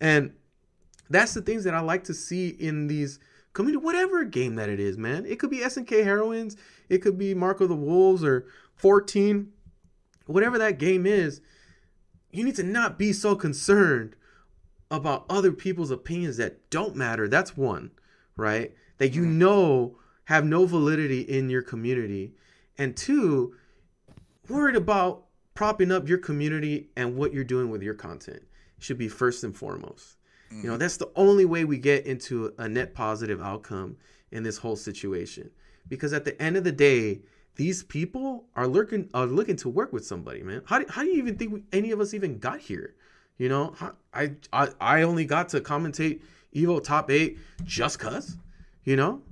And 0.00 0.32
that's 1.10 1.34
the 1.34 1.42
things 1.42 1.64
that 1.64 1.74
I 1.74 1.80
like 1.80 2.04
to 2.04 2.14
see 2.14 2.48
in 2.48 2.86
these 2.86 3.18
community, 3.52 3.84
whatever 3.84 4.24
game 4.24 4.54
that 4.54 4.68
it 4.68 4.80
is, 4.80 4.96
man. 4.96 5.26
It 5.26 5.38
could 5.38 5.50
be 5.50 5.58
SNK 5.58 6.04
Heroines, 6.04 6.56
it 6.88 6.98
could 6.98 7.18
be 7.18 7.34
Mark 7.34 7.60
of 7.60 7.68
the 7.68 7.76
Wolves 7.76 8.24
or 8.24 8.46
14, 8.76 9.52
whatever 10.26 10.58
that 10.58 10.78
game 10.78 11.06
is. 11.06 11.40
You 12.30 12.44
need 12.44 12.56
to 12.56 12.62
not 12.62 12.98
be 12.98 13.12
so 13.12 13.34
concerned 13.34 14.14
about 14.90 15.26
other 15.28 15.52
people's 15.52 15.90
opinions 15.90 16.36
that 16.36 16.70
don't 16.70 16.94
matter. 16.94 17.28
That's 17.28 17.56
one, 17.56 17.90
right? 18.36 18.74
That 18.98 19.14
you 19.14 19.22
mm-hmm. 19.22 19.38
know 19.38 19.98
have 20.24 20.44
no 20.44 20.66
validity 20.66 21.20
in 21.20 21.48
your 21.48 21.62
community. 21.62 22.34
And 22.76 22.96
two, 22.96 23.54
worried 24.48 24.76
about 24.76 25.25
propping 25.56 25.90
up 25.90 26.08
your 26.08 26.18
community 26.18 26.90
and 26.96 27.16
what 27.16 27.32
you're 27.32 27.44
doing 27.44 27.70
with 27.70 27.82
your 27.82 27.94
content 27.94 28.42
should 28.78 28.98
be 28.98 29.08
first 29.08 29.42
and 29.42 29.56
foremost. 29.56 30.16
You 30.50 30.62
know, 30.62 30.70
mm-hmm. 30.70 30.78
that's 30.78 30.96
the 30.96 31.10
only 31.16 31.44
way 31.44 31.64
we 31.64 31.78
get 31.78 32.06
into 32.06 32.54
a 32.58 32.68
net 32.68 32.94
positive 32.94 33.42
outcome 33.42 33.96
in 34.30 34.44
this 34.44 34.58
whole 34.58 34.76
situation. 34.76 35.50
Because 35.88 36.12
at 36.12 36.24
the 36.24 36.40
end 36.40 36.56
of 36.56 36.62
the 36.62 36.72
day, 36.72 37.22
these 37.56 37.82
people 37.82 38.44
are 38.54 38.68
looking 38.68 39.08
are 39.12 39.26
looking 39.26 39.56
to 39.56 39.68
work 39.68 39.92
with 39.92 40.06
somebody, 40.06 40.42
man. 40.42 40.62
How 40.66 40.78
do, 40.78 40.86
how 40.88 41.02
do 41.02 41.08
you 41.08 41.16
even 41.16 41.36
think 41.36 41.52
we, 41.52 41.62
any 41.72 41.90
of 41.90 42.00
us 42.00 42.14
even 42.14 42.38
got 42.38 42.60
here? 42.60 42.94
You 43.38 43.48
know, 43.48 43.74
I, 44.14 44.32
I 44.52 44.68
I 44.80 45.02
only 45.02 45.24
got 45.24 45.48
to 45.50 45.60
commentate 45.60 46.20
Evo 46.54 46.82
top 46.82 47.10
eight 47.10 47.38
just 47.64 47.98
cause. 47.98 48.36
You 48.84 48.96
know? 48.96 49.22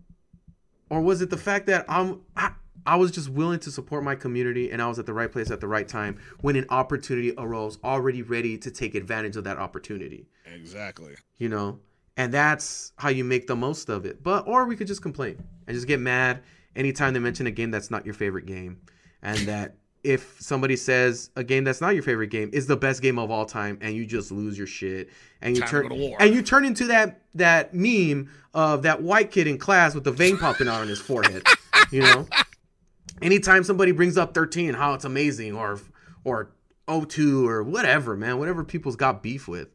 Or 0.91 1.01
was 1.01 1.23
it 1.23 1.31
the 1.31 1.37
fact 1.37 1.67
that 1.67 1.85
I'm 1.89 2.23
I, 2.37 2.53
I 2.87 2.97
was 2.97 3.11
just 3.11 3.29
willing 3.29 3.61
to 3.61 3.71
support 3.71 4.05
my 4.05 4.15
community 4.15 4.71
and 4.71 4.83
I 4.83 4.89
was 4.89 4.99
at 4.99 5.07
the 5.07 5.13
right 5.15 5.31
place 5.31 5.51
at 5.51 5.61
the 5.61 5.69
right 5.69 5.89
time 5.89 6.19
when 6.41 6.57
an 6.57 6.67
opportunity 6.69 7.33
arose, 7.39 7.79
already 7.83 8.23
ready 8.23 8.59
to 8.59 8.71
take 8.71 8.95
advantage 8.95 9.37
of 9.37 9.45
that 9.45 9.59
opportunity. 9.59 10.27
Exactly. 10.53 11.15
You 11.39 11.49
know? 11.49 11.81
And 12.17 12.33
that's 12.33 12.93
how 12.97 13.09
you 13.09 13.25
make 13.25 13.47
the 13.47 13.57
most 13.57 13.89
of 13.89 14.05
it. 14.07 14.23
But 14.23 14.47
or 14.47 14.67
we 14.67 14.77
could 14.77 14.87
just 14.87 15.03
complain 15.03 15.43
and 15.67 15.75
just 15.75 15.87
get 15.87 15.99
mad 15.99 16.43
anytime 16.77 17.13
they 17.15 17.21
mention 17.21 17.47
a 17.47 17.51
game 17.51 17.71
that's 17.71 17.91
not 17.91 18.05
your 18.05 18.15
favorite 18.15 18.47
game. 18.47 18.81
And 19.23 19.39
that 19.49 19.77
if 20.05 20.37
somebody 20.39 20.77
says 20.77 21.31
a 21.35 21.43
game 21.43 21.65
that's 21.65 21.81
not 21.81 21.95
your 21.95 22.03
favorite 22.03 22.29
game 22.29 22.51
is 22.53 22.67
the 22.67 22.77
best 22.77 23.01
game 23.01 23.19
of 23.19 23.31
all 23.31 23.47
time 23.47 23.79
and 23.81 23.97
you 23.97 24.05
just 24.05 24.31
lose 24.31 24.57
your 24.57 24.67
shit 24.67 25.09
and 25.41 25.57
you 25.57 25.63
Time 25.63 25.71
turn 25.71 25.83
go 25.89 25.89
to 25.89 25.95
war. 25.95 26.17
and 26.21 26.35
you 26.35 26.43
turn 26.43 26.65
into 26.67 26.85
that 26.89 27.23
that 27.35 27.73
meme 27.73 28.31
of 28.53 28.83
that 28.83 29.03
white 29.03 29.31
kid 29.31 29.47
in 29.47 29.57
class 29.57 29.95
with 29.95 30.05
the 30.05 30.13
vein 30.13 30.37
popping 30.37 30.69
out 30.69 30.83
on 30.83 30.89
his 30.89 31.01
forehead 31.01 31.43
you 31.91 32.03
know 32.03 32.27
anytime 33.23 33.65
somebody 33.65 33.93
brings 33.93 34.17
up 34.17 34.35
13 34.35 34.75
how 34.75 34.95
it's 34.95 35.05
amazing 35.05 35.55
or 35.55 35.81
or 36.25 36.51
02 36.89 37.47
or 37.49 37.63
whatever 37.63 38.17
man 38.17 38.39
whatever 38.39 38.65
people's 38.65 38.97
got 38.97 39.23
beef 39.23 39.49
with 39.49 39.69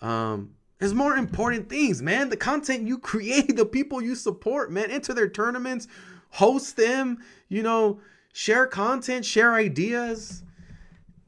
um 0.00 0.54
there's 0.78 0.94
more 0.94 1.16
important 1.16 1.68
things 1.68 2.02
man. 2.02 2.28
The 2.28 2.36
content 2.36 2.86
you 2.86 2.98
create 2.98 3.56
the 3.56 3.66
people 3.66 4.00
you 4.00 4.14
support 4.14 4.70
man 4.70 4.90
enter 4.90 5.12
their 5.12 5.28
tournaments 5.28 5.88
host 6.30 6.76
them 6.76 7.18
you 7.48 7.62
know 7.62 8.00
share 8.32 8.66
content 8.66 9.24
share 9.24 9.54
ideas. 9.54 10.42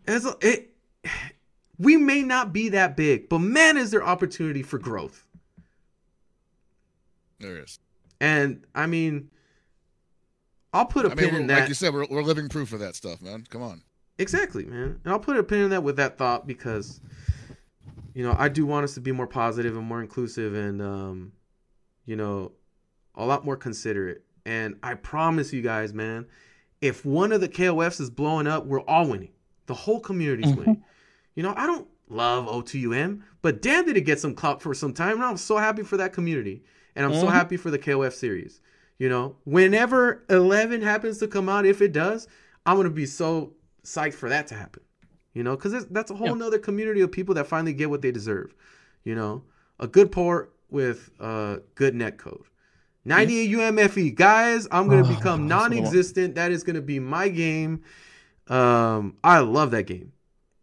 It's 0.06 0.26
it 0.40 0.70
we 1.78 1.96
may 1.96 2.22
not 2.22 2.52
be 2.52 2.68
that 2.70 2.96
big 2.96 3.28
but 3.28 3.38
man 3.40 3.76
is 3.76 3.90
there 3.90 4.04
opportunity 4.04 4.62
for 4.62 4.78
growth. 4.78 5.26
There 7.40 7.56
is. 7.56 7.78
and 8.20 8.66
i 8.74 8.86
mean 8.86 9.30
i'll 10.72 10.86
put 10.86 11.06
a 11.06 11.10
I 11.10 11.14
pin 11.14 11.32
mean, 11.32 11.42
in 11.42 11.46
that 11.48 11.60
like 11.60 11.68
you 11.68 11.74
said, 11.74 11.92
we're, 11.92 12.06
we're 12.10 12.22
living 12.22 12.48
proof 12.48 12.72
of 12.72 12.80
that 12.80 12.94
stuff, 12.94 13.20
man. 13.20 13.44
Come 13.50 13.62
on. 13.62 13.82
Exactly, 14.18 14.64
man. 14.66 15.00
And 15.04 15.12
I'll 15.12 15.18
put 15.18 15.36
a 15.36 15.42
pin 15.42 15.60
in 15.60 15.70
that 15.70 15.82
with 15.82 15.96
that 15.96 16.18
thought 16.18 16.46
because, 16.46 17.00
you 18.14 18.22
know, 18.22 18.34
I 18.38 18.48
do 18.48 18.66
want 18.66 18.84
us 18.84 18.94
to 18.94 19.00
be 19.00 19.12
more 19.12 19.26
positive 19.26 19.76
and 19.76 19.86
more 19.86 20.00
inclusive 20.00 20.54
and, 20.54 20.82
um, 20.82 21.32
you 22.06 22.16
know, 22.16 22.52
a 23.14 23.24
lot 23.24 23.44
more 23.44 23.56
considerate. 23.56 24.24
And 24.44 24.76
I 24.82 24.94
promise 24.94 25.52
you 25.52 25.62
guys, 25.62 25.94
man, 25.94 26.26
if 26.80 27.04
one 27.04 27.32
of 27.32 27.40
the 27.40 27.48
KOFs 27.48 28.00
is 28.00 28.10
blowing 28.10 28.46
up, 28.46 28.66
we're 28.66 28.80
all 28.82 29.06
winning. 29.06 29.32
The 29.66 29.74
whole 29.74 30.00
community's 30.00 30.52
Mhm. 30.52 30.56
winning. 30.56 30.84
You 31.34 31.42
know, 31.42 31.54
I 31.56 31.66
don't 31.66 31.88
love 32.08 32.46
O2UM, 32.48 33.22
but 33.42 33.62
damn 33.62 33.86
did 33.86 33.96
it 33.96 34.02
get 34.02 34.18
some 34.18 34.34
clout 34.34 34.60
for 34.60 34.74
some 34.74 34.92
time. 34.92 35.14
And 35.14 35.24
I'm 35.24 35.36
so 35.36 35.56
happy 35.58 35.82
for 35.82 35.96
that 35.96 36.12
community. 36.12 36.62
And 36.96 37.06
I'm 37.06 37.14
so 37.14 37.26
Mhm. 37.28 37.32
happy 37.32 37.56
for 37.56 37.70
the 37.70 37.78
KOF 37.78 38.12
series. 38.14 38.60
You 39.00 39.08
know, 39.08 39.34
whenever 39.44 40.24
11 40.28 40.82
happens 40.82 41.16
to 41.18 41.26
come 41.26 41.48
out, 41.48 41.64
if 41.64 41.80
it 41.80 41.90
does, 41.90 42.28
I'm 42.66 42.76
going 42.76 42.84
to 42.86 42.92
be 42.94 43.06
so 43.06 43.54
psyched 43.82 44.12
for 44.12 44.28
that 44.28 44.46
to 44.48 44.54
happen. 44.54 44.82
You 45.32 45.42
know, 45.42 45.56
because 45.56 45.86
that's 45.86 46.10
a 46.10 46.14
whole 46.14 46.28
Yeah. 46.28 46.34
nother 46.34 46.58
community 46.58 47.00
of 47.00 47.10
people 47.10 47.34
that 47.36 47.46
finally 47.46 47.72
get 47.72 47.88
what 47.88 48.02
they 48.02 48.12
deserve. 48.12 48.54
You 49.04 49.14
know, 49.14 49.42
a 49.78 49.86
good 49.86 50.12
port 50.12 50.52
with 50.70 51.10
uh, 51.18 51.60
good 51.76 51.94
net 51.94 52.18
code. 52.18 52.42
98 53.06 53.50
UMFE. 53.52 53.96
E. 54.02 54.10
Guys, 54.10 54.68
I'm 54.70 54.86
going 54.88 55.02
to 55.02 55.10
Oh, 55.10 55.16
become 55.16 55.48
that's 55.48 55.62
what 55.62 55.72
I 55.72 55.74
non 55.76 55.78
existent. 55.84 56.34
That 56.34 56.52
is 56.52 56.62
going 56.62 56.76
to 56.76 56.82
be 56.82 56.98
my 56.98 57.28
game. 57.30 57.82
Um, 58.48 59.16
I 59.24 59.38
love 59.38 59.70
that 59.70 59.84
game. 59.84 60.12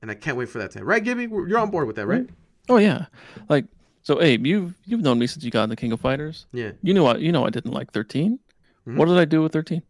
And 0.03 0.11
I 0.11 0.13
can't 0.13 0.37
wait 0.37 0.49
for 0.49 0.59
that 0.59 0.69
time. 0.69 0.83
Right, 0.83 1.03
Gibby? 1.03 1.23
You're 1.23 1.57
on 1.57 1.71
board 1.71 1.87
with 1.87 1.95
that, 1.95 2.05
right? 2.05 2.29
Oh 2.69 2.77
yeah, 2.77 3.07
like 3.49 3.65
so, 4.07 4.21
Abe, 4.21 4.45
you've 4.47 4.73
you've 4.85 5.01
known 5.01 5.19
me 5.19 5.27
since 5.27 5.43
you 5.43 5.51
got 5.51 5.63
in 5.65 5.69
the 5.69 5.75
King 5.75 5.91
of 5.91 5.99
Fighters. 5.99 6.45
Yeah. 6.53 6.71
You 6.81 6.93
knew 6.93 7.05
I 7.05 7.17
you 7.17 7.31
know 7.33 7.45
I 7.45 7.49
didn't 7.49 7.73
like 7.73 7.91
13 7.91 8.39
Mhm. 8.87 8.95
What 8.95 9.07
did 9.09 9.17
I 9.17 9.25
do 9.25 9.41
with 9.41 9.51
thirteen? 9.51 9.81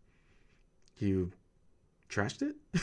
You 0.97 1.31
trashed 2.09 2.41
it? 2.41 2.55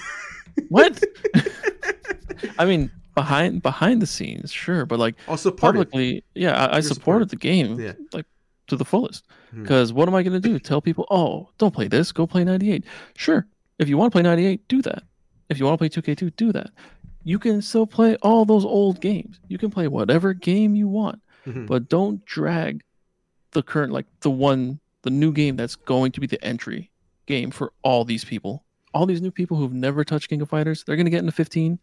What? 0.69 1.03
I 2.61 2.65
mean, 2.65 2.91
behind 3.17 3.63
behind 3.63 4.01
the 4.01 4.07
scenes, 4.07 4.53
sure, 4.53 4.87
but 4.87 4.99
like 5.01 5.17
Oh, 5.27 5.37
publicly, 5.57 6.23
yeah, 6.37 6.67
I, 6.67 6.77
I 6.77 6.81
supported 6.81 7.29
the 7.31 7.37
game 7.51 7.81
Yeah. 7.81 7.95
like 8.13 8.27
to 8.69 8.77
the 8.77 8.85
fullest. 8.85 9.25
Because 9.53 9.93
what 9.93 10.09
am 10.09 10.15
I 10.15 10.23
going 10.23 10.41
to 10.41 10.49
do? 10.49 10.59
Tell 10.59 10.81
people, 10.81 11.07
oh, 11.11 11.49
don't 11.59 11.75
play 11.75 11.87
this, 11.89 12.11
go 12.13 12.27
play 12.27 12.43
98. 12.45 12.85
Sure, 13.17 13.47
if 13.81 13.89
you 13.89 13.97
want 13.99 14.13
to 14.13 14.15
play 14.17 14.23
98, 14.23 14.67
do 14.69 14.83
that. 14.83 15.03
If 15.49 15.59
you 15.59 15.65
want 15.67 15.75
to 15.81 15.83
play 15.83 15.91
2K2, 16.15 16.35
do 16.37 16.53
that. 16.53 16.71
You 17.25 17.39
can 17.39 17.63
still 17.63 17.87
play 17.87 18.17
all 18.23 18.45
those 18.45 18.65
old 18.65 19.01
games. 19.01 19.41
You 19.49 19.59
can 19.59 19.71
play 19.71 19.87
whatever 19.89 20.35
game 20.35 20.75
you 20.75 20.89
want, 20.89 21.21
Mhm. 21.47 21.67
but 21.67 21.89
don't 21.89 22.25
drag 22.25 22.83
the 23.53 23.63
current, 23.63 23.93
like 23.93 24.07
the 24.21 24.31
one, 24.31 24.81
the 25.03 25.11
new 25.11 25.33
game 25.33 25.57
that's 25.57 25.77
going 25.77 26.13
to 26.13 26.21
be 26.21 26.27
the 26.27 26.43
entry 26.45 26.91
game 27.27 27.51
for 27.51 27.73
all 27.83 28.05
these 28.05 28.25
people. 28.25 28.65
All 28.93 29.07
these 29.07 29.21
new 29.23 29.31
people 29.31 29.57
who've 29.57 29.73
never 29.73 30.05
touched 30.05 30.29
King 30.29 30.41
of 30.43 30.49
Fighters, 30.49 30.85
they're 30.85 30.97
going 30.97 31.07
to 31.07 31.11
get 31.11 31.21
into 31.21 31.33
15 31.33 31.79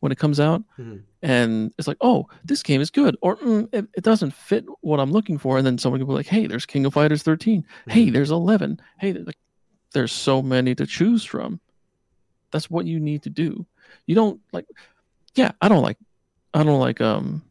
when 0.00 0.10
it 0.12 0.18
comes 0.18 0.40
out 0.40 0.62
Mhm. 0.78 1.02
and 1.22 1.72
it's 1.78 1.86
like, 1.86 1.96
oh, 2.00 2.26
this 2.44 2.62
game 2.62 2.80
is 2.80 2.90
good, 2.90 3.16
or 3.22 3.36
mm, 3.36 3.68
it, 3.72 3.86
it 3.96 4.02
doesn't 4.02 4.32
fit 4.32 4.64
what 4.80 4.98
I'm 4.98 5.12
looking 5.12 5.38
for, 5.38 5.58
and 5.58 5.66
then 5.66 5.78
someone 5.78 6.00
can 6.00 6.08
be 6.08 6.14
like, 6.14 6.26
hey, 6.26 6.46
there's 6.48 6.66
King 6.66 6.84
of 6.86 6.94
Fighters 6.94 7.22
13, 7.22 7.64
hey, 7.88 8.06
Mhm. 8.08 8.12
there's 8.12 8.30
11, 8.32 8.80
hey, 8.98 9.12
there's 9.12 9.26
like, 9.26 9.38
there's 9.92 10.10
so 10.12 10.42
many 10.42 10.74
to 10.74 10.86
choose 10.86 11.22
from. 11.24 11.60
That's 12.50 12.68
what 12.70 12.86
you 12.86 12.98
need 12.98 13.22
to 13.22 13.30
do. 13.30 13.64
You 14.06 14.14
don't 14.14 14.40
like, 14.52 14.66
yeah, 15.36 15.52
I 15.60 15.68
don't 15.68 15.82
like, 15.82 15.98
I 16.54 16.62
don't 16.64 16.80
like 16.80 17.00
um, 17.00 17.42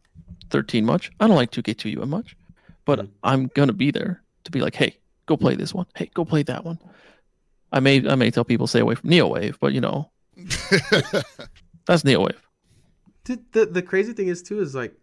13 0.51 0.85
much. 0.85 1.11
I 1.19 1.27
don't 1.27 1.35
like 1.35 1.51
2K2 1.51 2.05
much, 2.07 2.35
but 2.85 2.99
Mhm. 2.99 3.09
I'm 3.23 3.47
gonna 3.55 3.73
be 3.73 3.91
there 3.91 4.21
to 4.43 4.51
be 4.51 4.61
like, 4.61 4.75
hey, 4.75 4.97
go 5.25 5.35
play 5.37 5.55
this 5.55 5.73
one. 5.73 5.85
Hey, 5.95 6.09
go 6.13 6.25
play 6.25 6.43
that 6.43 6.63
one. 6.65 6.79
I 7.71 7.79
may 7.79 8.07
I 8.07 8.15
may 8.15 8.31
tell 8.31 8.43
people 8.45 8.67
stay 8.67 8.79
away 8.81 8.95
from 8.95 9.09
NeoWave, 9.09 9.57
but 9.59 9.73
you 9.73 9.81
know 9.81 10.11
that's 11.85 12.03
NeoWave. 12.03 12.35
the, 13.25 13.39
the 13.53 13.65
the 13.65 13.81
crazy 13.81 14.13
thing 14.13 14.27
is 14.27 14.41
too 14.43 14.59
is 14.61 14.75
like 14.75 14.93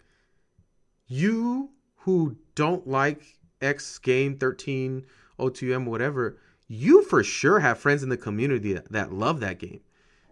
you 1.06 1.70
who 1.96 2.36
don't 2.54 2.86
like 2.86 3.22
X 3.60 3.98
game 3.98 4.36
13 4.38 5.04
O2M 5.38 5.86
whatever 5.86 6.38
you 6.68 7.02
for 7.04 7.22
sure 7.24 7.60
have 7.60 7.78
friends 7.78 8.02
in 8.02 8.08
the 8.10 8.16
community 8.16 8.72
that, 8.74 8.90
that 8.92 9.12
love 9.12 9.40
that 9.40 9.58
game 9.58 9.80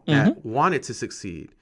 that 0.07 0.45
want 0.45 0.75
it 0.75 0.83
to 0.85 0.95
succeed 0.95 1.55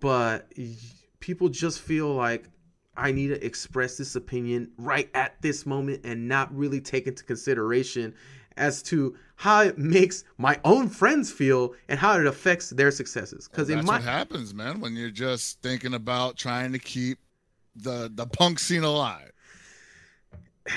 but 0.00 0.46
y- 0.56 0.74
people 1.20 1.48
just 1.48 1.80
feel 1.80 2.14
like 2.14 2.48
I 2.96 3.12
need 3.12 3.28
to 3.28 3.44
express 3.44 3.96
this 3.96 4.16
opinion 4.16 4.70
right 4.76 5.08
at 5.14 5.40
this 5.40 5.64
moment 5.64 6.02
and 6.04 6.28
not 6.28 6.54
really 6.54 6.80
take 6.80 7.06
into 7.06 7.24
consideration 7.24 8.14
as 8.56 8.82
to 8.82 9.16
how 9.36 9.62
it 9.62 9.78
makes 9.78 10.24
my 10.36 10.58
own 10.64 10.88
friends 10.88 11.32
feel 11.32 11.74
and 11.88 11.98
how 11.98 12.18
it 12.18 12.26
affects 12.26 12.70
their 12.70 12.90
successes 12.90 13.48
because 13.48 13.68
That's 13.68 13.86
my 13.86 13.94
what 13.94 14.02
happens, 14.02 14.54
man, 14.54 14.80
when 14.80 14.94
you're 14.94 15.10
just 15.10 15.60
thinking 15.62 15.94
about 15.94 16.36
trying 16.36 16.72
to 16.72 16.78
keep 16.78 17.18
the 17.76 18.10
the 18.14 18.26
punk 18.26 18.58
scene 18.58 18.84
alive. 18.84 19.32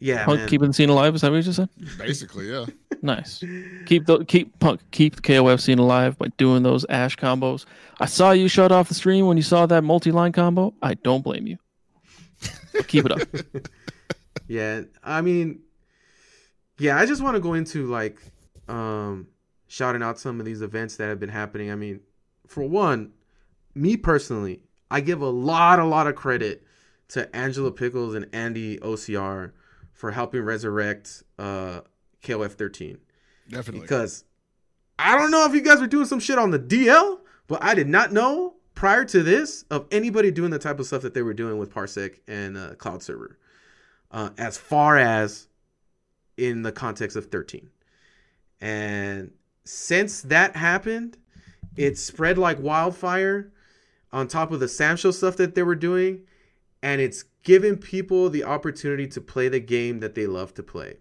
yeah 0.00 0.24
Punk 0.24 0.40
man. 0.40 0.48
keeping 0.48 0.68
the 0.68 0.74
scene 0.74 0.88
alive. 0.88 1.14
Is 1.14 1.20
that 1.20 1.30
what 1.30 1.36
you 1.36 1.42
just 1.42 1.56
said? 1.56 1.68
Basically, 1.98 2.50
yeah. 2.50 2.66
Nice. 3.04 3.42
Keep 3.86 4.06
the 4.06 4.24
keep 4.26 4.56
punk 4.60 4.80
keep 4.92 5.16
the 5.16 5.22
KOF 5.22 5.60
scene 5.60 5.80
alive 5.80 6.16
by 6.18 6.28
doing 6.36 6.62
those 6.62 6.86
ash 6.88 7.16
combos. 7.16 7.64
I 7.98 8.06
saw 8.06 8.30
you 8.30 8.46
shut 8.46 8.70
off 8.70 8.86
the 8.86 8.94
stream 8.94 9.26
when 9.26 9.36
you 9.36 9.42
saw 9.42 9.66
that 9.66 9.82
multi-line 9.82 10.30
combo. 10.30 10.72
I 10.82 10.94
don't 10.94 11.24
blame 11.24 11.48
you. 11.48 11.58
But 12.72 12.88
keep 12.88 13.06
it 13.06 13.12
up. 13.12 13.28
Yeah, 14.48 14.82
I 15.02 15.20
mean, 15.22 15.60
yeah, 16.78 16.98
I 16.98 17.06
just 17.06 17.22
want 17.22 17.36
to 17.36 17.40
go 17.40 17.54
into 17.54 17.86
like 17.86 18.18
um 18.68 19.28
shouting 19.66 20.02
out 20.02 20.18
some 20.18 20.40
of 20.40 20.46
these 20.46 20.60
events 20.62 20.96
that 20.96 21.08
have 21.08 21.18
been 21.20 21.30
happening. 21.30 21.70
I 21.70 21.74
mean, 21.74 22.00
for 22.46 22.62
one, 22.62 23.12
me 23.74 23.96
personally, 23.96 24.62
I 24.90 25.00
give 25.00 25.22
a 25.22 25.28
lot, 25.28 25.78
a 25.78 25.84
lot 25.84 26.06
of 26.06 26.16
credit 26.16 26.66
to 27.08 27.34
Angela 27.34 27.70
Pickles 27.70 28.14
and 28.14 28.26
Andy 28.32 28.78
OCR 28.78 29.52
for 29.92 30.10
helping 30.10 30.42
resurrect 30.42 31.22
uh 31.38 31.80
KOF 32.22 32.52
13 32.52 32.98
Definitely. 33.48 33.80
because 33.82 34.24
I 34.98 35.16
don't 35.16 35.30
know 35.30 35.46
if 35.46 35.54
you 35.54 35.62
guys 35.62 35.80
were 35.80 35.86
doing 35.86 36.06
some 36.06 36.20
shit 36.20 36.38
on 36.38 36.50
the 36.50 36.58
DL, 36.58 37.20
but 37.46 37.62
I 37.62 37.74
did 37.74 37.88
not 37.88 38.12
know 38.12 38.54
prior 38.82 39.04
to 39.04 39.22
this 39.22 39.64
of 39.70 39.86
anybody 39.92 40.32
doing 40.32 40.50
the 40.50 40.58
type 40.58 40.80
of 40.80 40.86
stuff 40.86 41.02
that 41.02 41.14
they 41.14 41.22
were 41.22 41.32
doing 41.32 41.56
with 41.56 41.72
Parsec 41.72 42.18
and 42.26 42.56
uh, 42.56 42.74
Cloud 42.74 43.00
Server, 43.00 43.38
uh, 44.10 44.30
as 44.36 44.58
far 44.58 44.98
as 44.98 45.46
in 46.36 46.62
the 46.62 46.72
context 46.72 47.16
of 47.16 47.26
13. 47.26 47.70
And 48.60 49.30
since 49.62 50.22
that 50.22 50.56
happened, 50.56 51.16
it 51.76 51.96
spread 51.96 52.38
like 52.38 52.58
wildfire 52.58 53.52
on 54.10 54.26
top 54.26 54.50
of 54.50 54.58
the 54.58 54.66
SamSho 54.66 55.14
stuff 55.14 55.36
that 55.36 55.54
they 55.54 55.62
were 55.62 55.76
doing, 55.76 56.22
and 56.82 57.00
it's 57.00 57.22
given 57.44 57.76
people 57.76 58.30
the 58.30 58.42
opportunity 58.42 59.06
to 59.06 59.20
play 59.20 59.48
the 59.48 59.60
game 59.60 60.00
that 60.00 60.16
they 60.16 60.26
love 60.26 60.54
to 60.54 60.62
play 60.64 60.96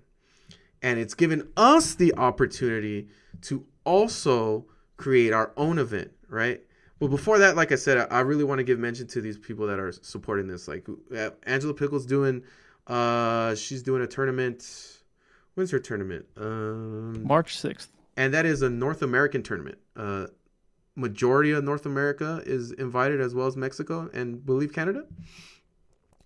and 0.83 0.99
it's 0.99 1.13
given 1.13 1.47
us 1.57 1.95
the 1.95 2.13
opportunity 2.15 3.07
to 3.41 3.65
also 3.85 4.65
create 4.97 5.33
our 5.33 5.51
own 5.57 5.77
event, 5.77 6.11
right? 6.27 6.61
But 7.01 7.09
before 7.09 7.39
that, 7.39 7.55
like 7.55 7.71
I 7.71 7.75
said, 7.75 8.07
I- 8.11 8.19
really 8.21 8.43
want 8.43 8.59
to 8.59 8.63
give 8.63 8.77
mention 8.79 9.07
to 9.07 9.21
these 9.21 9.37
people 9.37 9.65
that 9.67 9.79
are 9.79 9.91
supporting 9.91 10.47
this. 10.47 10.67
Like 10.67 10.87
uh, 11.13 11.31
Angela 11.43 11.73
Pickles 11.73 12.05
doing 12.05 12.43
Uh, 12.87 13.55
she's 13.55 13.83
doing 13.83 14.01
a 14.03 14.07
tournament. 14.07 14.63
When's 15.55 15.71
her 15.71 15.79
tournament? 15.79 16.25
Um, 16.37 17.23
March 17.23 17.57
sixth. 17.57 17.89
and 18.17 18.33
that 18.33 18.45
is 18.45 18.61
a 18.61 18.69
North 18.69 19.01
American 19.01 19.41
tournament. 19.43 19.77
Uh, 19.95 20.27
majority 20.95 21.51
of 21.51 21.63
North 21.63 21.85
America 21.85 22.41
is 22.45 22.71
invited, 22.71 23.19
as 23.21 23.33
well 23.35 23.47
as 23.47 23.55
Mexico 23.57 24.09
and 24.13 24.45
believe 24.45 24.71
Canada. 24.73 25.05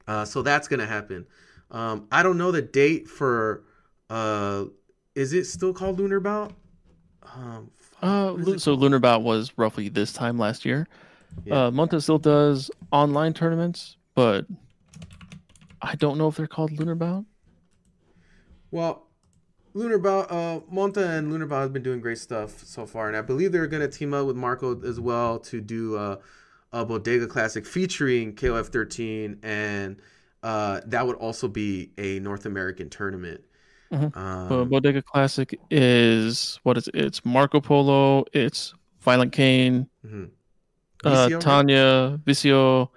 Uh, 0.07 0.26
so 0.26 0.41
that's 0.41 0.68
gonna 0.68 0.85
happen. 0.85 1.26
Um, 1.72 2.07
I 2.11 2.22
don't 2.23 2.38
know 2.38 2.52
the 2.52 2.61
date 2.61 3.07
for. 3.07 3.64
Uh, 4.10 4.65
is 5.15 5.34
it 5.34 5.45
still 5.45 5.73
called 5.73 5.99
Lunar 5.99 6.19
Bout? 6.19 6.53
Um, 7.34 7.72
Uh, 8.06 8.57
so 8.57 8.72
called? 8.72 8.82
Lunar 8.82 8.99
Bout 8.99 9.23
was 9.23 9.52
roughly 9.57 9.90
this 9.90 10.14
time 10.14 10.38
last 10.38 10.65
year. 10.65 10.88
Yeah. 11.44 11.65
Uh, 11.65 11.72
Monta 11.72 12.02
still 12.02 12.18
does 12.18 12.72
online 12.91 13.34
tournaments, 13.34 13.98
but 14.14 14.45
I 15.82 15.95
don't 15.95 16.18
know 16.18 16.27
if 16.27 16.36
they're 16.36 16.48
called 16.48 16.72
Lunar 16.80 16.95
Bout. 16.95 17.26
Well, 18.72 19.07
Lunar 19.73 19.98
Bout, 19.98 20.32
uh, 20.32 20.61
Monta 20.72 21.18
and 21.18 21.32
Lunar 21.32 21.45
Bout 21.45 21.61
have 21.61 21.73
been 21.73 21.84
doing 21.84 21.99
great 21.99 22.18
stuff 22.18 22.64
so 22.64 22.86
far, 22.86 23.07
and 23.07 23.18
I 23.18 23.22
believe 23.22 23.52
they're 23.52 23.68
going 23.68 23.82
to 23.82 23.98
team 23.98 24.14
up 24.14 24.26
with 24.26 24.38
Marco 24.38 24.82
as 24.84 24.99
well 24.99 25.40
to 25.40 25.60
do 25.60 25.98
uh, 25.98 26.18
a 26.72 26.86
Bodega 26.86 27.27
Classic 27.27 27.65
featuring 27.65 28.36
KOF 28.36 28.68
13, 28.68 29.40
and 29.44 29.98
uh, 30.44 30.82
that 30.86 31.06
would 31.06 31.18
also 31.18 31.48
be 31.48 31.91
a 31.98 32.19
North 32.19 32.45
American 32.45 32.90
tournament. 32.90 33.44
Mhm. 33.95 34.17
Um, 34.17 34.47
But 34.49 34.65
Bodega 34.65 35.01
Classic 35.01 35.57
is 35.72 36.59
what 36.63 36.77
is 36.77 36.88
it? 36.89 36.95
It's 36.95 37.23
Marco 37.26 37.61
Polo. 37.61 38.26
It's 38.34 38.73
Violent 39.01 39.31
Kane, 39.31 39.88
mhm. 40.05 40.30
uh. 41.03 41.30
Tanya, 41.39 42.19
Vicio. 42.26 42.91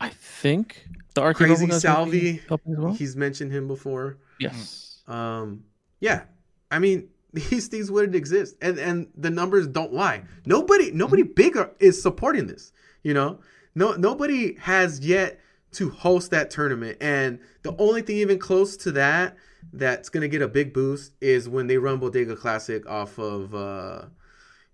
I 0.00 0.08
think 0.08 0.86
the 1.14 1.20
Arcade 1.22 1.48
Crazy 1.48 1.66
Mobile 1.66 1.80
guys 1.80 1.84
might 1.84 2.10
be 2.10 2.38
Salvi. 2.48 2.64
well. 2.66 2.92
He's 2.94 3.16
mentioned 3.16 3.52
him 3.52 3.66
before. 3.68 4.16
Yes. 4.38 5.02
Um, 5.06 5.64
yeah, 6.00 6.22
I 6.70 6.78
mean 6.78 7.08
these 7.32 7.68
things 7.68 7.90
wouldn't 7.90 8.14
exist, 8.14 8.56
and 8.62 8.78
and 8.78 9.08
the 9.16 9.30
numbers 9.30 9.66
don't 9.66 9.92
lie. 9.92 10.22
Nobody 10.46 10.90
nobody 10.92 11.22
bigger 11.22 11.70
is 11.80 12.00
supporting 12.00 12.46
this. 12.46 12.72
You 13.02 13.14
know, 13.14 13.40
no 13.74 13.92
nobody 13.94 14.54
has 14.60 15.00
yet 15.00 15.40
to 15.72 15.90
host 15.90 16.30
that 16.30 16.50
tournament, 16.50 16.98
and 17.00 17.38
the 17.62 17.74
only 17.78 18.02
thing 18.02 18.16
even 18.16 18.38
close 18.38 18.76
to 18.78 18.92
that 18.92 19.36
that's 19.72 20.08
gonna 20.08 20.28
get 20.28 20.42
a 20.42 20.48
big 20.48 20.72
boost 20.72 21.12
is 21.20 21.48
when 21.48 21.66
they 21.66 21.78
run 21.78 21.98
Bodega 21.98 22.36
Classic 22.36 22.88
off 22.88 23.18
of 23.18 23.54
uh, 23.54 24.06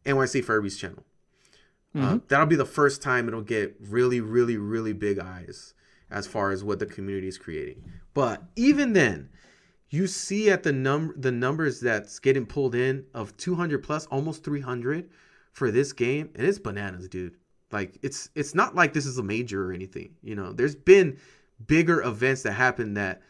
NYC 0.04 0.42
Furby's 0.44 0.76
channel. 0.76 1.04
Uh, 1.94 2.16
Mhm. 2.16 2.28
that'll 2.28 2.46
be 2.46 2.56
the 2.56 2.66
first 2.66 3.00
time 3.00 3.26
it'll 3.26 3.40
get 3.40 3.74
really, 3.80 4.20
really, 4.20 4.56
really 4.58 4.92
big 4.92 5.18
eyes 5.18 5.72
as 6.10 6.26
far 6.26 6.50
as 6.50 6.62
what 6.62 6.78
the 6.78 6.86
community 6.86 7.26
is 7.26 7.38
creating. 7.38 7.82
But 8.12 8.44
even 8.54 8.92
then, 8.92 9.30
you 9.88 10.06
see 10.06 10.50
at 10.50 10.62
the 10.62 10.72
num 10.72 11.14
the 11.16 11.32
numbers 11.32 11.80
that's 11.80 12.18
getting 12.18 12.44
pulled 12.44 12.74
in 12.74 13.06
of 13.14 13.36
200 13.36 13.82
plus, 13.82 14.06
almost 14.06 14.44
300 14.44 15.08
for 15.52 15.70
this 15.70 15.92
game, 15.92 16.28
and 16.34 16.46
it's 16.46 16.58
bananas, 16.58 17.08
dude. 17.08 17.36
Like 17.72 17.98
it's 18.02 18.28
it's 18.34 18.54
not 18.54 18.74
like 18.74 18.92
this 18.92 19.06
is 19.06 19.16
a 19.18 19.22
major 19.22 19.70
or 19.70 19.72
anything. 19.72 20.16
You 20.22 20.34
know, 20.34 20.52
there's 20.52 20.74
been 20.76 21.16
bigger 21.66 22.02
events 22.02 22.42
that 22.42 22.52
happen 22.52 22.94
that 22.94 23.22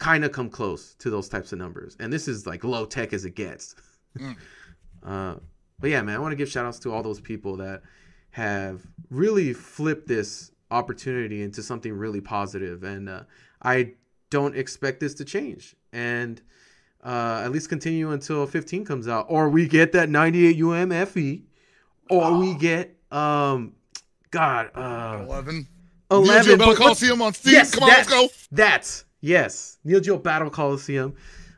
kind 0.00 0.24
of 0.24 0.32
come 0.32 0.48
close 0.48 0.94
to 0.94 1.10
those 1.10 1.28
types 1.28 1.52
of 1.52 1.58
numbers, 1.58 1.96
and 2.00 2.12
this 2.12 2.26
is 2.26 2.46
like 2.46 2.64
low 2.64 2.84
tech 2.84 3.12
as 3.12 3.24
it 3.24 3.36
gets. 3.36 3.76
Mm. 4.18 4.36
uh, 5.06 5.34
but 5.78 5.90
yeah, 5.90 6.02
man, 6.02 6.16
I 6.16 6.18
want 6.18 6.32
to 6.32 6.36
give 6.36 6.48
shout 6.48 6.66
outs 6.66 6.80
to 6.80 6.92
all 6.92 7.02
those 7.04 7.20
people 7.20 7.56
that 7.58 7.82
have 8.30 8.82
really 9.10 9.52
flipped 9.52 10.08
this 10.08 10.50
opportunity 10.70 11.42
into 11.42 11.62
something 11.62 11.92
really 11.92 12.20
positive. 12.20 12.82
and 12.82 13.08
uh, 13.08 13.22
I 13.62 13.92
don't 14.30 14.56
expect 14.56 15.00
this 15.00 15.14
to 15.14 15.24
change, 15.24 15.76
and 15.92 16.40
uh, 17.04 17.42
at 17.44 17.52
least 17.52 17.68
continue 17.68 18.10
until 18.10 18.46
15 18.46 18.84
comes 18.84 19.06
out, 19.06 19.26
or 19.28 19.48
we 19.48 19.68
get 19.68 19.92
that 19.92 20.08
98 20.08 20.58
UMFE, 20.58 21.42
or 22.08 22.38
we 22.38 22.54
get 22.54 22.96
um, 23.12 23.74
God, 24.30 24.70
uh, 24.74 25.24
11. 25.26 25.68
11. 26.10 26.46
Neo 26.46 26.56
Geo 26.56 26.66
but 26.66 26.76
Coliseum 26.76 27.22
on 27.22 27.34
Steam. 27.34 27.52
Yes, 27.52 27.74
Come 27.74 27.84
on, 27.84 27.88
let's 27.90 28.08
go. 28.08 28.28
That's 28.50 29.04
yes, 29.20 29.78
Neo 29.84 30.00
Geo 30.00 30.18
Battle 30.18 30.50
Coliseum. 30.50 31.14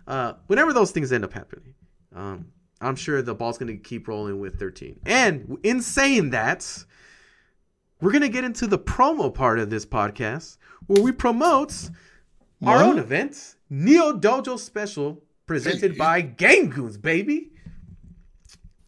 Uh, 0.07 0.35
whenever 0.47 0.73
those 0.73 0.91
things 0.91 1.13
end 1.13 1.25
up 1.25 1.33
happening, 1.33 1.75
um, 2.15 2.47
I'm 2.81 2.97
sure 2.97 3.23
the 3.23 3.35
ball's 3.35 3.59
going 3.59 3.75
to 3.75 3.81
keep 3.83 4.09
rolling 4.09 4.41
with 4.41 4.59
13. 4.59 5.01
And 5.07 5.59
in 5.63 5.81
saying 5.81 6.31
that, 6.31 6.85
we're 8.01 8.11
going 8.11 8.23
to 8.23 8.29
get 8.29 8.45
into 8.45 8.67
the 8.67 8.79
promo 8.79 9.33
part 9.33 9.59
of 9.61 9.71
this 9.71 9.87
podcast 9.87 10.59
where 10.89 11.03
we 11.03 11.13
promote 11.13 11.91
our 12.65 12.83
own 12.83 12.99
event, 12.99 13.57
Neo 13.71 14.13
Dojo 14.13 14.59
Special, 14.59 15.23
presented 15.47 15.93
Hey, 15.93 15.97
by 15.99 16.21
Game 16.21 16.69
Goons, 16.71 16.97
baby. 16.97 17.53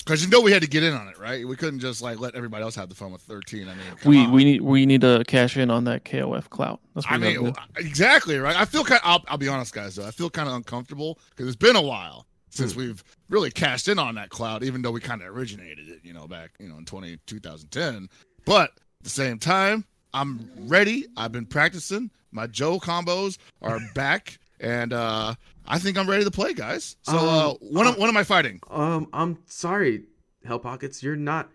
Because 0.05 0.22
you 0.22 0.31
know 0.31 0.40
we 0.40 0.52
had 0.52 0.62
to 0.62 0.68
get 0.68 0.82
in 0.82 0.93
on 0.93 1.09
it, 1.09 1.18
right? 1.18 1.47
We 1.47 1.56
couldn't 1.56 1.81
just 1.81 2.02
like 2.02 2.20
let 2.20 2.35
everybody 2.35 2.62
else 2.62 2.74
have 2.74 2.89
the 2.89 2.94
fun 2.94 3.10
with 3.10 3.22
13. 3.22 3.68
I 3.68 3.74
mean, 3.74 3.78
We 4.05 4.18
on. 4.18 4.32
we 4.32 4.44
need 4.44 4.60
we 4.60 4.85
need 4.85 5.01
to 5.01 5.24
cash 5.26 5.56
in 5.56 5.70
on 5.70 5.85
that 5.85 6.05
KOF 6.05 6.51
clout. 6.51 6.81
That's 6.94 7.06
what 7.06 7.14
I 7.14 7.18
mean, 7.18 7.52
exactly 7.76 8.39
right. 8.39 8.56
I 8.56 8.66
feel 8.66 8.85
kind. 8.85 9.01
I'll, 9.02 9.24
I'll 9.28 9.39
be 9.39 9.48
honest, 9.48 9.72
guys. 9.72 9.97
Though 9.97 10.06
I 10.06 10.10
feel 10.10 10.28
kind 10.28 10.48
of 10.48 10.55
uncomfortable 10.55 11.18
because 11.31 11.47
it's 11.47 11.56
been 11.56 11.76
a 11.76 11.82
while 11.82 12.26
since 12.51 12.74
hmm. 12.74 12.81
we've 12.81 13.05
really 13.31 13.51
cashed 13.51 13.89
in 13.89 13.98
on 13.98 14.14
that 14.16 14.31
cloud, 14.31 14.62
even 14.62 14.82
though 14.82 14.90
we 14.93 15.01
kind 15.01 15.22
of 15.22 15.28
originated 15.28 15.89
it, 15.89 16.01
you 16.02 16.12
know, 16.12 16.26
back 16.28 16.51
you 16.59 16.68
know 16.68 16.76
in 16.76 16.85
20, 16.85 17.18
2010. 17.26 18.09
But 18.44 18.70
at 18.70 19.05
the 19.05 19.10
same 19.10 19.39
time, 19.39 19.85
I'm 20.12 20.51
ready. 20.59 21.06
I've 21.16 21.32
been 21.32 21.47
practicing. 21.47 22.10
My 22.31 22.47
Joe 22.47 22.78
combos 22.78 23.39
are 23.62 23.81
back, 23.94 24.39
and 24.60 24.93
uh 24.93 25.35
I 25.66 25.78
think 25.78 25.97
I'm 25.97 26.09
ready 26.09 26.24
to 26.24 26.31
play, 26.31 26.52
guys. 26.52 26.97
So 27.02 27.16
uh, 27.16 27.51
Um, 27.52 27.56
when, 27.60 27.86
uh, 27.86 27.93
when 27.94 28.09
am 28.10 28.16
I 28.18 28.24
fighting? 28.24 28.60
Um, 28.70 29.09
I'm 29.14 29.39
sorry, 29.47 30.05
Hell 30.44 30.59
Pockets, 30.59 31.02
you're 31.02 31.16
not 31.16 31.48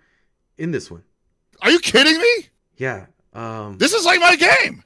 in 0.58 0.72
this 0.72 0.90
one. 0.90 1.04
Are 1.62 1.70
you 1.70 1.80
kidding 1.80 2.18
me? 2.18 2.48
Yeah. 2.78 3.06
Um, 3.34 3.78
This 3.78 3.94
is 3.94 4.06
like 4.06 4.20
my 4.20 4.36
game. 4.36 4.84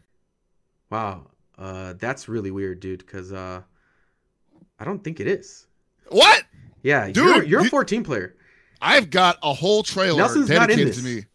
Wow. 0.90 1.28
Uh 1.58 1.94
that's 2.00 2.28
really 2.28 2.52
weird, 2.52 2.80
dude, 2.80 3.00
because 3.00 3.32
uh 3.32 3.62
I 4.80 4.84
don't 4.86 5.04
think 5.04 5.20
it 5.20 5.28
is. 5.28 5.68
What? 6.10 6.44
Yeah, 6.82 7.06
Dude, 7.08 7.16
you're 7.16 7.44
you're 7.44 7.60
a 7.62 7.64
you- 7.64 7.70
14 7.70 8.04
player. 8.04 8.36
I've 8.82 9.10
got 9.10 9.38
a 9.42 9.54
whole 9.54 9.82
trailer 9.84 10.18
Nelson's 10.18 10.50
not 10.50 10.70
in 10.70 10.78
dedicated 10.78 10.94
to 10.96 11.04
me. 11.04 11.26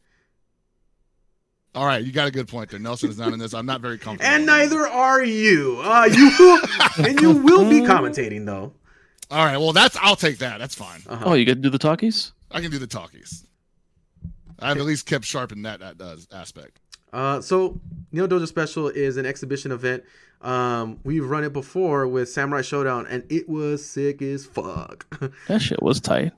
All 1.74 1.86
right, 1.86 2.03
you 2.05 2.12
got 2.12 2.27
a 2.27 2.31
good 2.31 2.49
point 2.49 2.70
there. 2.70 2.81
Nelson 2.81 3.11
is 3.11 3.19
not 3.19 3.32
in 3.32 3.39
this. 3.39 3.55
I'm 3.55 3.66
not 3.66 3.81
very 3.81 3.99
comfortable. 3.99 4.32
And 4.35 4.47
neither 4.47 4.86
are 4.86 5.23
you. 5.23 5.81
Uh 5.85 6.09
you 6.11 6.31
will 6.39 7.07
and 7.07 7.20
you 7.20 7.32
will 7.32 7.69
be 7.69 7.81
commentating 7.81 8.47
though. 8.47 8.73
All 9.31 9.45
right, 9.45 9.59
well 9.59 9.73
that's 9.73 9.97
I'll 10.01 10.16
take 10.16 10.39
that. 10.39 10.59
That's 10.59 10.74
fine. 10.74 11.03
Uh-huh. 11.07 11.24
Oh, 11.27 11.35
you 11.35 11.45
got 11.45 11.55
to 11.55 11.61
do 11.61 11.70
the 11.70 11.78
talkies. 11.78 12.32
I 12.51 12.61
can 12.61 12.70
do 12.70 12.78
the 12.78 12.86
talkies. 12.86 13.45
I've 14.59 14.78
at 14.78 14.85
least 14.85 15.07
kept 15.07 15.24
sharp 15.24 15.53
in 15.53 15.62
that, 15.62 15.81
that 15.81 16.01
uh, 16.01 16.16
aspect. 16.32 16.81
Uh, 17.12 17.40
so 17.40 17.78
Neo 18.12 18.27
Dojo 18.27 18.47
Special 18.49 18.89
is 18.89 19.16
an 19.16 19.24
exhibition 19.27 19.70
event. 19.70 20.03
Um, 20.40 20.99
we've 21.05 21.24
run 21.28 21.45
it 21.45 21.53
before 21.53 22.07
with 22.07 22.28
Samurai 22.28 22.62
Shodown, 22.62 23.07
and 23.09 23.24
it 23.31 23.49
was 23.49 23.85
sick 23.85 24.23
as 24.23 24.47
fuck. 24.47 25.07
That 25.49 25.61
shit 25.61 25.82
was 25.82 26.01
tight. 26.01 26.32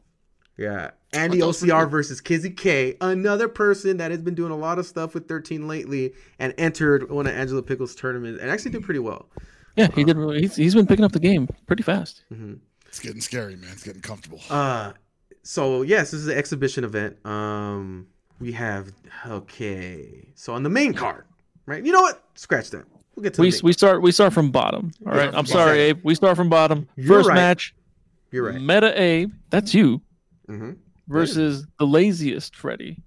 Yeah, 0.60 0.90
Andy 1.14 1.38
thought 1.38 1.44
it 1.44 1.46
was 1.46 1.58
pretty 1.60 1.72
OCR 1.72 1.90
versus 1.90 2.20
Kizzy 2.20 2.50
K, 2.50 2.94
another 3.00 3.48
person 3.48 3.96
that 3.96 4.10
has 4.10 4.20
been 4.20 4.34
doing 4.34 4.52
a 4.52 4.56
lot 4.56 4.78
of 4.78 4.84
stuff 4.84 5.14
with 5.14 5.26
13 5.26 5.66
lately, 5.66 6.12
and 6.38 6.52
entered 6.58 7.10
one 7.10 7.26
of 7.26 7.32
Angela 7.34 7.62
Pickle's 7.62 7.94
tournaments 7.94 8.42
and 8.42 8.50
actually 8.50 8.72
did 8.72 8.82
pretty 8.82 9.00
well. 9.00 9.26
Yeah, 9.76 9.88
he 9.94 10.04
did. 10.04 10.18
Really, 10.18 10.42
he's, 10.42 10.56
he's 10.56 10.74
been 10.74 10.86
picking 10.86 11.04
up 11.04 11.12
the 11.12 11.18
game 11.18 11.48
pretty 11.66 11.82
fast. 11.82 12.24
hmm 12.28 12.54
It's 12.86 13.00
getting 13.00 13.22
scary, 13.22 13.56
man. 13.56 13.70
It's 13.72 13.82
getting 13.84 14.02
comfortable. 14.02 14.38
Uh, 14.50 14.92
so 15.42 15.80
yes, 15.80 16.10
this 16.10 16.20
is 16.20 16.28
an 16.28 16.36
exhibition 16.36 16.84
event. 16.84 17.16
Um, 17.24 18.06
we 18.38 18.52
have 18.52 18.92
okay. 19.26 20.28
So 20.34 20.52
on 20.52 20.62
the 20.62 20.68
main 20.68 20.92
card, 20.92 21.24
right? 21.64 21.82
You 21.82 21.92
know 21.92 22.02
what? 22.02 22.22
Scratch 22.34 22.68
that. 22.70 22.84
We'll 23.16 23.22
get 23.22 23.32
to 23.34 23.40
We 23.40 23.50
the 23.50 23.56
main 23.56 23.60
we 23.64 23.72
start 23.72 24.02
we 24.02 24.12
start 24.12 24.34
from 24.34 24.50
bottom. 24.50 24.92
All 25.06 25.12
right. 25.12 25.30
Yeah. 25.32 25.38
I'm 25.38 25.46
from 25.46 25.52
sorry. 25.52 25.78
Abe. 25.80 26.00
We 26.04 26.14
start 26.14 26.36
from 26.36 26.50
bottom. 26.50 26.86
You're 26.96 27.06
First 27.06 27.28
right. 27.30 27.34
match. 27.36 27.74
You're 28.30 28.52
right. 28.52 28.60
Meta 28.60 29.00
Abe. 29.00 29.32
That's 29.48 29.72
you 29.72 30.02
hmm 30.56 30.72
versus 31.08 31.66
the 31.78 31.86
laziest 31.86 32.54
Freddy. 32.54 33.02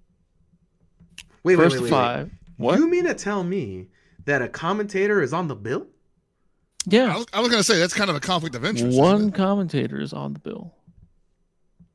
Wait, 1.43 1.55
wait, 1.55 1.63
First 1.63 1.75
wait, 1.75 1.83
wait, 1.83 1.83
wait. 1.85 1.89
five. 1.91 2.31
What? 2.57 2.79
You 2.79 2.89
mean 2.89 3.05
to 3.05 3.13
tell 3.13 3.43
me 3.43 3.87
that 4.25 4.41
a 4.41 4.47
commentator 4.49 5.21
is 5.21 5.33
on 5.33 5.47
the 5.47 5.55
bill? 5.55 5.87
I 6.91 6.95
yeah. 6.95 7.15
was, 7.17 7.25
I 7.33 7.39
was 7.41 7.49
gonna 7.49 7.63
say 7.63 7.79
that's 7.79 7.93
kind 7.93 8.09
of 8.09 8.15
a 8.15 8.19
conflict 8.19 8.55
of 8.55 8.65
interest. 8.65 8.97
One 8.97 9.31
commentator 9.31 9.99
is 10.01 10.11
on 10.13 10.33
the 10.33 10.39
bill, 10.39 10.73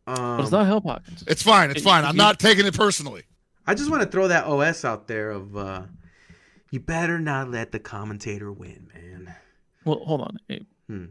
Um, 0.07 0.15
but 0.39 0.41
it's 0.43 0.51
not 0.51 0.67
Hell 0.67 0.81
Pockets. 0.81 1.25
It's 1.27 1.43
fine. 1.43 1.71
It's 1.71 1.81
It- 1.81 1.85
fine. 1.85 2.05
I'm 2.05 2.15
you- 2.15 2.19
not 2.23 2.39
taking 2.39 2.67
it 2.67 2.75
personally. 2.75 3.23
I 3.67 3.75
just 3.75 3.91
want 3.91 4.03
to 4.03 4.09
throw 4.09 4.29
that 4.29 4.45
OS 4.47 4.85
out 4.87 5.09
there 5.09 5.31
of 5.31 5.55
uh, 5.57 5.83
you 6.71 6.81
better 6.81 7.19
not 7.19 7.51
let 7.51 7.71
the 7.73 7.79
commentator 7.79 8.51
win, 8.51 8.89
man. 8.95 9.35
Well, 9.85 9.99
hold 10.05 10.23
on, 10.23 10.39
Abe. 10.49 10.67
Hmm. 10.87 11.05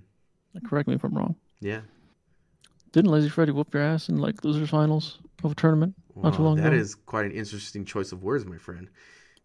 Correct 0.67 0.87
me 0.87 0.95
if 0.95 1.03
I'm 1.03 1.15
wrong. 1.15 1.35
Yeah. 1.59 1.81
Didn't 2.97 3.11
Lazy 3.11 3.29
Freddy 3.29 3.51
whoop 3.51 3.71
your 3.75 3.83
ass 3.83 4.09
in 4.09 4.17
like 4.17 4.43
losers 4.43 4.71
finals 4.71 5.19
of 5.43 5.51
a 5.51 5.55
tournament? 5.55 5.93
Not 6.15 6.33
too 6.33 6.41
long 6.41 6.55
that 6.55 6.73
ago. 6.73 6.75
is 6.81 6.95
quite 6.95 7.25
an 7.25 7.31
interesting 7.31 7.85
choice 7.85 8.11
of 8.11 8.23
words, 8.23 8.43
my 8.43 8.57
friend. 8.57 8.89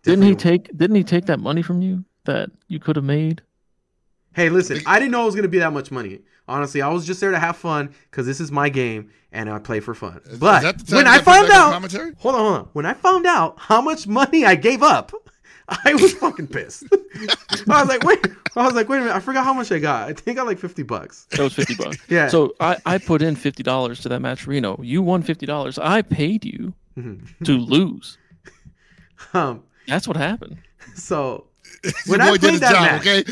Didn't 0.03 0.25
he 0.25 0.35
take? 0.35 0.75
Didn't 0.75 0.97
he 0.97 1.05
take 1.05 1.27
that 1.27 1.39
money 1.39 1.61
from 1.61 1.83
you 1.83 2.03
that 2.25 2.49
you 2.69 2.79
could 2.79 2.97
have 2.97 3.05
made 3.05 3.43
Hey, 4.35 4.49
listen, 4.49 4.79
I 4.87 4.99
didn't 4.99 5.11
know 5.13 5.25
it 5.25 5.27
was 5.27 5.35
gonna 5.35 5.49
be 5.49 5.59
that 5.59 5.75
much 5.75 5.91
money. 5.91 6.21
Honestly, 6.49 6.81
I 6.81 6.89
was 6.89 7.07
just 7.07 7.21
there 7.21 7.31
to 7.33 7.39
have 7.39 7.59
fun 7.59 7.93
because 8.11 8.25
this 8.25 8.41
is 8.41 8.51
my 8.51 8.71
game 8.71 9.11
and 9.33 9.51
I 9.51 9.59
play 9.59 9.81
for 9.81 9.93
fun. 9.93 10.23
Is- 10.25 10.33
is 10.33 10.39
But 10.39 10.63
that 10.63 10.91
when 10.91 11.07
I 11.07 11.19
found 11.19 11.51
out, 11.51 11.73
commentary? 11.73 12.13
hold 12.17 12.35
on, 12.37 12.41
hold 12.41 12.55
on. 12.55 12.69
When 12.73 12.87
I 12.87 12.95
found 12.95 13.27
out 13.27 13.57
how 13.59 13.83
much 13.83 14.07
money 14.07 14.47
I 14.47 14.55
gave 14.55 14.83
up, 14.83 15.13
I 15.85 15.95
was 15.95 16.13
fucking 16.15 16.49
pissed. 16.49 16.85
I 17.69 17.81
was 17.81 17.89
like, 17.89 18.03
wait. 18.05 18.27
I 18.57 18.65
was 18.65 18.75
like, 18.75 18.89
wait 18.89 18.99
a 18.99 19.01
minute. 19.01 19.15
I 19.15 19.21
forgot 19.21 19.45
how 19.45 19.53
much 19.55 19.73
I 19.73 19.79
got. 19.79 20.09
I 20.09 20.13
think 20.13 20.37
I 20.37 20.41
got 20.41 20.47
like 20.47 20.59
fifty 20.59 20.83
bucks. 20.83 21.27
That 21.31 21.41
was 21.41 21.55
fifty 21.55 21.75
bucks. 21.75 21.97
Yeah. 22.09 22.29
So 22.29 22.55
I, 22.61 22.77
I 22.85 22.99
put 22.99 23.23
in 23.23 23.37
fifty 23.37 23.63
dollars 23.63 24.01
to 24.01 24.09
that 24.11 24.21
match, 24.21 24.47
Reno. 24.47 24.79
You 24.83 25.03
won 25.03 25.23
fifty 25.23 25.47
dollars. 25.47 25.79
I 25.79 26.03
paid 26.03 26.45
you 26.45 26.75
Mhm. 26.99 27.27
to 27.45 27.53
lose. 27.59 28.19
um. 29.35 29.63
That's 29.89 30.07
what 30.07 30.17
happened. 30.17 30.59
So 30.95 31.47
when 32.07 32.21
I 32.21 32.37
played 32.39 32.61
that 32.61 32.73
job, 32.73 32.83
match, 32.83 33.01
okay? 33.01 33.25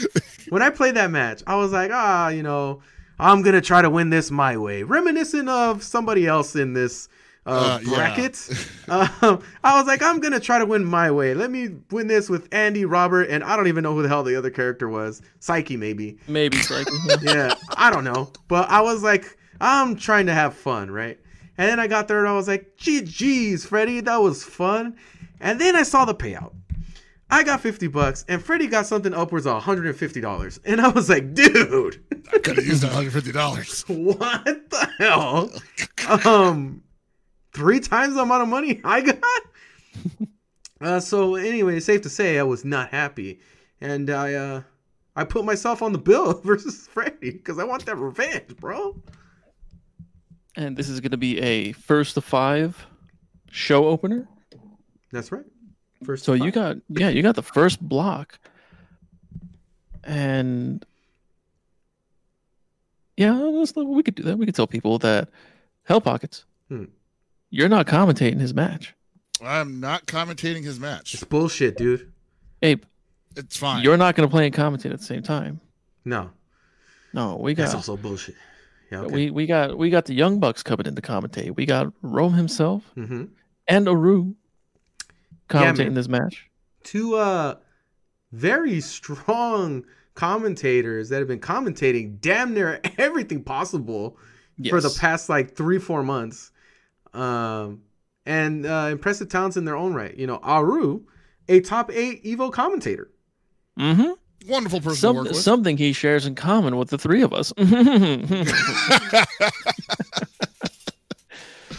when 0.48 0.62
I 0.62 0.70
played 0.70 0.96
that 0.96 1.10
match, 1.10 1.42
I 1.46 1.56
was 1.56 1.70
like, 1.72 1.90
ah, 1.92 2.28
you 2.28 2.42
know, 2.42 2.82
I'm 3.18 3.42
gonna 3.42 3.60
try 3.60 3.82
to 3.82 3.90
win 3.90 4.10
this 4.10 4.30
my 4.30 4.56
way, 4.56 4.82
reminiscent 4.82 5.48
of 5.48 5.82
somebody 5.82 6.26
else 6.26 6.56
in 6.56 6.72
this 6.72 7.08
uh, 7.46 7.50
Uh, 7.50 7.80
yeah. 7.82 7.94
bracket. 7.96 8.48
um, 8.88 9.42
I 9.64 9.78
was 9.78 9.86
like, 9.86 10.02
I'm 10.02 10.20
gonna 10.20 10.40
try 10.40 10.58
to 10.58 10.66
win 10.66 10.84
my 10.84 11.10
way. 11.10 11.34
Let 11.34 11.50
me 11.50 11.70
win 11.90 12.06
this 12.06 12.28
with 12.28 12.48
Andy, 12.52 12.84
Robert, 12.84 13.24
and 13.30 13.42
I 13.44 13.56
don't 13.56 13.66
even 13.68 13.82
know 13.82 13.94
who 13.94 14.02
the 14.02 14.08
hell 14.08 14.22
the 14.22 14.36
other 14.36 14.50
character 14.50 14.88
was. 14.88 15.22
Psyche, 15.40 15.76
maybe. 15.76 16.18
Maybe 16.28 16.58
Psyche. 16.58 16.90
Yeah, 17.22 17.54
I 17.76 17.90
don't 17.90 18.04
know, 18.04 18.30
but 18.48 18.68
I 18.70 18.80
was 18.82 19.02
like, 19.02 19.36
I'm 19.60 19.96
trying 19.96 20.26
to 20.26 20.32
have 20.34 20.54
fun, 20.54 20.90
right? 20.90 21.18
And 21.58 21.68
then 21.68 21.78
I 21.80 21.86
got 21.88 22.08
there 22.08 22.20
and 22.20 22.28
I 22.28 22.32
was 22.32 22.48
like, 22.48 22.76
gee, 22.78 23.02
geez, 23.02 23.66
Freddie, 23.66 24.00
that 24.00 24.16
was 24.16 24.42
fun. 24.42 24.96
And 25.40 25.60
then 25.60 25.76
I 25.76 25.82
saw 25.82 26.04
the 26.06 26.14
payout. 26.14 26.54
I 27.30 27.42
got 27.44 27.60
50 27.60 27.86
bucks 27.88 28.24
and 28.28 28.42
Freddie 28.42 28.66
got 28.66 28.86
something 28.86 29.12
upwards 29.14 29.46
of 29.46 29.62
$150. 29.62 30.58
And 30.64 30.80
I 30.80 30.88
was 30.88 31.08
like, 31.10 31.34
dude, 31.34 32.02
I 32.32 32.38
could 32.38 32.56
have 32.56 32.66
used 32.66 32.82
that 32.82 32.92
hundred 32.92 33.12
fifty 33.12 33.30
dollars. 33.32 33.82
what 33.88 34.44
the 34.70 34.88
hell? 34.98 35.50
Um, 36.26 36.82
three 37.52 37.80
times 37.80 38.14
the 38.14 38.20
amount 38.22 38.42
of 38.42 38.48
money 38.48 38.80
I 38.84 39.00
got? 39.02 39.18
Uh, 40.82 40.98
so 40.98 41.34
anyway, 41.34 41.78
safe 41.78 42.00
to 42.00 42.08
say 42.08 42.38
I 42.38 42.42
was 42.42 42.64
not 42.64 42.88
happy. 42.88 43.38
And 43.82 44.08
I, 44.08 44.32
uh, 44.32 44.62
I 45.14 45.24
put 45.24 45.44
myself 45.44 45.82
on 45.82 45.92
the 45.92 45.98
bill 45.98 46.40
versus 46.42 46.86
Freddie 46.90 47.32
because 47.32 47.58
I 47.58 47.64
want 47.64 47.84
that 47.84 47.96
revenge, 47.96 48.56
bro. 48.56 48.96
and 50.56 50.78
this 50.78 50.88
is 50.88 51.00
gonna 51.00 51.18
be 51.18 51.38
a 51.38 51.72
first 51.72 52.14
to 52.14 52.22
five 52.22 52.86
show 53.50 53.88
opener. 53.88 54.26
That's 55.12 55.30
right. 55.30 55.44
First, 56.02 56.24
So 56.24 56.32
you 56.32 56.50
got 56.50 56.78
yeah, 56.88 57.10
you 57.10 57.22
got 57.22 57.34
the 57.36 57.42
first 57.42 57.86
block. 57.86 58.38
And 60.02 60.82
yeah, 63.18 63.38
we 63.76 64.02
could 64.02 64.14
do 64.14 64.22
that. 64.22 64.38
We 64.38 64.46
could 64.46 64.54
tell 64.54 64.66
people 64.66 64.98
that 65.00 65.28
Hell 65.84 66.00
Pockets, 66.00 66.46
Hmm. 66.68 66.84
You're 67.50 67.68
not 67.68 67.86
commentating 67.86 68.40
his 68.40 68.54
match. 68.54 68.94
I'm 69.42 69.80
not 69.80 70.06
commentating 70.06 70.64
his 70.64 70.78
match. 70.78 71.14
it's 71.14 71.24
bullshit, 71.24 71.76
dude. 71.76 72.12
Abe, 72.62 72.82
It's 73.36 73.56
fine. 73.56 73.82
you're 73.82 73.96
not 73.96 74.14
going 74.14 74.28
to 74.28 74.30
play 74.30 74.46
and 74.46 74.54
commentate 74.54 74.92
at 74.92 74.98
the 74.98 75.04
same 75.04 75.22
time. 75.22 75.60
No, 76.04 76.30
No, 77.12 77.36
we 77.36 77.54
that's 77.54 77.72
got 77.72 77.78
also 77.78 77.96
bullshit. 77.96 78.34
Yeah, 78.90 79.02
okay. 79.02 79.14
we 79.14 79.30
we 79.30 79.46
got 79.46 79.78
we 79.78 79.88
got 79.88 80.06
the 80.06 80.14
Young 80.14 80.40
Bucks 80.40 80.62
coming 80.62 80.86
in 80.86 80.96
to 80.96 81.02
commentate. 81.02 81.54
We 81.56 81.64
got 81.64 81.92
Rome 82.02 82.32
himself 82.34 82.82
mm-hmm. 82.96 83.24
and 83.68 83.88
Aru 83.88 84.34
Yeah, 84.34 85.04
commentating 85.48 85.78
man. 85.78 85.94
this 85.94 86.08
match. 86.08 86.50
Two 86.82 87.14
uh, 87.14 87.56
very 88.32 88.80
strong 88.80 89.84
commentators 90.14 91.08
that 91.10 91.18
have 91.18 91.28
been 91.28 91.40
commentating 91.40 92.20
damn 92.20 92.52
near 92.52 92.80
everything 92.98 93.44
possible 93.44 94.18
for 94.68 94.80
the 94.80 94.94
past 95.00 95.28
like 95.28 95.54
three, 95.54 95.78
four 95.78 96.02
months. 96.02 96.50
Um, 97.12 97.82
and 98.26 98.66
uh, 98.66 98.88
impressive 98.90 99.28
talents 99.28 99.56
in 99.56 99.64
their 99.64 99.76
own 99.76 99.94
right. 99.94 100.16
You 100.16 100.26
know, 100.26 100.38
Aru, 100.42 101.02
a 101.48 101.60
top 101.60 101.90
eight 101.92 102.24
Evo 102.24 102.52
commentator. 102.52 103.10
Mm-hmm. 103.78 104.12
Wonderful 104.50 104.80
person 104.80 104.94
to 104.94 105.00
Some, 105.00 105.16
work 105.16 105.28
with. 105.28 105.36
something 105.36 105.76
he 105.76 105.92
shares 105.92 106.26
in 106.26 106.34
common 106.34 106.76
with 106.76 106.88
the 106.88 106.98
three 106.98 107.22
of 107.22 107.32
us. 107.32 107.52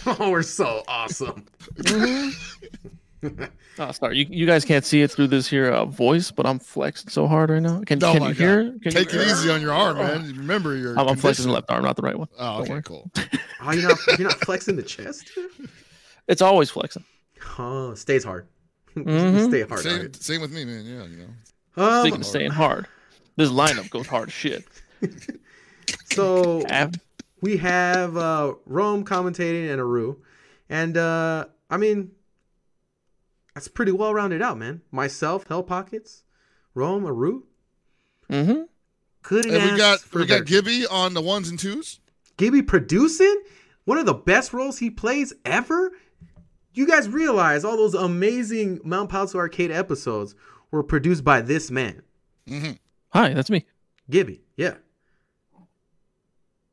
oh, 0.05 0.29
we're 0.29 0.43
so 0.43 0.83
awesome. 0.87 1.45
oh, 3.79 3.91
sorry, 3.91 4.17
you, 4.17 4.25
you 4.29 4.45
guys 4.45 4.65
can't 4.65 4.83
see 4.85 5.01
it 5.01 5.11
through 5.11 5.27
this 5.27 5.47
here 5.47 5.69
uh, 5.71 5.85
voice, 5.85 6.31
but 6.31 6.45
I'm 6.45 6.59
flexing 6.59 7.09
so 7.09 7.27
hard 7.27 7.49
right 7.49 7.61
now. 7.61 7.81
Can, 7.85 8.03
Oh 8.03 8.13
can 8.13 8.21
you 8.23 8.27
God. 8.29 8.35
hear? 8.37 8.63
Can 8.81 8.91
Take 8.91 9.13
you, 9.13 9.19
it 9.21 9.27
easy 9.27 9.49
on 9.49 9.61
your 9.61 9.73
arm, 9.73 9.97
man. 9.97 10.33
Remember 10.37 10.75
your. 10.75 10.99
I'm, 10.99 11.07
I'm 11.07 11.15
flexing 11.17 11.45
the 11.47 11.51
left 11.53 11.69
arm, 11.69 11.83
not 11.83 11.95
the 11.95 12.01
right 12.01 12.17
one. 12.17 12.27
Oh, 12.39 12.53
Don't 12.53 12.61
okay, 12.61 12.71
worry. 12.73 12.83
cool. 12.83 13.11
Oh, 13.63 13.71
you're 13.73 13.89
not 13.89 13.99
you're 14.17 14.27
not 14.27 14.39
flexing 14.39 14.75
the 14.75 14.83
chest. 14.83 15.29
It's 16.27 16.41
always 16.41 16.69
flexing. 16.69 17.03
Oh, 17.59 17.93
stays 17.95 18.23
hard. 18.23 18.47
Mhm. 18.95 19.47
Stay 19.49 19.61
hard. 19.63 19.81
Same, 19.81 19.93
alright. 19.93 20.15
same 20.15 20.41
with 20.41 20.51
me, 20.51 20.65
man. 20.65 20.85
Yeah, 20.85 21.03
you 21.05 21.17
know. 21.17 21.83
Um, 21.83 22.01
Speaking 22.01 22.19
of 22.21 22.25
staying 22.25 22.51
hard, 22.51 22.87
this 23.37 23.49
lineup 23.49 23.89
goes 23.89 24.07
hard 24.07 24.29
as 24.29 24.33
shit. 24.33 24.65
so 26.11 26.63
we 27.41 27.57
have 27.57 28.17
uh 28.17 28.53
Rome 28.65 29.03
commentating 29.05 29.69
and 29.71 29.79
Aru. 29.81 30.17
And 30.69 30.97
uh 30.97 31.45
I 31.69 31.77
mean 31.77 32.11
that's 33.53 33.67
pretty 33.67 33.91
well 33.91 34.13
rounded 34.13 34.41
out, 34.41 34.57
man. 34.57 34.81
Myself, 34.91 35.45
Hell 35.47 35.63
Pockets, 35.63 36.23
Rome, 36.73 37.05
Aru. 37.05 37.43
Mhm. 38.29 38.67
Couldn't 39.23 39.53
And 39.53 39.71
we 39.71 39.77
got 39.77 39.99
for 39.99 40.19
we 40.19 40.25
got 40.25 40.45
Gibby 40.45 40.85
on 40.87 41.13
the 41.13 41.21
ones 41.21 41.49
and 41.49 41.59
twos. 41.59 41.99
Gibby 42.37 42.61
producing 42.61 43.43
one 43.85 43.97
of 43.97 44.05
the 44.05 44.13
best 44.13 44.53
roles 44.53 44.79
he 44.79 44.89
plays 44.89 45.33
ever. 45.45 45.91
You 46.73 46.87
guys 46.87 47.09
realize 47.09 47.63
all 47.65 47.75
those 47.77 47.93
amazing 47.93 48.79
Mount 48.83 49.09
Palsu 49.11 49.35
Arcade 49.35 49.71
episodes 49.71 50.33
were 50.71 50.81
produced 50.83 51.23
by 51.23 51.41
this 51.41 51.69
man, 51.69 52.01
hmm 52.47 52.71
Hi, 53.09 53.33
that's 53.33 53.49
me. 53.49 53.65
Gibby. 54.09 54.41
Yeah, 54.55 54.75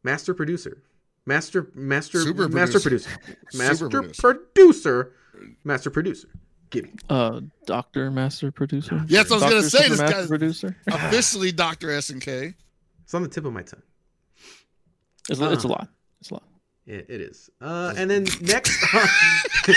master 0.03 0.35
producer, 0.35 0.83
master 1.27 1.71
master 1.75 2.21
Super 2.21 2.49
master 2.49 2.81
producer. 2.81 3.11
producer, 3.19 3.37
Super 3.51 3.59
master 3.65 3.89
producer. 3.89 4.23
producer, 4.23 5.13
master 5.65 5.91
producer. 5.91 6.29
Gibby. 6.70 6.93
Uh, 7.09 7.40
Doctor 7.66 8.11
Master 8.11 8.51
Producer. 8.51 9.05
Yeah, 9.09 9.19
that's 9.19 9.31
what 9.31 9.43
I 9.43 9.55
was 9.55 9.55
gonna 9.55 9.62
say, 9.70 9.78
Super 9.78 9.89
this 9.90 9.99
Master 10.01 10.15
guy's- 10.16 10.28
Producer. 10.28 10.77
Officially, 10.89 11.53
Doctor 11.53 11.90
S 11.90 12.11
and 12.11 12.20
K. 12.20 12.55
It's 13.05 13.15
on 13.15 13.23
the 13.23 13.28
tip 13.28 13.45
of 13.45 13.53
my 13.53 13.62
tongue. 13.62 13.82
It's, 15.31 15.40
it's 15.40 15.65
a 15.65 15.66
Uh. 15.66 15.70
lot. 15.70 15.89
It's 16.20 16.31
a 16.31 16.35
lot. 16.35 16.43
It, 16.86 17.07
it 17.09 17.20
is. 17.20 17.51
Uh, 17.61 17.93
and 17.97 18.11
then 18.11 18.27
next, 18.40 18.82
on, 18.95 19.74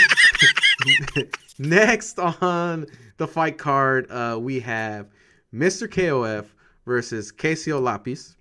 next 1.58 2.18
on 2.18 2.86
the 3.18 3.26
fight 3.26 3.58
card, 3.58 4.10
uh, 4.10 4.38
we 4.40 4.60
have 4.60 5.08
Mr. 5.54 5.86
KOF 5.88 6.46
versus 6.86 7.30
KCO 7.32 7.80
Lapis. 7.82 8.36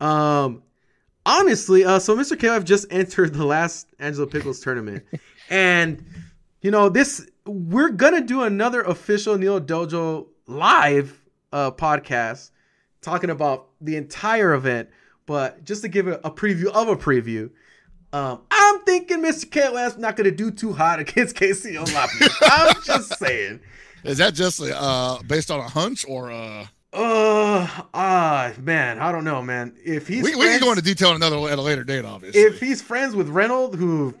Um, 0.00 0.62
honestly, 1.26 1.84
uh, 1.84 1.98
so 1.98 2.14
Mr. 2.16 2.36
KOF 2.36 2.64
just 2.64 2.86
entered 2.90 3.34
the 3.34 3.44
last 3.44 3.88
Angelo 3.98 4.26
Pickles 4.26 4.60
tournament, 4.60 5.04
and 5.50 6.04
you 6.60 6.70
know 6.70 6.88
this. 6.88 7.26
We're 7.46 7.90
gonna 7.90 8.20
do 8.20 8.42
another 8.42 8.82
official 8.82 9.38
Neo 9.38 9.60
Dojo 9.60 10.26
live 10.46 11.22
uh, 11.52 11.70
podcast 11.70 12.50
talking 13.00 13.30
about 13.30 13.68
the 13.80 13.96
entire 13.96 14.54
event. 14.54 14.88
But 15.26 15.64
just 15.64 15.82
to 15.82 15.88
give 15.88 16.08
it 16.08 16.20
a 16.24 16.30
preview 16.30 16.66
of 16.66 16.88
a 16.88 16.96
preview, 16.96 17.50
um, 18.12 18.40
I'm 18.50 18.80
thinking 18.84 19.18
Mr. 19.22 19.50
KOF's 19.50 19.98
not 19.98 20.16
gonna 20.16 20.30
do 20.30 20.50
too 20.50 20.72
hot 20.72 20.98
against 21.00 21.36
KCO 21.36 21.92
Lapis. 21.94 22.36
I'm 22.42 22.74
just 22.82 23.18
saying. 23.18 23.60
Is 24.04 24.18
that 24.18 24.34
just 24.34 24.60
uh 24.62 25.18
based 25.26 25.50
on 25.50 25.60
a 25.60 25.68
hunch 25.68 26.04
or 26.08 26.30
uh? 26.32 26.66
Uh, 26.90 27.68
ah, 27.92 28.52
man, 28.62 28.98
I 28.98 29.12
don't 29.12 29.24
know, 29.24 29.42
man. 29.42 29.76
If 29.84 30.08
he's 30.08 30.24
We, 30.24 30.34
we 30.34 30.46
can 30.46 30.60
go 30.60 30.70
into 30.70 30.80
detail 30.82 31.14
another 31.14 31.36
at 31.50 31.58
a 31.58 31.62
later 31.62 31.84
date, 31.84 32.06
obviously. 32.06 32.40
if 32.40 32.58
he's 32.60 32.80
friends 32.80 33.14
with 33.14 33.28
Reynolds, 33.28 33.76
who, 33.76 34.14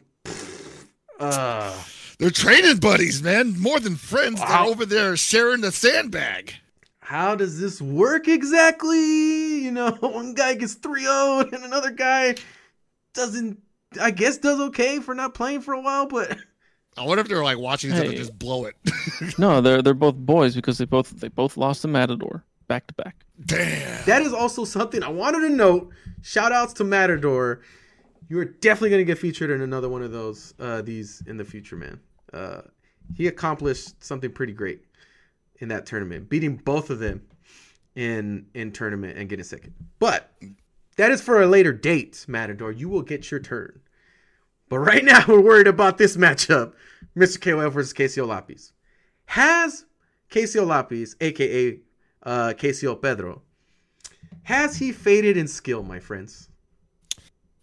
uh, 1.18 1.74
They're 2.18 2.30
training 2.30 2.78
buddies, 2.78 3.22
man. 3.22 3.58
More 3.60 3.78
than 3.78 3.94
friends. 3.96 4.40
They're 4.40 4.58
over 4.60 4.84
there 4.84 5.16
sharing 5.16 5.60
the 5.60 5.70
sandbag. 5.70 6.54
how 7.00 7.34
does 7.36 7.60
this 7.60 7.80
work 7.80 8.26
exactly? 8.28 9.58
You 9.64 9.70
know, 9.70 9.92
one 10.00 10.34
guy 10.34 10.54
gets 10.54 10.74
3 10.74 11.02
0 11.02 11.40
and 11.40 11.64
another 11.64 11.90
guy 11.92 12.34
doesn't, 13.14 13.58
I 14.00 14.10
guess, 14.10 14.38
does 14.38 14.60
okay 14.60 14.98
for 15.00 15.14
not 15.14 15.34
playing 15.34 15.60
for 15.62 15.74
a 15.74 15.80
while, 15.80 16.06
but 16.06 16.36
I 16.96 17.04
wonder 17.04 17.20
if 17.20 17.28
they're 17.28 17.44
like 17.44 17.58
watching 17.58 17.90
each 17.92 18.00
other 18.00 18.12
just 18.12 18.36
blow 18.38 18.64
it. 18.66 18.74
No, 19.38 19.60
they're 19.60 19.82
they're 19.82 19.94
both 19.94 20.14
boys 20.16 20.54
because 20.54 20.78
they 20.78 20.84
both 20.84 21.10
they 21.10 21.28
both 21.28 21.56
lost 21.56 21.82
to 21.82 21.88
Matador 21.88 22.44
back 22.68 22.86
to 22.88 22.94
back. 22.94 23.16
Damn. 23.46 24.04
that 24.06 24.22
is 24.22 24.32
also 24.32 24.64
something 24.64 25.02
I 25.02 25.08
wanted 25.08 25.40
to 25.40 25.50
note. 25.50 25.90
Shout 26.22 26.52
outs 26.52 26.72
to 26.74 26.84
Matador. 26.84 27.60
You 28.28 28.38
are 28.40 28.44
definitely 28.44 28.90
going 28.90 29.00
to 29.00 29.04
get 29.04 29.18
featured 29.18 29.50
in 29.50 29.62
another 29.62 29.88
one 29.88 30.02
of 30.02 30.12
those, 30.12 30.52
uh, 30.60 30.82
these 30.82 31.22
in 31.26 31.36
the 31.38 31.44
future, 31.44 31.76
man. 31.76 31.98
Uh, 32.32 32.62
he 33.16 33.26
accomplished 33.26 34.02
something 34.02 34.30
pretty 34.30 34.52
great 34.52 34.82
in 35.60 35.68
that 35.68 35.86
tournament, 35.86 36.28
beating 36.28 36.56
both 36.56 36.90
of 36.90 36.98
them 36.98 37.22
in 37.94 38.46
in 38.54 38.72
tournament 38.72 39.18
and 39.18 39.28
getting 39.28 39.44
second. 39.44 39.74
But 39.98 40.30
that 40.96 41.10
is 41.10 41.20
for 41.20 41.42
a 41.42 41.46
later 41.46 41.72
date, 41.72 42.24
Matador. 42.28 42.72
You 42.72 42.88
will 42.88 43.02
get 43.02 43.30
your 43.30 43.40
turn. 43.40 43.80
But 44.68 44.78
right 44.78 45.04
now 45.12 45.24
we're 45.26 45.40
worried 45.40 45.66
about 45.66 45.98
this 45.98 46.16
matchup, 46.16 46.74
Mr. 47.16 47.38
KOF 47.38 47.72
versus 47.72 47.92
KCO 47.92 48.26
Lapis. 48.26 48.72
Has 49.26 49.84
KCO 50.30 50.66
Lapis, 50.66 51.16
aka 51.20 51.80
uh, 52.22 52.52
KCO 52.56 53.00
Pedro, 53.00 53.42
has 54.42 54.76
he 54.76 54.92
faded 54.92 55.36
in 55.36 55.46
skill, 55.48 55.82
my 55.82 56.00
friends? 56.00 56.48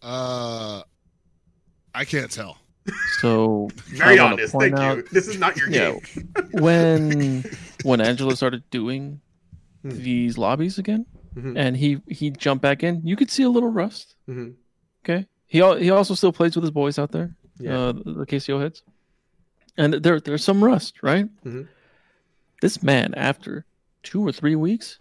Uh, 0.02 0.84
I 1.94 2.06
can't 2.06 2.32
tell. 2.32 2.58
So 3.20 3.70
Very 3.88 4.20
honest. 4.20 4.54
Thank 4.54 4.76
out- 4.76 4.98
you. 4.98 5.04
This 5.12 5.28
is 5.28 5.38
not 5.40 5.58
your 5.58 5.68
game. 5.70 6.00
when 6.52 7.44
when 7.84 8.02
Angelo 8.02 8.34
started 8.36 8.64
doing 8.70 9.22
Hmm. 9.84 9.90
these 10.02 10.36
lobbies 10.38 10.80
again, 10.80 11.06
Mhm, 11.36 11.54
and 11.58 11.78
he 11.78 12.02
he 12.10 12.32
jumped 12.32 12.64
back 12.64 12.82
in, 12.82 13.02
you 13.06 13.16
could 13.16 13.30
see 13.30 13.44
a 13.44 13.50
little 13.50 13.70
rust. 13.70 14.16
mhm. 14.28 14.56
Okay, 15.04 15.28
he 15.46 15.60
he 15.80 15.92
also 15.92 16.16
still 16.16 16.32
plays 16.34 16.56
with 16.56 16.64
his 16.64 16.72
boys 16.72 16.98
out 16.98 17.12
there, 17.12 17.36
Yeah. 17.60 17.78
uh, 17.78 17.92
the 17.94 18.26
KCO 18.26 18.60
heads, 18.60 18.82
and 19.78 19.94
there 19.94 20.20
there's 20.20 20.44
some 20.44 20.64
rust, 20.64 21.04
right? 21.04 21.28
Mhm. 21.46 21.68
This 22.64 22.82
man, 22.82 23.14
after 23.16 23.64
two 24.02 24.26
or 24.26 24.32
three 24.32 24.56
weeks, 24.56 24.98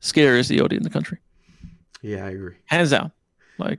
scariest 0.00 0.50
Iori 0.50 0.72
in 0.76 0.82
the 0.82 0.90
country, 0.90 1.18
yeah, 2.02 2.26
I 2.26 2.30
agree. 2.30 2.56
hands 2.66 2.90
down. 2.90 3.12
Like 3.58 3.78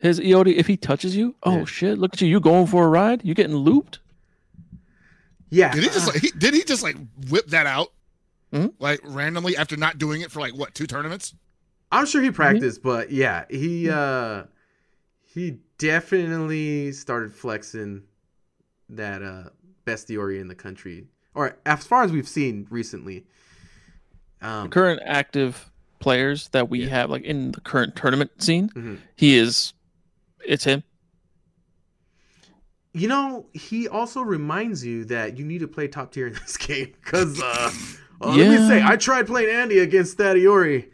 his 0.00 0.18
Iori, 0.20 0.54
if 0.56 0.66
he 0.66 0.76
touches 0.76 1.14
you, 1.16 1.34
oh 1.42 1.58
Yeah. 1.58 1.64
shit! 1.64 1.98
Look 1.98 2.14
at 2.14 2.20
you, 2.20 2.28
you 2.28 2.40
going 2.40 2.66
for 2.66 2.84
a 2.84 2.88
ride? 2.88 3.24
You 3.24 3.34
getting 3.34 3.56
looped? 3.56 4.00
Yeah. 5.50 5.72
Did 5.72 5.82
he 5.82 5.88
just 5.90 6.08
uh, 6.08 6.12
like 6.12 6.22
he, 6.22 6.30
did 6.30 6.54
he 6.54 6.62
just 6.64 6.82
like 6.82 6.96
whip 7.28 7.48
that 7.48 7.66
out 7.66 7.92
Mhm. 8.52 8.72
like 8.80 9.00
randomly 9.04 9.56
after 9.56 9.76
not 9.76 9.98
doing 9.98 10.20
it 10.22 10.30
for 10.30 10.40
like 10.40 10.54
what 10.56 10.74
two 10.74 10.86
tournaments? 10.86 11.34
I'm 11.92 12.06
sure 12.06 12.22
he 12.22 12.30
practiced, 12.30 12.82
but 12.82 13.10
yeah, 13.10 13.44
he 13.50 13.90
uh 13.90 14.44
he 15.22 15.58
definitely 15.78 16.92
started 16.92 17.32
flexing 17.34 18.02
that 18.90 19.22
uh 19.22 19.50
best 19.84 20.08
Iori 20.08 20.40
in 20.40 20.48
the 20.48 20.54
country. 20.54 21.06
Or 21.34 21.56
as 21.66 21.84
far 21.86 22.02
as 22.04 22.12
we've 22.12 22.28
seen 22.28 22.66
recently. 22.70 23.26
Um 24.40 24.70
current 24.70 25.00
active 25.04 25.70
players 25.98 26.48
that 26.48 26.70
we 26.70 26.82
Yeah. 26.84 26.88
have 26.90 27.10
like 27.10 27.24
in 27.24 27.52
the 27.52 27.60
current 27.60 27.94
tournament 27.96 28.30
scene 28.42 28.70
mhm. 28.70 28.98
he 29.16 29.36
is 29.36 29.74
it's 30.46 30.64
him 30.64 30.82
You 32.92 33.08
know, 33.08 33.46
he 33.52 33.86
also 33.88 34.20
reminds 34.22 34.84
you 34.84 35.04
that 35.06 35.38
you 35.38 35.44
need 35.44 35.60
to 35.60 35.68
play 35.68 35.86
top 35.88 36.12
tier 36.12 36.26
in 36.26 36.32
this 36.34 36.56
game 36.66 36.92
because 37.02 37.40
uh, 37.40 37.70
uh, 38.20 38.34
let 38.36 38.48
me 38.48 38.56
say, 38.68 38.82
I 38.82 38.96
tried 38.96 39.26
playing 39.26 39.48
Andy 39.54 39.78
against 39.78 40.18
that 40.18 40.36
Iori. 40.36 40.88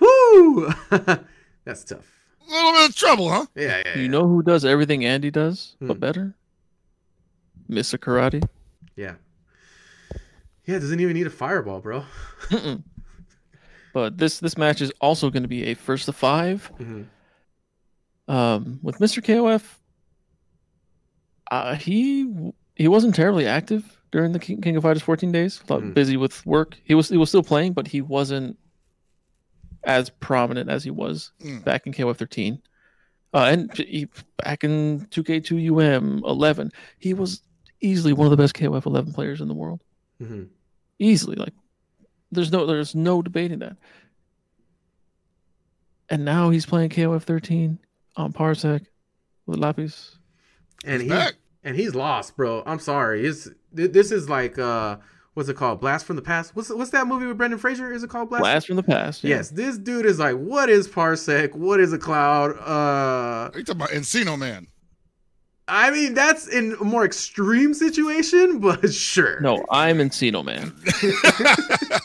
Whoo, 0.00 0.72
that's 1.64 1.84
tough. 1.84 2.06
A 2.48 2.50
little 2.52 2.72
bit 2.72 2.90
of 2.90 2.96
trouble, 2.96 3.30
huh? 3.30 3.46
Yeah, 3.54 3.82
yeah, 3.84 3.96
you 3.96 4.02
yeah. 4.02 4.08
know 4.08 4.26
who 4.26 4.42
does 4.42 4.64
everything 4.64 5.04
andy 5.04 5.30
does 5.30 5.76
Hmm. 5.78 5.86
but 5.88 6.00
better 6.00 6.34
mr 7.70 7.98
karate 7.98 8.42
yeah. 8.96 9.14
Yeah, 10.64 10.78
doesn't 10.78 11.00
even 11.00 11.14
need 11.14 11.26
a 11.26 11.30
fireball, 11.30 11.80
bro. 11.80 12.04
But 13.92 14.16
this 14.18 14.38
this 14.40 14.56
match 14.56 14.80
is 14.80 14.92
also 15.00 15.28
going 15.30 15.42
to 15.42 15.48
be 15.48 15.64
a 15.64 15.74
first 15.74 16.06
to 16.06 16.12
five 16.12 16.70
Mhm. 16.78 17.06
Um 18.32 18.78
with 18.82 18.98
mr 18.98 19.22
kof 19.22 19.62
uh 21.50 21.74
he 21.74 22.26
he 22.74 22.88
wasn't 22.88 23.14
terribly 23.14 23.46
active 23.46 23.98
during 24.10 24.32
the 24.32 24.38
king, 24.38 24.60
king 24.60 24.76
of 24.76 24.82
fighters 24.82 25.02
14 25.02 25.30
days 25.32 25.60
a 25.68 25.72
lot 25.72 25.82
Mhm. 25.82 25.94
busy 25.94 26.16
with 26.16 26.44
work 26.46 26.76
he 26.84 26.94
was 26.94 27.08
he 27.10 27.16
was 27.16 27.28
still 27.28 27.42
playing 27.42 27.72
but 27.74 27.86
he 27.86 28.00
wasn't 28.00 28.56
as 29.84 30.10
prominent 30.10 30.70
as 30.70 30.82
he 30.84 30.90
was 30.90 31.32
Mm. 31.40 31.64
back 31.64 31.86
in 31.86 31.92
KOF 31.92 32.16
13. 32.16 32.62
Uh, 33.34 33.46
and 33.50 33.72
he, 33.76 34.08
back 34.44 34.62
in 34.62 35.06
2K2 35.10 35.58
UM 35.58 36.22
11, 36.24 36.70
he 37.00 37.14
was 37.14 37.42
easily 37.80 38.12
one 38.12 38.26
of 38.26 38.30
the 38.30 38.36
best 38.36 38.54
KOF 38.54 38.86
11 38.86 39.12
players 39.12 39.40
in 39.40 39.48
the 39.48 39.54
world. 39.54 39.82
Mhm. 40.20 40.48
Easily, 41.00 41.34
like 41.34 41.54
there's 42.30 42.52
no 42.52 42.64
there's 42.64 42.94
no 42.94 43.22
debating 43.22 43.58
that. 43.58 43.76
And 46.08 46.24
now 46.24 46.50
he's 46.50 46.66
playing 46.66 46.90
KOF 46.90 47.24
13 47.24 47.78
on 48.16 48.32
Parsec 48.32 48.86
with 49.46 49.58
Lapis. 49.58 50.18
And 50.84 51.00
He's 51.02 51.10
he 51.10 51.16
back. 51.16 51.34
and 51.64 51.76
he's 51.76 51.94
lost, 51.94 52.36
bro. 52.36 52.62
I'm 52.66 52.78
sorry. 52.78 53.24
It's 53.26 53.48
this 53.72 54.10
is 54.12 54.28
like 54.28 54.58
uh, 54.58 54.96
what's 55.34 55.48
it 55.48 55.56
called? 55.56 55.80
Blast 55.80 56.04
from 56.06 56.16
the 56.16 56.22
Past. 56.22 56.54
What's 56.56 56.70
what's 56.70 56.90
that 56.90 57.06
movie 57.06 57.26
with 57.26 57.38
Brendan 57.38 57.58
Fraser? 57.58 57.92
Is 57.92 58.02
it 58.02 58.10
called 58.10 58.28
Blast? 58.28 58.42
Blast 58.42 58.66
from 58.66 58.76
the 58.76 58.82
past. 58.82 59.22
yeah. 59.24 59.36
Yes, 59.36 59.50
this 59.50 59.78
dude 59.78 60.06
is 60.06 60.18
like, 60.18 60.36
what 60.36 60.68
is 60.68 60.88
Parsec? 60.88 61.54
What 61.54 61.80
is 61.80 61.92
a 61.92 61.98
cloud? 61.98 62.52
Uh, 62.58 63.50
Are 63.52 63.58
you 63.58 63.64
talking 63.64 63.80
about 63.82 63.90
Encino 63.90 64.38
Man? 64.38 64.66
I 65.68 65.90
mean, 65.92 66.12
that's 66.14 66.48
in 66.48 66.76
a 66.80 66.84
more 66.84 67.04
extreme 67.04 67.72
situation, 67.72 68.58
but 68.60 68.92
sure. 68.92 69.40
No, 69.40 69.64
I'm 69.70 69.98
Encino 69.98 70.44
Man. 70.44 70.74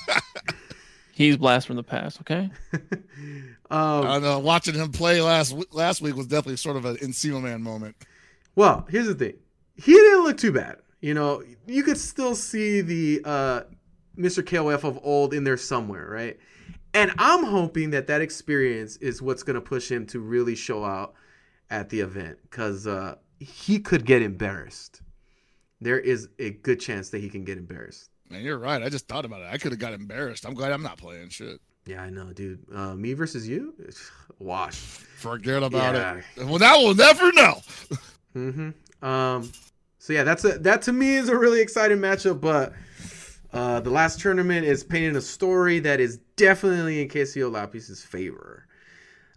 He's 1.13 1.35
Blast 1.35 1.65
from 1.65 1.75
the 1.77 1.84
past. 1.84 2.21
Okay. 2.21 2.49
um, 3.72 4.06
I 4.06 4.19
know. 4.19 4.39
Watching 4.39 4.76
him 4.76 4.91
play 4.91 5.22
last 5.22 5.56
last 5.72 6.02
week 6.02 6.15
was 6.15 6.27
definitely 6.27 6.57
sort 6.57 6.77
of 6.77 6.85
an 6.85 6.98
Encino 6.98 7.41
Man 7.41 7.61
moment. 7.61 7.95
well, 8.56 8.85
here's 8.89 9.07
the 9.07 9.15
thing. 9.15 9.34
He 9.76 9.94
didn't 9.94 10.23
look 10.23 10.38
too 10.38 10.52
bad. 10.52 10.77
You 11.02 11.14
know, 11.14 11.44
you 11.68 11.84
could 11.84 11.98
still 11.98 12.35
see 12.35 12.81
the 12.81 13.22
uh, 13.23 13.61
Mr. 14.18 14.44
KOF 14.44 14.84
of 14.84 14.99
old 15.03 15.34
in 15.34 15.44
there 15.44 15.57
somewhere, 15.57 16.07
right? 16.10 16.39
And 16.94 17.11
I'm 17.19 17.44
hoping 17.44 17.91
that 17.91 18.07
that 18.07 18.22
experience 18.22 18.98
is 18.98 19.22
what's 19.22 19.44
going 19.44 19.56
to 19.56 19.61
push 19.61 19.91
him 19.91 20.07
to 20.07 20.19
really 20.19 20.56
show 20.56 20.84
out 20.84 21.14
at 21.69 21.89
the 21.89 21.99
event 21.99 22.39
because 22.44 22.88
uh, 22.88 23.15
he 23.39 23.80
could 23.80 24.06
get 24.06 24.22
embarrassed. 24.23 25.02
There 25.80 25.99
is 25.99 26.30
a 26.39 26.52
good 26.52 26.80
chance 26.80 27.10
that 27.10 27.19
he 27.19 27.30
can 27.30 27.44
get 27.44 27.57
embarrassed. 27.60 28.10
Man, 28.30 28.41
you're 28.41 28.57
right. 28.57 28.81
I 28.81 28.89
just 28.89 29.07
thought 29.07 29.26
about 29.26 29.41
it. 29.41 29.49
I 29.52 29.57
could 29.57 29.72
have 29.72 29.80
got 29.80 29.94
embarrassed. 29.94 30.45
I'm 30.45 30.56
glad 30.56 30.72
I'm 30.72 30.81
not 30.81 30.98
playing 30.98 31.30
shit. 31.30 31.61
Yeah, 31.88 32.03
I 32.03 32.09
know, 32.09 32.34
dude. 32.34 32.59
Uh, 32.73 32.93
me 32.95 33.14
versus 33.14 33.47
you, 33.47 33.73
wash. 34.39 34.76
Forget 34.76 35.64
about 35.64 35.95
Yeah. 35.95 36.22
it. 36.35 36.45
Well, 36.45 36.59
now 36.59 36.77
we'll 36.80 36.93
never 36.95 37.31
know. 37.34 37.61
Mm-hmm. 38.35 39.05
Um. 39.05 39.51
So 39.99 40.14
yeah, 40.14 40.23
that's 40.23 40.45
a 40.45 40.59
that 40.59 40.81
to 40.84 40.93
me 40.93 41.15
is 41.15 41.30
a 41.30 41.38
really 41.38 41.59
exciting 41.61 41.97
matchup. 41.97 42.39
But 42.41 42.73
uh, 43.53 43.80
the 43.80 43.89
last 43.89 44.19
tournament 44.19 44.65
is 44.65 44.84
painting 44.84 45.15
a 45.15 45.22
story 45.22 45.80
that 45.80 45.99
is 45.99 46.18
definitely 46.35 47.01
in 47.01 47.07
KCO 47.09 47.51
Lapis's 47.51 48.03
favor. 48.03 48.68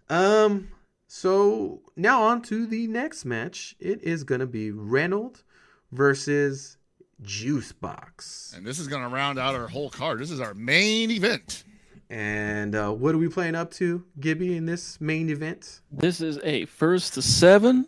Um. 0.09 0.69
So 1.07 1.81
now 1.97 2.23
on 2.23 2.41
to 2.43 2.65
the 2.65 2.87
next 2.87 3.25
match. 3.25 3.75
It 3.79 4.01
is 4.03 4.23
gonna 4.23 4.45
be 4.45 4.71
Reynolds 4.71 5.43
versus 5.91 6.77
Juicebox. 7.23 8.55
And 8.55 8.65
this 8.65 8.79
is 8.79 8.87
going 8.87 9.03
to 9.03 9.09
round 9.09 9.37
out 9.37 9.55
our 9.55 9.67
whole 9.67 9.89
card. 9.89 10.19
This 10.19 10.31
is 10.31 10.39
our 10.39 10.53
main 10.53 11.11
event. 11.11 11.63
And 12.11 12.75
uh, 12.75 12.91
what 12.91 13.15
are 13.15 13.17
we 13.17 13.29
playing 13.29 13.55
up 13.55 13.71
to, 13.75 14.03
Gibby, 14.19 14.57
in 14.57 14.65
this 14.65 14.99
main 14.99 15.29
event? 15.29 15.79
This 15.89 16.19
is 16.19 16.39
a 16.43 16.65
first 16.65 17.13
to 17.13 17.21
seven. 17.21 17.87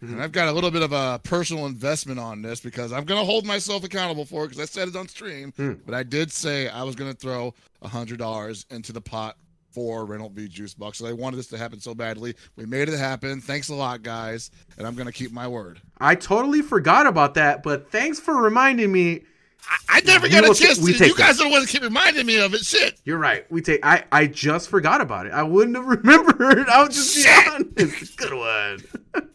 And 0.00 0.20
I've 0.20 0.32
got 0.32 0.48
a 0.48 0.52
little 0.52 0.72
bit 0.72 0.82
of 0.82 0.90
a 0.90 1.20
personal 1.22 1.66
investment 1.66 2.18
on 2.18 2.42
this 2.42 2.58
because 2.58 2.92
I'm 2.92 3.04
going 3.04 3.20
to 3.20 3.24
hold 3.24 3.46
myself 3.46 3.84
accountable 3.84 4.24
for 4.24 4.42
it 4.42 4.48
because 4.48 4.60
I 4.60 4.64
said 4.64 4.88
it 4.88 4.96
on 4.96 5.06
stream. 5.06 5.52
Hmm. 5.56 5.74
But 5.86 5.94
I 5.94 6.02
did 6.02 6.32
say 6.32 6.66
I 6.66 6.82
was 6.82 6.96
going 6.96 7.12
to 7.12 7.16
throw 7.16 7.54
$100 7.84 8.72
into 8.72 8.92
the 8.92 9.00
pot 9.00 9.36
for 9.70 10.04
Reynolds 10.04 10.34
v. 10.34 10.48
Juice 10.48 10.74
Box. 10.74 10.98
So 10.98 11.06
I 11.06 11.12
wanted 11.12 11.36
this 11.36 11.46
to 11.48 11.58
happen 11.58 11.78
so 11.78 11.94
badly. 11.94 12.34
We 12.56 12.66
made 12.66 12.88
it 12.88 12.98
happen. 12.98 13.40
Thanks 13.40 13.68
a 13.68 13.74
lot, 13.76 14.02
guys. 14.02 14.50
And 14.76 14.84
I'm 14.84 14.96
going 14.96 15.06
to 15.06 15.12
keep 15.12 15.30
my 15.30 15.46
word. 15.46 15.80
I 16.00 16.16
totally 16.16 16.60
forgot 16.60 17.06
about 17.06 17.34
that, 17.34 17.62
but 17.62 17.92
thanks 17.92 18.18
for 18.18 18.42
reminding 18.42 18.90
me. 18.90 19.22
I, 19.70 19.76
I 19.88 20.00
never 20.02 20.24
We 20.26 20.30
got 20.30 20.44
a 20.44 20.54
chance 20.54 20.78
ta- 20.78 20.84
we 20.84 20.92
to. 20.92 20.98
take 20.98 21.08
You 21.08 21.16
guys 21.16 21.38
that. 21.38 21.44
are 21.44 21.48
the 21.48 21.52
ones 21.52 21.66
that 21.66 21.72
keep 21.72 21.82
reminding 21.82 22.26
me 22.26 22.38
of 22.40 22.52
it. 22.54 22.64
Shit. 22.64 23.00
You're 23.04 23.18
right. 23.18 23.50
We 23.50 23.60
take. 23.62 23.80
I 23.84 24.04
I 24.12 24.26
just 24.26 24.68
forgot 24.68 25.00
about 25.00 25.26
it. 25.26 25.32
I 25.32 25.42
wouldn't 25.42 25.76
have 25.76 25.86
remembered. 26.04 26.68
I'll 26.68 26.88
just 26.88 27.14
be 27.16 27.22
Shit. 27.22 27.48
honest. 27.48 28.16
Good 28.16 28.34
one. 28.34 29.28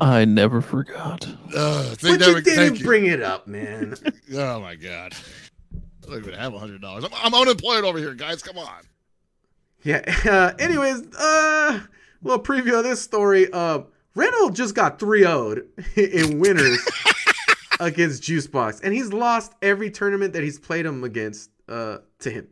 I 0.00 0.24
never 0.26 0.60
forgot. 0.60 1.26
Uh, 1.54 1.88
But 1.90 1.98
thank, 2.00 2.20
you 2.20 2.40
didn't 2.42 2.78
you. 2.80 2.84
bring 2.84 3.06
it 3.06 3.22
up, 3.22 3.46
man. 3.46 3.94
Oh 4.34 4.60
my 4.60 4.74
god. 4.74 5.14
I 5.74 6.10
don't 6.10 6.18
even 6.18 6.34
have 6.34 6.52
$100. 6.52 7.04
I'm, 7.04 7.10
I'm 7.14 7.34
unemployed 7.34 7.84
over 7.84 7.98
here, 7.98 8.14
guys. 8.14 8.42
Come 8.42 8.58
on. 8.58 8.82
yeah. 9.82 10.02
Uh, 10.24 10.52
anyways, 10.58 11.02
uh, 11.18 11.80
little 12.22 12.42
preview 12.44 12.76
of 12.78 12.84
this 12.84 13.00
story. 13.00 13.48
Uh, 13.52 13.80
Reynolds 14.14 14.56
just 14.56 14.74
got 14.74 14.98
3 15.00 15.20
0 15.22 15.62
in 15.96 16.38
winners 16.38 16.78
against 17.80 18.22
Juicebox, 18.22 18.80
and 18.82 18.92
he's 18.94 19.12
lost 19.12 19.52
every 19.62 19.90
tournament 19.90 20.32
that 20.32 20.42
he's 20.42 20.58
played 20.58 20.86
him 20.86 21.04
against. 21.04 21.50
Uh, 21.68 21.98
to 22.20 22.30
him. 22.30 22.46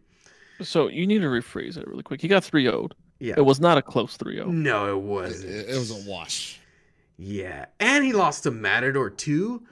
So 0.63 0.89
you 0.89 1.07
need 1.07 1.21
to 1.21 1.29
rephrase 1.29 1.77
it 1.77 1.87
really 1.87 2.03
quick. 2.03 2.21
He 2.21 2.27
got 2.27 2.43
3 2.43 2.65
0 2.65 2.89
Yeah. 3.21 3.35
It 3.37 3.43
was 3.45 3.61
not 3.61 3.79
a 3.79 3.83
close 3.83 4.17
3 4.17 4.35
0. 4.35 4.47
No, 4.51 4.87
it 4.87 4.91
It, 4.91 5.03
wasn't. 5.03 5.53
it 5.69 5.79
was 5.79 5.91
a 5.93 6.11
wash. 6.11 6.59
Yeah, 7.17 7.67
and 7.79 8.05
he 8.05 8.13
lost 8.13 8.43
to 8.43 8.51
Matador 8.51 9.09
too. 9.09 9.63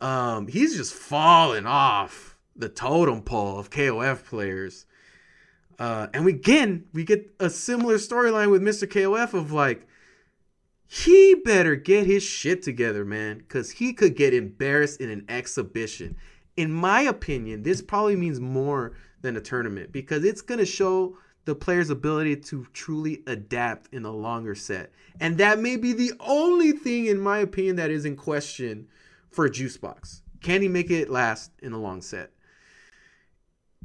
Um, 0.00 0.48
he's 0.48 0.76
just 0.76 0.92
falling 0.92 1.66
off 1.66 2.36
the 2.56 2.68
totem 2.68 3.22
pole 3.22 3.60
of 3.60 3.70
KOF 3.70 4.24
players. 4.24 4.86
Uh, 5.78 6.08
and 6.12 6.24
we, 6.24 6.32
again, 6.32 6.84
we 6.92 7.04
get 7.04 7.32
a 7.38 7.48
similar 7.48 7.94
storyline 7.96 8.50
with 8.50 8.60
Mr. 8.60 8.88
KOF 8.88 9.34
of 9.34 9.52
like, 9.52 9.86
he 10.92 11.36
better 11.36 11.76
get 11.76 12.04
his 12.04 12.24
shit 12.24 12.64
together, 12.64 13.04
man, 13.04 13.38
because 13.38 13.70
he 13.70 13.92
could 13.92 14.16
get 14.16 14.34
embarrassed 14.34 15.00
in 15.00 15.08
an 15.08 15.24
exhibition. 15.28 16.16
In 16.56 16.72
my 16.72 17.02
opinion, 17.02 17.62
this 17.62 17.80
probably 17.80 18.16
means 18.16 18.40
more 18.40 18.94
than 19.20 19.36
a 19.36 19.40
tournament 19.40 19.92
because 19.92 20.24
it's 20.24 20.40
going 20.40 20.58
to 20.58 20.66
show 20.66 21.16
the 21.44 21.54
player's 21.54 21.90
ability 21.90 22.34
to 22.38 22.66
truly 22.72 23.22
adapt 23.28 23.94
in 23.94 24.04
a 24.04 24.10
longer 24.10 24.56
set. 24.56 24.90
And 25.20 25.38
that 25.38 25.60
may 25.60 25.76
be 25.76 25.92
the 25.92 26.12
only 26.18 26.72
thing, 26.72 27.06
in 27.06 27.20
my 27.20 27.38
opinion, 27.38 27.76
that 27.76 27.92
is 27.92 28.04
in 28.04 28.16
question 28.16 28.88
for 29.30 29.48
Juicebox. 29.48 30.22
Can 30.42 30.60
he 30.60 30.66
make 30.66 30.90
it 30.90 31.08
last 31.08 31.52
in 31.62 31.72
a 31.72 31.78
long 31.78 32.02
set? 32.02 32.32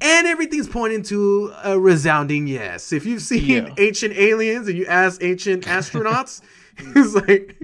And 0.02 0.26
everything's 0.26 0.68
pointing 0.68 1.04
to 1.04 1.54
a 1.64 1.80
resounding 1.80 2.48
yes. 2.48 2.92
If 2.92 3.06
you've 3.06 3.22
seen 3.22 3.68
Yeah. 3.68 3.74
Ancient 3.78 4.18
Aliens 4.18 4.68
and 4.68 4.76
you 4.76 4.88
ask 4.88 5.24
Ancient 5.24 5.66
Astronauts, 5.66 6.42
it's 6.96 7.14
like, 7.16 7.58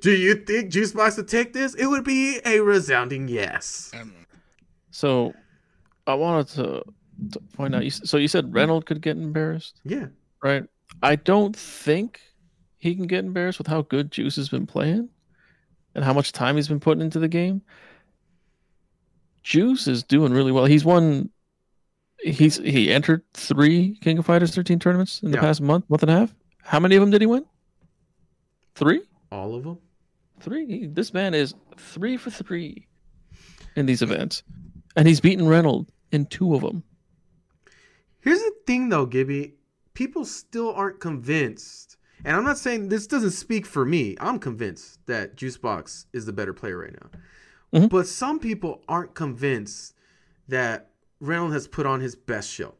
do 0.00 0.10
you 0.12 0.34
think 0.34 0.72
Juicebox 0.72 1.16
would 1.16 1.28
take 1.28 1.52
this? 1.52 1.74
It 1.74 1.86
would 1.86 2.04
be 2.04 2.40
a 2.44 2.60
resounding 2.60 3.28
yes. 3.28 3.90
Um, 3.98 4.12
so 4.90 5.32
I 6.06 6.14
wanted 6.14 6.48
to, 6.54 6.82
to 7.32 7.40
point 7.54 7.74
out. 7.74 7.84
You, 7.84 7.90
so 7.90 8.16
you 8.16 8.28
said 8.28 8.52
Reynolds 8.52 8.84
could 8.86 9.00
get 9.00 9.16
embarrassed, 9.16 9.80
Yeah. 9.84 10.06
right? 10.42 10.64
I 11.02 11.16
don't 11.16 11.54
think 11.54 12.20
he 12.78 12.94
can 12.94 13.06
get 13.06 13.24
embarrassed 13.24 13.58
with 13.58 13.66
how 13.68 13.82
good 13.82 14.10
Juice 14.10 14.36
has 14.36 14.48
been 14.48 14.66
playing 14.66 15.08
and 15.94 16.04
how 16.04 16.12
much 16.12 16.32
time 16.32 16.56
he's 16.56 16.68
been 16.68 16.80
putting 16.80 17.02
into 17.02 17.18
the 17.18 17.28
game. 17.28 17.62
Juice 19.42 19.86
is 19.86 20.02
doing 20.02 20.32
really 20.32 20.52
well. 20.52 20.64
He's 20.66 20.84
won. 20.84 21.30
He's 22.22 22.56
he 22.58 22.92
entered 22.92 23.22
three 23.32 23.96
King 24.02 24.18
of 24.18 24.26
Fighters 24.26 24.54
13 24.54 24.78
tournaments 24.78 25.22
in 25.22 25.30
the 25.30 25.38
Yeah. 25.38 25.42
past 25.42 25.60
month, 25.62 25.88
month 25.88 26.02
and 26.02 26.10
a 26.10 26.18
half. 26.18 26.34
How 26.62 26.78
many 26.78 26.96
of 26.96 27.00
them 27.00 27.10
did 27.10 27.22
he 27.22 27.26
win? 27.26 27.44
Three. 28.80 29.02
All 29.30 29.54
of 29.54 29.64
them? 29.64 29.78
Three. 30.40 30.86
This 30.86 31.12
man 31.12 31.34
is 31.34 31.54
three 31.76 32.16
for 32.16 32.30
three 32.30 32.86
in 33.76 33.84
these 33.84 34.00
events, 34.00 34.42
and 34.96 35.06
he's 35.06 35.20
beaten 35.20 35.46
Reynolds 35.46 35.92
in 36.12 36.24
two 36.24 36.54
of 36.54 36.62
them. 36.62 36.82
Here's 38.20 38.38
the 38.38 38.54
thing, 38.66 38.88
though, 38.88 39.04
Gibby. 39.04 39.54
People 39.92 40.24
still 40.24 40.72
aren't 40.72 40.98
convinced, 40.98 41.98
and 42.24 42.34
I'm 42.34 42.44
not 42.44 42.56
saying 42.56 42.88
this 42.88 43.06
doesn't 43.06 43.32
speak 43.32 43.66
for 43.66 43.84
me. 43.84 44.16
I'm 44.18 44.38
convinced 44.38 44.98
that 45.06 45.36
Juicebox 45.36 46.06
is 46.14 46.24
the 46.24 46.32
better 46.32 46.54
player 46.54 46.78
right 46.78 46.94
now. 47.02 47.80
Mhm. 47.80 47.90
But 47.90 48.06
some 48.06 48.38
people 48.40 48.82
aren't 48.88 49.14
convinced 49.14 49.94
that 50.48 50.90
Reynolds 51.20 51.52
has 51.52 51.68
put 51.68 51.84
on 51.84 52.00
his 52.00 52.16
best 52.16 52.48
show. 52.48 52.76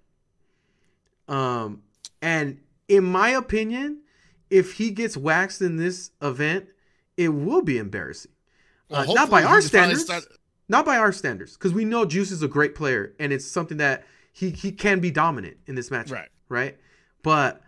Um, 1.28 1.82
and 2.22 2.60
in 2.89 3.05
my 3.05 3.28
opinion, 3.28 4.01
if 4.51 4.74
he 4.74 4.90
gets 4.90 5.16
waxed 5.16 5.62
in 5.62 5.77
this 5.77 6.10
event, 6.20 6.66
it 7.16 7.28
will 7.31 7.62
be 7.62 7.78
embarrassing. 7.78 8.32
well, 8.89 9.09
Uh, 9.10 9.14
not 9.14 9.31
by 9.31 9.43
our 9.44 9.60
standards. 9.60 10.02
start- 10.05 10.24
not 10.68 10.85
by 10.85 10.97
our 10.98 11.12
standards, 11.12 11.55
because 11.55 11.72
we 11.72 11.85
know 11.85 12.05
Juice 12.05 12.31
is 12.31 12.43
a 12.43 12.48
great 12.48 12.74
player, 12.74 13.14
and 13.18 13.32
it's 13.32 13.44
something 13.44 13.77
that 13.78 14.05
he 14.32 14.51
he 14.51 14.70
can 14.72 15.01
be 15.01 15.10
dominant 15.10 15.56
in 15.66 15.74
this 15.74 15.90
match, 15.90 16.10
Right. 16.10 16.28
Right, 16.48 16.77
but 17.22 17.62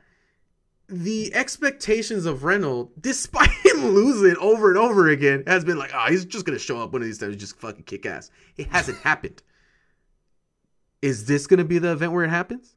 the 0.89 1.33
expectations 1.35 2.27
of 2.27 2.45
Reynolds, 2.45 2.93
despite 3.01 3.51
him 3.65 3.87
losing 3.87 4.37
over 4.39 4.69
and 4.69 4.77
over 4.79 5.09
again, 5.09 5.43
has 5.47 5.65
been 5.65 5.79
like, 5.79 5.91
oh, 5.95 6.07
he's 6.11 6.25
just 6.25 6.45
gonna 6.45 6.59
show 6.59 6.79
up 6.83 6.93
one 6.93 7.03
of 7.03 7.07
these 7.07 7.19
times, 7.19 7.37
just 7.37 7.57
fucking 7.57 7.85
kick 7.85 8.05
ass. 8.07 8.31
It 8.57 8.69
hasn't 8.69 8.99
happened. 9.03 9.43
Is 11.01 11.25
this 11.27 11.47
gonna 11.47 11.65
be 11.65 11.79
the 11.79 11.93
event 11.93 12.13
where 12.13 12.25
it 12.25 12.31
happens? 12.31 12.77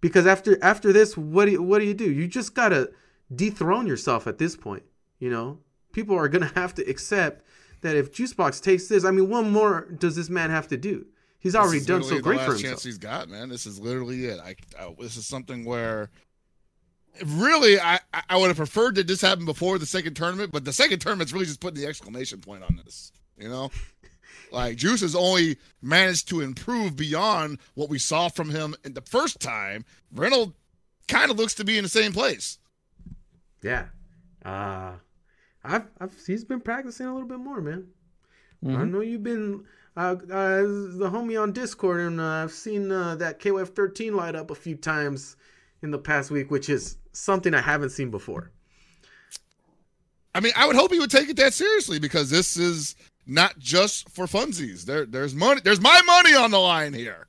Because 0.00 0.26
after 0.26 0.58
after 0.62 0.92
this, 0.92 1.16
what 1.16 1.44
do 1.46 1.52
you, 1.52 1.62
what 1.62 1.78
do 1.78 1.84
you 1.84 1.94
do? 1.94 2.10
You 2.10 2.26
just 2.26 2.54
gotta 2.54 2.90
dethrone 3.34 3.86
yourself 3.86 4.26
at 4.26 4.38
this 4.38 4.56
point. 4.56 4.82
You 5.18 5.30
know, 5.30 5.58
people 5.92 6.16
are 6.16 6.28
gonna 6.28 6.52
have 6.54 6.74
to 6.76 6.82
accept 6.88 7.44
that 7.82 7.96
if 7.96 8.12
Juicebox 8.12 8.62
takes 8.62 8.88
this, 8.88 9.04
I 9.04 9.10
mean, 9.10 9.28
what 9.28 9.44
more 9.44 9.82
does 9.98 10.16
this 10.16 10.28
man 10.30 10.50
have 10.50 10.68
to 10.68 10.76
do? 10.76 11.06
He's 11.38 11.54
already 11.54 11.80
done 11.84 12.02
so 12.02 12.18
great 12.20 12.38
the 12.38 12.44
for 12.44 12.50
himself. 12.52 12.70
chance 12.72 12.84
he's 12.84 12.98
got, 12.98 13.28
man. 13.28 13.48
This 13.48 13.66
is 13.66 13.78
literally 13.78 14.24
it. 14.24 14.40
I, 14.40 14.56
I 14.78 14.94
this 14.98 15.16
is 15.16 15.26
something 15.26 15.64
where 15.64 16.10
really 17.24 17.78
I 17.80 18.00
I- 18.12 18.22
I 18.30 18.36
would 18.36 18.48
have 18.48 18.56
preferred 18.56 18.96
that 18.96 19.06
this 19.06 19.20
happened 19.20 19.46
before 19.46 19.78
the 19.78 19.86
second 19.86 20.14
tournament, 20.14 20.52
but 20.52 20.64
the 20.64 20.72
second 20.72 20.98
tournament's 21.00 21.32
really 21.32 21.46
just 21.46 21.60
putting 21.60 21.80
the 21.80 21.86
exclamation 21.88 22.40
point 22.40 22.62
on 22.62 22.80
this. 22.84 23.12
You 23.38 23.48
know, 23.48 23.70
like 24.50 24.76
Juice 24.76 25.02
has 25.02 25.14
only 25.14 25.56
managed 25.82 26.28
to 26.30 26.40
improve 26.40 26.96
beyond 26.96 27.58
what 27.74 27.88
we 27.88 27.98
saw 27.98 28.28
from 28.28 28.50
him 28.50 28.74
in 28.84 28.94
the 28.94 29.02
first 29.02 29.40
time. 29.40 29.84
Reynolds 30.12 30.54
kind 31.08 31.30
of 31.30 31.36
looks 31.38 31.54
to 31.54 31.64
be 31.64 31.76
in 31.78 31.84
the 31.84 31.88
same 31.90 32.12
place. 32.12 32.58
Yeah, 33.66 33.86
uh, 34.44 34.92
I've, 35.64 35.86
I've 36.00 36.14
he's 36.24 36.44
been 36.44 36.60
practicing 36.60 37.06
a 37.06 37.12
little 37.12 37.28
bit 37.28 37.40
more, 37.40 37.60
man. 37.60 37.88
I 38.64 38.68
Mhm. 38.68 38.90
know 38.92 39.00
you've 39.00 39.24
been 39.24 39.64
uh, 39.96 40.14
uh, 40.30 40.62
the 40.62 41.10
homie 41.12 41.40
on 41.40 41.50
Discord, 41.52 42.00
and 42.00 42.20
uh, 42.20 42.24
I've 42.44 42.52
seen 42.52 42.92
uh, 42.92 43.16
that 43.16 43.40
KOF 43.40 43.74
13 43.74 44.14
light 44.14 44.36
up 44.36 44.50
a 44.52 44.54
few 44.54 44.76
times 44.76 45.36
in 45.82 45.90
the 45.90 45.98
past 45.98 46.30
week, 46.30 46.50
which 46.50 46.68
is 46.68 46.96
something 47.12 47.54
I 47.54 47.60
haven't 47.60 47.90
seen 47.90 48.10
before. 48.10 48.52
I 50.34 50.40
mean, 50.40 50.52
I 50.56 50.66
would 50.66 50.76
hope 50.76 50.92
he 50.92 50.98
would 51.00 51.10
take 51.10 51.28
it 51.28 51.36
that 51.38 51.52
seriously 51.54 51.98
because 51.98 52.30
this 52.30 52.56
is 52.56 52.94
not 53.26 53.58
just 53.58 54.08
for 54.10 54.26
funsies. 54.26 54.84
There, 54.84 55.06
there's 55.06 55.34
money. 55.34 55.60
There's 55.64 55.80
my 55.80 56.00
money 56.06 56.34
on 56.36 56.50
the 56.52 56.60
line 56.60 56.92
here. 56.92 57.26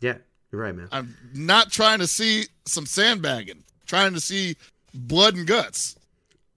Yeah, 0.00 0.18
you're 0.52 0.60
right, 0.62 0.74
man. 0.74 0.88
I'm 0.92 1.16
not 1.34 1.72
trying 1.72 1.98
to 1.98 2.06
see 2.06 2.46
some 2.66 2.86
sandbagging. 2.86 3.64
Trying 3.88 4.14
to 4.14 4.20
see 4.20 4.54
blood 4.94 5.34
and 5.34 5.46
guts. 5.46 5.96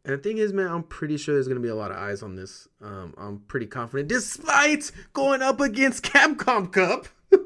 And 0.06 0.14
the 0.14 0.18
thing 0.20 0.38
is, 0.38 0.54
man, 0.54 0.68
I'm 0.68 0.84
pretty 0.84 1.18
sure 1.18 1.34
there's 1.36 1.48
gonna 1.48 1.60
be 1.60 1.70
a 1.70 1.76
lot 1.76 1.90
of 1.92 1.98
eyes 1.98 2.22
on 2.22 2.36
this. 2.36 2.68
Um, 2.82 3.14
I'm 3.18 3.40
pretty 3.40 3.66
confident, 3.66 4.10
despite 4.10 4.92
going 5.14 5.42
up 5.42 5.60
against 5.60 6.04
Capcom 6.04 6.72
Cup. 6.72 7.08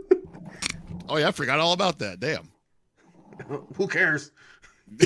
Oh 1.08 1.18
yeah, 1.18 1.28
I 1.28 1.32
forgot 1.32 1.60
all 1.60 1.74
about 1.74 2.00
that. 2.00 2.20
Damn. 2.20 2.50
Who 3.76 3.88
cares? 3.88 4.32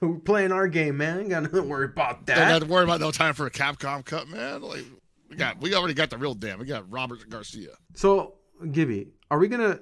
We're 0.00 0.18
playing 0.18 0.52
our 0.52 0.68
game, 0.68 0.98
man. 0.98 1.18
Ain't 1.20 1.30
got 1.30 1.42
nothing 1.42 1.62
to 1.62 1.66
worry 1.68 1.86
about 1.86 2.24
Don't 2.26 2.36
that. 2.36 2.58
to 2.60 2.66
worry 2.66 2.84
about 2.84 3.00
no 3.00 3.10
time 3.10 3.34
for 3.34 3.46
a 3.46 3.50
Capcom 3.50 4.04
Cup, 4.04 4.28
man. 4.28 4.62
Like 4.62 4.84
we 5.28 5.36
got, 5.36 5.60
we 5.60 5.74
already 5.74 5.94
got 5.94 6.10
the 6.10 6.18
real 6.18 6.34
damn. 6.34 6.58
We 6.58 6.66
got 6.66 6.90
Robert 6.90 7.28
Garcia. 7.28 7.70
So, 7.94 8.34
Gibby, 8.70 9.08
are 9.30 9.38
we 9.38 9.48
gonna? 9.48 9.80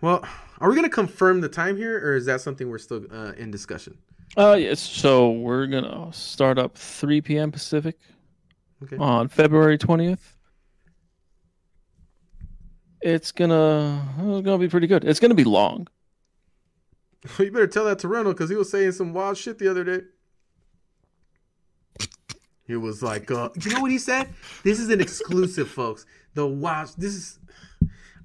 Well, 0.00 0.24
are 0.60 0.68
we 0.68 0.76
gonna 0.76 0.88
confirm 0.88 1.40
the 1.40 1.48
time 1.48 1.76
here, 1.76 1.98
or 1.98 2.14
is 2.16 2.26
that 2.26 2.40
something 2.40 2.68
we're 2.70 2.78
still 2.78 3.04
uh, 3.12 3.32
in 3.36 3.50
discussion? 3.50 3.98
Uh, 4.36 4.56
yes. 4.58 4.80
So 4.80 5.30
we're 5.32 5.66
gonna 5.66 6.12
start 6.12 6.58
up 6.58 6.76
3 6.76 7.20
p.m. 7.20 7.50
Pacific 7.52 7.98
Okay. 8.82 8.96
on 8.96 9.28
February 9.28 9.76
20th. 9.76 10.20
It's 13.02 13.32
gonna 13.32 14.06
it's 14.18 14.44
gonna 14.44 14.58
be 14.58 14.68
pretty 14.68 14.86
good. 14.86 15.04
It's 15.04 15.20
gonna 15.20 15.34
be 15.34 15.44
long. 15.44 15.88
you 17.38 17.50
better 17.50 17.66
tell 17.66 17.84
that 17.86 17.98
to 18.00 18.08
Reynolds 18.08 18.36
because 18.38 18.50
he 18.50 18.56
was 18.56 18.70
saying 18.70 18.92
some 18.92 19.12
wild 19.12 19.36
shit 19.36 19.58
the 19.58 19.68
other 19.68 19.84
day. 19.84 20.00
He 22.66 22.76
was 22.76 23.02
like, 23.02 23.30
uh, 23.30 23.48
you 23.60 23.72
know 23.72 23.80
what 23.80 23.90
he 23.90 23.98
said? 23.98 24.28
This 24.62 24.78
is 24.78 24.90
an 24.90 25.00
exclusive, 25.00 25.68
folks. 25.68 26.06
The 26.34 26.46
wild. 26.46 26.94
This 26.96 27.14
is. 27.14 27.38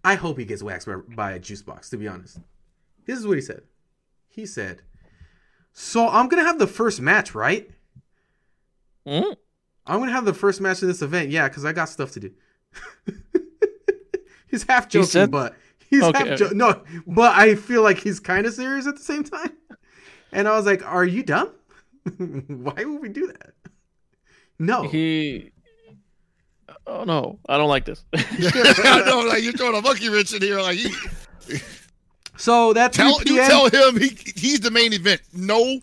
I 0.06 0.16
hope 0.16 0.38
he 0.38 0.46
gets 0.46 0.64
waxed 0.64 0.88
by, 0.88 0.96
by 1.16 1.32
a 1.34 1.40
juice 1.40 1.62
box. 1.62 1.90
To 1.90 1.98
be 1.98 2.08
honest, 2.08 2.40
this 3.06 3.18
is 3.20 3.26
what 3.28 3.36
he 3.38 3.42
said. 3.42 3.64
He 4.28 4.46
said, 4.46 4.82
"So 5.74 6.08
I'm 6.08 6.28
gonna 6.28 6.44
have 6.44 6.60
the 6.60 6.68
first 6.68 7.02
match, 7.02 7.34
right? 7.36 7.70
Mm. 9.08 9.36
I'm 9.88 10.00
gonna 10.00 10.12
have 10.12 10.26
the 10.26 10.34
first 10.34 10.62
match 10.62 10.82
of 10.82 10.88
this 10.88 11.02
event, 11.02 11.30
yeah, 11.30 11.48
because 11.48 11.66
I 11.66 11.74
got 11.74 11.90
stuff 11.90 12.12
to 12.12 12.20
do." 12.20 12.32
he's 14.48 14.64
half 14.64 14.86
He 14.86 14.90
joking, 15.00 15.08
said- 15.10 15.32
but 15.32 15.56
he's 15.90 16.04
Okay. 16.04 16.30
half 16.30 16.40
jo- 16.40 16.50
no, 16.54 16.84
but 17.08 17.36
I 17.36 17.56
feel 17.56 17.82
like 17.82 17.98
he's 18.00 18.20
kind 18.20 18.46
of 18.46 18.54
serious 18.54 18.88
at 18.88 18.96
the 18.98 19.04
same 19.04 19.24
time. 19.24 19.52
And 20.32 20.48
I 20.48 20.56
was 20.56 20.66
like, 20.66 20.86
"Are 20.86 21.06
you 21.06 21.24
dumb? 21.24 21.52
Why 22.18 22.84
would 22.84 23.02
we 23.02 23.10
do 23.10 23.28
that?" 23.28 23.54
No, 24.60 24.88
He. 24.88 25.52
Oh 26.88 27.04
no, 27.04 27.40
I 27.48 27.58
don't 27.58 27.70
like 27.70 27.86
this. 27.86 28.04
I 28.14 29.04
know, 29.06 29.22
like 29.22 29.44
you're 29.44 29.54
throwing 29.54 29.76
a 29.76 29.82
monkey 29.82 30.10
wrench 30.10 30.34
in 30.34 30.42
here. 30.42 30.60
Like 30.62 30.78
he, 30.78 30.94
so 32.38 32.74
that 32.74 32.94
3 32.94 33.04
tell 33.04 33.24
you 33.24 33.38
tell 33.38 33.70
him 33.70 34.00
he 34.00 34.10
he's 34.36 34.60
the 34.60 34.72
main 34.72 34.94
event. 34.94 35.22
No, 35.34 35.80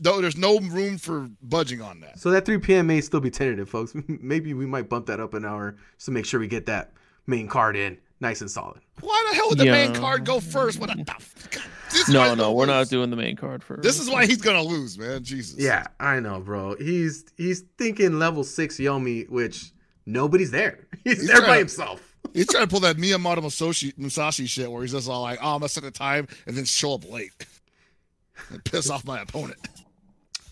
no, 0.00 0.20
there's 0.20 0.36
no 0.36 0.60
room 0.60 0.98
for 0.98 1.28
budging 1.42 1.80
on 1.80 2.00
that. 2.00 2.18
so 2.18 2.30
that 2.30 2.44
3 2.44 2.58
p.m. 2.58 2.86
may 2.88 3.00
still 3.00 3.20
be 3.20 3.30
tentative, 3.30 3.68
folks. 3.68 3.94
Maybe 4.06 4.54
we 4.54 4.66
might 4.66 4.88
bump 4.88 5.06
that 5.06 5.20
up 5.20 5.34
an 5.34 5.44
hour 5.44 5.76
just 5.96 6.06
to 6.06 6.10
make 6.10 6.26
sure 6.26 6.40
we 6.40 6.48
get 6.48 6.66
that 6.66 6.92
main 7.26 7.48
card 7.48 7.76
in 7.76 7.98
nice 8.20 8.40
and 8.40 8.50
solid. 8.50 8.80
Why 9.00 9.26
the 9.30 9.36
hell 9.36 9.48
would 9.48 9.58
the 9.58 9.66
main 9.66 9.94
card 9.94 10.24
go 10.24 10.40
first? 10.40 10.78
What 10.80 10.90
the? 10.90 11.04
God, 11.04 11.62
this 11.92 12.08
no, 12.08 12.34
no, 12.34 12.52
we're 12.52 12.66
not 12.66 12.88
doing 12.88 13.10
the 13.10 13.16
main 13.16 13.36
card 13.36 13.62
first. 13.62 13.82
This 13.82 14.00
is 14.00 14.10
why 14.10 14.26
he's 14.26 14.42
gonna 14.42 14.62
lose, 14.62 14.98
man. 14.98 15.22
Jesus. 15.22 15.58
Yeah, 15.58 15.86
I 16.00 16.20
know, 16.20 16.40
bro. 16.40 16.76
He's 16.76 17.24
he's 17.36 17.64
thinking 17.78 18.18
level 18.18 18.44
six 18.44 18.78
Yomi, 18.78 19.28
which 19.30 19.72
nobody's 20.08 20.50
there. 20.50 20.86
He's, 21.04 21.18
He's 21.20 21.26
there 21.28 21.40
by 21.40 21.46
trying- 21.46 21.58
himself. 21.60 22.04
He's 22.34 22.46
trying 22.48 22.64
to 22.64 22.68
pull 22.68 22.80
that 22.80 22.96
Miyamoto 22.96 23.40
Musashi, 23.40 23.94
Musashi 23.96 24.46
shit 24.46 24.70
where 24.70 24.82
he's 24.82 24.92
just 24.92 25.08
all 25.08 25.22
like, 25.22 25.38
oh, 25.40 25.54
I'm 25.54 25.60
going 25.60 25.68
to 25.68 25.68
set 25.68 25.82
the 25.84 25.90
time 25.90 26.28
and 26.46 26.56
then 26.56 26.64
show 26.66 26.94
up 26.94 27.08
late 27.10 27.32
and 28.50 28.62
piss 28.64 28.90
off 28.90 29.04
my 29.04 29.20
opponent. 29.20 29.58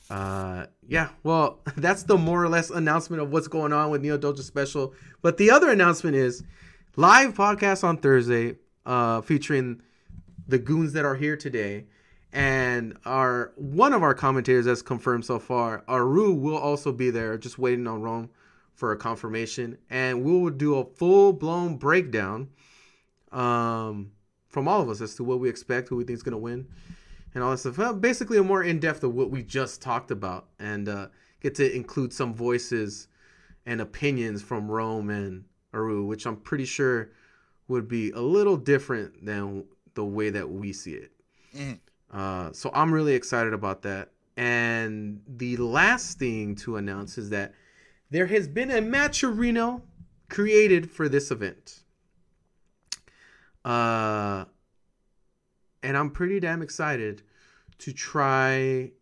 Uh, 0.09 0.67
yeah. 0.89 1.11
Well, 1.23 1.61
that's 1.77 2.05
the 2.05 2.17
more 2.17 2.43
or 2.43 2.49
less 2.49 2.71
announcement 2.71 3.21
of 3.23 3.31
what's 3.31 3.49
going 3.49 3.73
on 3.73 3.91
with 3.91 4.01
Neo 4.01 4.17
Dojo 4.17 4.41
Special. 4.41 4.95
But 5.21 5.37
the 5.37 5.51
other 5.51 5.69
announcement 5.69 6.17
is 6.17 6.45
live 6.97 7.35
podcast 7.35 7.85
on 7.85 7.99
Thursday, 7.99 8.57
uh, 8.87 9.21
featuring 9.21 9.83
the 10.49 10.59
goons 10.59 10.93
that 10.95 11.05
are 11.05 11.17
here 11.17 11.37
today. 11.37 11.85
And 12.33 12.97
our 13.05 13.53
one 13.57 13.93
of 13.93 14.03
our 14.03 14.15
commentators 14.15 14.67
has 14.67 14.83
confirmed 14.83 15.25
so 15.25 15.39
far, 15.39 15.85
Aru 15.89 16.33
will 16.33 16.57
also 16.59 16.93
be 16.93 17.11
there, 17.11 17.37
just 17.37 17.59
waiting 17.59 17.87
on 17.87 18.01
Rome 18.03 18.31
for 18.77 18.93
a 18.93 18.97
confirmation. 18.97 19.79
And 19.91 20.23
we 20.23 20.31
will 20.31 20.51
do 20.51 20.77
a 20.77 20.85
full 20.85 21.33
blown 21.33 21.77
breakdown 21.77 22.51
um, 23.33 24.13
from 24.49 24.69
all 24.69 24.81
of 24.81 24.89
us 24.89 25.01
as 25.01 25.17
to 25.17 25.25
what 25.25 25.41
we 25.41 25.49
expect, 25.49 25.89
who 25.89 25.97
we 25.97 26.05
think 26.05 26.17
is 26.17 26.23
going 26.23 26.33
to 26.33 26.39
win, 26.39 26.69
and 27.35 27.43
all 27.43 27.51
that 27.51 27.59
stuff. 27.59 27.79
Well, 27.79 27.95
basically, 27.95 28.39
a 28.39 28.45
more 28.45 28.63
in 28.63 28.79
depth 28.79 29.03
of 29.03 29.15
what 29.15 29.31
we 29.31 29.43
just 29.43 29.83
talked 29.83 30.11
about, 30.11 30.49
and 30.61 30.89
uh, 30.89 31.09
get 31.41 31.55
to 31.57 31.75
include 31.75 32.13
some 32.13 32.33
voices 32.35 33.09
and 33.65 33.81
opinions 33.81 34.43
from 34.43 34.71
Rome 34.71 35.11
and 35.11 35.45
Aru, 35.73 36.05
which 36.05 36.27
I'm 36.27 36.37
pretty 36.37 36.67
sure 36.67 37.11
would 37.69 37.89
be 37.89 38.11
a 38.13 38.21
little 38.21 38.57
different 38.57 39.25
than 39.25 39.65
the 39.95 40.05
way 40.05 40.31
that 40.31 40.49
we 40.49 40.73
see 40.73 40.93
it. 40.93 41.13
Mhm. 41.55 41.81
Uh, 42.13 42.53
so 42.53 42.71
I'm 42.73 42.93
really 42.93 43.15
excited 43.15 43.53
about 43.53 43.83
that. 43.83 44.13
And 44.37 45.21
the 45.27 45.57
last 45.57 46.19
thing 46.19 46.55
to 46.57 46.77
announce 46.77 47.19
is 47.19 47.31
that 47.31 47.55
there 48.11 48.27
has 48.27 48.49
been 48.49 48.71
a 48.71 48.81
matcherino 48.81 49.83
created 50.29 50.91
for 50.91 51.09
this 51.09 51.31
event. 51.31 51.83
Uh, 53.65 54.45
and 55.83 55.97
I'm 55.97 56.11
pretty 56.11 56.41
damn 56.41 56.63
excited 56.63 57.23
to 57.79 57.93
try 57.93 58.93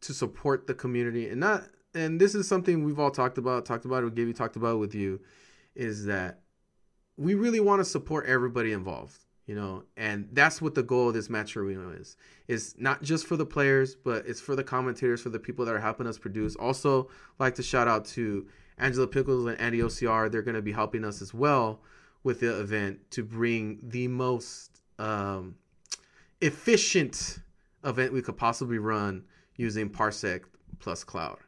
to 0.00 0.12
support 0.12 0.66
the 0.66 0.74
community 0.74 1.28
and 1.28 1.38
not 1.38 1.62
and 1.94 2.20
this 2.20 2.34
is 2.34 2.48
something 2.48 2.84
we've 2.84 2.98
all 2.98 3.10
talked 3.10 3.38
about 3.38 3.64
talked 3.64 3.84
about 3.84 4.02
it 4.02 4.06
with 4.06 4.16
Gibby 4.16 4.32
talked 4.32 4.56
about 4.56 4.80
with 4.80 4.94
you 4.94 5.20
is 5.76 6.06
that 6.06 6.40
we 7.16 7.34
really 7.34 7.60
want 7.60 7.80
to 7.80 7.84
support 7.84 8.26
everybody 8.26 8.72
involved 8.72 9.24
you 9.46 9.54
know 9.54 9.84
and 9.96 10.28
that's 10.32 10.62
what 10.62 10.74
the 10.74 10.82
goal 10.82 11.08
of 11.08 11.14
this 11.14 11.28
matcherino 11.28 11.98
is. 11.98 12.16
Is 12.48 12.74
not 12.78 13.02
just 13.02 13.26
for 13.26 13.36
the 13.36 13.46
players 13.46 13.94
but 13.94 14.26
it's 14.26 14.40
for 14.40 14.56
the 14.56 14.64
commentators 14.64 15.20
for 15.20 15.30
the 15.30 15.38
people 15.38 15.64
that 15.64 15.74
are 15.74 15.80
helping 15.80 16.06
us 16.06 16.18
produce. 16.18 16.56
Also 16.56 17.08
like 17.38 17.54
to 17.56 17.62
shout 17.62 17.88
out 17.88 18.04
to 18.06 18.46
angela 18.78 19.06
pickles 19.06 19.46
and 19.46 19.60
andy 19.60 19.78
ocr 19.78 20.32
they're 20.32 20.42
going 20.42 20.54
to 20.54 20.62
be 20.62 20.72
helping 20.72 21.04
us 21.04 21.20
as 21.20 21.34
well 21.34 21.80
with 22.24 22.40
the 22.40 22.60
event 22.60 22.98
to 23.10 23.22
bring 23.22 23.78
the 23.82 24.08
most 24.08 24.80
um, 24.98 25.56
efficient 26.40 27.40
event 27.84 28.12
we 28.12 28.22
could 28.22 28.36
possibly 28.36 28.78
run 28.78 29.24
using 29.56 29.90
parsec 29.90 30.42
plus 30.78 31.02
cloud. 31.04 31.38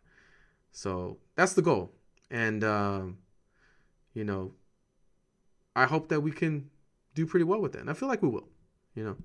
So 0.72 1.18
that's 1.36 1.52
the 1.52 1.62
goal. 1.62 1.92
And 2.30 2.64
um, 2.64 3.18
you 4.14 4.24
know 4.24 4.52
i 5.76 5.84
hope 5.84 6.08
that 6.08 6.20
we 6.20 6.30
can 6.30 6.70
do 7.15 7.27
pretty 7.27 7.45
well 7.45 7.61
with 7.61 7.73
that 7.73 7.81
and 7.81 7.91
i 7.91 7.93
feel 7.93 8.09
like 8.09 8.23
we 8.23 8.28
will 8.28 8.49
you 8.95 9.05
know 9.05 9.16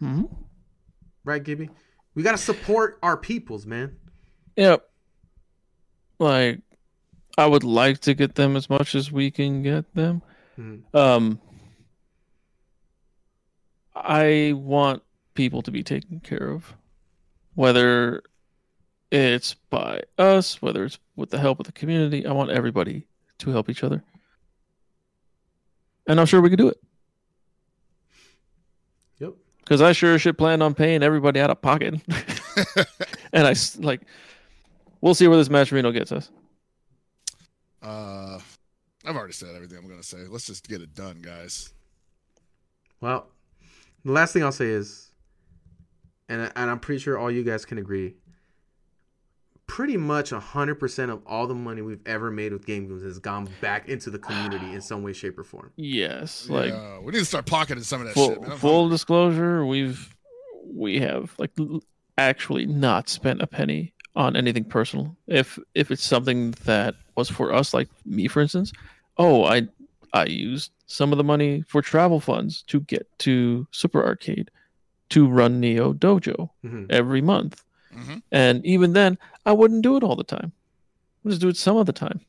hmm 0.00 0.24
right 1.24 1.44
gibby 1.44 1.70
we 2.14 2.22
got 2.22 2.32
to 2.32 2.38
support 2.38 2.98
our 3.02 3.16
peoples 3.16 3.66
man 3.66 3.96
Yep. 4.56 4.88
Like, 6.20 6.60
I 7.36 7.46
would 7.46 7.64
like 7.64 7.98
to 8.02 8.14
get 8.14 8.36
them 8.36 8.54
as 8.56 8.70
much 8.70 8.94
as 8.94 9.10
we 9.10 9.30
can 9.30 9.62
get 9.62 9.92
them. 9.94 10.22
Mhm. 10.56 10.94
Um, 10.94 11.40
I 13.96 14.52
want 14.54 15.02
people 15.34 15.62
to 15.62 15.70
be 15.70 15.82
taken 15.82 16.20
care 16.20 16.50
of, 16.52 16.74
whether 17.54 18.22
it's 19.10 19.54
by 19.70 20.02
us, 20.18 20.62
whether 20.62 20.84
it's 20.84 20.98
with 21.16 21.30
the 21.30 21.38
help 21.38 21.58
of 21.60 21.66
the 21.66 21.72
community. 21.72 22.26
I 22.26 22.32
want 22.32 22.50
everybody 22.50 23.06
to 23.38 23.50
help 23.50 23.68
each 23.68 23.82
other, 23.82 24.04
and 26.06 26.20
I'm 26.20 26.26
sure 26.26 26.40
we 26.40 26.50
could 26.50 26.58
do 26.58 26.68
it. 26.68 26.78
yep 29.18 29.34
Because 29.60 29.80
I 29.80 29.92
sure 29.92 30.18
should 30.18 30.38
plan 30.38 30.62
on 30.62 30.74
paying 30.74 31.02
everybody 31.02 31.40
out 31.40 31.50
of 31.50 31.60
pocket, 31.62 31.94
and 33.32 33.46
I 33.46 33.54
like. 33.78 34.02
We'll 35.00 35.14
see 35.14 35.28
where 35.28 35.36
this 35.36 35.48
matcherino 35.50 35.92
gets 35.92 36.12
us. 36.12 36.30
Uh, 37.82 38.38
I've 39.04 39.14
already 39.16 39.34
said 39.34 39.54
everything 39.54 39.76
I'm 39.76 39.86
going 39.86 40.00
to 40.00 40.06
say. 40.06 40.16
Let's 40.26 40.46
just 40.46 40.66
get 40.66 40.80
it 40.80 40.94
done, 40.94 41.20
guys. 41.20 41.74
Well, 43.02 43.28
the 44.02 44.12
last 44.12 44.32
thing 44.32 44.42
I'll 44.42 44.50
say 44.50 44.68
is, 44.68 45.10
and 46.30 46.50
and 46.56 46.70
I'm 46.70 46.78
pretty 46.78 47.00
sure 47.00 47.18
all 47.18 47.30
you 47.30 47.42
guys 47.44 47.66
can 47.66 47.76
agree. 47.76 48.14
Pretty 49.66 49.96
much 49.96 50.30
hundred 50.30 50.76
percent 50.76 51.10
of 51.10 51.22
all 51.26 51.46
the 51.46 51.54
money 51.54 51.80
we've 51.82 52.06
ever 52.06 52.30
made 52.30 52.52
with 52.52 52.66
Game 52.66 52.86
Goons 52.86 53.02
has 53.02 53.18
gone 53.18 53.48
back 53.60 53.88
into 53.88 54.10
the 54.10 54.18
community 54.18 54.72
in 54.74 54.80
some 54.82 55.02
way, 55.02 55.12
shape, 55.12 55.38
or 55.38 55.42
form. 55.44 55.72
Yes, 55.76 56.48
like 56.50 56.70
yeah, 56.72 56.98
we 57.00 57.12
need 57.12 57.20
to 57.20 57.24
start 57.24 57.46
pocketing 57.46 57.82
some 57.82 58.00
of 58.02 58.06
that 58.08 58.14
full, 58.14 58.28
shit, 58.28 58.42
man. 58.42 58.56
Full 58.58 58.88
disclosure, 58.90 59.64
we've 59.64 60.14
we 60.66 61.00
have 61.00 61.34
like 61.38 61.50
actually 62.18 62.66
not 62.66 63.08
spent 63.08 63.40
a 63.42 63.46
penny 63.46 63.94
on 64.14 64.36
anything 64.36 64.64
personal. 64.64 65.16
If 65.26 65.58
if 65.74 65.90
it's 65.90 66.04
something 66.04 66.52
that 66.66 66.94
was 67.16 67.30
for 67.30 67.52
us, 67.52 67.72
like 67.74 67.88
me 68.04 68.28
for 68.28 68.40
instance, 68.42 68.70
oh 69.16 69.44
I 69.44 69.66
I 70.12 70.26
used 70.26 70.70
some 70.86 71.10
of 71.10 71.18
the 71.18 71.24
money 71.24 71.64
for 71.66 71.80
travel 71.82 72.20
funds 72.20 72.62
to 72.68 72.80
get 72.80 73.08
to 73.20 73.66
Super 73.72 74.04
Arcade 74.04 74.50
to 75.08 75.26
run 75.26 75.58
Neo 75.58 75.92
Dojo 75.94 76.50
Mhm. 76.64 76.86
every 76.90 77.22
month. 77.22 77.64
Mhm. 77.94 78.22
And 78.32 78.64
even 78.66 78.92
then, 78.92 79.18
I 79.46 79.52
wouldn't 79.52 79.82
do 79.82 79.96
it 79.96 80.02
all 80.02 80.16
the 80.16 80.24
time. 80.24 80.52
I 81.24 81.28
just 81.30 81.40
do 81.40 81.48
it 81.48 81.56
some 81.56 81.76
of 81.76 81.86
the 81.86 81.92
time. 81.92 82.20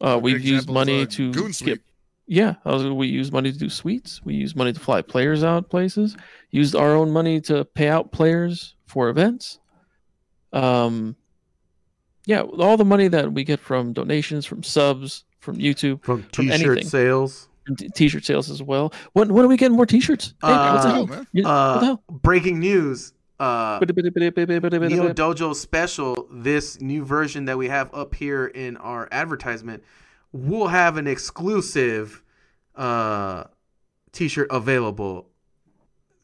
Uh, 0.00 0.18
we've 0.20 0.40
used 0.44 0.68
money 0.68 1.02
uh, 1.02 1.06
to 1.06 1.32
Goon 1.32 1.46
get 1.48 1.54
Sweep. 1.54 1.82
yeah, 2.26 2.54
was, 2.64 2.84
we 2.86 3.06
use 3.06 3.30
money 3.32 3.52
to 3.52 3.58
do 3.58 3.68
suites. 3.68 4.20
We 4.24 4.34
use 4.34 4.54
money 4.56 4.72
to 4.72 4.80
fly 4.80 5.00
players 5.02 5.44
out 5.44 5.70
places. 5.70 6.16
Used 6.50 6.74
our 6.74 6.94
own 6.94 7.10
money 7.10 7.40
to 7.42 7.64
pay 7.64 7.88
out 7.88 8.10
players 8.12 8.74
for 8.86 9.08
events. 9.08 9.60
Um, 10.52 11.16
yeah, 12.26 12.40
all 12.42 12.76
the 12.76 12.84
money 12.84 13.08
that 13.08 13.32
we 13.32 13.44
get 13.44 13.60
from 13.60 13.92
donations, 13.92 14.46
from 14.46 14.62
subs, 14.62 15.24
from 15.40 15.56
YouTube, 15.58 16.02
From 16.04 16.22
From 16.22 16.46
T-shirt 16.48 16.60
anything. 16.78 16.88
sales, 16.88 17.48
t- 17.76 17.88
t-shirt 17.94 18.24
sales 18.24 18.50
as 18.50 18.62
well. 18.62 18.92
When 19.12 19.32
when 19.34 19.44
are 19.44 19.48
we 19.48 19.56
getting 19.56 19.76
more 19.76 19.86
t-shirts? 19.86 20.34
Hey, 20.42 20.48
what 20.48 20.82
the 20.82 20.88
Uh, 20.88 20.92
hell? 20.94 21.06
man. 21.06 21.26
You- 21.32 21.42
what 21.44 21.48
the 21.50 21.54
uh, 21.54 21.84
hell? 21.84 22.02
breaking 22.10 22.60
news. 22.60 23.12
Uh, 23.40 23.80
Neo 23.80 25.12
Dojo 25.12 25.54
special, 25.54 26.28
this 26.30 26.80
new 26.80 27.04
version 27.04 27.46
that 27.46 27.58
we 27.58 27.68
have 27.68 27.92
up 27.92 28.14
here 28.14 28.46
in 28.46 28.76
our 28.76 29.08
advertisement, 29.10 29.82
will 30.32 30.68
have 30.68 30.96
an 30.96 31.06
exclusive 31.06 32.22
uh, 32.76 33.44
t-shirt 34.12 34.46
available 34.50 35.28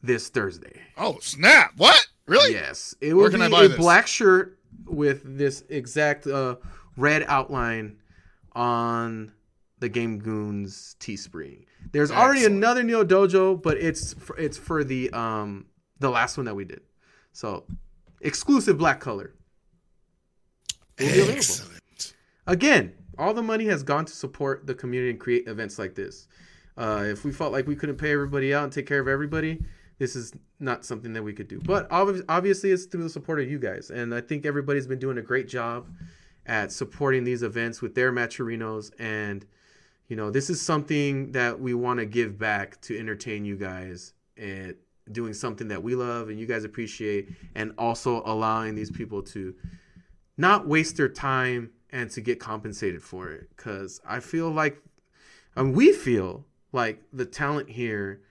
this 0.01 0.29
Thursday. 0.29 0.79
Oh, 0.97 1.17
snap. 1.19 1.73
What? 1.77 2.07
Really? 2.27 2.53
Yes, 2.53 2.95
it 3.01 3.13
will 3.13 3.23
Where 3.23 3.31
be 3.31 3.41
I 3.41 3.49
buy 3.49 3.63
a 3.63 3.67
this? 3.67 3.77
black 3.77 4.07
shirt 4.07 4.57
with 4.85 5.37
this 5.37 5.63
exact 5.69 6.27
uh, 6.27 6.55
red 6.95 7.25
outline 7.27 7.97
on 8.53 9.33
the 9.79 9.89
Game 9.89 10.19
Goons 10.19 10.95
Teespring. 10.99 11.65
There's 11.91 12.11
already 12.11 12.45
another 12.45 12.83
Neo 12.83 13.03
Dojo, 13.03 13.61
but 13.61 13.77
it's 13.77 14.13
for, 14.13 14.37
it's 14.37 14.57
for 14.57 14.83
the 14.83 15.09
um 15.11 15.65
the 15.99 16.09
last 16.09 16.37
one 16.37 16.45
that 16.45 16.55
we 16.55 16.63
did. 16.63 16.81
So 17.33 17.65
exclusive 18.21 18.77
black 18.77 18.99
color. 18.99 19.33
Will 20.99 21.07
be 21.07 21.11
available. 21.11 21.33
Excellent. 21.33 22.13
Again, 22.47 22.93
all 23.17 23.33
the 23.33 23.43
money 23.43 23.65
has 23.65 23.83
gone 23.83 24.05
to 24.05 24.13
support 24.13 24.65
the 24.67 24.75
community 24.75 25.11
and 25.11 25.19
create 25.19 25.47
events 25.47 25.77
like 25.77 25.95
this. 25.95 26.27
Uh, 26.77 27.03
if 27.05 27.23
we 27.23 27.31
felt 27.31 27.51
like 27.51 27.67
we 27.67 27.75
couldn't 27.75 27.97
pay 27.97 28.11
everybody 28.11 28.53
out 28.53 28.63
and 28.63 28.73
take 28.73 28.87
care 28.87 28.99
of 28.99 29.07
everybody, 29.07 29.63
this 29.99 30.15
is 30.15 30.33
not 30.59 30.83
something 30.85 31.13
that 31.13 31.21
we 31.21 31.33
could 31.33 31.47
do. 31.47 31.59
But 31.59 31.89
obvi- 31.89 32.23
obviously, 32.27 32.71
it's 32.71 32.85
through 32.85 33.03
the 33.03 33.09
support 33.09 33.39
of 33.39 33.49
you 33.49 33.59
guys, 33.59 33.91
and 33.91 34.15
I 34.15 34.21
think 34.21 34.45
everybody's 34.45 34.87
been 34.87 34.99
doing 34.99 35.17
a 35.17 35.21
great 35.21 35.47
job 35.47 35.87
at 36.45 36.71
supporting 36.71 37.23
these 37.23 37.43
events 37.43 37.81
with 37.81 37.93
their 37.93 38.11
matcherinos. 38.11 38.91
And 38.97 39.45
you 40.07 40.15
know, 40.15 40.31
this 40.31 40.49
is 40.49 40.59
something 40.59 41.31
that 41.33 41.59
we 41.59 41.73
want 41.73 41.99
to 41.99 42.05
give 42.05 42.37
back 42.37 42.81
to 42.81 42.97
entertain 42.97 43.45
you 43.45 43.55
guys 43.55 44.13
and 44.35 44.75
doing 45.13 45.33
something 45.33 45.67
that 45.69 45.83
we 45.83 45.95
love 45.95 46.29
and 46.29 46.39
you 46.39 46.45
guys 46.45 46.63
appreciate, 46.63 47.29
and 47.55 47.73
also 47.77 48.23
allowing 48.25 48.75
these 48.75 48.91
people 48.91 49.21
to 49.23 49.55
not 50.37 50.67
waste 50.67 50.97
their 50.97 51.09
time 51.09 51.71
and 51.91 52.09
to 52.11 52.21
get 52.21 52.39
compensated 52.39 53.01
for 53.01 53.29
it. 53.29 53.49
Because 53.55 54.01
I 54.05 54.19
feel 54.19 54.49
like, 54.49 54.81
and 55.55 55.75
we 55.75 55.91
feel 55.91 56.45
like 56.71 57.03
the 57.11 57.25
talent 57.25 57.69
here 57.69 58.21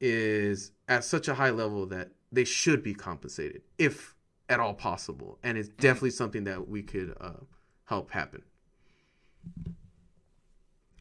is 0.00 0.72
at 0.88 1.04
such 1.04 1.28
a 1.28 1.34
high 1.34 1.50
level 1.50 1.86
that 1.86 2.10
they 2.32 2.44
should 2.44 2.82
be 2.82 2.94
compensated 2.94 3.62
if 3.78 4.14
at 4.48 4.60
all 4.60 4.74
possible. 4.74 5.38
And 5.42 5.58
it's 5.58 5.68
definitely 5.68 6.10
something 6.10 6.44
that 6.44 6.68
we 6.68 6.82
could 6.82 7.16
uh, 7.20 7.44
help 7.84 8.10
happen. 8.10 8.42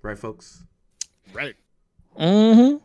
Right, 0.01 0.17
folks? 0.17 0.63
Right. 1.33 1.55
Mm-hmm. 2.19 2.77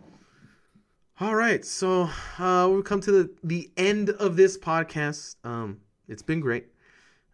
All 1.22 1.34
right, 1.34 1.62
so 1.62 2.08
uh, 2.38 2.66
we've 2.72 2.82
come 2.82 3.02
to 3.02 3.12
the, 3.12 3.30
the 3.44 3.70
end 3.76 4.08
of 4.08 4.36
this 4.36 4.56
podcast. 4.56 5.36
Um, 5.44 5.80
it's 6.08 6.22
been 6.22 6.40
great. 6.40 6.68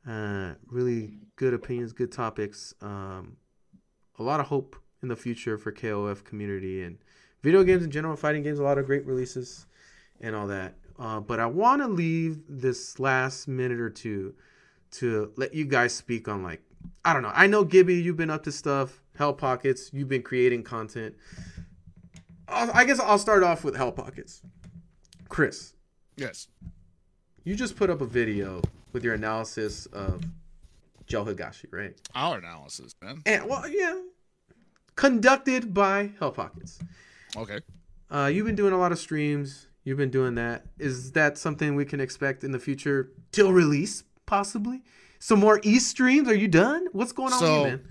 Uh, 0.04 0.54
really 0.66 1.18
good 1.36 1.54
opinions, 1.54 1.92
good 1.92 2.10
topics. 2.10 2.74
Um, 2.82 3.36
a 4.18 4.24
lot 4.24 4.40
of 4.40 4.46
hope 4.46 4.74
in 5.04 5.08
the 5.08 5.14
future 5.14 5.56
for 5.56 5.70
KOF 5.70 6.24
community 6.24 6.82
and 6.82 6.98
video 7.44 7.62
games 7.62 7.84
in 7.84 7.92
general, 7.92 8.16
fighting 8.16 8.42
games. 8.42 8.58
A 8.58 8.64
lot 8.64 8.76
of 8.76 8.86
great 8.86 9.06
releases 9.06 9.66
and 10.20 10.34
all 10.34 10.48
that. 10.48 10.74
Uh, 10.98 11.20
but 11.20 11.38
I 11.38 11.46
want 11.46 11.80
to 11.80 11.86
leave 11.86 12.40
this 12.48 12.98
last 12.98 13.46
minute 13.46 13.78
or 13.78 13.90
two 13.90 14.34
to 14.94 15.30
let 15.36 15.54
you 15.54 15.64
guys 15.64 15.94
speak 15.94 16.26
on 16.26 16.42
like 16.42 16.60
I 17.04 17.12
don't 17.12 17.22
know. 17.22 17.32
I 17.32 17.46
know 17.46 17.62
Gibby, 17.62 17.94
you've 17.94 18.16
been 18.16 18.30
up 18.30 18.42
to 18.44 18.52
stuff. 18.52 19.00
Hell 19.16 19.32
Pockets, 19.32 19.90
you've 19.92 20.08
been 20.08 20.22
creating 20.22 20.64
content. 20.64 21.14
I 22.48 22.84
guess 22.84 23.00
I'll 23.00 23.18
start 23.18 23.42
off 23.42 23.64
with 23.64 23.76
Hell 23.76 23.92
Pockets. 23.92 24.42
Chris, 25.28 25.74
Yes. 26.16 26.48
you 27.44 27.56
just 27.56 27.76
put 27.76 27.90
up 27.90 28.00
a 28.00 28.06
video 28.06 28.62
with 28.92 29.02
your 29.04 29.14
analysis 29.14 29.86
of 29.86 30.22
Joe 31.06 31.24
Higashi, 31.24 31.66
right? 31.72 31.94
Our 32.14 32.38
analysis, 32.38 32.94
man. 33.02 33.22
And 33.26 33.46
well, 33.48 33.68
yeah, 33.68 34.00
conducted 34.94 35.74
by 35.74 36.12
Hell 36.18 36.32
Pockets. 36.32 36.78
Okay. 37.36 37.60
Uh, 38.10 38.30
you've 38.32 38.46
been 38.46 38.54
doing 38.54 38.72
a 38.72 38.78
lot 38.78 38.92
of 38.92 38.98
streams. 38.98 39.66
You've 39.84 39.98
been 39.98 40.10
doing 40.10 40.34
that. 40.36 40.66
Is 40.78 41.12
that 41.12 41.38
something 41.38 41.74
we 41.74 41.84
can 41.84 42.00
expect 42.00 42.44
in 42.44 42.52
the 42.52 42.58
future 42.58 43.12
till 43.32 43.52
release, 43.52 44.04
possibly? 44.26 44.82
Some 45.18 45.40
more 45.40 45.60
E 45.62 45.78
streams? 45.78 46.28
Are 46.28 46.34
you 46.34 46.48
done? 46.48 46.86
What's 46.92 47.12
going 47.12 47.32
on, 47.32 47.40
with 47.40 47.48
So- 47.48 47.56
you, 47.64 47.70
man? 47.70 47.88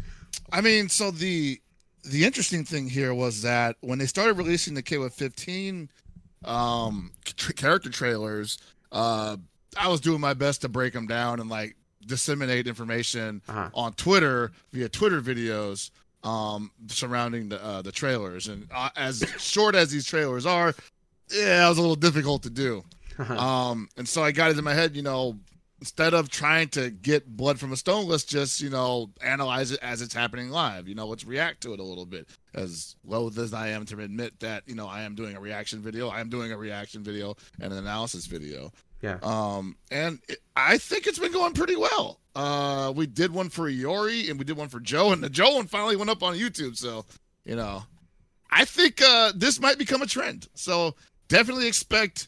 I 0.52 0.62
mean, 0.62 0.90
so 0.90 1.12
the 1.12 1.60
the 2.06 2.24
interesting 2.26 2.64
thing 2.64 2.88
here 2.88 3.14
was 3.14 3.42
that 3.42 3.76
when 3.82 4.00
they 4.00 4.06
started 4.06 4.34
releasing 4.38 4.74
the 4.74 4.84
KOF 4.84 5.12
15 5.14 5.90
um 6.44 7.12
tr- 7.24 7.54
character 7.54 7.90
trailers, 7.90 8.58
uh 8.92 9.38
I 9.78 9.88
was 9.90 10.00
doing 10.00 10.22
my 10.22 10.34
best 10.34 10.62
to 10.62 10.70
break 10.70 10.94
them 10.94 11.08
down 11.08 11.40
and 11.40 11.50
like 11.50 11.76
disseminate 12.06 12.68
information 12.68 13.42
Uh-huh. 13.48 13.70
on 13.74 13.94
Twitter 13.94 14.52
via 14.72 14.88
Twitter 14.90 15.22
videos 15.22 15.90
um 16.24 16.72
surrounding 16.88 17.50
the 17.50 17.64
uh, 17.64 17.82
the 17.82 17.92
trailers 17.92 18.48
and 18.48 18.68
uh, 18.74 18.90
as 18.96 19.24
short 19.40 19.76
as 19.76 19.92
these 19.92 20.06
trailers 20.06 20.46
are, 20.46 20.74
yeah, 21.32 21.66
it 21.66 21.70
was 21.70 21.78
a 21.78 21.82
little 21.82 21.96
difficult 21.96 22.44
to 22.44 22.50
do. 22.50 22.84
Um, 23.18 23.88
and 23.96 24.08
so 24.10 24.22
I 24.24 24.32
got 24.34 24.52
it 24.52 24.58
in 24.58 24.64
my 24.66 24.74
head, 24.74 24.94
you 24.94 25.02
know, 25.02 25.38
instead 25.86 26.16
of 26.16 26.30
trying 26.30 26.68
to 26.68 26.90
get 26.90 27.38
blood 27.38 27.60
from 27.60 27.72
a 27.72 27.78
stone, 27.78 28.08
let's 28.08 28.24
just, 28.24 28.60
you 28.60 28.72
know, 28.72 29.08
analyze 29.22 29.70
it 29.70 29.80
as 29.84 30.02
it's 30.02 30.16
happening 30.16 30.50
live. 30.50 30.88
You 30.88 30.96
know, 30.96 31.06
let's 31.06 31.24
react 31.26 31.62
to 31.62 31.74
it 31.74 31.80
a 31.80 31.84
little 31.84 32.08
bit. 32.08 32.28
As 32.56 32.96
loath 33.06 33.38
as 33.38 33.54
I 33.54 33.68
am 33.68 33.86
to 33.86 34.00
admit 34.00 34.40
that, 34.40 34.64
you 34.66 34.74
know, 34.74 34.88
I 34.88 35.04
am 35.04 35.14
doing 35.14 35.36
a 35.36 35.40
reaction 35.40 35.82
video, 35.82 36.10
I 36.10 36.22
am 36.22 36.30
doing 36.30 36.52
a 36.52 36.58
reaction 36.58 37.04
video 37.04 37.36
and 37.62 37.72
an 37.72 37.78
analysis 37.78 38.26
video. 38.26 38.72
yeah. 39.04 39.20
Um, 39.22 39.76
and 39.92 40.18
it, 40.28 40.40
I 40.56 40.80
think 40.80 41.06
it's 41.06 41.20
been 41.20 41.32
going 41.32 41.54
pretty 41.54 41.76
well. 41.76 42.20
Uh, 42.36 42.92
we 42.96 43.06
did 43.06 43.32
one 43.32 43.50
for 43.50 43.70
Iori 43.70 44.28
and 44.28 44.40
we 44.40 44.46
did 44.46 44.58
one 44.58 44.70
for 44.70 44.80
Joe, 44.80 45.12
and 45.12 45.22
the 45.22 45.30
Joe 45.30 45.58
one 45.58 45.68
finally 45.68 45.98
went 45.98 46.10
up 46.10 46.24
on 46.24 46.34
YouTube. 46.34 46.76
So, 46.78 47.06
you 47.44 47.56
know, 47.56 47.84
I 48.50 48.66
think 48.66 49.04
uh, 49.04 49.34
this 49.36 49.62
might 49.62 49.78
become 49.78 50.02
a 50.02 50.08
trend. 50.08 50.48
So 50.56 50.96
definitely 51.28 51.68
expect 51.68 52.28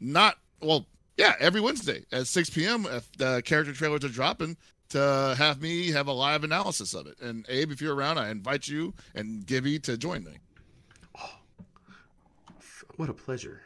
not 0.00 0.38
well, 0.60 0.86
yeah, 1.16 1.34
every 1.40 1.60
Wednesday 1.60 2.04
at 2.12 2.26
6 2.26 2.50
p.m. 2.50 2.86
if 2.86 2.92
uh, 2.92 3.00
the 3.36 3.42
character 3.42 3.72
trailers 3.72 4.04
are 4.04 4.08
dropping 4.08 4.56
to 4.90 5.34
have 5.36 5.60
me 5.60 5.90
have 5.90 6.06
a 6.06 6.12
live 6.12 6.44
analysis 6.44 6.94
of 6.94 7.06
it. 7.06 7.20
And 7.20 7.44
Abe, 7.48 7.72
if 7.72 7.80
you're 7.80 7.94
around, 7.94 8.18
I 8.18 8.30
invite 8.30 8.68
you 8.68 8.94
and 9.14 9.44
Gibby 9.46 9.78
to 9.80 9.96
join 9.96 10.24
me. 10.24 10.32
Oh, 11.18 11.38
what 12.96 13.08
a 13.08 13.14
pleasure. 13.14 13.62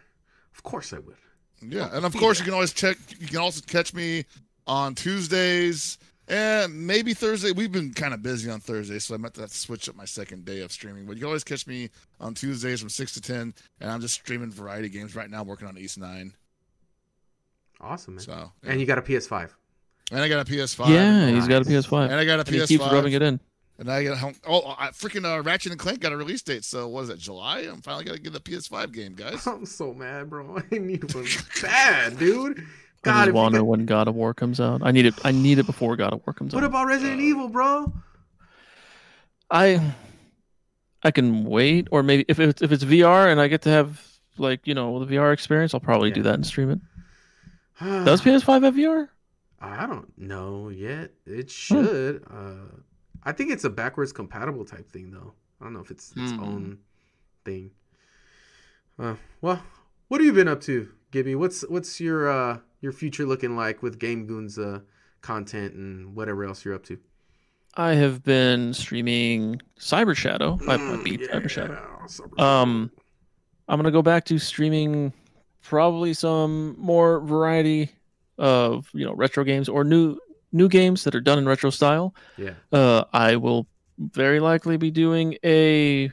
Of 0.55 0.63
course 0.63 0.93
I 0.93 0.99
would. 0.99 1.17
Yeah, 1.63 1.89
oh, 1.93 1.97
and 1.97 2.07
of 2.07 2.17
course 2.17 2.39
you 2.39 2.45
can 2.45 2.55
always 2.55 2.73
check. 2.73 2.97
You 3.19 3.27
can 3.27 3.39
also 3.39 3.61
catch 3.67 3.93
me 3.93 4.25
on 4.67 4.95
Tuesdays 4.95 5.99
and 6.29 6.87
maybe 6.87 7.13
Thursday. 7.13 7.53
We've 7.53 7.73
been 7.73 7.93
kind 7.93 8.15
of 8.15 8.23
busy 8.23 8.51
on 8.51 8.61
Thursday, 8.61 8.99
so 8.99 9.15
I 9.15 9.19
might 9.19 9.37
have 9.37 9.51
to 9.51 9.57
switch 9.57 9.89
up 9.89 9.97
my 9.97 10.05
second 10.05 10.45
day 10.45 10.61
of 10.61 10.73
streaming. 10.73 11.05
But 11.05 11.17
you 11.17 11.21
can 11.21 11.27
always 11.27 11.45
catch 11.45 11.67
me 11.67 11.91
on 12.19 12.35
Tuesdays 12.35 12.81
from 12.81 12.89
six 12.89 13.13
to 13.15 13.21
ten, 13.21 13.53
and 13.81 13.91
I'm 13.91 14.01
just 14.01 14.15
streaming 14.15 14.51
variety 14.51 14.89
games 14.89 15.15
right 15.15 15.29
now. 15.29 15.43
I'm 15.43 15.47
Working 15.47 15.69
on 15.69 15.77
Ys 15.77 15.99
Nine, 15.99 16.33
Awesome, 17.81 18.15
man. 18.17 18.25
so 18.25 18.53
yeah. 18.63 18.71
And 18.71 18.81
you 18.81 18.87
got 18.87 18.99
a 18.99 19.03
PS5. 19.03 19.51
and 20.13 20.21
I 20.21 20.29
got 20.29 20.47
a 20.47 20.51
PS5. 20.51 20.89
Yeah, 20.89 21.29
he's 21.31 21.49
got 21.49 21.63
a 21.63 21.65
PS5. 21.65 22.05
and 22.11 22.15
I 22.15 22.25
got 22.25 22.39
a 22.39 22.41
And 22.41 22.49
he 22.49 22.57
PS5. 22.59 22.69
keeps 22.69 22.85
rubbing 22.85 23.13
it 23.13 23.23
in. 23.23 23.41
And 23.79 23.91
I 23.91 24.05
got 24.05 24.19
home. 24.19 24.35
Oh, 24.47 24.75
I, 24.79 24.89
freaking 24.89 25.25
uh, 25.25 25.43
Ratchet 25.43 25.73
and 25.73 25.81
Clank 25.81 26.01
got 26.01 26.13
a 26.13 26.17
release 26.17 26.43
date. 26.43 26.65
So 26.65 26.87
what 26.87 27.05
is 27.05 27.09
it? 27.09 27.19
July? 27.19 27.61
I'm 27.61 27.81
finally 27.81 28.05
gonna 28.05 28.19
get 28.19 28.35
the 28.35 28.41
PS5 28.41 28.93
game, 28.93 29.15
guys. 29.15 29.47
I'm 29.47 29.65
so 29.65 29.95
mad, 29.95 30.29
bro. 30.29 30.59
I 30.73 30.79
need 30.79 31.15
one 31.15 31.25
bad, 31.63 32.19
dude. 32.19 32.59
I 32.59 32.63
God, 33.03 33.15
just 33.33 33.55
if 33.55 33.55
you 33.55 33.65
when 33.65 33.87
God 33.87 34.09
of 34.09 34.15
War 34.15 34.35
comes 34.35 34.61
out. 34.61 34.83
I 34.85 34.91
need 34.91 35.07
it. 35.07 35.15
I 35.25 35.33
need 35.33 35.59
it 35.59 35.65
before 35.65 35.97
God 35.97 36.13
of 36.13 36.21
War 36.27 36.35
comes 36.35 36.53
what 36.53 36.63
out. 36.63 36.71
What 36.71 36.81
about 36.83 36.87
Resident 36.89 37.21
Evil, 37.21 37.49
bro? 37.49 37.91
I 39.51 39.95
I 41.03 41.11
can 41.11 41.45
wait, 41.45 41.89
or 41.91 42.03
maybe 42.03 42.27
if 42.29 42.39
it's 42.39 42.61
if 42.61 42.73
it's 42.73 42.85
VR 42.85 43.33
and 43.33 43.41
I 43.41 43.49
get 43.49 43.63
to 43.63 43.71
have 43.71 44.07
like 44.37 44.67
you 44.67 44.75
know 44.75 45.03
the 45.03 45.17
VR 45.17 45.33
experience, 45.33 45.73
I'll 45.73 45.81
probably 45.81 46.11
do 46.11 46.23
that 46.25 46.35
and 46.35 46.47
stream 46.47 46.71
it. 46.71 46.81
Does 47.81 48.21
PS5 48.23 48.65
have 48.65 48.75
VR? 48.75 49.09
I 49.61 49.87
don't 49.87 50.17
know 50.19 50.69
yet. 50.69 51.11
It 51.27 51.51
should. 51.51 52.25
Uh, 52.31 52.77
I 53.23 53.33
think 53.33 53.51
it's 53.51 53.65
a 53.65 53.71
backwards 53.71 54.13
compatible 54.13 54.65
type 54.65 54.91
thing, 54.91 55.11
though. 55.11 55.35
I 55.61 55.65
don't 55.65 55.75
know 55.75 55.81
if 55.81 55.91
it's 55.91 56.13
its 56.17 56.33
Hmm. 56.33 56.43
own 56.43 56.79
thing. 57.45 57.71
Uh, 58.99 59.15
well, 59.41 59.63
what 60.09 60.21
have 60.21 60.27
you 60.27 60.33
been 60.33 60.49
up 60.49 60.61
to, 60.63 60.89
Gibby? 61.11 61.35
What's 61.35 61.63
what's 61.69 62.01
your 62.01 62.31
uh, 62.31 62.59
your 62.81 62.93
future 62.93 63.25
looking 63.27 63.57
like 63.57 63.83
with 63.83 63.99
Game 63.99 64.27
Goons 64.27 64.59
uh, 64.59 64.81
content 65.21 65.75
and 65.75 66.15
whatever 66.17 66.45
else 66.45 66.65
you're 66.65 66.75
up 66.75 66.85
to? 66.87 66.99
I 67.75 67.95
have 67.95 68.23
been 68.25 68.75
streaming 68.75 69.61
Cyber 69.79 70.17
Shadow. 70.17 70.59
I, 70.69 70.75
I 70.75 71.03
beat 71.03 71.21
Cyber 71.21 71.49
Shadow. 71.49 71.75
Yeah, 71.75 72.07
Cyber 72.07 72.41
Um, 72.41 72.91
I'm 73.69 73.79
gonna 73.79 73.91
go 73.91 74.03
back 74.03 74.25
to 74.27 74.39
streaming 74.39 75.13
probably 75.63 76.15
some 76.15 76.75
more 76.79 77.21
variety 77.21 77.91
of 78.39 78.89
you 78.95 79.05
know 79.05 79.13
retro 79.15 79.45
games 79.45 79.69
or 79.69 79.85
new 79.85 80.17
new 80.53 80.69
games 80.69 81.05
that 81.05 81.15
are 81.15 81.21
done 81.21 81.39
in 81.39 81.47
retro 81.47 81.71
style. 81.71 82.15
yeah. 82.37 82.55
Uh, 82.73 83.05
I 83.13 83.37
will 83.37 83.67
very 83.99 84.41
likely 84.41 84.77
be 84.77 84.91
doing 84.91 85.37
a 85.45 86.11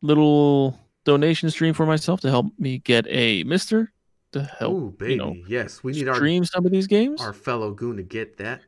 little 0.00 0.78
donation 1.04 1.50
stream 1.50 1.74
for 1.74 1.86
myself 1.86 2.20
to 2.22 2.30
help 2.30 2.46
me 2.58 2.78
get 2.78 3.06
a 3.08 3.44
MiSTer 3.44 3.88
to 4.32 4.42
help 4.58 4.72
Oh, 4.74 4.88
baby. 4.98 5.16
know, 5.16 5.36
yes, 5.46 5.84
we 5.84 5.92
need 5.92 6.08
our 6.08 6.14
stream 6.14 6.44
some 6.44 6.64
of 6.66 6.72
these 6.72 6.86
games. 6.86 7.20
our 7.20 7.32
fellow 7.32 7.72
goon 7.72 7.98
to 7.98 8.02
get 8.02 8.38
that. 8.38 8.62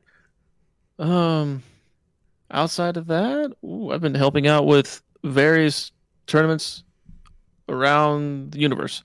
Um, 0.99 1.63
outside 2.51 2.97
of 2.97 3.07
that, 3.09 3.53
ooh, 3.65 3.91
I've 3.91 4.01
been 4.03 4.15
helping 4.15 4.47
out 4.47 4.67
with 4.67 5.03
various 5.25 5.91
tournaments 6.27 6.85
around 7.69 8.53
the 8.53 8.59
universe. 8.61 9.03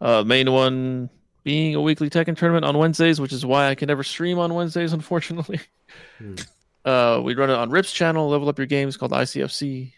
Uh, 0.00 0.22
main 0.24 0.50
one 0.50 1.10
being 1.44 1.74
a 1.74 1.80
weekly 1.80 2.10
Tekken 2.10 2.36
tournament 2.36 2.64
on 2.64 2.76
Wednesdays, 2.78 3.20
which 3.20 3.32
is 3.32 3.46
why 3.46 3.68
I 3.68 3.74
can 3.74 3.86
never 3.86 4.02
stream 4.02 4.38
on 4.38 4.54
Wednesdays, 4.54 4.92
unfortunately. 4.94 5.60
Hmm. 6.18 6.34
Uh, 6.84 7.20
we 7.22 7.34
run 7.34 7.50
it 7.50 7.54
on 7.54 7.70
Rip's 7.70 7.92
channel, 7.92 8.28
Level 8.28 8.48
Up 8.48 8.58
Your 8.58 8.66
Games, 8.66 8.96
called 8.96 9.12
ICFC. 9.12 9.92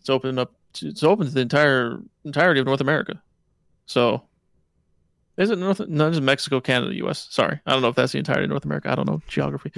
It's 0.00 0.10
open 0.10 0.38
up. 0.38 0.52
To, 0.74 0.88
it's 0.88 1.02
open 1.02 1.26
to 1.26 1.32
the 1.32 1.40
entire 1.40 1.98
entirety 2.24 2.60
of 2.60 2.66
North 2.66 2.80
America. 2.80 3.22
So, 3.86 4.22
is 5.38 5.50
it 5.50 5.58
North? 5.58 5.80
No, 5.88 6.08
it's 6.08 6.20
Mexico, 6.20 6.60
Canada, 6.60 6.94
U.S. 6.96 7.28
Sorry, 7.30 7.60
I 7.64 7.72
don't 7.72 7.82
know 7.82 7.88
if 7.88 7.96
that's 7.96 8.12
the 8.12 8.18
entirety 8.18 8.44
of 8.44 8.50
North 8.50 8.64
America. 8.64 8.90
I 8.90 8.94
don't 8.94 9.06
know 9.06 9.22
geography. 9.28 9.72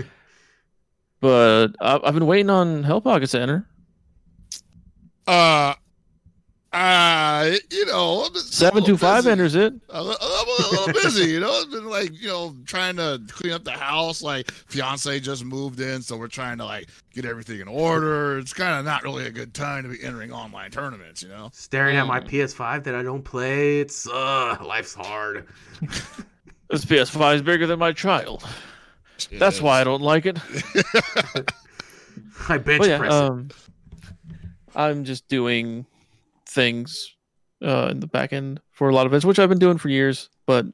but 1.20 1.68
I, 1.80 2.00
I've 2.02 2.14
been 2.14 2.26
waiting 2.26 2.50
on 2.50 2.82
Hell 2.82 3.00
Pockets 3.00 3.32
to 3.32 3.40
enter. 3.40 3.66
Uh, 5.26 5.74
uh, 6.72 7.50
you 7.70 7.86
know, 7.86 8.24
I'm 8.26 8.32
just 8.34 8.52
a 8.52 8.56
Seven 8.56 8.82
little 8.82 8.98
five 8.98 9.26
enters 9.26 9.54
it. 9.54 9.72
I'm 9.92 10.06
a, 10.06 10.16
I'm 10.20 10.48
a 10.48 10.70
little 10.70 10.92
busy, 10.92 11.30
you 11.32 11.40
know. 11.40 11.50
It's 11.62 11.72
been 11.72 11.86
like, 11.86 12.20
you 12.20 12.28
know, 12.28 12.54
trying 12.66 12.96
to 12.96 13.20
clean 13.28 13.52
up 13.54 13.64
the 13.64 13.70
house. 13.72 14.22
Like, 14.22 14.50
fiance 14.50 15.18
just 15.20 15.44
moved 15.44 15.80
in, 15.80 16.02
so 16.02 16.16
we're 16.18 16.28
trying 16.28 16.58
to 16.58 16.66
like 16.66 16.88
get 17.14 17.24
everything 17.24 17.60
in 17.60 17.68
order. 17.68 18.38
It's 18.38 18.52
kind 18.52 18.78
of 18.78 18.84
not 18.84 19.02
really 19.02 19.26
a 19.26 19.30
good 19.30 19.54
time 19.54 19.84
to 19.84 19.88
be 19.88 20.04
entering 20.04 20.30
online 20.30 20.70
tournaments, 20.70 21.22
you 21.22 21.30
know. 21.30 21.48
Staring 21.54 21.96
at 21.96 22.06
my 22.06 22.20
Mm. 22.20 22.28
PS5 22.28 22.84
that 22.84 22.94
I 22.94 23.02
don't 23.02 23.22
play. 23.22 23.80
It's 23.80 24.06
uh, 24.08 24.56
life's 24.64 24.94
hard. 24.94 25.46
This 26.70 26.84
PS5 26.84 27.36
is 27.36 27.40
bigger 27.40 27.66
than 27.66 27.78
my 27.78 27.92
child. 27.94 28.44
That's 29.32 29.62
why 29.62 29.80
I 29.80 29.84
don't 29.84 30.02
like 30.02 30.26
it. 30.26 30.36
I 32.48 32.58
bench 32.58 32.80
But 32.80 32.88
yeah, 32.88 32.98
press 32.98 33.12
it. 33.14 33.22
um, 33.22 33.48
I'm 34.76 35.04
just 35.04 35.28
doing 35.28 35.86
things 36.48 37.14
uh, 37.62 37.88
in 37.90 38.00
the 38.00 38.06
back 38.06 38.32
end 38.32 38.60
for 38.72 38.88
a 38.88 38.94
lot 38.94 39.06
of 39.06 39.12
events, 39.12 39.24
which 39.24 39.38
I've 39.38 39.48
been 39.48 39.58
doing 39.58 39.78
for 39.78 39.88
years. 39.88 40.28
But 40.46 40.66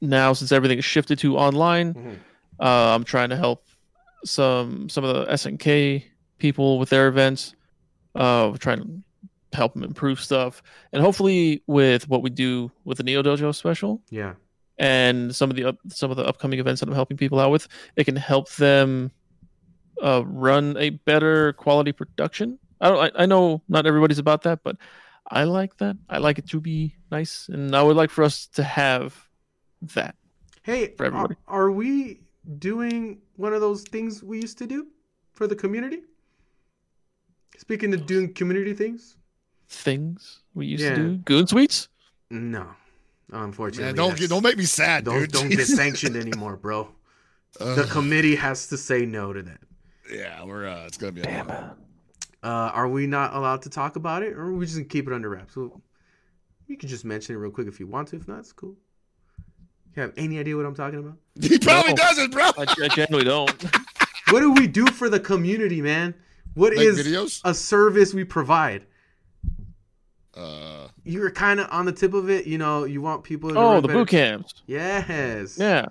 now, 0.00 0.32
since 0.32 0.50
everything 0.52 0.78
is 0.78 0.84
shifted 0.84 1.18
to 1.20 1.36
online, 1.36 1.94
Mhm. 1.94 2.16
uh, 2.60 2.94
I'm 2.94 3.04
trying 3.04 3.30
to 3.30 3.36
help 3.36 3.64
some 4.24 4.88
some 4.88 5.04
of 5.04 5.14
the 5.14 5.32
SNK 5.32 6.04
people 6.38 6.78
with 6.78 6.88
their 6.90 7.08
events. 7.08 7.54
Uh, 8.14 8.52
trying 8.58 8.78
to 8.78 9.02
help 9.56 9.72
them 9.74 9.82
improve 9.82 10.20
stuff, 10.20 10.62
and 10.92 11.02
hopefully 11.02 11.62
with 11.66 12.08
what 12.08 12.22
we 12.22 12.28
do 12.30 12.70
with 12.84 12.98
the 12.98 13.04
Neo 13.04 13.22
Dojo 13.22 13.54
special 13.54 14.02
Yeah. 14.10 14.34
and 14.78 15.34
some 15.34 15.48
of 15.50 15.56
the 15.56 15.64
up, 15.64 15.76
some 15.88 16.10
of 16.10 16.16
the 16.18 16.24
upcoming 16.24 16.58
events 16.58 16.80
that 16.80 16.88
I'm 16.88 16.94
helping 16.94 17.16
people 17.16 17.40
out 17.40 17.50
with, 17.50 17.68
it 17.96 18.04
can 18.04 18.16
help 18.16 18.50
them 18.52 19.10
uh, 20.02 20.22
run 20.26 20.76
a 20.78 20.90
better 20.90 21.52
quality 21.54 21.92
production. 21.92 22.58
I 22.82 22.88
don't. 22.90 22.98
I, 23.16 23.22
I 23.22 23.26
know 23.26 23.62
not 23.68 23.86
everybody's 23.86 24.18
about 24.18 24.42
that, 24.42 24.62
but 24.62 24.76
I 25.30 25.44
like 25.44 25.76
that. 25.78 25.96
I 26.10 26.18
like 26.18 26.38
it 26.38 26.48
to 26.50 26.60
be 26.60 26.94
nice, 27.10 27.48
and 27.48 27.74
I 27.74 27.82
would 27.82 27.96
like 27.96 28.10
for 28.10 28.24
us 28.24 28.46
to 28.48 28.62
have 28.62 29.28
that. 29.94 30.16
Hey, 30.62 30.88
For 30.96 31.04
are, 31.04 31.06
everybody. 31.06 31.36
are 31.48 31.70
we 31.70 32.20
doing 32.58 33.20
one 33.36 33.52
of 33.54 33.60
those 33.60 33.82
things 33.82 34.22
we 34.22 34.40
used 34.40 34.58
to 34.58 34.66
do 34.66 34.88
for 35.32 35.46
the 35.46 35.56
community? 35.56 36.00
Speaking 37.58 37.94
of 37.94 38.06
doing 38.06 38.32
community 38.34 38.74
things, 38.74 39.16
Things 39.68 40.40
we 40.54 40.66
used 40.66 40.82
Yeah. 40.84 40.90
to 40.90 40.96
do. 40.96 41.16
Goon 41.18 41.46
suites. 41.46 41.88
no, 42.30 42.66
unfortunately, 43.32 43.86
Man, 43.86 43.94
don't 43.94 44.18
get, 44.18 44.28
don't 44.28 44.42
make 44.42 44.56
me 44.58 44.64
sad, 44.64 45.04
those 45.04 45.22
dude. 45.22 45.32
don't 45.32 45.48
get 45.48 45.66
sanctioned 45.80 46.16
anymore, 46.16 46.56
bro. 46.56 46.88
Ugh. 47.60 47.76
The 47.76 47.84
committee 47.84 48.34
has 48.36 48.66
to 48.68 48.76
say 48.76 49.06
no 49.06 49.32
to 49.32 49.42
that. 49.42 49.60
yeah, 50.12 50.44
we're 50.44 50.66
uh, 50.66 50.84
it's 50.86 50.96
gonna 50.98 51.12
be 51.12 51.20
a 51.22 51.24
Damn 51.24 51.46
lot. 51.48 51.78
It. 52.42 52.46
Uh, 52.46 52.70
are 52.74 52.88
we 52.88 53.06
not 53.06 53.34
allowed 53.34 53.62
to 53.62 53.70
talk 53.70 53.96
about 53.96 54.22
it, 54.22 54.32
or 54.34 54.42
are 54.42 54.52
we 54.52 54.64
just 54.66 54.76
gonna 54.78 54.88
keep 54.88 55.06
it 55.06 55.12
under 55.12 55.28
wraps? 55.28 55.54
So 55.54 55.80
you 56.66 56.76
can 56.76 56.88
just 56.88 57.04
mention 57.04 57.34
it 57.34 57.38
real 57.38 57.50
quick 57.50 57.68
if 57.68 57.78
you 57.80 57.86
want 57.86 58.08
to. 58.08 58.16
If 58.16 58.26
not, 58.28 58.40
it's 58.40 58.52
cool. 58.52 58.76
You 59.94 60.02
have 60.02 60.12
any 60.16 60.38
idea 60.38 60.56
what 60.56 60.64
I'm 60.66 60.74
talking 60.74 60.98
about? 61.00 61.16
He 61.40 61.58
probably 61.58 61.90
No. 61.92 61.96
doesn't, 61.96 62.30
bro. 62.32 62.44
I, 62.58 62.64
I 62.82 62.88
generally 62.88 63.24
don't. 63.24 63.52
What 64.30 64.40
do 64.40 64.52
we 64.52 64.66
do 64.66 64.86
for 64.86 65.10
the 65.10 65.20
community, 65.20 65.82
man? 65.82 66.14
What 66.54 66.72
Make 66.72 66.80
is 66.86 67.06
videos. 67.06 67.40
a 67.44 67.52
service 67.52 68.14
we 68.14 68.24
provide? 68.24 68.86
Uh, 70.34 70.88
You're 71.04 71.30
kind 71.30 71.60
of 71.60 71.68
on 71.70 71.84
the 71.84 71.92
tip 71.92 72.14
of 72.14 72.30
it. 72.30 72.46
You 72.46 72.56
know, 72.56 72.84
you 72.84 73.02
want 73.02 73.24
people. 73.24 73.50
To 73.50 73.58
Oh, 73.58 73.72
run 73.74 73.82
the 73.82 73.88
better- 73.88 73.98
boot 74.00 74.08
camps. 74.08 74.54
Yes. 74.66 75.58
Yeah. 75.58 75.86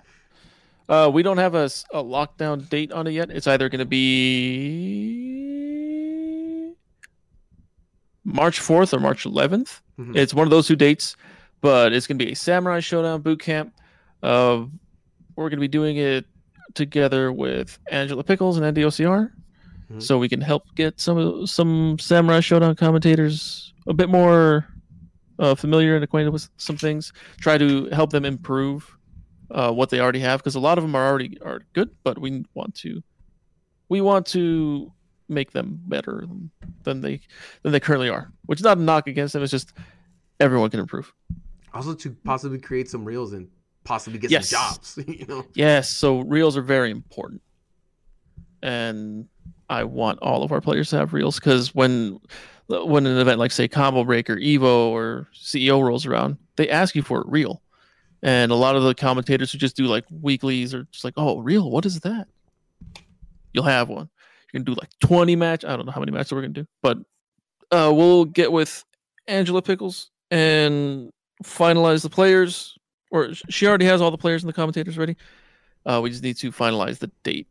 Uh, 0.90 1.12
we 1.14 1.22
don't 1.22 1.38
have 1.38 1.54
a 1.54 1.66
lockdown 1.94 2.68
date 2.68 2.92
on 2.92 3.06
it 3.06 3.12
yet. 3.12 3.30
It's 3.30 3.46
either 3.46 3.70
going 3.70 3.80
to 3.80 3.86
be 3.86 5.21
March 8.34 8.60
4th 8.60 8.94
or 8.94 9.00
March 9.00 9.26
11th. 9.26 9.82
Mhm. 10.00 10.16
It's 10.16 10.34
one 10.34 10.46
of 10.48 10.52
those 10.52 10.68
two 10.68 10.76
dates, 10.76 11.16
but 11.62 11.94
it's 11.94 12.08
going 12.08 12.18
to 12.18 12.26
be 12.26 12.32
a 12.32 12.36
Samurai 12.36 12.80
Shodown 12.80 13.22
boot 13.24 13.40
camp. 13.40 13.74
Uh, 14.24 14.66
we're 15.36 15.50
going 15.50 15.58
to 15.58 15.62
be 15.62 15.68
doing 15.68 15.98
it 15.98 16.26
together 16.74 17.32
with 17.32 17.78
Angela 17.92 18.24
Pickles 18.24 18.58
and 18.58 18.66
NDOCR, 18.66 19.32
Mhm. 19.92 20.02
so 20.02 20.18
we 20.18 20.30
can 20.30 20.42
help 20.42 20.64
get 20.76 21.00
some 21.00 21.46
some 21.46 21.98
Samurai 22.00 22.40
Shodown 22.40 22.78
commentators 22.78 23.74
a 23.88 23.94
bit 23.94 24.10
more 24.10 24.68
uh, 25.40 25.56
familiar 25.56 25.96
and 25.96 26.04
acquainted 26.04 26.32
with 26.32 26.48
some 26.58 26.78
things. 26.78 27.12
Try 27.40 27.58
to 27.58 27.88
help 27.88 28.12
them 28.12 28.26
improve 28.26 28.96
uh, 29.50 29.72
what 29.72 29.90
they 29.90 30.00
already 30.00 30.20
have 30.20 30.40
because 30.40 30.54
a 30.56 30.60
lot 30.60 30.78
of 30.78 30.84
them 30.84 30.96
are 30.96 31.08
already 31.10 31.38
are 31.42 31.64
good, 31.74 31.90
but 32.04 32.20
we 32.20 32.46
want 32.54 32.76
to 32.76 33.02
we 33.90 34.00
want 34.02 34.26
to 34.28 34.92
make 35.32 35.52
them 35.52 35.80
better 35.88 36.26
than, 36.84 37.02
they 37.02 37.22
than 37.64 37.72
they 37.72 37.80
currently 37.80 38.10
are. 38.10 38.32
Which 38.46 38.60
is 38.60 38.64
not 38.64 38.78
a 38.78 38.82
knock 38.82 39.08
against 39.08 39.34
them. 39.34 39.42
It's 39.44 39.52
just 39.52 39.74
everyone 40.40 40.70
can 40.70 40.80
improve. 40.80 41.12
Also, 41.74 41.94
to 41.96 42.12
possibly 42.24 42.60
create 42.60 42.90
some 42.90 43.06
reels 43.06 43.34
and 43.34 43.48
possibly 43.84 44.20
get 44.20 44.30
Yes. 44.30 44.50
some 44.50 44.60
jobs. 44.60 45.00
You 45.08 45.26
know. 45.26 45.46
Yes, 45.54 45.90
so 45.92 46.20
reels 46.20 46.58
are 46.58 46.62
very 46.62 46.92
important, 46.92 47.42
and 48.62 49.28
I 49.70 49.84
want 49.86 50.20
all 50.22 50.44
of 50.44 50.52
our 50.52 50.62
players 50.62 50.90
to 50.90 50.98
have 50.98 51.14
reels 51.14 51.40
because 51.40 51.74
when 51.74 52.20
when 52.68 53.06
an 53.06 53.18
event 53.18 53.40
like 53.40 53.52
say 53.52 53.68
Combo 53.68 54.04
Breaker, 54.04 54.36
Evo, 54.38 54.90
or 54.92 55.28
CEO 55.36 55.82
rolls 55.84 56.06
around, 56.06 56.38
they 56.56 56.70
ask 56.70 56.96
you 56.96 57.02
for 57.02 57.22
a 57.22 57.28
reel, 57.28 57.62
and 58.22 58.52
a 58.52 58.56
lot 58.56 58.76
of 58.76 58.84
the 58.84 58.94
commentators 58.96 59.52
who 59.52 59.58
just 59.58 59.76
do 59.76 59.86
like 59.86 60.06
weeklies 60.10 60.74
are 60.74 60.84
just 60.92 61.04
like, 61.04 61.14
"Oh, 61.18 61.40
reel, 61.40 61.70
what 61.70 61.86
is 61.86 62.00
that?" 62.02 62.28
You'll 63.54 63.66
have 63.66 63.90
one. 63.90 64.10
You're 64.54 64.64
gonna 64.64 64.76
do 64.76 64.80
like 64.80 64.90
20 65.02 65.36
match. 65.36 65.64
I 65.66 65.76
don't 65.76 65.86
know 65.86 65.92
how 65.92 66.02
many 66.02 66.12
matches 66.12 66.32
we're 66.32 66.42
gonna 66.42 66.54
do, 66.54 66.66
but 66.82 66.98
uh, 67.72 67.92
we'll 67.94 68.26
get 68.26 68.52
with 68.52 68.84
Angela 69.28 69.62
Pickles 69.62 70.10
and 70.30 71.12
finalize 71.44 72.02
the 72.04 72.10
players. 72.10 72.78
Or 73.12 73.34
she 73.34 73.68
already 73.68 73.86
has 73.86 74.02
all 74.02 74.12
the 74.12 74.18
players 74.18 74.44
and 74.44 74.50
the 74.50 74.54
commentators 74.54 74.98
ready. 74.98 75.18
Uh, 75.86 76.00
we 76.02 76.10
just 76.10 76.24
need 76.24 76.38
to 76.38 76.52
finalize 76.52 77.00
the 77.00 77.12
date, 77.24 77.48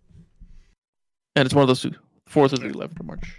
and 1.36 1.44
it's 1.44 1.54
one 1.54 1.62
of 1.62 1.68
those 1.68 1.82
two, 1.82 1.92
fourth 2.26 2.52
or 2.52 2.58
the 2.58 2.68
eleventh 2.68 3.00
of 3.00 3.06
March. 3.06 3.36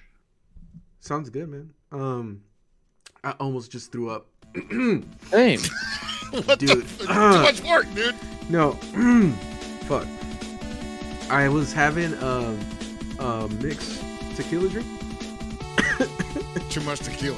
Sounds 1.00 1.30
good, 1.30 1.50
man. 1.50 1.72
Um, 1.92 2.44
I 3.24 3.32
almost 3.40 3.72
just 3.72 3.92
threw 3.92 4.10
up. 4.12 4.28
Same. 5.32 5.60
what 6.32 6.60
Dude. 6.60 6.84
the? 6.86 7.06
Too 7.06 7.42
much 7.42 7.62
work, 7.64 7.86
dude. 7.96 8.16
no, 8.50 8.72
fuck. 9.88 10.06
I 11.30 11.48
was 11.48 11.72
having 11.72 12.14
um 12.22 12.60
Uh, 13.22 13.46
a 13.46 13.48
mixed 13.64 14.04
tequila 14.36 14.68
drink, 14.68 14.88
Too 16.72 16.82
much 16.82 17.02
tequila. 17.02 17.38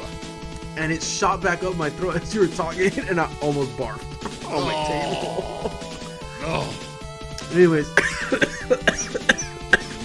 and 0.78 0.94
it 0.94 1.04
shot 1.04 1.42
back 1.42 1.62
up 1.62 1.76
my 1.76 1.90
throat 1.90 2.16
as 2.22 2.34
you 2.34 2.40
were 2.40 2.48
talking, 2.48 2.90
and 3.10 3.20
I 3.20 3.30
almost 3.42 3.70
barfed 3.72 4.50
on 4.50 4.64
my 4.64 4.74
oh. 4.74 4.88
table. 4.88 5.72
oh. 6.46 7.50
Anyways, 7.54 7.90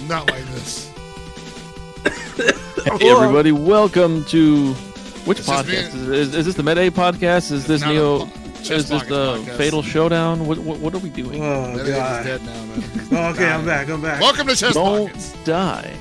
not 0.09 0.29
like 0.29 0.43
this. 0.47 0.91
Hey 2.99 3.09
everybody, 3.09 3.51
welcome 3.53 4.25
to 4.25 4.73
which 5.23 5.39
It's 5.39 5.47
just 5.47 5.67
me- 5.67 5.75
podcast? 5.75 5.95
Is, 5.95 5.95
is, 5.95 6.35
is 6.35 6.45
this 6.45 6.55
the 6.55 6.63
Meta 6.63 6.81
podcast? 6.91 7.51
Is 7.51 7.67
this 7.67 7.81
Not 7.81 7.91
a 7.91 7.93
Neo? 7.93 8.29
Po- 8.59 8.63
Chess 8.65 8.83
Is 8.83 8.89
this 8.89 9.03
the 9.03 9.37
podcast. 9.37 9.57
Fatal 9.57 9.81
Showdown? 9.81 10.45
What, 10.45 10.57
what 10.59 10.79
what 10.79 10.93
are 10.93 10.99
we 10.99 11.09
doing? 11.09 11.41
oh 11.43 11.75
That 11.77 11.85
is 11.87 11.95
god. 11.95 12.23
dead 12.25 12.45
now, 12.45 12.65
man. 12.65 12.83
Oh, 13.11 13.29
okay, 13.31 13.49
I'm 13.49 13.65
back. 13.65 13.89
I'm 13.89 14.01
back. 14.01 14.21
Welcome 14.21 14.47
to 14.47 14.55
Chess 14.55 14.73
Don't 14.75 15.07
Pockets. 15.07 15.33
die. 15.43 15.95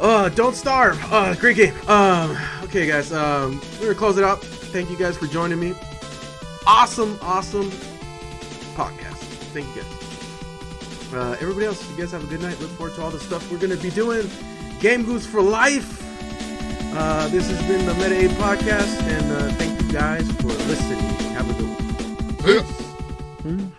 Uh, 0.00 0.28
don't 0.30 0.54
starve. 0.54 1.00
Uh, 1.12 1.34
great 1.34 1.56
game. 1.56 1.74
Um, 1.88 2.36
okay, 2.64 2.86
guys. 2.86 3.12
Um, 3.12 3.60
we're 3.78 3.86
gonna 3.86 3.94
close 3.94 4.16
it 4.18 4.24
out. 4.24 4.40
Thank 4.42 4.90
you 4.90 4.96
guys 4.96 5.16
for 5.16 5.26
joining 5.26 5.58
me. 5.60 5.74
Awesome, 6.66 7.18
awesome 7.22 7.70
podcast. 8.76 9.16
Thank 9.54 9.66
you 9.74 9.82
guys. 9.82 11.14
Uh, 11.14 11.36
everybody 11.40 11.66
else, 11.66 11.88
you 11.90 11.96
guys 11.96 12.12
have 12.12 12.22
a 12.22 12.26
good 12.26 12.42
night. 12.42 12.60
Look 12.60 12.70
forward 12.70 12.94
to 12.96 13.02
all 13.02 13.10
the 13.10 13.18
stuff 13.20 13.50
we're 13.50 13.58
gonna 13.58 13.76
be 13.76 13.90
doing. 13.90 14.28
Game 14.80 15.04
Goons 15.04 15.26
for 15.26 15.40
life. 15.42 16.04
Uh, 16.90 17.28
this 17.28 17.48
has 17.48 17.60
been 17.68 17.84
the 17.86 17.94
Meta 17.94 18.14
Aid 18.14 18.30
podcast, 18.32 19.00
and 19.02 19.32
uh, 19.32 19.50
thank 19.54 19.80
you 19.80 19.92
guys 19.92 20.30
for 20.40 20.48
listening. 20.48 20.98
Have 21.34 21.48
a 21.48 21.54
good 21.54 21.68
one. 21.68 22.54
Yeah. 22.54 22.62
Hmm. 23.42 23.77